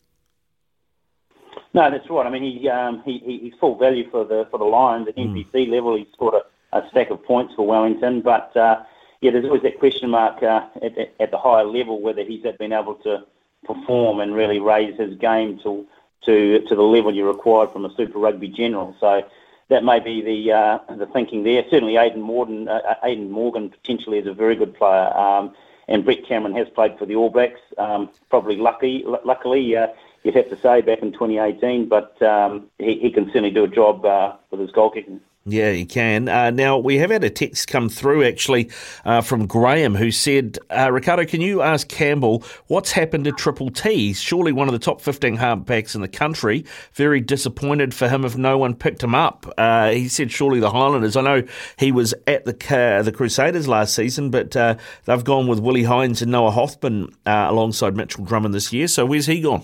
No, 1.75 1.89
that's 1.89 2.09
right. 2.09 2.25
I 2.25 2.29
mean, 2.29 2.59
he, 2.59 2.69
um, 2.69 3.01
he, 3.05 3.39
he's 3.43 3.53
full 3.59 3.77
value 3.77 4.09
for 4.09 4.25
the 4.25 4.47
for 4.49 4.57
the 4.57 4.65
Lions 4.65 5.07
at 5.07 5.15
NPC 5.15 5.51
mm. 5.53 5.69
level. 5.69 5.95
He's 5.95 6.07
scored 6.13 6.35
a, 6.35 6.77
a, 6.77 6.89
stack 6.89 7.11
of 7.11 7.23
points 7.23 7.53
for 7.55 7.67
Wellington, 7.67 8.21
but 8.21 8.55
uh, 8.57 8.83
yeah, 9.21 9.31
there's 9.31 9.45
always 9.45 9.61
that 9.63 9.79
question 9.79 10.09
mark 10.09 10.41
uh, 10.41 10.65
at, 10.81 10.97
at 11.19 11.31
the 11.31 11.37
higher 11.37 11.65
level 11.65 12.01
whether 12.01 12.23
he's 12.23 12.43
been 12.59 12.73
able 12.73 12.95
to 12.95 13.25
perform 13.63 14.19
and 14.19 14.35
really 14.35 14.59
raise 14.59 14.99
his 14.99 15.17
game 15.17 15.59
to 15.63 15.85
to 16.25 16.59
to 16.59 16.75
the 16.75 16.81
level 16.81 17.13
you 17.13 17.27
required 17.27 17.71
from 17.71 17.85
a 17.85 17.93
Super 17.95 18.19
Rugby 18.19 18.47
general. 18.47 18.95
So 18.99 19.23
that 19.69 19.83
may 19.83 19.99
be 19.99 20.21
the 20.21 20.51
uh, 20.51 20.79
the 20.95 21.05
thinking 21.07 21.43
there. 21.43 21.63
Certainly, 21.69 21.97
Aidan 21.97 22.21
Morgan, 22.21 22.67
uh, 22.67 22.95
Morgan 23.17 23.69
potentially 23.69 24.17
is 24.17 24.27
a 24.27 24.33
very 24.33 24.55
good 24.55 24.75
player, 24.75 25.15
um, 25.17 25.53
and 25.87 26.03
Brett 26.05 26.25
Cameron 26.25 26.55
has 26.55 26.67
played 26.69 26.97
for 26.97 27.05
the 27.05 27.15
All 27.15 27.29
Blacks. 27.29 27.61
Um, 27.77 28.09
probably 28.29 28.57
lucky, 28.57 29.03
l- 29.05 29.21
luckily, 29.23 29.75
uh, 29.75 29.87
you'd 30.23 30.35
have 30.35 30.49
to 30.49 30.59
say 30.59 30.81
back 30.81 30.99
in 30.99 31.11
2018, 31.11 31.87
but 31.87 32.21
um, 32.21 32.67
he, 32.77 32.99
he 32.99 33.09
can 33.09 33.25
certainly 33.27 33.51
do 33.51 33.63
a 33.63 33.67
job 33.67 34.05
uh, 34.05 34.35
with 34.51 34.59
his 34.59 34.71
goal 34.71 34.89
kicking. 34.89 35.21
Yeah, 35.45 35.71
you 35.71 35.85
can. 35.85 36.29
Uh, 36.29 36.51
now, 36.51 36.77
we 36.77 36.99
have 36.99 37.11
had 37.11 37.25
a 37.25 37.29
text 37.29 37.67
come 37.67 37.89
through 37.89 38.23
actually 38.23 38.71
uh, 39.03 39.19
from 39.19 39.45
Graham 39.45 39.93
who 39.93 40.09
said, 40.09 40.57
uh, 40.69 40.89
Ricardo, 40.89 41.25
can 41.25 41.41
you 41.41 41.61
ask 41.61 41.89
Campbell 41.89 42.45
what's 42.67 42.93
happened 42.93 43.25
to 43.25 43.33
Triple 43.33 43.69
T? 43.69 43.93
He's 43.93 44.21
surely 44.21 44.53
one 44.53 44.69
of 44.69 44.71
the 44.71 44.79
top 44.79 45.01
15 45.01 45.35
halfbacks 45.35 45.95
in 45.95 46.01
the 46.01 46.07
country. 46.07 46.63
Very 46.93 47.19
disappointed 47.19 47.93
for 47.93 48.07
him 48.07 48.23
if 48.23 48.37
no 48.37 48.57
one 48.57 48.73
picked 48.73 49.03
him 49.03 49.13
up. 49.13 49.45
Uh, 49.57 49.89
he 49.89 50.07
said, 50.07 50.31
surely 50.31 50.61
the 50.61 50.71
Highlanders. 50.71 51.17
I 51.17 51.21
know 51.21 51.43
he 51.77 51.91
was 51.91 52.13
at 52.25 52.45
the 52.45 52.53
the 52.53 53.11
Crusaders 53.13 53.67
last 53.67 53.93
season, 53.95 54.29
but 54.29 54.55
uh, 54.55 54.75
they've 55.03 55.23
gone 55.25 55.47
with 55.47 55.59
Willi 55.59 55.83
Heinz 55.83 56.21
and 56.21 56.31
Noah 56.31 56.51
Hotham 56.51 57.13
uh, 57.25 57.47
alongside 57.49 57.97
Mitchell 57.97 58.23
Drummond 58.23 58.53
this 58.53 58.71
year. 58.71 58.87
So 58.87 59.05
where's 59.05 59.25
he 59.25 59.41
gone? 59.41 59.63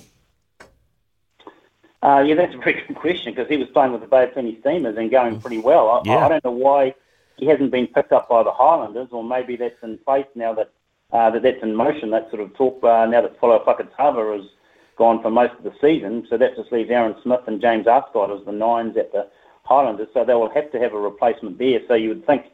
Uh, 2.02 2.24
yeah, 2.26 2.36
that's 2.36 2.54
a 2.54 2.58
very 2.58 2.82
good 2.88 2.96
question 2.96 3.34
because 3.34 3.50
he 3.50 3.58
was 3.58 3.68
playing 3.70 3.92
with 3.92 4.02
the 4.02 4.08
Bay 4.08 4.24
of 4.24 4.34
Plenty 4.34 4.58
Steamers 4.62 4.96
and 4.98 5.12
going 5.12 5.40
pretty 5.42 5.58
well. 5.58 5.90
I, 5.90 6.02
yeah. 6.06 6.26
I, 6.26 6.30
don't 6.30 6.46
know 6.46 6.52
why 6.52 6.96
he 7.38 7.46
hasn't 7.46 7.72
been 7.72 7.88
picked 7.88 8.14
up 8.14 8.30
by 8.30 8.44
the 8.44 8.52
Highlanders, 8.52 9.10
or 9.12 9.24
maybe 9.24 9.58
that's 9.58 9.82
in 9.84 9.98
place 10.00 10.26
now 10.34 10.54
that 10.54 10.72
uh, 11.12 11.30
that 11.32 11.44
that's 11.44 11.62
in 11.62 11.76
motion. 11.76 12.12
That 12.12 12.30
sort 12.30 12.42
of 12.42 12.54
talk 12.54 12.82
uh, 12.84 13.06
now 13.06 13.22
that 13.22 13.40
Folau 13.42 13.66
Fakatava 13.66 14.38
has 14.40 14.50
gone 14.98 15.22
for 15.22 15.30
most 15.30 15.54
of 15.58 15.64
the 15.64 15.74
season, 15.82 16.26
so 16.30 16.38
that 16.38 16.56
just 16.56 16.72
leaves 16.72 16.90
Aaron 16.90 17.16
Smith 17.22 17.42
and 17.48 17.60
James 17.60 17.86
Arscott 17.86 18.38
as 18.38 18.46
the 18.46 18.54
nines 18.54 18.96
at 18.96 19.12
the 19.12 19.28
Highlanders. 19.64 20.08
So 20.14 20.24
they 20.24 20.36
will 20.36 20.50
have 20.52 20.72
to 20.72 20.80
have 20.80 20.94
a 20.94 21.00
replacement 21.00 21.58
there. 21.58 21.82
So 21.88 21.96
you 21.96 22.10
would 22.10 22.26
think 22.26 22.46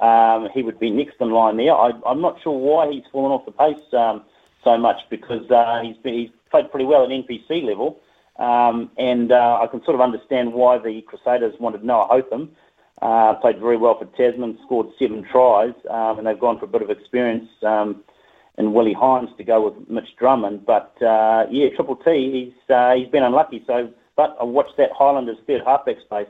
um, 0.00 0.48
he 0.54 0.62
would 0.62 0.78
be 0.78 0.90
next 0.90 1.16
in 1.20 1.30
line 1.30 1.58
there. 1.58 1.74
I, 1.74 1.90
am 2.06 2.20
not 2.22 2.40
sure 2.42 2.56
why 2.58 2.90
he's 2.90 3.04
fallen 3.12 3.32
off 3.32 3.44
the 3.44 3.52
pace 3.52 3.92
um, 3.92 4.22
so 4.62 4.78
much 4.78 5.00
because 5.10 5.50
uh, 5.50 5.80
he's 5.82 5.96
been, 5.98 6.14
he's 6.14 6.30
played 6.50 6.70
pretty 6.70 6.86
well 6.86 7.04
at 7.04 7.10
NPC 7.10 7.62
level. 7.62 8.00
Um, 8.36 8.90
and 8.98 9.30
uh, 9.30 9.60
I 9.62 9.66
can 9.68 9.82
sort 9.84 9.94
of 9.94 10.00
understand 10.00 10.52
why 10.52 10.78
the 10.78 11.02
Crusaders 11.02 11.54
wanted 11.60 11.84
Noah 11.84 12.06
Hotham. 12.10 12.50
Uh, 13.02 13.34
played 13.34 13.58
very 13.58 13.76
well 13.76 13.98
for 13.98 14.06
Tasman, 14.16 14.58
scored 14.64 14.86
seven 14.98 15.24
tries, 15.24 15.74
um, 15.90 16.18
and 16.18 16.26
they've 16.26 16.38
gone 16.38 16.58
for 16.58 16.64
a 16.64 16.68
bit 16.68 16.80
of 16.80 16.90
experience 16.90 17.48
um, 17.62 18.02
in 18.56 18.72
Willi 18.72 18.92
Heinz 18.92 19.30
to 19.36 19.44
go 19.44 19.64
with 19.68 19.88
Mitch 19.90 20.16
Drummond. 20.16 20.64
But 20.64 20.94
uh, 21.02 21.46
yeah, 21.50 21.68
Triple 21.74 21.96
T, 21.96 22.32
he's 22.32 22.74
uh, 22.74 22.94
he's 22.94 23.08
been 23.08 23.24
unlucky. 23.24 23.62
So, 23.66 23.90
but 24.16 24.36
I 24.40 24.44
watched 24.44 24.76
that 24.78 24.90
Highlanders 24.92 25.38
third 25.46 25.62
halfback 25.66 25.96
space 26.00 26.28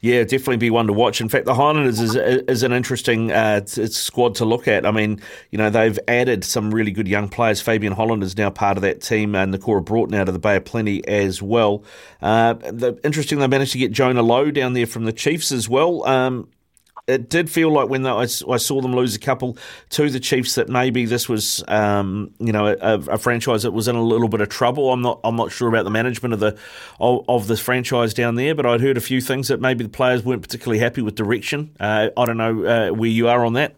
yeah, 0.00 0.22
definitely 0.22 0.58
be 0.58 0.70
one 0.70 0.86
to 0.86 0.92
watch. 0.92 1.20
In 1.20 1.28
fact, 1.28 1.46
the 1.46 1.54
Highlanders 1.54 2.00
is, 2.00 2.14
is 2.14 2.62
an 2.62 2.72
interesting 2.72 3.32
uh, 3.32 3.64
squad 3.66 4.34
to 4.36 4.44
look 4.44 4.68
at. 4.68 4.86
I 4.86 4.90
mean, 4.90 5.20
you 5.50 5.58
know, 5.58 5.70
they've 5.70 5.98
added 6.08 6.44
some 6.44 6.72
really 6.72 6.90
good 6.90 7.08
young 7.08 7.28
players. 7.28 7.60
Fabian 7.60 7.92
Holland 7.92 8.22
is 8.22 8.36
now 8.36 8.50
part 8.50 8.76
of 8.76 8.82
that 8.82 9.00
team, 9.00 9.34
and 9.34 9.54
Nikora 9.54 9.84
Broughton 9.84 10.14
out 10.14 10.28
of 10.28 10.34
the 10.34 10.40
Bay 10.40 10.56
of 10.56 10.64
Plenty 10.64 11.06
as 11.06 11.40
well. 11.40 11.84
Uh, 12.20 12.54
the, 12.54 12.98
interesting, 13.04 13.38
they 13.38 13.46
managed 13.46 13.72
to 13.72 13.78
get 13.78 13.92
Jonah 13.92 14.22
Lowe 14.22 14.50
down 14.50 14.72
there 14.72 14.86
from 14.86 15.04
the 15.04 15.12
Chiefs 15.12 15.52
as 15.52 15.68
well. 15.68 16.06
Um, 16.06 16.48
it 17.06 17.28
did 17.28 17.50
feel 17.50 17.70
like 17.70 17.88
when 17.88 18.06
I, 18.06 18.24
saw 18.24 18.80
them 18.80 18.94
lose 18.94 19.14
a 19.14 19.18
couple 19.18 19.58
to 19.90 20.08
the 20.08 20.20
Chiefs 20.20 20.54
that 20.54 20.68
maybe 20.68 21.04
this 21.04 21.28
was, 21.28 21.62
um, 21.68 22.32
you 22.38 22.52
know, 22.52 22.66
a, 22.66 22.76
a, 22.80 23.18
franchise 23.18 23.62
that 23.64 23.72
was 23.72 23.88
in 23.88 23.96
a 23.96 24.02
little 24.02 24.28
bit 24.28 24.40
of 24.40 24.48
trouble. 24.48 24.90
I'm 24.90 25.02
not, 25.02 25.20
I'm 25.22 25.36
not 25.36 25.52
sure 25.52 25.68
about 25.68 25.84
the 25.84 25.90
management 25.90 26.32
of 26.32 26.40
the 26.40 26.58
of, 26.98 27.24
of 27.28 27.46
the 27.46 27.56
franchise 27.56 28.14
down 28.14 28.36
there, 28.36 28.54
but 28.54 28.64
I'd 28.64 28.80
heard 28.80 28.96
a 28.96 29.02
few 29.02 29.20
things 29.20 29.48
that 29.48 29.60
maybe 29.60 29.84
the 29.84 29.90
players 29.90 30.24
weren't 30.24 30.42
particularly 30.42 30.78
happy 30.78 31.02
with 31.02 31.14
direction. 31.14 31.76
Uh, 31.78 32.08
I 32.16 32.24
don't 32.24 32.38
know 32.38 32.64
uh, 32.64 32.94
where 32.94 33.10
you 33.10 33.28
are 33.28 33.44
on 33.44 33.52
that. 33.54 33.74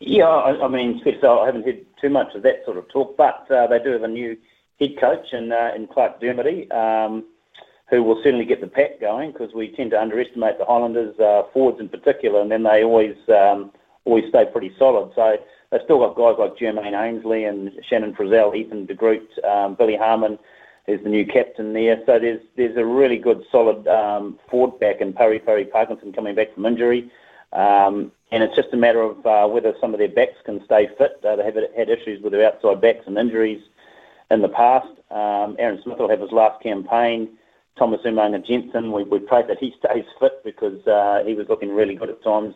Yeah, 0.00 0.24
I, 0.24 0.64
I 0.64 0.68
mean, 0.68 1.00
I 1.04 1.46
haven't 1.46 1.64
heard 1.64 1.86
too 2.00 2.10
much 2.10 2.34
of 2.34 2.42
that 2.42 2.64
sort 2.64 2.78
of 2.78 2.88
talk, 2.88 3.16
but 3.16 3.48
uh, 3.50 3.66
they 3.68 3.78
do 3.78 3.92
have 3.92 4.02
a 4.02 4.08
new 4.08 4.36
head 4.80 4.98
coach 5.00 5.32
in 5.32 5.52
uh, 5.52 5.70
in 5.76 5.86
Clarke 5.86 6.20
Dermody. 6.20 6.72
Um, 6.72 7.24
who 7.90 8.02
will 8.02 8.20
certainly 8.22 8.44
get 8.44 8.60
the 8.60 8.66
pack 8.66 9.00
going 9.00 9.32
because 9.32 9.54
we 9.54 9.68
tend 9.68 9.90
to 9.92 10.00
underestimate 10.00 10.58
the 10.58 10.64
Highlanders 10.64 11.18
uh, 11.18 11.44
forwards 11.52 11.80
in 11.80 11.88
particular, 11.88 12.40
and 12.40 12.50
then 12.50 12.62
they 12.62 12.84
always 12.84 13.16
um, 13.28 13.72
always 14.04 14.24
stay 14.28 14.44
pretty 14.50 14.72
solid. 14.78 15.12
So 15.14 15.36
they've 15.70 15.80
still 15.84 15.98
got 15.98 16.16
guys 16.16 16.36
like 16.38 16.56
Jermaine 16.56 17.00
Ainsley 17.00 17.44
and 17.44 17.72
Shannon 17.88 18.14
Frizzell, 18.14 18.54
Ethan 18.54 18.86
de 18.86 18.94
Groot, 18.94 19.28
um, 19.44 19.74
Billy 19.74 19.96
Harmon 19.96 20.38
is 20.86 21.02
the 21.02 21.10
new 21.10 21.26
captain 21.26 21.72
there. 21.72 22.02
So 22.06 22.18
there's 22.18 22.40
there's 22.56 22.76
a 22.76 22.84
really 22.84 23.18
good 23.18 23.44
solid 23.52 23.86
um, 23.88 24.38
forward 24.50 24.80
back, 24.80 25.00
and 25.00 25.14
Pari 25.14 25.38
Pari 25.38 25.64
Parkinson 25.64 26.12
coming 26.12 26.34
back 26.34 26.54
from 26.54 26.66
injury. 26.66 27.10
Um, 27.52 28.12
and 28.30 28.42
it's 28.42 28.54
just 28.54 28.74
a 28.74 28.76
matter 28.76 29.00
of 29.00 29.24
uh, 29.24 29.48
whether 29.48 29.72
some 29.80 29.94
of 29.94 29.98
their 29.98 30.08
backs 30.08 30.36
can 30.44 30.62
stay 30.66 30.88
fit. 30.98 31.18
Uh, 31.24 31.36
they 31.36 31.44
have 31.44 31.56
had 31.76 31.88
issues 31.88 32.22
with 32.22 32.32
their 32.32 32.46
outside 32.46 32.80
backs 32.82 33.04
and 33.06 33.16
injuries 33.16 33.62
in 34.30 34.42
the 34.42 34.48
past. 34.48 34.88
Um, 35.10 35.56
Aaron 35.58 35.80
Smith 35.82 35.98
will 35.98 36.10
have 36.10 36.20
his 36.20 36.32
last 36.32 36.62
campaign. 36.62 37.37
Thomas 37.78 38.00
Umaga 38.04 38.44
Jensen, 38.44 38.92
we, 38.92 39.04
we 39.04 39.18
pray 39.18 39.42
that 39.46 39.58
he 39.58 39.74
stays 39.78 40.04
fit 40.18 40.42
because 40.44 40.86
uh, 40.86 41.22
he 41.24 41.34
was 41.34 41.46
looking 41.48 41.74
really 41.74 41.94
good 41.94 42.10
at 42.10 42.22
times 42.22 42.54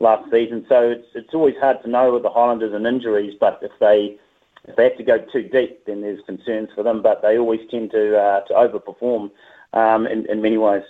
last 0.00 0.30
season. 0.30 0.64
So 0.68 0.90
it's 0.90 1.06
it's 1.14 1.34
always 1.34 1.54
hard 1.60 1.82
to 1.82 1.88
know 1.88 2.12
with 2.12 2.22
the 2.22 2.30
Highlanders 2.30 2.74
and 2.74 2.86
injuries, 2.86 3.34
but 3.38 3.60
if 3.62 3.72
they 3.80 4.18
if 4.64 4.76
they 4.76 4.84
have 4.84 4.96
to 4.96 5.04
go 5.04 5.18
too 5.32 5.42
deep, 5.42 5.84
then 5.86 6.00
there's 6.00 6.20
concerns 6.24 6.70
for 6.74 6.82
them. 6.82 7.02
But 7.02 7.22
they 7.22 7.38
always 7.38 7.60
tend 7.70 7.90
to 7.92 8.18
uh, 8.18 8.40
to 8.42 8.54
overperform 8.54 9.30
um, 9.72 10.06
in, 10.06 10.26
in 10.30 10.42
many 10.42 10.56
ways. 10.56 10.84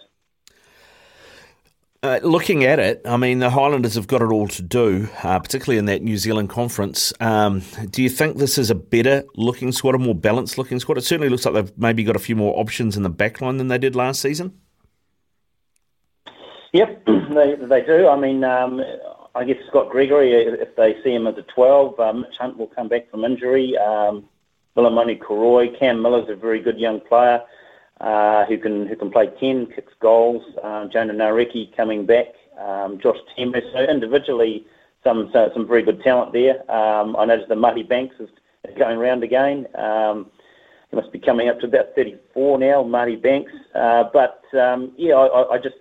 Uh, 2.04 2.18
looking 2.24 2.64
at 2.64 2.80
it, 2.80 3.00
I 3.04 3.16
mean, 3.16 3.38
the 3.38 3.48
Highlanders 3.48 3.94
have 3.94 4.08
got 4.08 4.22
it 4.22 4.32
all 4.32 4.48
to 4.48 4.62
do, 4.62 5.08
uh, 5.22 5.38
particularly 5.38 5.78
in 5.78 5.84
that 5.84 6.02
New 6.02 6.16
Zealand 6.16 6.48
conference. 6.48 7.12
Um, 7.20 7.62
do 7.90 8.02
you 8.02 8.08
think 8.08 8.38
this 8.38 8.58
is 8.58 8.70
a 8.70 8.74
better 8.74 9.22
looking 9.36 9.70
squad, 9.70 9.94
a 9.94 9.98
more 9.98 10.12
balanced 10.12 10.58
looking 10.58 10.80
squad? 10.80 10.98
It 10.98 11.04
certainly 11.04 11.28
looks 11.28 11.46
like 11.46 11.54
they've 11.54 11.78
maybe 11.78 12.02
got 12.02 12.16
a 12.16 12.18
few 12.18 12.34
more 12.34 12.58
options 12.58 12.96
in 12.96 13.04
the 13.04 13.10
backline 13.10 13.58
than 13.58 13.68
they 13.68 13.78
did 13.78 13.94
last 13.94 14.20
season. 14.20 14.52
Yep, 16.72 17.06
they 17.06 17.54
they 17.54 17.82
do. 17.82 18.08
I 18.08 18.18
mean, 18.18 18.42
um, 18.42 18.82
I 19.36 19.44
guess 19.44 19.58
Scott 19.68 19.88
Gregory, 19.88 20.32
if 20.32 20.74
they 20.74 20.96
see 21.04 21.14
him 21.14 21.28
as 21.28 21.38
a 21.38 21.42
12, 21.54 22.00
uh, 22.00 22.12
Mitch 22.14 22.34
Hunt 22.36 22.58
will 22.58 22.66
come 22.66 22.88
back 22.88 23.12
from 23.12 23.24
injury. 23.24 23.78
Um, 23.78 24.28
Vilimoni 24.76 25.20
Koroi, 25.20 25.78
Cam 25.78 26.02
Millar's 26.02 26.28
a 26.28 26.34
very 26.34 26.60
good 26.60 26.80
young 26.80 26.98
player 26.98 27.42
uh, 28.02 28.44
who 28.46 28.58
can 28.58 28.86
who 28.86 28.96
can 28.96 29.10
play 29.10 29.30
10, 29.40 29.66
kicks 29.74 29.92
goals. 30.00 30.42
Uh, 30.62 30.86
Jonah 30.86 31.14
Nareki 31.14 31.74
coming 31.76 32.04
back. 32.04 32.34
Um, 32.58 32.98
Josh 33.00 33.16
Temba. 33.38 33.62
So 33.72 33.78
individually, 33.78 34.66
some 35.04 35.30
so, 35.32 35.50
some 35.54 35.66
very 35.66 35.82
good 35.82 36.02
talent 36.02 36.32
there. 36.32 36.70
Um, 36.70 37.16
I 37.16 37.24
noticed 37.24 37.48
the 37.48 37.56
Marty 37.56 37.82
Banks 37.82 38.16
is, 38.18 38.28
going 38.78 38.98
round 38.98 39.24
again. 39.24 39.66
Um, 39.74 40.30
he 40.90 40.96
must 40.96 41.12
be 41.12 41.18
coming 41.18 41.48
up 41.48 41.58
to 41.60 41.66
about 41.66 41.94
34 41.96 42.58
now, 42.58 42.82
Marty 42.82 43.16
Banks. 43.16 43.52
Uh, 43.74 44.04
but 44.12 44.42
um, 44.58 44.92
yeah, 44.96 45.14
I, 45.14 45.54
I 45.54 45.58
just 45.58 45.76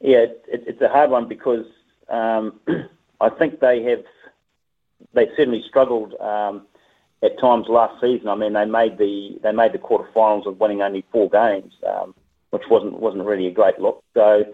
yeah, 0.00 0.18
it, 0.18 0.44
it's 0.46 0.80
a 0.80 0.88
hard 0.88 1.10
one 1.10 1.28
because 1.28 1.66
um, 2.08 2.60
I 3.20 3.30
think 3.30 3.60
they 3.60 3.82
have 3.84 4.04
they 5.14 5.26
certainly 5.36 5.64
struggled 5.68 6.14
um, 6.20 6.66
at 7.22 7.38
times 7.38 7.66
last 7.68 8.00
season. 8.00 8.28
I 8.28 8.34
mean, 8.34 8.52
they 8.52 8.64
made 8.64 8.98
the 8.98 9.38
they 9.42 9.52
made 9.52 9.72
the 9.72 9.78
quarterfinals 9.78 10.46
of 10.46 10.60
winning 10.60 10.82
only 10.82 11.04
four 11.12 11.28
games, 11.28 11.72
um, 11.86 12.14
which 12.50 12.64
wasn't 12.70 13.00
wasn't 13.00 13.24
really 13.24 13.46
a 13.46 13.52
great 13.52 13.78
look. 13.78 14.02
So, 14.14 14.44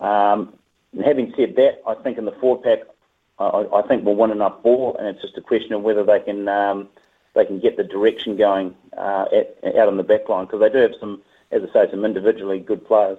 um, 0.00 0.54
having 1.04 1.32
said 1.36 1.56
that, 1.56 1.82
I 1.86 1.94
think 1.94 2.18
in 2.18 2.24
the 2.24 2.32
forward 2.32 2.62
pack, 2.64 2.80
I, 3.38 3.66
I 3.72 3.82
think 3.82 4.04
we'll 4.04 4.16
win 4.16 4.30
enough 4.30 4.62
ball, 4.62 4.96
and 4.98 5.06
it's 5.08 5.22
just 5.22 5.38
a 5.38 5.42
question 5.42 5.72
of 5.72 5.82
whether 5.82 6.04
they 6.04 6.20
can 6.20 6.48
um, 6.48 6.88
they 7.34 7.44
can 7.44 7.60
get 7.60 7.76
the 7.76 7.84
direction 7.84 8.36
going 8.36 8.74
uh, 8.96 9.26
at, 9.32 9.76
out 9.76 9.88
on 9.88 9.96
the 9.96 10.02
back 10.02 10.28
line 10.28 10.46
because 10.46 10.60
they 10.60 10.70
do 10.70 10.78
have 10.78 10.94
some, 10.98 11.22
as 11.52 11.62
I 11.62 11.72
say, 11.72 11.90
some 11.90 12.04
individually 12.04 12.58
good 12.58 12.84
players. 12.84 13.18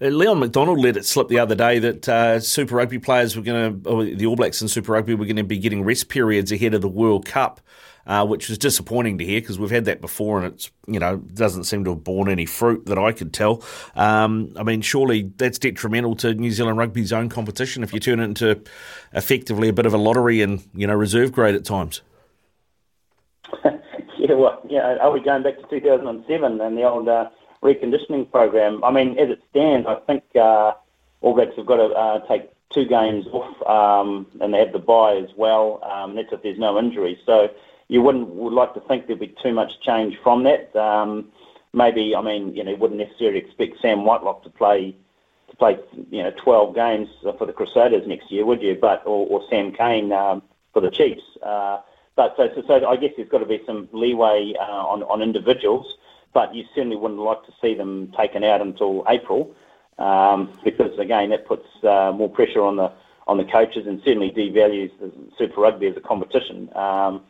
Uh, 0.00 0.06
Leon 0.06 0.38
MacDonald 0.38 0.78
let 0.78 0.96
it 0.96 1.04
slip 1.04 1.28
the 1.28 1.38
other 1.40 1.56
day 1.56 1.78
that 1.80 2.08
uh, 2.08 2.40
Super 2.40 2.76
Rugby 2.76 2.98
players 3.00 3.36
were 3.36 3.42
going 3.42 3.82
to, 3.82 4.14
the 4.14 4.26
All 4.26 4.36
Blacks 4.36 4.60
and 4.60 4.70
Super 4.70 4.92
Rugby 4.92 5.14
were 5.14 5.26
going 5.26 5.36
to 5.36 5.42
be 5.42 5.58
getting 5.58 5.84
rest 5.84 6.08
periods 6.08 6.52
ahead 6.52 6.74
of 6.74 6.80
the 6.80 6.88
World 6.88 7.26
Cup. 7.26 7.60
Uh, 8.06 8.26
which 8.26 8.48
was 8.48 8.58
disappointing 8.58 9.18
to 9.18 9.24
hear 9.24 9.40
because 9.40 9.58
we've 9.58 9.70
had 9.70 9.84
that 9.84 10.00
before 10.00 10.38
and 10.38 10.54
it's 10.54 10.70
you 10.86 10.98
know 10.98 11.18
doesn't 11.18 11.64
seem 11.64 11.84
to 11.84 11.90
have 11.90 12.02
borne 12.02 12.28
any 12.28 12.46
fruit 12.46 12.84
that 12.86 12.98
I 12.98 13.12
could 13.12 13.32
tell. 13.32 13.62
Um, 13.94 14.52
I 14.56 14.62
mean, 14.62 14.80
surely 14.80 15.30
that's 15.36 15.58
detrimental 15.58 16.16
to 16.16 16.34
New 16.34 16.50
Zealand 16.50 16.78
rugby's 16.78 17.12
own 17.12 17.28
competition 17.28 17.82
if 17.82 17.92
you 17.92 18.00
turn 18.00 18.18
it 18.18 18.24
into 18.24 18.60
effectively 19.12 19.68
a 19.68 19.72
bit 19.72 19.86
of 19.86 19.94
a 19.94 19.98
lottery 19.98 20.40
and 20.40 20.66
you 20.74 20.86
know 20.86 20.94
reserve 20.94 21.30
grade 21.30 21.54
at 21.54 21.64
times. 21.64 22.00
yeah, 23.64 24.32
well, 24.32 24.60
yeah. 24.68 24.96
Are 24.96 25.12
we 25.12 25.20
going 25.20 25.42
back 25.42 25.58
to 25.58 25.66
2007 25.68 26.60
and 26.60 26.76
the 26.76 26.82
old 26.82 27.08
uh, 27.08 27.28
reconditioning 27.62 28.30
program. 28.30 28.82
I 28.84 28.90
mean, 28.90 29.18
as 29.18 29.30
it 29.30 29.42
stands, 29.50 29.86
I 29.86 29.96
think 30.06 30.24
uh, 30.34 30.72
All 31.20 31.34
Blacks 31.34 31.56
have 31.56 31.66
got 31.66 31.76
to 31.76 31.94
uh, 31.94 32.26
take 32.26 32.50
two 32.72 32.86
games 32.86 33.26
off, 33.32 33.68
um, 33.68 34.26
and 34.40 34.54
they 34.54 34.58
have 34.58 34.72
the 34.72 34.78
bye 34.78 35.16
as 35.16 35.30
well. 35.36 35.80
Um, 35.82 36.14
that's 36.14 36.32
if 36.32 36.42
there's 36.42 36.58
no 36.58 36.78
injury. 36.78 37.18
So 37.26 37.48
you 37.90 38.00
wouldn't 38.02 38.28
would 38.28 38.52
like 38.52 38.74
to 38.74 38.80
think 38.80 39.06
there'd 39.06 39.20
be 39.20 39.34
too 39.42 39.52
much 39.52 39.72
change 39.80 40.16
from 40.22 40.44
that. 40.44 40.74
Um, 40.76 41.28
maybe, 41.72 42.14
I 42.16 42.22
mean, 42.22 42.54
you 42.54 42.64
know, 42.64 42.74
wouldn't 42.76 43.00
necessarily 43.00 43.38
expect 43.38 43.80
Sam 43.82 44.04
Whitelock 44.04 44.42
to 44.44 44.50
play 44.50 44.96
to 45.50 45.56
play, 45.56 45.78
you 46.10 46.22
know, 46.22 46.32
12 46.42 46.74
games 46.74 47.08
for 47.36 47.44
the 47.44 47.52
Crusaders 47.52 48.06
next 48.06 48.30
year, 48.30 48.46
would 48.46 48.62
you? 48.62 48.78
But 48.80 49.02
or, 49.04 49.26
or 49.26 49.42
Sam 49.50 49.72
Cane 49.72 50.12
um, 50.12 50.42
for 50.72 50.80
the 50.80 50.90
Chiefs. 50.90 51.22
Uh, 51.42 51.80
but 52.16 52.34
so, 52.36 52.48
so, 52.54 52.62
so 52.66 52.86
I 52.88 52.96
guess 52.96 53.10
there's 53.16 53.28
got 53.28 53.38
to 53.38 53.46
be 53.46 53.60
some 53.66 53.88
leeway 53.92 54.54
uh, 54.58 54.62
on 54.62 55.02
on 55.04 55.20
individuals 55.20 55.86
but 56.32 56.54
you 56.54 56.64
certainly 56.74 56.96
wouldn't 56.96 57.20
like 57.20 57.44
to 57.44 57.52
see 57.60 57.74
them 57.74 58.12
taken 58.16 58.44
out 58.44 58.60
until 58.60 59.04
April, 59.08 59.54
um, 59.98 60.50
because 60.64 60.96
again 60.98 61.30
that 61.30 61.46
puts 61.46 61.66
uh, 61.84 62.12
more 62.14 62.28
pressure 62.28 62.62
on 62.62 62.76
the 62.76 62.92
on 63.26 63.36
the 63.36 63.44
coaches 63.44 63.86
and 63.86 64.00
certainly 64.04 64.30
devalues 64.30 64.90
Super 65.38 65.60
Rugby 65.60 65.86
as 65.86 65.96
a 65.96 66.00
competition. 66.00 66.68
Um, 66.74 67.22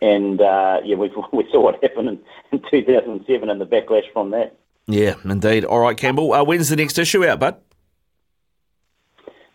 and 0.00 0.40
uh, 0.40 0.80
yeah, 0.84 0.96
we, 0.96 1.10
we 1.32 1.48
saw 1.50 1.60
what 1.60 1.82
happened 1.82 2.08
in, 2.08 2.18
in 2.52 2.62
2007 2.70 3.50
and 3.50 3.60
the 3.60 3.66
backlash 3.66 4.10
from 4.12 4.30
that. 4.30 4.56
Yeah, 4.86 5.14
indeed. 5.24 5.64
All 5.64 5.80
right, 5.80 5.96
Campbell. 5.96 6.32
Uh, 6.32 6.44
when's 6.44 6.68
the 6.68 6.76
next 6.76 6.98
issue 6.98 7.26
out, 7.26 7.40
bud? 7.40 7.56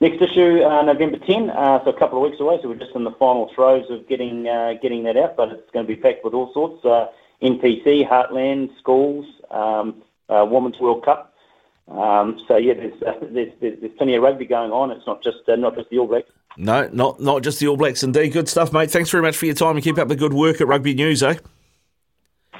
Next 0.01 0.19
issue, 0.19 0.63
uh, 0.63 0.81
November 0.81 1.19
10, 1.19 1.51
uh, 1.51 1.83
so 1.83 1.91
a 1.91 1.99
couple 1.99 2.17
of 2.17 2.29
weeks 2.29 2.41
away. 2.41 2.57
So 2.61 2.69
we're 2.69 2.75
just 2.75 2.95
in 2.95 3.03
the 3.03 3.11
final 3.11 3.51
throes 3.53 3.85
of 3.91 4.09
getting 4.09 4.47
uh, 4.47 4.73
getting 4.81 5.03
that 5.03 5.15
out, 5.15 5.37
but 5.37 5.49
it's 5.49 5.69
going 5.71 5.85
to 5.85 5.95
be 5.95 5.99
packed 5.99 6.25
with 6.25 6.33
all 6.33 6.51
sorts. 6.53 6.83
Uh, 6.83 7.05
NPC, 7.43 8.07
Heartland, 8.07 8.75
schools, 8.79 9.27
um, 9.51 10.01
uh, 10.27 10.45
Women's 10.49 10.79
World 10.79 11.05
Cup. 11.05 11.35
Um, 11.87 12.43
so 12.47 12.57
yeah, 12.57 12.73
there's, 12.73 12.99
uh, 13.03 13.13
there's, 13.21 13.51
there's, 13.61 13.79
there's 13.79 13.93
plenty 13.95 14.15
of 14.15 14.23
rugby 14.23 14.45
going 14.45 14.71
on. 14.71 14.89
It's 14.89 15.05
not 15.05 15.23
just 15.23 15.47
uh, 15.47 15.55
not 15.55 15.75
just 15.75 15.91
the 15.91 15.99
All 15.99 16.07
Blacks. 16.07 16.31
No, 16.57 16.89
not 16.91 17.19
not 17.19 17.43
just 17.43 17.59
the 17.59 17.67
All 17.67 17.77
Blacks. 17.77 18.03
Indeed, 18.03 18.33
good 18.33 18.49
stuff, 18.49 18.73
mate. 18.73 18.91
Thanks 18.91 19.09
very 19.09 19.23
much 19.23 19.37
for 19.37 19.45
your 19.45 19.55
time 19.55 19.75
and 19.75 19.83
keep 19.83 19.97
up 19.97 20.07
the 20.07 20.15
good 20.15 20.33
work 20.33 20.61
at 20.61 20.67
Rugby 20.67 20.93
News, 20.93 21.23
eh? 21.23 21.35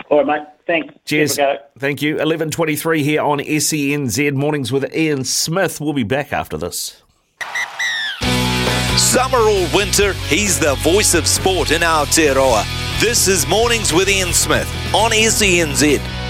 All 0.10 0.24
right, 0.24 0.40
mate. 0.40 0.48
Thanks. 0.68 0.94
Cheers. 1.06 1.38
Thank 1.80 2.02
you. 2.02 2.20
Eleven 2.20 2.50
twenty-three 2.52 3.04
here 3.04 3.22
on 3.22 3.40
SENZ 3.40 4.34
Mornings 4.34 4.72
with 4.72 4.96
Ian 4.96 5.24
Smith. 5.26 5.82
We'll 5.82 5.94
be 5.94 6.04
back 6.04 6.32
after 6.32 6.58
this. 6.58 7.04
Summer 8.98 9.40
or 9.40 9.68
winter, 9.74 10.14
he's 10.14 10.60
the 10.60 10.76
voice 10.76 11.14
of 11.14 11.28
sport 11.28 11.72
in 11.72 11.84
our 11.84 12.06
Aotearoa. 12.06 13.00
This 13.02 13.28
is 13.28 13.48
Mornings 13.48 13.92
with 13.92 14.08
Ian 14.10 14.32
Smith 14.32 14.70
on 14.94 15.12
SENZ. 15.12 16.21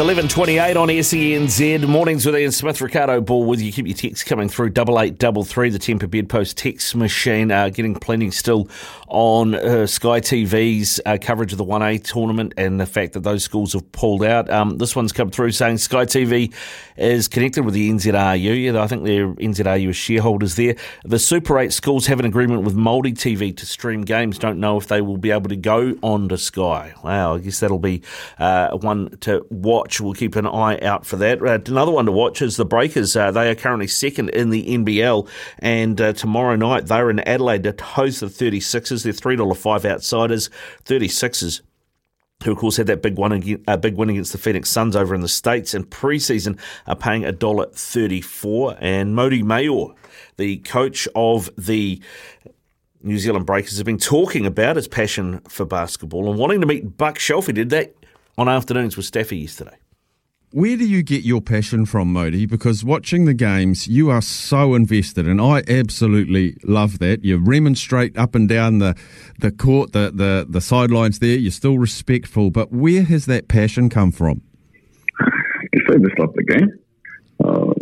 It's 0.00 0.08
11.28 0.08 0.76
on 0.80 0.88
SENZ. 0.88 1.86
Mornings 1.86 2.24
with 2.24 2.34
Ian 2.34 2.52
Smith, 2.52 2.80
Ricardo 2.80 3.20
Ball 3.20 3.44
with 3.44 3.60
you. 3.60 3.70
Keep 3.70 3.86
your 3.86 3.94
texts 3.94 4.24
coming 4.24 4.48
through. 4.48 4.68
8833, 4.68 5.68
the 5.68 5.78
Temper 5.78 6.06
Bedpost 6.06 6.56
text 6.56 6.96
machine. 6.96 7.52
Uh, 7.52 7.68
getting 7.68 7.94
plenty 7.94 8.30
still 8.30 8.66
on 9.08 9.54
uh, 9.54 9.86
Sky 9.86 10.20
TV's 10.20 11.02
uh, 11.04 11.18
coverage 11.20 11.52
of 11.52 11.58
the 11.58 11.66
1A 11.66 12.02
tournament 12.02 12.54
and 12.56 12.80
the 12.80 12.86
fact 12.86 13.12
that 13.12 13.24
those 13.24 13.44
schools 13.44 13.74
have 13.74 13.92
pulled 13.92 14.24
out. 14.24 14.48
Um, 14.48 14.78
this 14.78 14.96
one's 14.96 15.12
come 15.12 15.30
through 15.30 15.50
saying 15.50 15.76
Sky 15.76 16.06
TV 16.06 16.54
is 16.96 17.28
connected 17.28 17.64
with 17.66 17.74
the 17.74 17.90
NZRU. 17.90 18.72
Yeah, 18.72 18.82
I 18.82 18.86
think 18.86 19.04
they're 19.04 19.34
NZRU 19.34 19.94
shareholders 19.94 20.54
there. 20.54 20.76
The 21.04 21.18
Super 21.18 21.58
8 21.58 21.74
schools 21.74 22.06
have 22.06 22.20
an 22.20 22.26
agreement 22.26 22.62
with 22.62 22.74
Māori 22.74 23.12
TV 23.12 23.54
to 23.54 23.66
stream 23.66 24.02
games. 24.02 24.38
Don't 24.38 24.60
know 24.60 24.78
if 24.78 24.86
they 24.86 25.02
will 25.02 25.18
be 25.18 25.30
able 25.30 25.50
to 25.50 25.56
go 25.56 25.94
on 26.02 26.30
to 26.30 26.38
Sky. 26.38 26.94
Wow, 27.04 27.34
I 27.34 27.38
guess 27.40 27.60
that'll 27.60 27.78
be 27.78 28.00
uh, 28.38 28.70
one 28.78 29.10
to 29.18 29.44
watch. 29.50 29.89
We'll 29.98 30.12
keep 30.12 30.36
an 30.36 30.46
eye 30.46 30.78
out 30.80 31.06
for 31.06 31.16
that. 31.16 31.42
Uh, 31.42 31.58
another 31.66 31.90
one 31.90 32.04
to 32.06 32.12
watch 32.12 32.42
is 32.42 32.56
the 32.56 32.66
Breakers. 32.66 33.16
Uh, 33.16 33.30
they 33.30 33.48
are 33.48 33.54
currently 33.54 33.86
second 33.86 34.28
in 34.30 34.50
the 34.50 34.64
NBL, 34.66 35.26
and 35.60 35.98
uh, 36.00 36.12
tomorrow 36.12 36.56
night 36.56 36.86
they're 36.86 37.08
in 37.08 37.20
Adelaide 37.20 37.64
to 37.64 37.84
host 37.84 38.20
the 38.20 38.26
36ers. 38.26 39.02
They're 39.02 39.12
$3.05 39.12 39.90
outsiders, 39.90 40.50
36ers 40.84 41.62
who 42.44 42.52
of 42.52 42.58
course 42.58 42.76
had 42.76 42.86
that 42.86 43.02
big 43.02 43.18
one 43.18 43.32
against, 43.32 43.68
uh, 43.68 43.76
big 43.76 43.96
win 43.96 44.10
against 44.10 44.32
the 44.32 44.38
Phoenix 44.38 44.70
Suns 44.70 44.96
over 44.96 45.14
in 45.14 45.20
the 45.20 45.28
States 45.28 45.74
and 45.74 45.88
preseason 45.90 46.58
are 46.86 46.96
paying 46.96 47.22
$1.34 47.22 48.78
and 48.80 49.14
Mody 49.14 49.42
Maor, 49.42 49.94
the 50.36 50.58
coach 50.58 51.06
of 51.14 51.50
the 51.58 52.00
New 53.02 53.18
Zealand 53.18 53.46
Breakers, 53.46 53.72
has 53.72 53.82
been 53.82 53.98
talking 53.98 54.46
about 54.46 54.76
his 54.76 54.88
passion 54.88 55.40
for 55.48 55.64
basketball 55.64 56.30
and 56.30 56.38
wanting 56.38 56.60
to 56.60 56.66
meet 56.66 56.96
Buck 56.96 57.18
Shelf. 57.18 57.46
He 57.46 57.52
did 57.52 57.70
that 57.70 57.94
on 58.38 58.48
afternoons 58.48 58.96
with 58.96 59.06
Staffy 59.06 59.38
yesterday. 59.38 59.76
Where 60.52 60.76
do 60.76 60.84
you 60.84 61.04
get 61.04 61.22
your 61.22 61.40
passion 61.40 61.86
from, 61.86 62.12
Mody? 62.12 62.48
Because 62.48 62.82
watching 62.82 63.24
the 63.24 63.34
games, 63.34 63.86
you 63.86 64.10
are 64.10 64.20
so 64.20 64.74
invested, 64.74 65.28
and 65.28 65.40
I 65.40 65.62
absolutely 65.68 66.56
love 66.64 66.98
that. 66.98 67.24
You 67.24 67.38
remonstrate 67.38 68.18
up 68.18 68.34
and 68.34 68.48
down 68.48 68.78
the, 68.78 68.96
the 69.38 69.52
court, 69.52 69.92
the, 69.92 70.10
the, 70.12 70.44
the 70.48 70.60
sidelines 70.60 71.20
there. 71.20 71.36
You're 71.36 71.52
still 71.52 71.78
respectful, 71.78 72.50
but 72.50 72.72
where 72.72 73.04
has 73.04 73.26
that 73.26 73.46
passion 73.46 73.88
come 73.88 74.10
from? 74.10 74.42
say, 75.88 75.98
just 75.98 76.18
love 76.18 76.34
the 76.34 76.42
game. 76.42 76.78
Um, 77.44 77.74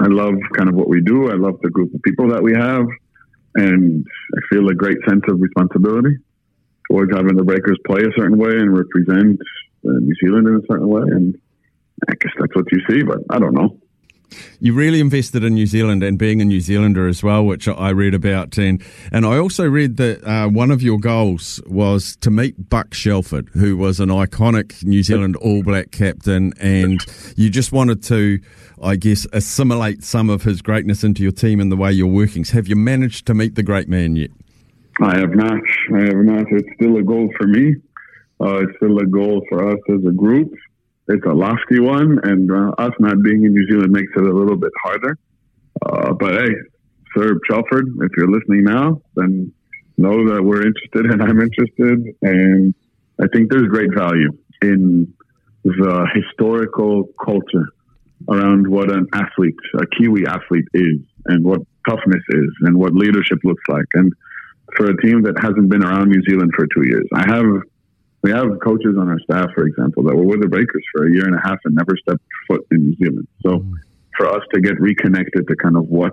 I 0.00 0.06
love 0.06 0.34
kind 0.56 0.68
of 0.68 0.76
what 0.76 0.88
we 0.88 1.00
do. 1.00 1.30
I 1.30 1.34
love 1.34 1.58
the 1.62 1.70
group 1.70 1.92
of 1.92 2.02
people 2.02 2.28
that 2.28 2.42
we 2.42 2.54
have, 2.54 2.86
and 3.56 4.06
I 4.36 4.54
feel 4.54 4.68
a 4.68 4.74
great 4.74 4.98
sense 5.08 5.22
of 5.28 5.40
responsibility 5.40 6.16
towards 6.88 7.12
having 7.12 7.36
the 7.36 7.42
Breakers 7.42 7.78
play 7.86 8.02
a 8.02 8.12
certain 8.16 8.38
way 8.38 8.52
and 8.52 8.76
represent 8.76 9.40
uh, 9.84 9.98
New 9.98 10.14
Zealand 10.24 10.46
in 10.46 10.54
a 10.54 10.66
certain 10.70 10.88
way. 10.88 11.02
And 11.02 11.38
I 12.08 12.14
guess 12.20 12.32
that's 12.38 12.54
what 12.54 12.70
you 12.70 12.80
see, 12.88 13.02
but 13.02 13.18
I 13.30 13.38
don't 13.38 13.54
know. 13.54 13.78
You 14.60 14.74
really 14.74 15.00
invested 15.00 15.44
in 15.44 15.54
New 15.54 15.66
Zealand 15.66 16.02
and 16.02 16.18
being 16.18 16.40
a 16.40 16.44
New 16.44 16.60
Zealander 16.60 17.06
as 17.06 17.22
well, 17.22 17.44
which 17.44 17.68
I 17.68 17.90
read 17.90 18.14
about. 18.14 18.58
And, 18.58 18.82
and 19.12 19.24
I 19.24 19.38
also 19.38 19.64
read 19.64 19.96
that 19.96 20.24
uh, 20.24 20.48
one 20.48 20.70
of 20.70 20.82
your 20.82 20.98
goals 20.98 21.60
was 21.66 22.16
to 22.16 22.30
meet 22.30 22.68
Buck 22.68 22.92
Shelford, 22.92 23.48
who 23.54 23.76
was 23.76 24.00
an 24.00 24.10
iconic 24.10 24.84
New 24.84 25.02
Zealand 25.02 25.36
All 25.36 25.62
Black 25.62 25.90
captain. 25.90 26.52
And 26.60 27.00
you 27.36 27.48
just 27.50 27.72
wanted 27.72 28.02
to, 28.04 28.40
I 28.82 28.96
guess, 28.96 29.26
assimilate 29.32 30.04
some 30.04 30.28
of 30.28 30.42
his 30.42 30.60
greatness 30.60 31.04
into 31.04 31.22
your 31.22 31.32
team 31.32 31.60
and 31.60 31.72
the 31.72 31.76
way 31.76 31.92
you're 31.92 32.06
working. 32.06 32.44
So 32.44 32.54
have 32.54 32.68
you 32.68 32.76
managed 32.76 33.26
to 33.26 33.34
meet 33.34 33.54
the 33.54 33.62
great 33.62 33.88
man 33.88 34.16
yet? 34.16 34.30
I 35.00 35.16
have 35.18 35.34
not. 35.34 35.62
I 35.94 36.00
have 36.00 36.16
not. 36.16 36.44
It's 36.50 36.68
still 36.74 36.96
a 36.96 37.02
goal 37.02 37.30
for 37.38 37.46
me. 37.46 37.76
Uh, 38.40 38.62
it's 38.62 38.76
still 38.76 38.98
a 38.98 39.06
goal 39.06 39.44
for 39.48 39.72
us 39.72 39.78
as 39.88 40.04
a 40.04 40.12
group 40.12 40.52
it's 41.08 41.24
a 41.26 41.32
lofty 41.32 41.80
one, 41.80 42.18
and 42.22 42.50
uh, 42.50 42.70
us 42.78 42.92
not 43.00 43.22
being 43.22 43.44
in 43.44 43.52
New 43.52 43.66
Zealand 43.68 43.92
makes 43.92 44.12
it 44.14 44.22
a 44.22 44.32
little 44.32 44.56
bit 44.56 44.72
harder. 44.82 45.18
Uh, 45.84 46.12
but 46.12 46.34
hey, 46.34 46.50
Sir 47.16 47.38
Shelford, 47.48 47.86
if 48.02 48.10
you're 48.16 48.30
listening 48.30 48.64
now, 48.64 49.00
then 49.16 49.52
know 49.96 50.28
that 50.32 50.42
we're 50.42 50.66
interested 50.66 51.06
and 51.06 51.22
I'm 51.22 51.40
interested. 51.40 52.14
And 52.22 52.74
I 53.20 53.26
think 53.32 53.50
there's 53.50 53.68
great 53.68 53.90
value 53.94 54.30
in 54.62 55.12
the 55.64 56.06
historical 56.14 57.08
culture 57.24 57.66
around 58.28 58.66
what 58.68 58.90
an 58.90 59.06
athlete, 59.12 59.56
a 59.80 59.86
Kiwi 59.98 60.26
athlete 60.26 60.68
is, 60.74 60.98
and 61.26 61.44
what 61.44 61.60
toughness 61.88 62.22
is, 62.30 62.50
and 62.62 62.76
what 62.76 62.92
leadership 62.94 63.38
looks 63.44 63.62
like. 63.68 63.86
And 63.94 64.12
for 64.76 64.90
a 64.90 65.02
team 65.02 65.22
that 65.22 65.38
hasn't 65.40 65.68
been 65.68 65.84
around 65.84 66.10
New 66.10 66.22
Zealand 66.28 66.52
for 66.54 66.66
two 66.66 66.86
years, 66.86 67.06
I 67.14 67.26
have 67.32 67.44
we 68.22 68.30
have 68.30 68.46
coaches 68.62 68.96
on 68.98 69.08
our 69.08 69.20
staff, 69.20 69.50
for 69.54 69.66
example, 69.66 70.02
that 70.04 70.16
were 70.16 70.24
with 70.24 70.40
the 70.40 70.48
Breakers 70.48 70.84
for 70.92 71.06
a 71.06 71.12
year 71.12 71.26
and 71.26 71.34
a 71.34 71.40
half 71.42 71.58
and 71.64 71.74
never 71.74 71.96
stepped 71.96 72.22
foot 72.48 72.66
in 72.72 72.78
New 72.88 72.96
Zealand. 72.96 73.28
So 73.42 73.60
mm. 73.60 73.72
for 74.16 74.28
us 74.28 74.42
to 74.54 74.60
get 74.60 74.80
reconnected 74.80 75.46
to 75.46 75.56
kind 75.56 75.76
of 75.76 75.88
what 75.88 76.12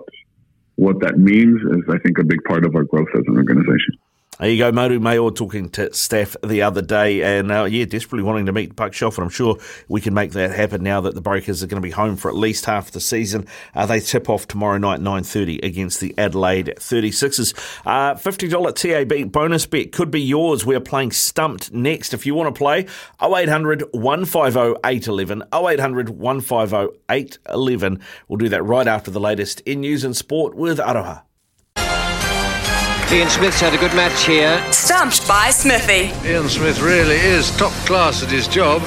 what 0.76 1.00
that 1.00 1.18
means 1.18 1.62
is, 1.62 1.84
I 1.90 1.98
think, 2.00 2.20
a 2.20 2.24
big 2.24 2.44
part 2.44 2.66
of 2.66 2.76
our 2.76 2.84
growth 2.84 3.08
as 3.16 3.24
an 3.28 3.38
organization. 3.38 3.96
There 4.38 4.50
you 4.50 4.58
go, 4.58 4.70
Mody 4.70 5.00
Maor 5.00 5.34
talking 5.34 5.70
to 5.70 5.94
staff 5.94 6.36
the 6.44 6.62
other 6.64 6.82
day, 6.82 7.22
and 7.22 7.50
uh, 7.50 7.64
yeah, 7.64 7.86
desperately 7.86 8.22
wanting 8.22 8.48
to 8.48 8.52
meet 8.52 8.76
Buck 8.76 8.92
Shelf, 8.92 9.18
and 9.18 9.24
I'm 9.24 9.30
sure 9.30 9.58
we 9.88 10.02
can 10.02 10.14
make 10.14 10.34
that 10.34 10.52
happen 10.52 10.84
now 10.84 11.00
that 11.00 11.16
the 11.16 11.22
Breakers 11.22 11.64
are 11.64 11.68
going 11.68 11.82
to 11.82 11.86
be 11.86 11.92
home 11.92 12.18
for 12.18 12.28
at 12.28 12.36
least 12.36 12.66
half 12.66 12.92
the 12.92 13.00
season. 13.00 13.48
Uh, 13.74 13.86
they 13.86 14.02
tip 14.02 14.30
off 14.30 14.46
tomorrow 14.46 14.78
night, 14.78 15.00
9.30 15.00 15.64
against 15.64 16.02
the 16.02 16.14
Adelaide 16.18 16.74
36ers. 16.76 17.54
Uh, 17.86 18.16
$50 18.16 18.76
TAB 18.76 19.32
bonus 19.32 19.66
bet 19.66 19.94
could 19.94 20.12
be 20.12 20.22
yours. 20.22 20.66
We're 20.66 20.82
playing 20.82 21.14
Stumped 21.14 21.72
next. 21.72 22.14
If 22.14 22.26
you 22.26 22.36
want 22.36 22.54
to 22.54 22.58
play, 22.58 22.88
0800 23.24 23.84
150 23.94 24.82
811, 24.84 25.44
0800 25.54 26.10
150 26.10 27.00
811. 27.10 28.02
We'll 28.28 28.36
do 28.36 28.50
that 28.50 28.64
right 28.64 28.86
after 28.86 29.12
the 29.12 29.22
latest 29.22 29.62
in 29.62 29.80
news 29.80 30.04
and 30.04 30.14
sport 30.14 30.56
with 30.56 30.80
Aroha. 30.80 31.22
Ian 33.12 33.30
Smith's 33.30 33.62
had 33.62 33.74
a 33.74 33.78
good 33.78 33.94
match 33.94 34.26
here. 34.26 34.60
Stumped 34.74 35.28
by 35.28 35.52
Smithy. 35.52 36.12
Ian 36.28 36.50
Smith 36.50 36.82
really 36.82 37.16
is 37.16 37.56
top 37.56 37.72
class 37.86 38.24
at 38.24 38.32
his 38.32 38.48
job. 38.48 38.82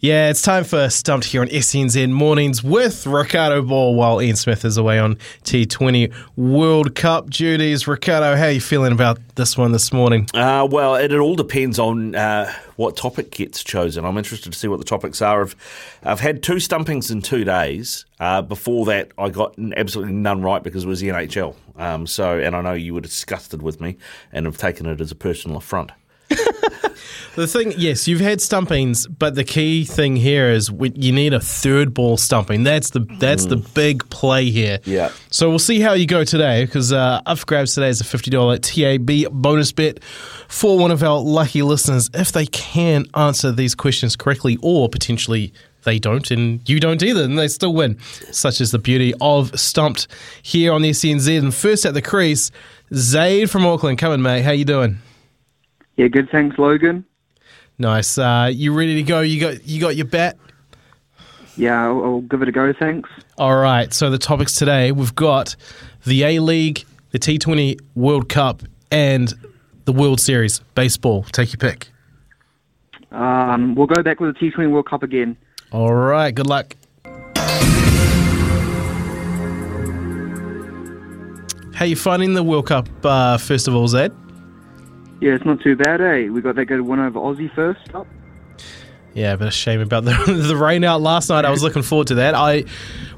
Yeah, 0.00 0.30
it's 0.30 0.42
time 0.42 0.62
for 0.62 0.88
Stumped 0.90 1.26
here 1.26 1.40
on 1.40 1.48
SENZ 1.48 2.08
Mornings 2.12 2.62
with 2.62 3.04
Ricardo 3.04 3.62
Ball 3.62 3.96
while 3.96 4.22
Ian 4.22 4.36
Smith 4.36 4.64
is 4.64 4.76
away 4.76 5.00
on 5.00 5.16
T20 5.42 6.14
World 6.36 6.94
Cup 6.94 7.30
duties. 7.30 7.88
Ricardo, 7.88 8.36
how 8.36 8.44
are 8.44 8.50
you 8.52 8.60
feeling 8.60 8.92
about 8.92 9.18
this 9.34 9.58
one 9.58 9.72
this 9.72 9.92
morning? 9.92 10.28
Uh, 10.32 10.68
well, 10.70 10.94
it, 10.94 11.12
it 11.12 11.18
all 11.18 11.34
depends 11.34 11.80
on 11.80 12.14
uh, 12.14 12.52
what 12.76 12.96
topic 12.96 13.32
gets 13.32 13.64
chosen. 13.64 14.04
I'm 14.04 14.16
interested 14.16 14.52
to 14.52 14.56
see 14.56 14.68
what 14.68 14.78
the 14.78 14.84
topics 14.84 15.20
are. 15.20 15.42
I've, 15.42 15.56
I've 16.04 16.20
had 16.20 16.44
two 16.44 16.60
stumpings 16.60 17.10
in 17.10 17.20
two 17.20 17.42
days. 17.42 18.04
Uh, 18.20 18.40
before 18.40 18.86
that, 18.86 19.10
I 19.18 19.30
got 19.30 19.56
absolutely 19.76 20.14
none 20.14 20.42
right 20.42 20.62
because 20.62 20.84
it 20.84 20.88
was 20.88 21.00
the 21.00 21.08
NHL. 21.08 21.56
Um, 21.74 22.06
so, 22.06 22.38
and 22.38 22.54
I 22.54 22.60
know 22.60 22.74
you 22.74 22.94
were 22.94 23.00
disgusted 23.00 23.62
with 23.62 23.80
me 23.80 23.96
and 24.30 24.46
have 24.46 24.58
taken 24.58 24.86
it 24.86 25.00
as 25.00 25.10
a 25.10 25.16
personal 25.16 25.56
affront. 25.56 25.90
The 27.38 27.46
thing, 27.46 27.72
yes, 27.76 28.08
you've 28.08 28.18
had 28.18 28.40
stumpings, 28.40 29.06
but 29.06 29.36
the 29.36 29.44
key 29.44 29.84
thing 29.84 30.16
here 30.16 30.50
is 30.50 30.72
we, 30.72 30.90
you 30.96 31.12
need 31.12 31.32
a 31.32 31.38
third 31.38 31.94
ball 31.94 32.16
stumping. 32.16 32.64
That's 32.64 32.90
the 32.90 33.06
that's 33.20 33.46
mm. 33.46 33.50
the 33.50 33.56
big 33.58 34.10
play 34.10 34.50
here. 34.50 34.80
Yeah. 34.84 35.12
So 35.30 35.48
we'll 35.48 35.60
see 35.60 35.78
how 35.78 35.92
you 35.92 36.04
go 36.04 36.24
today 36.24 36.64
because 36.64 36.92
uh, 36.92 37.22
up 37.26 37.38
for 37.38 37.46
grabs 37.46 37.76
today 37.76 37.90
is 37.90 38.00
a 38.00 38.04
fifty 38.04 38.32
dollar 38.32 38.58
TAB 38.58 39.26
bonus 39.30 39.70
bet 39.70 40.02
for 40.48 40.76
one 40.76 40.90
of 40.90 41.04
our 41.04 41.20
lucky 41.20 41.62
listeners 41.62 42.10
if 42.12 42.32
they 42.32 42.46
can 42.46 43.06
answer 43.14 43.52
these 43.52 43.76
questions 43.76 44.16
correctly 44.16 44.58
or 44.60 44.88
potentially 44.88 45.52
they 45.84 46.00
don't 46.00 46.32
and 46.32 46.68
you 46.68 46.80
don't 46.80 47.04
either 47.04 47.22
and 47.22 47.38
they 47.38 47.46
still 47.46 47.72
win. 47.72 48.00
Such 48.32 48.60
is 48.60 48.72
the 48.72 48.80
beauty 48.80 49.14
of 49.20 49.56
Stumped 49.58 50.08
here 50.42 50.72
on 50.72 50.82
the 50.82 50.90
SENZ. 50.90 51.38
And 51.38 51.54
first 51.54 51.86
at 51.86 51.94
the 51.94 52.02
crease, 52.02 52.50
Zaid 52.92 53.48
from 53.48 53.64
Auckland. 53.64 53.98
Come 53.98 54.12
in, 54.12 54.22
mate. 54.22 54.42
How 54.42 54.50
you 54.50 54.64
doing? 54.64 54.98
Yeah, 55.98 56.06
good. 56.06 56.30
Thanks, 56.30 56.56
Logan. 56.58 57.04
Nice. 57.76 58.18
Uh, 58.18 58.50
you 58.52 58.72
ready 58.72 58.94
to 58.94 59.02
go? 59.02 59.20
You 59.20 59.40
got 59.40 59.66
you 59.66 59.80
got 59.80 59.96
your 59.96 60.06
bet? 60.06 60.38
Yeah, 61.56 61.86
I'll, 61.86 62.04
I'll 62.04 62.20
give 62.20 62.40
it 62.40 62.48
a 62.48 62.52
go. 62.52 62.72
Thanks. 62.72 63.10
All 63.36 63.56
right. 63.56 63.92
So 63.92 64.08
the 64.08 64.16
topics 64.16 64.54
today 64.54 64.92
we've 64.92 65.14
got 65.14 65.56
the 66.06 66.22
A 66.22 66.38
League, 66.38 66.84
the 67.10 67.18
T20 67.18 67.80
World 67.96 68.28
Cup, 68.28 68.62
and 68.92 69.34
the 69.86 69.92
World 69.92 70.20
Series 70.20 70.60
baseball. 70.76 71.24
Take 71.24 71.52
your 71.52 71.58
pick. 71.58 71.88
Um, 73.10 73.74
we'll 73.74 73.88
go 73.88 74.00
back 74.00 74.20
with 74.20 74.38
the 74.38 74.50
T20 74.50 74.70
World 74.70 74.86
Cup 74.88 75.02
again. 75.02 75.36
All 75.72 75.92
right. 75.92 76.32
Good 76.32 76.46
luck. 76.46 76.76
How 81.74 81.84
you 81.84 81.96
finding 81.96 82.34
the 82.34 82.44
World 82.44 82.68
Cup? 82.68 82.88
Uh, 83.04 83.36
first 83.36 83.66
of 83.66 83.74
all, 83.74 83.88
Zed. 83.88 84.12
Yeah, 85.20 85.34
it's 85.34 85.44
not 85.44 85.60
too 85.60 85.76
bad, 85.76 86.00
eh? 86.00 86.28
We 86.28 86.40
got 86.40 86.54
that 86.56 86.66
good 86.66 86.80
win 86.80 87.00
over 87.00 87.18
Aussie 87.18 87.52
first 87.54 87.94
up. 87.94 88.06
Yeah, 89.14 89.34
but 89.36 89.48
a 89.48 89.50
shame 89.50 89.80
about 89.80 90.04
the 90.04 90.12
the 90.48 90.56
rain 90.56 90.84
out 90.84 91.00
last 91.00 91.28
night. 91.28 91.44
I 91.44 91.50
was 91.50 91.62
looking 91.62 91.82
forward 91.82 92.08
to 92.08 92.14
that. 92.16 92.34
I 92.34 92.64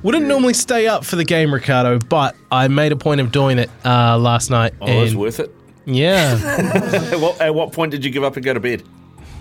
wouldn't 0.02 0.26
normally 0.26 0.54
stay 0.54 0.86
up 0.86 1.04
for 1.04 1.16
the 1.16 1.24
game, 1.24 1.52
Ricardo, 1.52 1.98
but 1.98 2.36
I 2.50 2.68
made 2.68 2.92
a 2.92 2.96
point 2.96 3.20
of 3.20 3.32
doing 3.32 3.58
it 3.58 3.68
uh, 3.84 4.16
last 4.18 4.50
night. 4.50 4.72
Oh, 4.80 4.86
it 4.86 5.00
was 5.00 5.16
worth 5.16 5.40
it. 5.40 5.54
Yeah. 5.84 6.38
at, 7.12 7.20
what, 7.20 7.40
at 7.40 7.54
what 7.54 7.72
point 7.72 7.90
did 7.90 8.04
you 8.04 8.10
give 8.10 8.24
up 8.24 8.36
and 8.36 8.44
go 8.44 8.54
to 8.54 8.60
bed? 8.60 8.82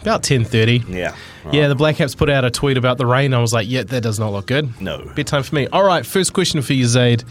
About 0.02 0.24
ten 0.24 0.44
thirty. 0.44 0.84
Yeah. 0.90 1.16
Right. 1.46 1.54
Yeah, 1.54 1.68
the 1.68 1.76
Black 1.76 1.98
Caps 1.98 2.16
put 2.16 2.30
out 2.30 2.44
a 2.44 2.52
tweet 2.52 2.78
about 2.78 2.98
the 2.98 3.06
rain. 3.06 3.34
I 3.34 3.40
was 3.40 3.54
like, 3.54 3.70
yeah, 3.70 3.84
that 3.84 4.02
does 4.02 4.20
not 4.20 4.32
look 4.32 4.48
good. 4.48 4.82
No. 4.82 5.10
Bedtime 5.16 5.44
for 5.44 5.56
me. 5.56 5.68
All 5.68 5.84
right, 5.84 6.06
first 6.06 6.34
question 6.34 6.62
for 6.62 6.74
you, 6.74 6.86
Zaid. 6.86 7.24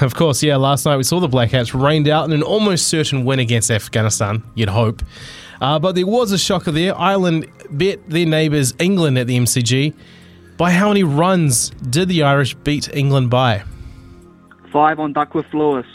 Of 0.00 0.14
course, 0.14 0.42
yeah, 0.42 0.56
last 0.56 0.86
night 0.86 0.96
we 0.96 1.04
saw 1.04 1.20
the 1.20 1.28
Black 1.28 1.50
Caps 1.50 1.74
rained 1.74 2.08
out 2.08 2.24
in 2.24 2.32
an 2.32 2.42
almost 2.42 2.88
certain 2.88 3.24
win 3.24 3.38
against 3.38 3.70
Afghanistan, 3.70 4.42
you'd 4.54 4.70
hope. 4.70 5.02
Uh, 5.60 5.78
but 5.78 5.94
there 5.94 6.06
was 6.06 6.32
a 6.32 6.38
shocker 6.38 6.70
there. 6.70 6.98
Ireland 6.98 7.46
beat 7.76 8.08
their 8.08 8.26
neighbours 8.26 8.74
England 8.78 9.18
at 9.18 9.26
the 9.26 9.38
MCG. 9.38 9.94
By 10.56 10.70
how 10.70 10.88
many 10.88 11.02
runs 11.02 11.70
did 11.70 12.08
the 12.08 12.22
Irish 12.22 12.54
beat 12.54 12.94
England 12.94 13.30
by? 13.30 13.64
Five 14.72 15.00
on 15.00 15.12
Duckworth 15.12 15.52
Lewis. 15.52 15.86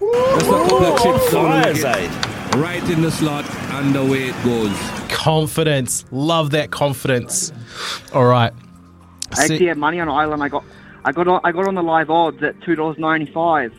Just 0.00 0.46
a 0.46 0.50
couple 0.50 0.84
of 0.84 1.02
chips 1.02 1.32
down 1.32 2.60
Right 2.60 2.82
in 2.90 3.02
the 3.02 3.10
slot, 3.10 3.44
and 3.72 3.94
away 3.94 4.28
it 4.28 4.44
goes. 4.44 4.76
Confidence. 5.10 6.04
Love 6.10 6.50
that 6.50 6.70
confidence. 6.70 7.52
All 8.14 8.24
right. 8.24 8.52
I 9.36 9.42
actually 9.42 9.66
had 9.66 9.76
money 9.76 10.00
on 10.00 10.08
Ireland. 10.08 10.42
I 10.42 10.48
got 10.48 10.64
I 11.04 11.12
got 11.12 11.28
on, 11.28 11.40
I 11.44 11.52
got 11.52 11.68
on 11.68 11.74
the 11.74 11.82
live 11.82 12.10
odds 12.10 12.42
at 12.42 12.60
two 12.62 12.74
dollars 12.74 12.98
ninety 12.98 13.30
five. 13.32 13.72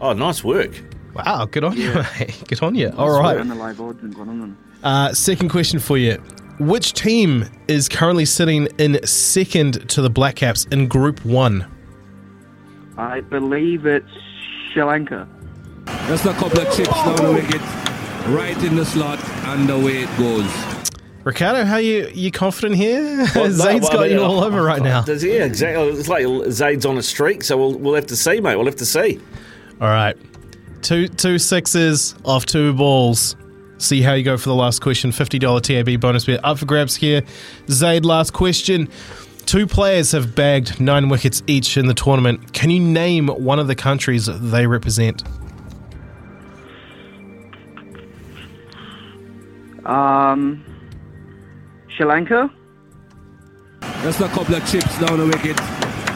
Oh, 0.00 0.12
nice 0.12 0.42
work! 0.42 0.72
Wow, 1.14 1.46
good 1.46 1.64
on 1.64 1.76
yeah. 1.76 1.86
you, 1.86 1.94
mate. 2.26 2.42
Good 2.48 2.62
on 2.62 2.74
you. 2.74 2.92
All 2.96 3.20
right. 3.20 3.38
On 3.38 3.48
the 3.48 3.54
live 3.54 3.80
odds 3.80 4.02
and 4.02 4.14
got 4.14 4.28
on 4.28 4.40
them. 4.40 4.58
Uh, 4.82 5.12
second 5.14 5.48
question 5.50 5.78
for 5.78 5.96
you: 5.96 6.14
Which 6.58 6.92
team 6.92 7.44
is 7.68 7.88
currently 7.88 8.24
sitting 8.24 8.66
in 8.78 9.04
second 9.06 9.88
to 9.90 10.02
the 10.02 10.10
Black 10.10 10.36
Caps 10.36 10.66
in 10.66 10.88
Group 10.88 11.24
One? 11.24 11.70
I 12.96 13.20
believe 13.20 13.86
it's 13.86 14.10
Sri 14.72 14.82
Lanka. 14.82 15.28
Just 16.06 16.24
a 16.24 16.32
couple 16.32 16.60
of 16.60 16.74
chips 16.74 16.88
down 16.88 17.16
the 17.16 17.32
wicket, 17.32 17.60
right 18.34 18.56
in 18.64 18.76
the 18.76 18.84
slot, 18.84 19.18
and 19.46 19.68
away 19.68 20.02
it 20.02 20.18
goes. 20.18 20.73
Ricardo, 21.24 21.64
how 21.64 21.78
you 21.78 22.10
you 22.12 22.30
confident 22.30 22.76
here? 22.76 23.26
Well, 23.34 23.50
Zaid's 23.50 23.88
got 23.88 24.10
you 24.10 24.22
all 24.22 24.44
over 24.44 24.62
right 24.62 24.82
now. 24.82 25.02
Does 25.02 25.22
he? 25.22 25.34
Yeah, 25.34 25.44
exactly. 25.44 25.88
It's 25.88 26.08
like 26.08 26.26
Zaid's 26.52 26.84
on 26.84 26.98
a 26.98 27.02
streak, 27.02 27.42
so 27.42 27.56
we'll 27.56 27.78
we'll 27.78 27.94
have 27.94 28.06
to 28.08 28.16
see, 28.16 28.40
mate. 28.40 28.56
We'll 28.56 28.66
have 28.66 28.76
to 28.76 28.86
see. 28.86 29.20
All 29.80 29.88
right, 29.88 30.16
two 30.82 31.08
two 31.08 31.38
sixes 31.38 32.14
off 32.24 32.44
two 32.44 32.74
balls. 32.74 33.36
See 33.78 34.02
how 34.02 34.12
you 34.12 34.22
go 34.22 34.38
for 34.38 34.48
the 34.48 34.54
last 34.54 34.80
question. 34.80 35.10
$50 35.10 35.60
TAB 35.60 36.00
bonus 36.00 36.24
bet 36.24 36.42
up 36.44 36.58
for 36.58 36.64
grabs 36.64 36.94
here. 36.94 37.22
Zaid, 37.68 38.04
last 38.04 38.32
question. 38.32 38.88
Two 39.46 39.66
players 39.66 40.12
have 40.12 40.34
bagged 40.34 40.80
nine 40.80 41.08
wickets 41.08 41.42
each 41.48 41.76
in 41.76 41.86
the 41.86 41.92
tournament. 41.92 42.52
Can 42.52 42.70
you 42.70 42.80
name 42.80 43.28
one 43.28 43.58
of 43.58 43.66
the 43.66 43.74
countries 43.74 44.26
they 44.26 44.66
represent? 44.66 45.24
Um, 49.84 50.64
Sri 51.96 52.04
Lanka. 52.06 52.50
Just 54.02 54.20
a 54.20 54.28
couple 54.28 54.54
of 54.54 54.66
chips 54.70 54.98
down 54.98 55.18
the 55.18 55.26
wicket, 55.26 55.58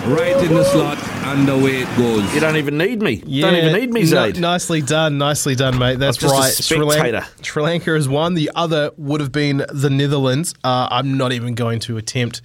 right 0.06 0.36
in 0.42 0.54
the 0.54 0.64
slot, 0.64 0.98
and 1.26 1.48
away 1.48 1.82
it 1.82 1.96
goes. 1.96 2.34
You 2.34 2.40
don't 2.40 2.56
even 2.56 2.78
need 2.78 3.00
me. 3.02 3.16
don't 3.16 3.54
even 3.54 3.72
need 3.72 3.92
me, 3.92 4.04
Zaid. 4.04 4.36
N- 4.36 4.40
nicely 4.42 4.80
done, 4.82 5.18
nicely 5.18 5.54
done, 5.54 5.78
mate. 5.78 5.98
That's 5.98 6.16
I'm 6.18 6.20
just 6.28 6.34
a 6.34 6.38
right. 6.38 6.52
Sri, 6.52 6.78
Lan- 7.12 7.24
Sri 7.42 7.62
Lanka 7.62 7.94
is 7.94 8.08
one. 8.08 8.34
The 8.34 8.50
other 8.54 8.90
would 8.96 9.20
have 9.20 9.32
been 9.32 9.64
the 9.70 9.90
Netherlands. 9.90 10.54
Uh, 10.64 10.88
I'm 10.90 11.16
not 11.18 11.32
even 11.32 11.54
going 11.54 11.80
to 11.80 11.96
attempt 11.98 12.42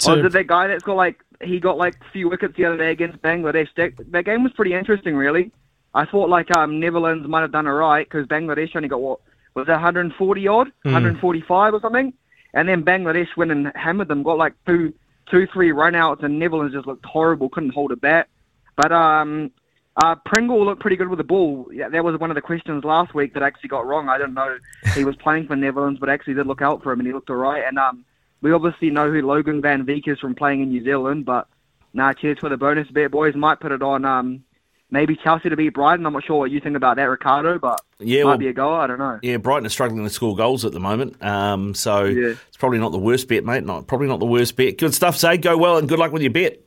to. 0.00 0.10
Oh, 0.10 0.14
is 0.18 0.24
it 0.26 0.32
that 0.32 0.46
guy 0.46 0.66
that's 0.68 0.82
got 0.82 0.96
like 0.96 1.22
he 1.42 1.60
got 1.60 1.76
like 1.78 1.94
a 2.06 2.10
few 2.12 2.28
wickets 2.28 2.54
the 2.56 2.64
other 2.64 2.78
day 2.78 2.90
against 2.90 3.20
Bangladesh? 3.22 3.68
That, 3.76 3.92
that 4.12 4.24
game 4.24 4.42
was 4.42 4.52
pretty 4.52 4.72
interesting, 4.74 5.14
really. 5.14 5.50
I 5.94 6.04
thought 6.06 6.28
like 6.28 6.50
um, 6.50 6.80
Netherlands 6.80 7.26
might 7.28 7.40
have 7.42 7.52
done 7.52 7.66
it 7.66 7.70
right 7.70 8.06
because 8.08 8.26
Bangladesh 8.26 8.74
only 8.76 8.88
got 8.88 9.00
what 9.00 9.20
was 9.54 9.66
that 9.66 9.74
140 9.74 10.48
odd, 10.48 10.68
Hmm. 10.84 10.92
145 10.92 11.74
or 11.74 11.80
something, 11.80 12.12
and 12.54 12.68
then 12.68 12.84
Bangladesh 12.84 13.36
went 13.36 13.50
and 13.50 13.72
hammered 13.74 14.08
them, 14.08 14.22
got 14.22 14.38
like 14.38 14.54
two, 14.66 14.94
two, 15.30 15.46
three 15.52 15.72
run 15.72 15.94
outs, 15.94 16.22
and 16.22 16.38
Netherlands 16.38 16.74
just 16.74 16.86
looked 16.86 17.04
horrible, 17.04 17.48
couldn't 17.48 17.74
hold 17.74 17.92
a 17.92 17.96
bat. 17.96 18.28
But 18.76 18.92
um, 18.92 19.50
uh, 19.96 20.14
Pringle 20.24 20.64
looked 20.64 20.80
pretty 20.80 20.96
good 20.96 21.08
with 21.08 21.18
the 21.18 21.24
ball. 21.24 21.68
Yeah, 21.72 21.88
that 21.88 22.04
was 22.04 22.18
one 22.18 22.30
of 22.30 22.36
the 22.36 22.40
questions 22.40 22.84
last 22.84 23.14
week 23.14 23.34
that 23.34 23.42
I 23.42 23.46
actually 23.48 23.68
got 23.70 23.86
wrong. 23.86 24.08
I 24.08 24.16
didn't 24.16 24.34
know 24.34 24.58
he 24.94 25.04
was 25.04 25.16
playing 25.16 25.46
for 25.46 25.56
Netherlands, 25.56 25.98
but 25.98 26.08
I 26.08 26.14
actually 26.14 26.34
did 26.34 26.46
look 26.46 26.62
out 26.62 26.82
for 26.82 26.92
him, 26.92 27.00
and 27.00 27.06
he 27.06 27.12
looked 27.12 27.30
all 27.30 27.36
right. 27.36 27.64
And 27.66 27.78
um, 27.78 28.04
we 28.40 28.52
obviously 28.52 28.90
know 28.90 29.10
who 29.10 29.22
Logan 29.22 29.60
van 29.60 29.84
Beek 29.84 30.06
is 30.06 30.18
from 30.20 30.34
playing 30.34 30.62
in 30.62 30.70
New 30.70 30.84
Zealand, 30.84 31.24
but 31.24 31.48
nah, 31.92 32.12
cheers 32.12 32.38
for 32.38 32.48
the 32.48 32.56
bonus 32.56 32.88
bet, 32.88 33.10
boys. 33.10 33.34
Might 33.34 33.60
put 33.60 33.72
it 33.72 33.82
on 33.82 34.04
um, 34.04 34.44
maybe 34.90 35.16
Chelsea 35.16 35.48
to 35.48 35.56
beat 35.56 35.70
Brighton. 35.74 36.06
I'm 36.06 36.12
not 36.12 36.24
sure 36.24 36.36
what 36.38 36.50
you 36.50 36.60
think 36.60 36.76
about 36.76 36.96
that, 36.96 37.04
Ricardo, 37.04 37.58
but 37.58 37.80
Yeah, 37.98 38.24
might 38.24 38.28
well- 38.30 38.38
be 38.38 38.48
a 38.48 38.52
goal. 38.52 38.74
I 38.74 38.86
don't 38.86 38.98
know. 38.98 39.18
Yeah, 39.22 39.36
Brighton 39.36 39.66
are 39.66 39.70
struggling 39.70 40.04
to 40.04 40.10
score 40.10 40.34
goals 40.36 40.64
at 40.64 40.72
the 40.72 40.80
moment, 40.80 41.22
um, 41.24 41.74
so 41.74 42.04
it's 42.06 42.56
probably 42.58 42.78
not 42.78 42.92
the 42.92 42.98
worst 42.98 43.28
bet, 43.28 43.44
mate. 43.44 43.64
Not 43.64 43.86
probably 43.86 44.08
not 44.08 44.20
the 44.20 44.26
worst 44.26 44.56
bet. 44.56 44.78
Good 44.78 44.94
stuff, 44.94 45.16
Zaid. 45.18 45.42
Go 45.42 45.56
well 45.56 45.76
and 45.78 45.88
good 45.88 45.98
luck 45.98 46.12
with 46.12 46.22
your 46.22 46.32
bet. 46.32 46.60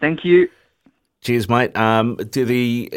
Thank 0.00 0.24
you. 0.24 0.48
Cheers, 1.22 1.48
mate. 1.48 1.76
Um, 1.76 2.16
to 2.16 2.44
the 2.44 2.90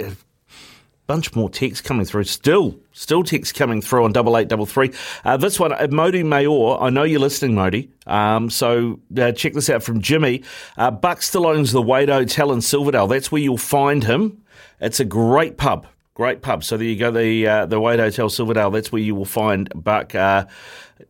bunch 1.09 1.35
more 1.35 1.49
texts 1.49 1.81
coming 1.81 2.05
through. 2.05 2.23
Still, 2.23 2.79
still 2.91 3.23
texts 3.23 3.51
coming 3.51 3.81
through 3.81 4.03
on 4.03 4.11
double 4.11 4.37
eight 4.37 4.47
double 4.47 4.67
three. 4.67 4.91
Uh, 5.25 5.37
this 5.37 5.59
one, 5.59 5.73
uh, 5.73 5.87
Mody 5.87 6.23
Maor. 6.23 6.77
I 6.79 6.91
know 6.91 7.01
you're 7.01 7.19
listening, 7.19 7.55
Mody. 7.55 7.89
Um, 8.05 8.51
so 8.51 8.99
uh, 9.17 9.31
check 9.31 9.53
this 9.53 9.71
out 9.71 9.81
from 9.81 10.01
Jimmy. 10.01 10.43
Uh, 10.77 10.91
Buck 10.91 11.23
still 11.23 11.47
owns 11.47 11.71
the 11.71 11.81
Wade 11.81 12.09
Hotel 12.09 12.51
in 12.51 12.61
Silverdale. 12.61 13.07
That's 13.07 13.31
where 13.31 13.41
you'll 13.41 13.57
find 13.57 14.03
him. 14.03 14.43
It's 14.79 14.99
a 14.99 15.05
great 15.05 15.57
pub. 15.57 15.87
Great 16.19 16.41
pub. 16.41 16.65
So 16.65 16.75
there 16.75 16.85
you 16.85 16.97
go, 16.97 17.11
the 17.11 17.47
uh, 17.47 17.65
the 17.65 17.79
Wade 17.79 18.01
Hotel 18.01 18.27
Silverdale. 18.27 18.71
That's 18.71 18.91
where 18.91 19.01
you 19.01 19.15
will 19.15 19.23
find 19.23 19.71
Buck. 19.73 20.13
Uh, 20.13 20.47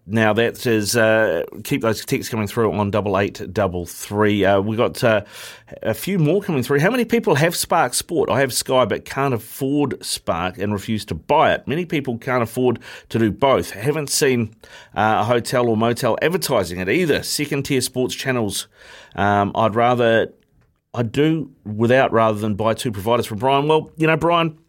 now 0.05 0.33
that 0.33 0.67
is 0.67 0.95
uh, 0.95 1.45
keep 1.63 1.81
those 1.81 2.05
texts 2.05 2.29
coming 2.29 2.45
through 2.45 2.71
on 2.73 2.91
double 2.91 3.17
eight 3.17 3.41
double 3.51 3.87
three. 3.87 4.45
Uh, 4.45 4.61
we 4.61 4.77
got 4.77 5.03
uh, 5.03 5.23
a 5.81 5.95
few 5.95 6.19
more 6.19 6.43
coming 6.43 6.61
through. 6.61 6.81
How 6.81 6.91
many 6.91 7.05
people 7.05 7.33
have 7.33 7.55
Spark 7.55 7.95
Sport? 7.95 8.29
I 8.29 8.39
have 8.41 8.53
Sky, 8.53 8.85
but 8.85 9.03
can't 9.03 9.33
afford 9.33 10.05
Spark 10.05 10.59
and 10.59 10.71
refuse 10.71 11.05
to 11.05 11.15
buy 11.15 11.55
it. 11.55 11.67
Many 11.67 11.85
people 11.85 12.19
can't 12.19 12.43
afford 12.43 12.77
to 13.09 13.17
do 13.17 13.31
both. 13.31 13.71
Haven't 13.71 14.11
seen 14.11 14.53
uh, 14.95 15.21
a 15.21 15.23
hotel 15.23 15.69
or 15.69 15.75
motel 15.75 16.19
advertising 16.21 16.79
it 16.79 16.87
either. 16.87 17.23
Second 17.23 17.63
tier 17.63 17.81
sports 17.81 18.13
channels. 18.13 18.67
Um, 19.15 19.53
I'd 19.55 19.73
rather 19.73 20.31
I 20.93 21.01
do 21.01 21.49
without 21.65 22.11
rather 22.11 22.37
than 22.37 22.53
buy 22.53 22.75
two 22.75 22.91
providers 22.91 23.25
from 23.25 23.39
Brian. 23.39 23.67
Well, 23.67 23.91
you 23.97 24.05
know, 24.05 24.15
Brian, 24.15 24.59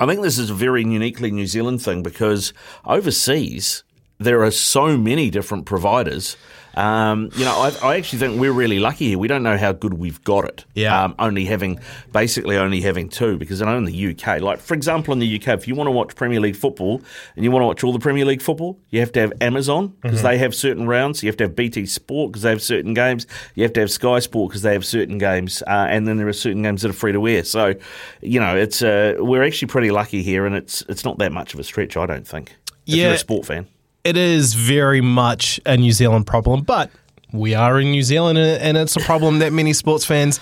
I 0.00 0.06
think 0.06 0.22
this 0.22 0.38
is 0.38 0.50
a 0.50 0.54
very 0.54 0.82
uniquely 0.82 1.30
New 1.30 1.46
Zealand 1.46 1.80
thing 1.80 2.02
because 2.02 2.52
overseas 2.84 3.84
there 4.18 4.42
are 4.42 4.50
so 4.50 4.96
many 4.96 5.30
different 5.30 5.66
providers. 5.66 6.36
Um, 6.76 7.30
you 7.36 7.44
know, 7.44 7.52
I, 7.52 7.72
I 7.82 7.96
actually 7.96 8.18
think 8.18 8.40
we're 8.40 8.52
really 8.52 8.78
lucky 8.78 9.08
here. 9.08 9.18
We 9.18 9.28
don't 9.28 9.42
know 9.42 9.56
how 9.56 9.72
good 9.72 9.94
we've 9.94 10.22
got 10.24 10.44
it. 10.44 10.64
Yeah. 10.74 11.04
Um, 11.04 11.14
only 11.18 11.44
having 11.44 11.78
basically 12.12 12.56
only 12.56 12.80
having 12.80 13.08
two 13.08 13.36
because 13.38 13.62
I 13.62 13.66
know 13.66 13.76
in 13.78 13.84
the 13.84 14.10
UK, 14.10 14.40
like 14.40 14.58
for 14.60 14.74
example, 14.74 15.12
in 15.12 15.18
the 15.20 15.36
UK, 15.36 15.48
if 15.48 15.68
you 15.68 15.74
want 15.74 15.86
to 15.88 15.92
watch 15.92 16.14
Premier 16.14 16.40
League 16.40 16.56
football 16.56 17.00
and 17.36 17.44
you 17.44 17.50
want 17.50 17.62
to 17.62 17.66
watch 17.66 17.84
all 17.84 17.92
the 17.92 17.98
Premier 17.98 18.24
League 18.24 18.42
football, 18.42 18.78
you 18.90 19.00
have 19.00 19.12
to 19.12 19.20
have 19.20 19.32
Amazon 19.40 19.94
because 20.02 20.20
Mhm. 20.20 20.24
they 20.24 20.38
have 20.38 20.54
certain 20.54 20.86
rounds. 20.86 21.22
You 21.22 21.28
have 21.28 21.36
to 21.38 21.44
have 21.44 21.54
BT 21.56 21.86
Sport 21.86 22.32
because 22.32 22.42
they 22.42 22.50
have 22.50 22.62
certain 22.62 22.94
games. 22.94 23.26
You 23.54 23.62
have 23.62 23.72
to 23.74 23.80
have 23.80 23.90
Sky 23.90 24.18
Sport 24.18 24.50
because 24.50 24.62
they 24.62 24.72
have 24.72 24.84
certain 24.84 25.18
games, 25.18 25.62
uh, 25.66 25.86
and 25.88 26.06
then 26.08 26.16
there 26.16 26.28
are 26.28 26.32
certain 26.32 26.62
games 26.62 26.82
that 26.82 26.90
are 26.90 26.94
free 26.94 27.12
to 27.12 27.26
air. 27.28 27.44
So, 27.44 27.74
you 28.20 28.40
know, 28.40 28.56
it's 28.56 28.82
uh, 28.82 29.14
we're 29.18 29.42
actually 29.44 29.68
pretty 29.68 29.90
lucky 29.90 30.22
here, 30.22 30.46
and 30.46 30.54
it's 30.56 30.82
it's 30.88 31.04
not 31.04 31.18
that 31.18 31.32
much 31.32 31.54
of 31.54 31.60
a 31.60 31.64
stretch, 31.64 31.96
I 31.96 32.06
don't 32.06 32.26
think. 32.26 32.56
If 32.86 32.96
you're 32.96 33.08
Yeah. 33.08 33.14
a 33.14 33.18
sport 33.18 33.46
fan. 33.46 33.66
It 34.04 34.16
is 34.18 34.52
very 34.52 35.00
much 35.00 35.58
a 35.64 35.76
New 35.76 35.92
Zealand 35.92 36.26
problem, 36.26 36.62
but 36.62 36.90
we 37.32 37.54
are 37.54 37.80
in 37.80 37.90
New 37.90 38.02
Zealand 38.02 38.38
and 38.38 38.76
it's 38.76 38.96
a 38.96 39.00
problem 39.00 39.38
that 39.38 39.52
many 39.52 39.72
sports 39.72 40.04
fans 40.04 40.40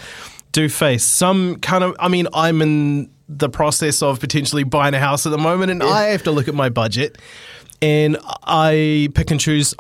do 0.51 0.69
face. 0.69 1.05
Some 1.05 1.57
kind 1.61 1.85
of, 1.85 1.97
I 1.99 2.09
mean, 2.09 2.27
I'm 2.35 2.61
in 2.61 3.11
the 3.29 3.49
process 3.49 4.03
of 4.03 4.21
potentially 4.21 4.65
buying 4.65 4.95
a 4.95 4.99
house 4.99 5.27
at 5.27 5.31
the 5.31 5.39
moment 5.39 5.71
and 5.71 5.83
I 5.83 6.09
have 6.09 6.25
to 6.25 6.33
look 6.33 6.49
at 6.49 6.55
my 6.55 6.69
budget 6.69 7.19
and 7.81 8.19
I 8.45 9.09
pick 9.15 9.31
and 9.31 9.41
choose 9.41 9.75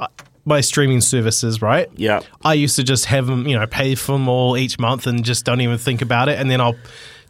my 0.45 0.61
streaming 0.61 1.01
services, 1.01 1.61
right? 1.61 1.89
Yeah. 1.97 2.21
I 2.43 2.55
used 2.55 2.77
to 2.77 2.85
just 2.85 3.07
have 3.07 3.27
them, 3.27 3.47
you 3.47 3.59
know, 3.59 3.67
pay 3.67 3.95
for 3.95 4.13
them 4.13 4.29
all 4.29 4.57
each 4.57 4.79
month 4.79 5.07
and 5.07 5.25
just 5.25 5.45
don't 5.45 5.61
even 5.61 5.79
think 5.79 6.03
about 6.03 6.29
it. 6.29 6.39
And 6.39 6.51
then 6.51 6.61
I'll 6.61 6.77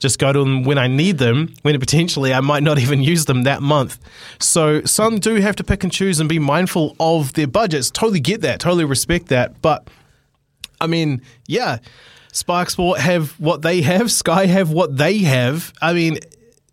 just 0.03 0.19
go 0.19 0.33
to 0.33 0.41
them 0.41 0.65
when 0.65 0.79
I 0.79 0.89
need 0.89 1.19
them, 1.19 1.55
when 1.63 1.79
potentially 1.79 2.35
I 2.35 2.41
might 2.41 2.65
not 2.65 2.79
even 2.81 3.03
use 3.03 3.25
them 3.27 3.45
that 3.45 3.63
month. 3.63 3.99
So 4.41 4.83
some 4.83 5.21
do 5.21 5.37
have 5.37 5.57
to 5.57 5.65
pick 5.65 5.85
and 5.85 5.93
choose 5.93 6.19
and 6.19 6.29
be 6.29 6.41
mindful 6.41 6.97
of 6.99 7.33
their 7.35 7.47
budgets. 7.47 7.91
Totally 7.91 8.21
get 8.21 8.41
that, 8.41 8.59
totally 8.59 8.85
respect 8.85 9.29
that. 9.29 9.63
But 9.63 9.89
I 10.81 10.89
mean, 10.89 11.23
yeah, 11.47 11.79
Spark 12.33 12.71
Sport 12.71 12.99
have 12.99 13.39
what 13.39 13.63
they 13.63 13.83
have, 13.83 14.11
Sky 14.11 14.47
have 14.47 14.71
what 14.71 14.97
they 14.97 15.19
have. 15.19 15.73
I 15.81 15.93
mean, 15.93 16.19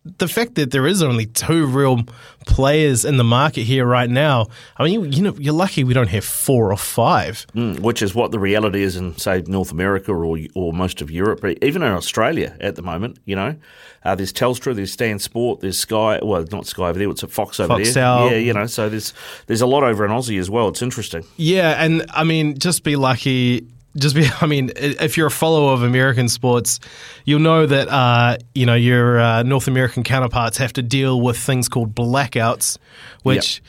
the 0.05 0.27
fact 0.27 0.55
that 0.55 0.71
there 0.71 0.88
is 0.88 1.03
only 1.03 1.26
two 1.26 1.65
real 1.65 2.03
players 2.45 3.03
in 3.05 3.17
the 3.17 3.23
market 3.23 3.63
here 3.63 3.85
right 3.85 4.09
now, 4.09 4.47
I 4.77 4.84
mean, 4.84 4.93
you, 4.93 5.03
you 5.05 5.21
know, 5.21 5.35
you're 5.38 5.53
lucky 5.53 5.84
we 5.84 5.93
don't 5.93 6.07
have 6.07 6.23
four 6.23 6.71
or 6.71 6.77
five. 6.77 7.45
Mm, 7.53 7.81
which 7.81 8.01
is 8.01 8.15
what 8.15 8.31
the 8.31 8.39
reality 8.39 8.81
is 8.81 8.95
in, 8.95 9.17
say, 9.17 9.43
North 9.45 9.71
America 9.71 10.11
or 10.11 10.38
or 10.55 10.73
most 10.73 11.01
of 11.01 11.11
Europe, 11.11 11.43
even 11.61 11.84
in 11.84 11.91
Australia 11.91 12.55
at 12.61 12.76
the 12.76 12.81
moment. 12.81 13.19
You 13.26 13.35
know, 13.35 13.55
uh, 14.03 14.15
there's 14.15 14.31
Telstra, 14.31 14.73
there's 14.73 14.91
Stan 14.91 15.19
Sport, 15.19 15.59
there's 15.59 15.77
Sky. 15.77 16.19
Well, 16.23 16.45
not 16.51 16.65
Sky 16.65 16.89
over 16.89 16.97
there; 16.97 17.09
it's 17.09 17.23
a 17.23 17.27
Fox 17.27 17.59
over 17.59 17.67
there. 17.76 17.84
Yeah, 18.31 18.38
you 18.38 18.53
know, 18.53 18.67
so 18.67 18.89
there's 18.89 19.13
there's 19.47 19.61
a 19.61 19.67
lot 19.67 19.84
over 19.84 20.05
in 20.05 20.11
Aussie 20.11 20.39
as 20.39 20.49
well. 20.49 20.69
It's 20.69 20.81
interesting. 20.81 21.26
Yeah, 21.35 21.84
and 21.84 22.05
I 22.09 22.23
mean, 22.23 22.57
just 22.57 22.84
be 22.84 22.95
lucky. 22.95 23.67
Just 23.99 24.15
be. 24.15 24.27
I 24.41 24.45
mean, 24.45 24.71
if 24.76 25.17
you're 25.17 25.27
a 25.27 25.31
follower 25.31 25.73
of 25.73 25.84
American 25.84 26.30
sports, 26.30 26.80
you'll 27.26 27.39
know 27.39 27.65
that 27.65 27.88
uh, 27.88 28.38
you 28.55 28.65
know 28.65 28.76
your 28.76 29.19
uh, 29.19 29.43
North 29.43 29.67
American 29.67 30.03
counterparts 30.03 30.57
have 30.57 30.73
to 30.73 30.81
deal 30.81 31.19
with 31.19 31.38
things 31.38 31.69
called 31.69 31.93
blackouts, 31.93 32.77
which 33.23 33.61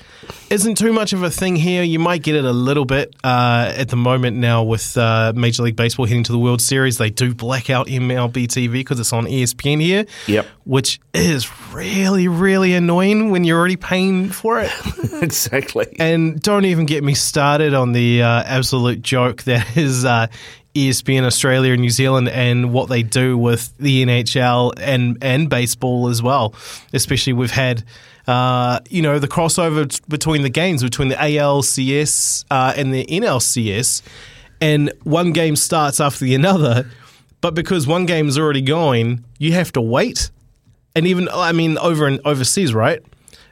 isn't 0.49 0.77
too 0.77 0.93
much 0.93 1.13
of 1.13 1.23
a 1.23 1.31
thing 1.31 1.57
here. 1.57 1.83
You 1.83 1.99
might 1.99 2.23
get 2.23 2.35
it 2.35 2.45
a 2.45 2.53
little 2.53 2.85
bit 2.85 3.15
uh, 3.23 3.73
at 3.77 3.89
the 3.89 3.97
moment 3.97 4.37
now 4.37 4.63
with 4.63 4.97
uh, 4.97 5.33
Major 5.35 5.63
League 5.63 5.77
Baseball 5.77 6.07
heading 6.07 6.25
to 6.25 6.33
the 6.33 6.39
World 6.39 6.61
Series. 6.61 6.99
They 6.99 7.11
do 7.11 7.35
blackout 7.35 7.87
MLB 7.87 8.47
TV 8.47 8.73
because 8.73 9.01
it's 9.01 9.13
on 9.13 9.27
ESPN 9.27 9.81
here. 9.81 10.07
Yep. 10.27 10.47
Which 10.65 11.01
is 11.15 11.51
really, 11.73 12.29
really 12.29 12.75
annoying 12.75 13.31
when 13.31 13.45
you're 13.45 13.59
already 13.59 13.77
paying 13.77 14.31
for 14.31 14.61
it. 14.61 14.73
exactly. 15.23 15.95
And 15.99 16.41
don't 16.41 16.65
even 16.65 16.87
get 16.87 17.03
me 17.03 17.15
started 17.15 17.75
on 17.75 17.93
the 17.93 18.23
uh, 18.23 18.43
absolute 18.45 19.03
joke 19.03 19.43
that 19.45 19.77
is 19.77 20.05
uh, 20.25 20.27
ESPN 20.75 21.25
Australia 21.25 21.73
and 21.73 21.81
New 21.81 21.91
Zealand 21.91 22.29
and 22.29 22.73
what 22.73 22.89
they 22.89 23.03
do 23.03 23.37
with 23.37 23.77
the 23.79 24.05
NHL 24.05 24.75
and, 24.79 25.19
and 25.23 25.51
baseball 25.51 26.09
as 26.09 26.23
well. 26.23 26.55
Especially, 26.93 27.33
we've 27.33 27.51
had. 27.51 27.85
Uh, 28.27 28.79
you 28.89 29.03
know 29.03 29.19
the 29.19 29.27
crossover 29.27 30.01
between 30.09 30.43
the 30.43 30.51
games 30.51 30.85
between 30.85 31.09
the 31.09 31.17
ALCS 31.17 32.45
uh, 32.51 32.73
and 32.77 32.95
the 32.95 33.05
NLCS, 33.07 34.03
and 34.61 34.93
one 35.03 35.33
game 35.33 35.57
starts 35.57 35.99
after 36.01 36.27
the 36.27 36.35
another. 36.35 36.89
But 37.41 37.55
because 37.55 37.87
one 37.87 38.07
game 38.07 38.29
is 38.29 38.39
already 38.39 38.61
going, 38.61 39.25
you 39.39 39.53
have 39.53 39.73
to 39.73 39.81
wait. 39.81 40.31
And 40.95 41.07
even 41.07 41.29
I 41.33 41.53
mean 41.53 41.79
over 41.79 42.07
in 42.07 42.21
overseas, 42.25 42.75
right? 42.75 43.03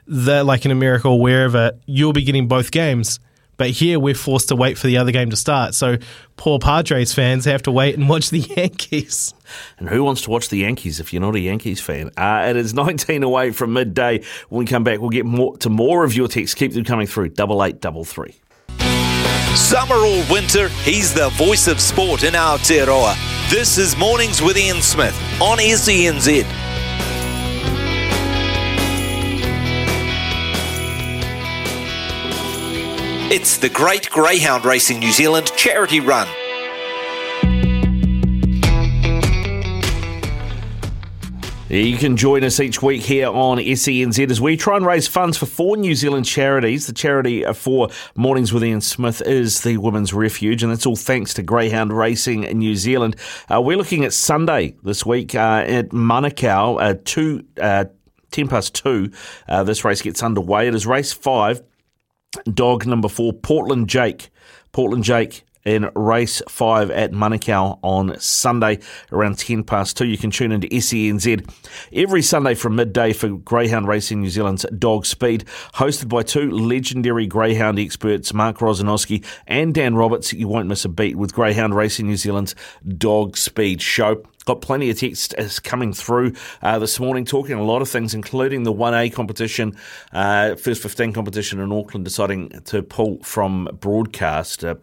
That 0.07 0.45
like 0.47 0.65
in 0.65 0.70
America 0.70 1.09
or 1.09 1.20
wherever, 1.20 1.73
you'll 1.86 2.12
be 2.12 2.23
getting 2.23 2.47
both 2.47 2.70
games. 2.70 3.20
But 3.59 3.70
here 3.70 3.98
we're 4.01 4.14
forced 4.14 4.48
to 4.48 4.56
wait 4.56 4.78
for 4.78 4.86
the 4.86 4.97
other 4.97 5.12
game 5.12 5.28
to 5.30 5.36
start. 5.36 5.74
So 5.74 5.98
poor 6.36 6.59
Padres 6.59 7.12
fans 7.12 7.44
have 7.44 7.62
to 7.64 7.72
wait 7.72 7.98
and 7.98 8.09
watch 8.09 8.30
the 8.30 8.39
Yankees. 8.56 9.35
And 9.78 9.89
who 9.89 10.02
wants 10.05 10.22
to 10.22 10.30
watch 10.30 10.48
the 10.48 10.59
Yankees 10.59 11.01
if 11.01 11.12
you're 11.12 11.20
not 11.20 11.35
a 11.35 11.40
Yankees 11.40 11.80
fan? 11.80 12.10
Uh, 12.16 12.47
it 12.48 12.56
is 12.56 12.72
19 12.78 13.22
away 13.22 13.51
from 13.51 13.74
midday. 13.74 14.24
When 14.48 14.60
we 14.60 14.64
come 14.64 14.85
back, 14.85 15.01
we'll 15.01 15.10
get 15.10 15.26
more 15.26 15.56
to 15.59 15.68
more 15.68 16.05
of 16.05 16.14
your 16.14 16.28
texts. 16.28 16.55
Keep 16.55 16.72
them 16.72 16.85
coming 16.85 17.06
through. 17.06 17.30
Double 17.30 17.62
eight, 17.64 17.80
double 17.80 18.05
three. 18.05 18.36
Summer 19.56 19.97
or 19.97 20.24
winter, 20.30 20.68
he's 20.68 21.12
the 21.12 21.30
voice 21.30 21.66
of 21.66 21.80
sport 21.80 22.22
in 22.22 22.35
Aotearoa. 22.35 23.16
This 23.51 23.76
is 23.76 23.97
Mornings 23.97 24.40
with 24.40 24.56
Ian 24.56 24.80
Smith 24.80 25.18
on 25.43 25.59
SENZ. 25.59 26.68
It's 33.30 33.59
the 33.59 33.68
Great 33.68 34.09
Greyhound 34.09 34.64
Racing 34.64 35.00
New 35.00 35.12
Zealand 35.12 35.52
charity 35.55 36.00
run. 36.00 36.26
You 41.68 41.98
can 41.98 42.16
join 42.16 42.42
us 42.42 42.59
each 42.59 42.80
week 42.82 43.02
here 43.02 43.28
on 43.28 43.59
SENZ 43.59 44.30
as 44.30 44.40
we 44.40 44.56
try 44.56 44.78
and 44.78 44.86
raise 44.86 45.06
funds 45.06 45.36
for 45.36 45.44
four 45.44 45.76
New 45.76 45.94
Zealand 45.94 46.24
charities. 46.24 46.86
The 46.86 46.94
charity 46.94 47.44
for 47.52 47.90
Mornings 48.16 48.55
with 48.55 48.64
Ian 48.64 48.80
Smith 48.80 49.20
is 49.20 49.60
the 49.60 49.76
Women's 49.76 50.14
Refuge, 50.14 50.62
and 50.62 50.72
that's 50.72 50.86
all 50.86 50.96
thanks 50.96 51.34
to 51.34 51.42
Greyhound 51.42 51.92
Racing 51.92 52.44
in 52.44 52.60
New 52.60 52.76
Zealand. 52.76 53.16
Uh, 53.52 53.60
we're 53.60 53.76
looking 53.76 54.06
at 54.06 54.14
Sunday 54.14 54.74
this 54.82 55.05
week 55.05 55.34
uh, 55.34 55.64
at 55.66 55.90
Manukau, 55.90 56.80
uh, 56.80 56.94
two, 57.05 57.44
uh, 57.60 57.84
10 58.30 58.48
past 58.48 58.74
2. 58.76 59.10
Uh, 59.46 59.64
this 59.64 59.84
race 59.84 60.00
gets 60.00 60.22
underway. 60.22 60.66
It 60.66 60.74
is 60.74 60.86
race 60.86 61.12
5, 61.12 61.62
dog 62.52 62.86
number 62.86 63.09
4, 63.09 63.32
Portland 63.32 63.88
Jake. 63.88 64.30
Portland 64.72 65.05
Jake 65.05 65.44
in 65.69 65.90
race 65.95 66.40
five 66.49 66.90
at 66.90 67.12
Manukau 67.12 67.78
on 67.82 68.19
Sunday 68.19 68.78
around 69.12 69.39
10 69.39 69.65
past 69.65 69.99
2. 69.99 70.07
You 70.07 70.16
can 70.16 70.31
tune 70.31 70.51
into 70.51 70.66
SENZ 70.69 71.47
every 71.93 72.23
Sunday 72.23 72.55
from 72.55 72.77
midday 72.77 73.12
for 73.12 73.28
Greyhound 73.28 73.86
Racing 73.86 74.23
New 74.23 74.31
Zealand's 74.31 74.65
Dog 74.78 75.05
Speed, 75.05 75.45
hosted 75.74 76.09
by 76.09 76.23
two 76.23 76.51
legendary 76.51 77.27
Greyhound 77.27 77.78
experts, 77.78 78.32
Mark 78.32 78.59
Rosanowski 78.59 79.23
and 79.47 79.74
Dan 79.74 79.95
Roberts. 79.95 80.32
You 80.32 80.49
won't 80.49 80.69
miss 80.69 80.86
a 80.86 80.89
beat 80.89 81.16
with 81.16 81.35
Greyhound 81.35 81.74
Racing 81.74 82.07
New 82.07 82.16
Zealand's 82.16 82.55
Dog 82.97 83.36
Speed 83.36 83.82
show. 83.82 84.23
Got 84.47 84.62
plenty 84.62 84.89
of 84.89 84.99
text 84.99 85.35
coming 85.65 85.93
through 85.93 86.32
uh, 86.62 86.78
this 86.78 86.99
morning, 86.99 87.27
talking 87.27 87.59
a 87.59 87.62
lot 87.62 87.82
of 87.82 87.90
things, 87.90 88.15
including 88.15 88.62
the 88.62 88.73
1A 88.73 89.12
competition, 89.12 89.77
uh, 90.15 90.55
first 90.55 90.81
15 90.81 91.12
competition 91.12 91.61
in 91.61 91.70
Auckland, 91.70 92.07
deciding 92.07 92.49
to 92.65 92.82
pull 92.82 93.23
from 93.23 93.69
broadcast. 93.78 94.65
Uh, 94.65 94.77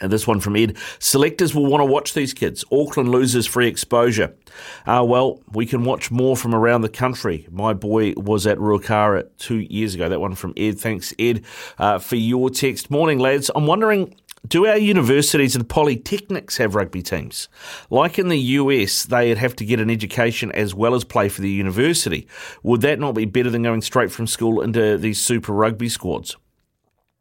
and 0.00 0.12
this 0.12 0.26
one 0.26 0.40
from 0.40 0.56
Ed. 0.56 0.76
Selectors 0.98 1.54
will 1.54 1.66
want 1.66 1.80
to 1.80 1.84
watch 1.84 2.14
these 2.14 2.34
kids. 2.34 2.64
Auckland 2.72 3.10
loses 3.10 3.46
free 3.46 3.68
exposure. 3.68 4.34
Uh, 4.86 5.04
well, 5.06 5.40
we 5.52 5.66
can 5.66 5.84
watch 5.84 6.10
more 6.10 6.36
from 6.36 6.54
around 6.54 6.82
the 6.82 6.88
country. 6.88 7.46
My 7.50 7.72
boy 7.72 8.14
was 8.16 8.46
at 8.46 8.58
Ruakara 8.58 9.28
two 9.38 9.60
years 9.60 9.94
ago. 9.94 10.08
That 10.08 10.20
one 10.20 10.34
from 10.34 10.54
Ed. 10.56 10.78
Thanks, 10.78 11.14
Ed, 11.18 11.44
uh, 11.78 11.98
for 11.98 12.16
your 12.16 12.50
text. 12.50 12.90
Morning, 12.90 13.18
lads. 13.18 13.50
I'm 13.54 13.66
wondering. 13.66 14.14
Do 14.48 14.66
our 14.66 14.76
universities 14.76 15.54
and 15.54 15.68
polytechnics 15.68 16.58
have 16.58 16.74
rugby 16.74 17.00
teams? 17.00 17.48
Like 17.90 18.18
in 18.18 18.28
the 18.28 18.38
US, 18.38 19.04
they'd 19.04 19.38
have 19.38 19.54
to 19.54 19.64
get 19.64 19.78
an 19.78 19.88
education 19.88 20.50
as 20.50 20.74
well 20.74 20.96
as 20.96 21.04
play 21.04 21.28
for 21.28 21.42
the 21.42 21.48
university. 21.48 22.26
Would 22.64 22.80
that 22.80 22.98
not 22.98 23.14
be 23.14 23.24
better 23.24 23.50
than 23.50 23.62
going 23.62 23.82
straight 23.82 24.10
from 24.10 24.26
school 24.26 24.60
into 24.60 24.98
these 24.98 25.20
super 25.20 25.52
rugby 25.52 25.88
squads? 25.88 26.36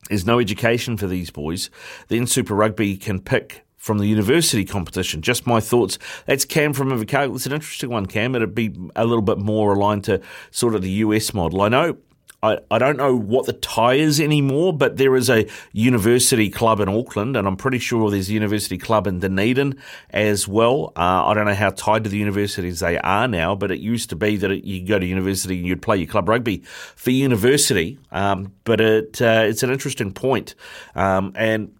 There's 0.09 0.25
no 0.25 0.39
education 0.39 0.97
for 0.97 1.07
these 1.07 1.29
boys. 1.29 1.69
Then 2.07 2.27
Super 2.27 2.55
Rugby 2.55 2.97
can 2.97 3.19
pick 3.19 3.65
from 3.77 3.97
the 3.97 4.05
university 4.05 4.63
competition. 4.63 5.21
Just 5.21 5.47
my 5.47 5.59
thoughts. 5.59 5.97
That's 6.27 6.45
Cam 6.45 6.73
from 6.73 6.89
Invercargill. 6.89 7.35
It's 7.35 7.47
an 7.47 7.53
interesting 7.53 7.89
one, 7.89 8.05
Cam. 8.05 8.35
It'd 8.35 8.53
be 8.53 8.75
a 8.95 9.05
little 9.05 9.23
bit 9.23 9.39
more 9.39 9.73
aligned 9.73 10.03
to 10.03 10.21
sort 10.51 10.75
of 10.75 10.83
the 10.83 10.91
US 10.91 11.33
model. 11.33 11.61
I 11.61 11.69
know 11.69 11.97
I, 12.43 12.57
I 12.71 12.79
don't 12.79 12.97
know 12.97 13.15
what 13.15 13.45
the 13.45 13.53
tie 13.53 13.95
is 13.95 14.19
anymore, 14.19 14.73
but 14.73 14.97
there 14.97 15.15
is 15.15 15.29
a 15.29 15.47
university 15.73 16.49
club 16.49 16.79
in 16.79 16.89
Auckland, 16.89 17.37
and 17.37 17.47
I'm 17.47 17.55
pretty 17.55 17.77
sure 17.77 18.09
there's 18.09 18.29
a 18.29 18.33
university 18.33 18.77
club 18.77 19.05
in 19.05 19.19
Dunedin 19.19 19.79
as 20.09 20.47
well. 20.47 20.91
Uh, 20.95 21.27
I 21.27 21.33
don't 21.33 21.45
know 21.45 21.53
how 21.53 21.69
tied 21.69 22.03
to 22.05 22.09
the 22.09 22.17
universities 22.17 22.79
they 22.79 22.97
are 22.97 23.27
now, 23.27 23.55
but 23.55 23.71
it 23.71 23.79
used 23.79 24.09
to 24.09 24.15
be 24.15 24.37
that 24.37 24.49
it, 24.49 24.63
you 24.63 24.85
go 24.87 24.97
to 24.97 25.05
university 25.05 25.59
and 25.59 25.67
you'd 25.67 25.81
play 25.83 25.97
your 25.97 26.07
club 26.07 26.27
rugby 26.27 26.63
for 26.95 27.11
university. 27.11 27.99
Um, 28.11 28.53
but 28.63 28.81
it 28.81 29.21
uh, 29.21 29.43
it's 29.47 29.61
an 29.61 29.71
interesting 29.71 30.11
point. 30.11 30.55
Um, 30.95 31.33
and 31.35 31.75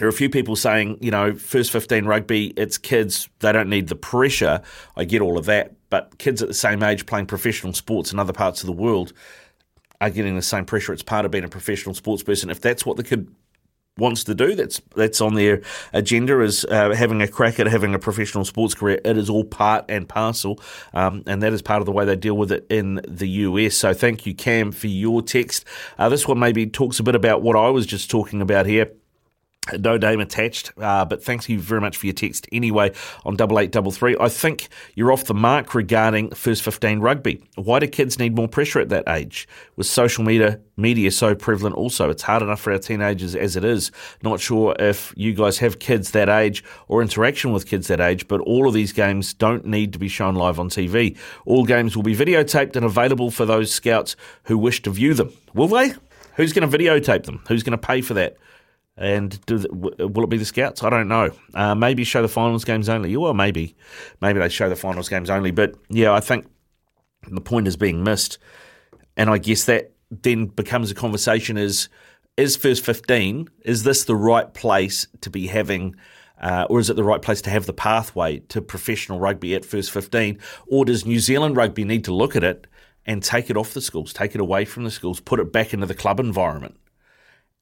there 0.00 0.06
are 0.06 0.10
a 0.10 0.14
few 0.14 0.30
people 0.30 0.56
saying, 0.56 0.98
you 1.02 1.10
know, 1.10 1.34
first 1.34 1.70
15 1.72 2.06
rugby, 2.06 2.54
it's 2.56 2.78
kids, 2.78 3.28
they 3.40 3.52
don't 3.52 3.68
need 3.68 3.88
the 3.88 3.96
pressure. 3.96 4.62
I 4.96 5.04
get 5.04 5.20
all 5.20 5.36
of 5.36 5.44
that. 5.46 5.74
But 5.90 6.16
kids 6.18 6.40
at 6.40 6.48
the 6.48 6.54
same 6.54 6.82
age 6.82 7.04
playing 7.04 7.26
professional 7.26 7.74
sports 7.74 8.12
in 8.12 8.18
other 8.18 8.32
parts 8.32 8.62
of 8.62 8.66
the 8.66 8.72
world, 8.72 9.12
are 10.00 10.10
getting 10.10 10.36
the 10.36 10.42
same 10.42 10.64
pressure. 10.64 10.92
It's 10.92 11.02
part 11.02 11.24
of 11.24 11.30
being 11.30 11.44
a 11.44 11.48
professional 11.48 11.94
sports 11.94 12.22
person. 12.22 12.50
If 12.50 12.60
that's 12.60 12.86
what 12.86 12.96
the 12.96 13.04
kid 13.04 13.28
wants 13.98 14.24
to 14.24 14.34
do, 14.34 14.54
that's 14.54 14.80
that's 14.96 15.20
on 15.20 15.34
their 15.34 15.60
agenda 15.92 16.40
is 16.40 16.64
uh, 16.64 16.94
having 16.94 17.20
a 17.20 17.28
crack 17.28 17.60
at 17.60 17.66
having 17.66 17.94
a 17.94 17.98
professional 17.98 18.44
sports 18.44 18.74
career. 18.74 19.00
It 19.04 19.18
is 19.18 19.28
all 19.28 19.44
part 19.44 19.84
and 19.88 20.08
parcel, 20.08 20.60
um, 20.94 21.22
and 21.26 21.42
that 21.42 21.52
is 21.52 21.60
part 21.62 21.80
of 21.80 21.86
the 21.86 21.92
way 21.92 22.04
they 22.04 22.16
deal 22.16 22.36
with 22.36 22.50
it 22.50 22.66
in 22.70 23.00
the 23.06 23.28
US. 23.28 23.76
So 23.76 23.92
thank 23.92 24.26
you, 24.26 24.34
Cam, 24.34 24.72
for 24.72 24.86
your 24.86 25.22
text. 25.22 25.64
Uh, 25.98 26.08
this 26.08 26.26
one 26.26 26.38
maybe 26.38 26.66
talks 26.66 26.98
a 26.98 27.02
bit 27.02 27.14
about 27.14 27.42
what 27.42 27.56
I 27.56 27.68
was 27.68 27.86
just 27.86 28.10
talking 28.10 28.40
about 28.40 28.66
here. 28.66 28.90
No 29.78 29.98
name 29.98 30.20
attached, 30.20 30.72
uh, 30.78 31.04
but 31.04 31.22
thank 31.22 31.46
you 31.50 31.60
very 31.60 31.82
much 31.82 31.98
for 31.98 32.06
your 32.06 32.14
text 32.14 32.46
anyway 32.50 32.92
on 33.26 33.36
double 33.36 33.58
eight 33.58 33.70
double 33.70 33.92
three. 33.92 34.16
I 34.18 34.30
think 34.30 34.68
you're 34.94 35.12
off 35.12 35.24
the 35.24 35.34
mark 35.34 35.74
regarding 35.74 36.30
first 36.30 36.62
fifteen 36.62 37.00
rugby. 37.00 37.42
Why 37.56 37.78
do 37.78 37.86
kids 37.86 38.18
need 38.18 38.34
more 38.34 38.48
pressure 38.48 38.80
at 38.80 38.88
that 38.88 39.06
age? 39.06 39.46
With 39.76 39.86
social 39.86 40.24
media 40.24 40.60
media 40.78 41.10
so 41.10 41.34
prevalent, 41.34 41.76
also 41.76 42.08
it's 42.08 42.22
hard 42.22 42.42
enough 42.42 42.60
for 42.60 42.72
our 42.72 42.78
teenagers 42.78 43.36
as 43.36 43.54
it 43.54 43.62
is. 43.62 43.92
Not 44.22 44.40
sure 44.40 44.74
if 44.78 45.12
you 45.14 45.34
guys 45.34 45.58
have 45.58 45.78
kids 45.78 46.12
that 46.12 46.30
age 46.30 46.64
or 46.88 47.02
interaction 47.02 47.52
with 47.52 47.66
kids 47.66 47.88
that 47.88 48.00
age, 48.00 48.28
but 48.28 48.40
all 48.40 48.66
of 48.66 48.72
these 48.72 48.94
games 48.94 49.34
don't 49.34 49.66
need 49.66 49.92
to 49.92 49.98
be 49.98 50.08
shown 50.08 50.36
live 50.36 50.58
on 50.58 50.70
TV. 50.70 51.18
All 51.44 51.66
games 51.66 51.94
will 51.94 52.02
be 52.02 52.16
videotaped 52.16 52.76
and 52.76 52.86
available 52.86 53.30
for 53.30 53.44
those 53.44 53.70
scouts 53.70 54.16
who 54.44 54.56
wish 54.56 54.80
to 54.82 54.90
view 54.90 55.12
them. 55.12 55.34
Will 55.52 55.68
they? 55.68 55.92
Who's 56.36 56.54
going 56.54 56.68
to 56.68 56.78
videotape 56.78 57.24
them? 57.24 57.42
Who's 57.48 57.62
going 57.62 57.78
to 57.78 57.86
pay 57.86 58.00
for 58.00 58.14
that? 58.14 58.38
And 59.00 59.44
do, 59.46 59.64
will 59.72 60.24
it 60.24 60.28
be 60.28 60.36
the 60.36 60.44
Scouts? 60.44 60.82
I 60.82 60.90
don't 60.90 61.08
know. 61.08 61.30
Uh, 61.54 61.74
maybe 61.74 62.04
show 62.04 62.20
the 62.20 62.28
finals 62.28 62.64
games 62.64 62.86
only. 62.86 63.16
Well, 63.16 63.32
maybe, 63.32 63.74
maybe 64.20 64.38
they 64.38 64.50
show 64.50 64.68
the 64.68 64.76
finals 64.76 65.08
games 65.08 65.30
only. 65.30 65.52
But 65.52 65.74
yeah, 65.88 66.12
I 66.12 66.20
think 66.20 66.46
the 67.26 67.40
point 67.40 67.66
is 67.66 67.78
being 67.78 68.04
missed, 68.04 68.36
and 69.16 69.30
I 69.30 69.38
guess 69.38 69.64
that 69.64 69.92
then 70.10 70.46
becomes 70.46 70.90
a 70.90 70.94
conversation: 70.94 71.56
is 71.56 71.88
is 72.36 72.56
first 72.56 72.84
fifteen? 72.84 73.48
Is 73.64 73.84
this 73.84 74.04
the 74.04 74.14
right 74.14 74.52
place 74.52 75.06
to 75.22 75.30
be 75.30 75.46
having? 75.46 75.96
Uh, 76.38 76.66
or 76.70 76.78
is 76.78 76.88
it 76.88 76.96
the 76.96 77.04
right 77.04 77.20
place 77.20 77.42
to 77.42 77.50
have 77.50 77.66
the 77.66 77.72
pathway 77.72 78.38
to 78.38 78.62
professional 78.62 79.20
rugby 79.20 79.54
at 79.54 79.62
first 79.62 79.90
15? 79.90 80.38
Or 80.68 80.86
does 80.86 81.04
New 81.04 81.20
Zealand 81.20 81.54
rugby 81.54 81.84
need 81.84 82.02
to 82.04 82.14
look 82.14 82.34
at 82.34 82.42
it 82.42 82.66
and 83.04 83.22
take 83.22 83.50
it 83.50 83.58
off 83.58 83.74
the 83.74 83.82
schools, 83.82 84.14
take 84.14 84.34
it 84.34 84.40
away 84.40 84.64
from 84.64 84.84
the 84.84 84.90
schools, 84.90 85.20
put 85.20 85.38
it 85.38 85.52
back 85.52 85.74
into 85.74 85.84
the 85.84 85.94
club 85.94 86.18
environment? 86.18 86.78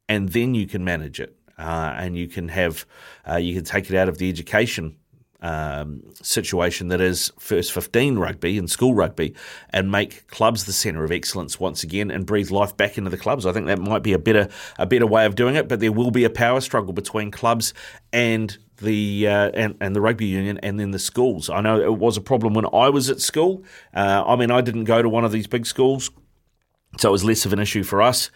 And 0.09 0.31
then 0.31 0.55
you 0.55 0.67
can 0.67 0.85
manage 0.85 1.21
it, 1.21 1.37
uh, 1.59 1.95
and 1.97 2.17
you 2.17 2.29
can 2.29 2.49
have 2.49 2.87
uh, 3.29 3.37
you 3.37 3.55
can 3.55 3.65
take 3.65 3.91
it 3.91 3.97
out 3.97 4.09
of 4.09 4.19
the 4.19 4.29
education 4.29 4.97
um, 5.41 6.03
situation 6.15 6.89
that 6.89 7.01
is 7.01 7.33
first 7.39 7.73
15 7.73 8.19
rugby 8.19 8.59
and 8.59 8.69
school 8.69 8.95
rugby 8.95 9.35
and 9.71 9.91
make 9.91 10.27
clubs 10.27 10.65
the 10.65 10.73
centre 10.73 11.05
of 11.05 11.13
excellence 11.13 11.61
once 11.61 11.85
again 11.85 12.11
and 12.11 12.27
breathe 12.27 12.51
life 12.51 12.77
back 12.77 12.99
into 12.99 13.11
the 13.11 13.17
clubs. 13.17 13.47
I 13.47 13.53
think 13.53 13.67
that 13.67 13.79
might 13.79 14.03
be 14.03 14.13
a 14.13 14.19
better 14.19 14.49
a 14.79 14.87
better 14.87 15.07
way 15.07 15.27
of 15.27 15.37
doing 15.37 15.55
it, 15.55 15.69
but 15.69 15.81
there 15.81 15.93
will 15.93 16.11
be 16.11 16.25
a 16.25 16.31
power 16.31 16.61
struggle 16.61 16.93
between 16.93 17.31
clubs 17.31 17.73
and 18.13 18.57
the 18.79 19.29
uh, 19.29 19.51
and, 19.55 19.77
and 19.81 19.95
the 19.95 20.01
rugby 20.01 20.27
union 20.27 20.59
and 20.63 20.79
then 20.81 20.91
the 20.91 20.99
schools. 20.99 21.49
I 21.49 21.61
know 21.61 21.81
it 21.81 21.99
was 21.99 22.17
a 22.17 22.23
problem 22.23 22.55
when 22.55 22.67
I 22.73 22.89
was 22.89 23.09
at 23.09 23.21
school. 23.21 23.65
Uh, 23.95 24.25
I 24.27 24.37
mean, 24.37 24.51
I 24.51 24.61
didn't 24.61 24.85
go 24.85 25.03
to 25.03 25.09
one 25.09 25.25
of 25.25 25.33
these 25.33 25.47
big 25.47 25.67
schools, 25.67 26.11
so 26.99 27.11
it 27.11 27.13
was 27.13 27.25
less 27.25 27.47
of 27.47 27.53
an 27.53 27.61
issue 27.61 27.85
for 27.85 28.03
us, 28.03 28.31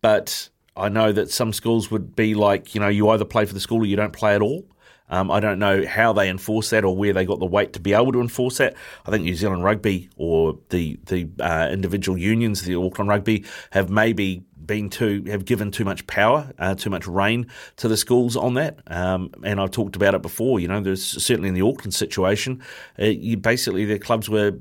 but 0.00 0.48
I 0.76 0.88
know 0.88 1.12
that 1.12 1.30
some 1.30 1.52
schools 1.52 1.90
would 1.90 2.14
be 2.14 2.34
like, 2.34 2.74
you 2.74 2.80
know, 2.80 2.88
you 2.88 3.08
either 3.10 3.24
play 3.24 3.46
for 3.46 3.54
the 3.54 3.60
school 3.60 3.82
or 3.82 3.86
you 3.86 3.96
don't 3.96 4.12
play 4.12 4.34
at 4.34 4.42
all. 4.42 4.66
Um, 5.08 5.30
I 5.30 5.38
don't 5.40 5.58
know 5.58 5.86
how 5.86 6.12
they 6.12 6.28
enforce 6.28 6.70
that 6.70 6.84
or 6.84 6.96
where 6.96 7.12
they 7.12 7.24
got 7.24 7.38
the 7.38 7.46
weight 7.46 7.72
to 7.74 7.80
be 7.80 7.92
able 7.92 8.12
to 8.12 8.20
enforce 8.20 8.58
that. 8.58 8.74
I 9.06 9.10
think 9.10 9.22
New 9.22 9.36
Zealand 9.36 9.62
Rugby 9.62 10.10
or 10.16 10.58
the 10.70 10.98
the 11.06 11.28
uh, 11.40 11.68
individual 11.70 12.18
unions, 12.18 12.62
the 12.62 12.74
Auckland 12.74 13.08
Rugby, 13.08 13.44
have 13.70 13.88
maybe 13.88 14.42
been 14.66 14.90
too 14.90 15.24
have 15.28 15.44
given 15.44 15.70
too 15.70 15.84
much 15.84 16.06
power, 16.06 16.52
uh, 16.58 16.74
too 16.74 16.90
much 16.90 17.06
reign 17.06 17.46
to 17.76 17.88
the 17.88 17.96
schools 17.96 18.36
on 18.36 18.54
that. 18.54 18.80
Um, 18.86 19.30
and 19.44 19.60
I've 19.60 19.70
talked 19.70 19.96
about 19.96 20.14
it 20.14 20.22
before. 20.22 20.60
You 20.60 20.68
know, 20.68 20.80
there's 20.80 21.04
certainly 21.04 21.48
in 21.48 21.54
the 21.54 21.62
Auckland 21.62 21.94
situation, 21.94 22.62
uh, 22.98 23.04
you 23.04 23.36
basically 23.36 23.84
the 23.84 23.98
clubs 23.98 24.28
were 24.28 24.52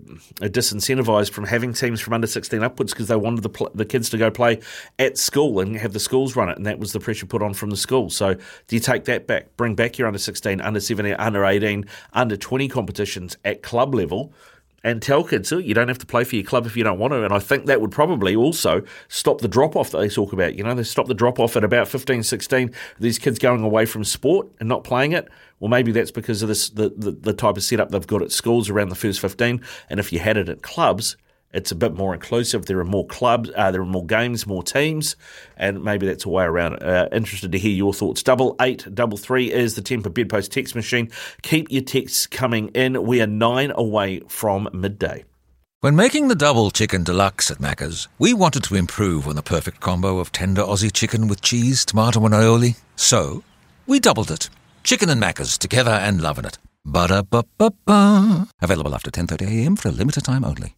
disincentivised 0.42 1.32
from 1.32 1.46
having 1.46 1.74
teams 1.74 2.02
from 2.02 2.14
under 2.14 2.28
16 2.28 2.64
upwards 2.64 2.94
because 2.94 3.08
they 3.08 3.16
wanted 3.16 3.44
the 3.44 3.50
pl- 3.50 3.72
the 3.74 3.86
kids 3.86 4.10
to 4.10 4.18
go 4.18 4.30
play 4.32 4.60
at 5.00 5.18
school 5.18 5.60
and 5.60 5.76
have 5.78 5.94
the 5.94 6.00
schools 6.00 6.36
run 6.36 6.50
it, 6.50 6.58
and 6.58 6.66
that 6.66 6.80
was 6.80 6.92
the 6.92 7.00
pressure 7.00 7.26
put 7.26 7.42
on 7.42 7.54
from 7.54 7.70
the 7.70 7.78
school. 7.78 8.10
So 8.10 8.34
do 8.34 8.76
you 8.76 8.80
take 8.80 9.06
that 9.06 9.28
back, 9.28 9.56
bring 9.58 9.76
back 9.76 9.98
your 9.98 10.08
under 10.08 10.20
16, 10.20 10.62
under 10.62 10.80
17, 10.80 11.16
under 11.18 11.46
18, 11.46 11.86
under 12.14 12.38
20 12.38 12.68
competitions 12.68 13.38
at 13.44 13.64
club 13.64 13.94
level? 13.96 14.34
And 14.86 15.02
tell 15.02 15.24
kids 15.24 15.52
oh, 15.52 15.58
you 15.58 15.74
don't 15.74 15.88
have 15.88 15.98
to 15.98 16.06
play 16.06 16.24
for 16.24 16.36
your 16.36 16.46
club 16.46 16.68
if 16.68 16.78
you 16.78 16.84
don't 16.84 17.00
want 17.00 17.12
to. 17.12 17.24
And 17.24 17.34
I 17.34 17.40
think 17.40 17.66
that 17.66 17.82
would 17.82 17.90
probably 17.90 18.36
also 18.36 18.84
stop 19.08 19.42
the 19.42 19.48
drop 19.48 19.76
off 19.76 19.90
that 19.90 19.98
they 19.98 20.08
talk 20.08 20.32
about. 20.32 20.54
You 20.56 20.64
know, 20.64 20.76
they 20.76 20.84
stop 20.84 21.08
the 21.08 21.16
drop 21.16 21.40
off 21.40 21.58
at 21.58 21.64
about 21.64 21.88
15, 21.88 22.22
16, 22.22 22.72
these 23.00 23.18
kids 23.18 23.40
going 23.40 23.64
away 23.64 23.88
from 23.88 24.04
sport 24.04 24.48
and 24.60 24.70
not 24.70 24.84
playing 24.84 25.14
it. 25.14 25.28
Well, 25.60 25.70
maybe 25.70 25.92
that's 25.92 26.12
because 26.12 26.44
of 26.44 26.50
this 26.50 26.70
the, 26.70 26.90
the, 26.96 27.12
the 27.12 27.34
type 27.34 27.58
of 27.58 27.64
setup 27.64 27.90
they've 27.90 28.06
got 28.06 28.22
at 28.22 28.32
schools 28.32 28.70
around 28.70 28.90
the 28.90 28.96
first 28.96 29.20
15. 29.20 29.60
And 29.90 30.00
if 30.00 30.14
you 30.14 30.20
had 30.20 30.38
it 30.38 30.50
at 30.50 30.62
clubs, 30.62 31.18
it's 31.56 31.72
a 31.72 31.76
bit 31.76 31.96
more 31.96 32.14
inclusive. 32.14 32.66
There 32.66 32.80
are 32.80 32.86
more 32.86 33.08
clubs, 33.08 33.50
uh, 33.56 33.72
there 33.72 33.82
are 33.82 33.86
more 33.86 34.06
games, 34.06 34.46
more 34.46 34.62
teams, 34.62 35.16
and 35.58 35.84
maybe 35.84 36.06
that's 36.06 36.26
a 36.26 36.30
way 36.30 36.44
around 36.44 36.74
it. 36.74 36.84
Uh, 36.84 37.08
interested 37.12 37.52
to 37.54 37.58
hear 37.58 37.72
your 37.72 37.94
thoughts. 37.94 38.22
Double 38.22 38.56
eight 38.62 38.86
double 38.94 39.18
three 39.18 39.52
is 39.52 39.76
the 39.76 39.82
Temper 39.82 40.10
Bedpost 40.10 40.52
text 40.52 40.76
machine. 40.76 41.10
Keep 41.42 41.72
your 41.72 41.84
texts 41.84 42.28
coming 42.28 42.68
in. 42.70 43.04
We 43.04 43.22
are 43.22 43.28
nine 43.28 43.72
away 43.76 44.22
from 44.28 44.70
midday. 44.74 45.24
When 45.82 45.96
making 45.96 46.30
the 46.30 46.36
double 46.36 46.72
chicken 46.72 47.04
deluxe 47.04 47.52
at 47.52 47.60
Macca's, 47.60 48.08
we 48.18 48.34
wanted 48.34 48.64
to 48.64 48.76
improve 48.76 49.28
on 49.28 49.36
the 49.36 49.44
perfect 49.44 49.82
combo 49.82 50.18
of 50.18 50.32
tender 50.32 50.64
Aussie 50.64 50.92
chicken 50.92 51.28
with 51.28 51.42
cheese, 51.42 51.86
tomato, 51.86 52.26
and 52.26 52.34
aioli. 52.34 52.76
So, 52.96 53.44
we 53.86 54.00
doubled 54.00 54.32
it. 54.32 54.50
Chicken 54.84 55.10
and 55.12 55.22
Macca's 55.22 55.60
together 55.60 55.92
and 55.92 56.22
loving 56.22 56.46
it. 56.46 56.58
Ba-da-ba-ba-ba. 56.86 58.48
Available 58.62 58.96
after 58.96 59.12
10.30am 59.12 59.78
for 59.78 59.90
a 59.90 59.92
limited 59.92 60.24
time 60.26 60.44
only. 60.44 60.74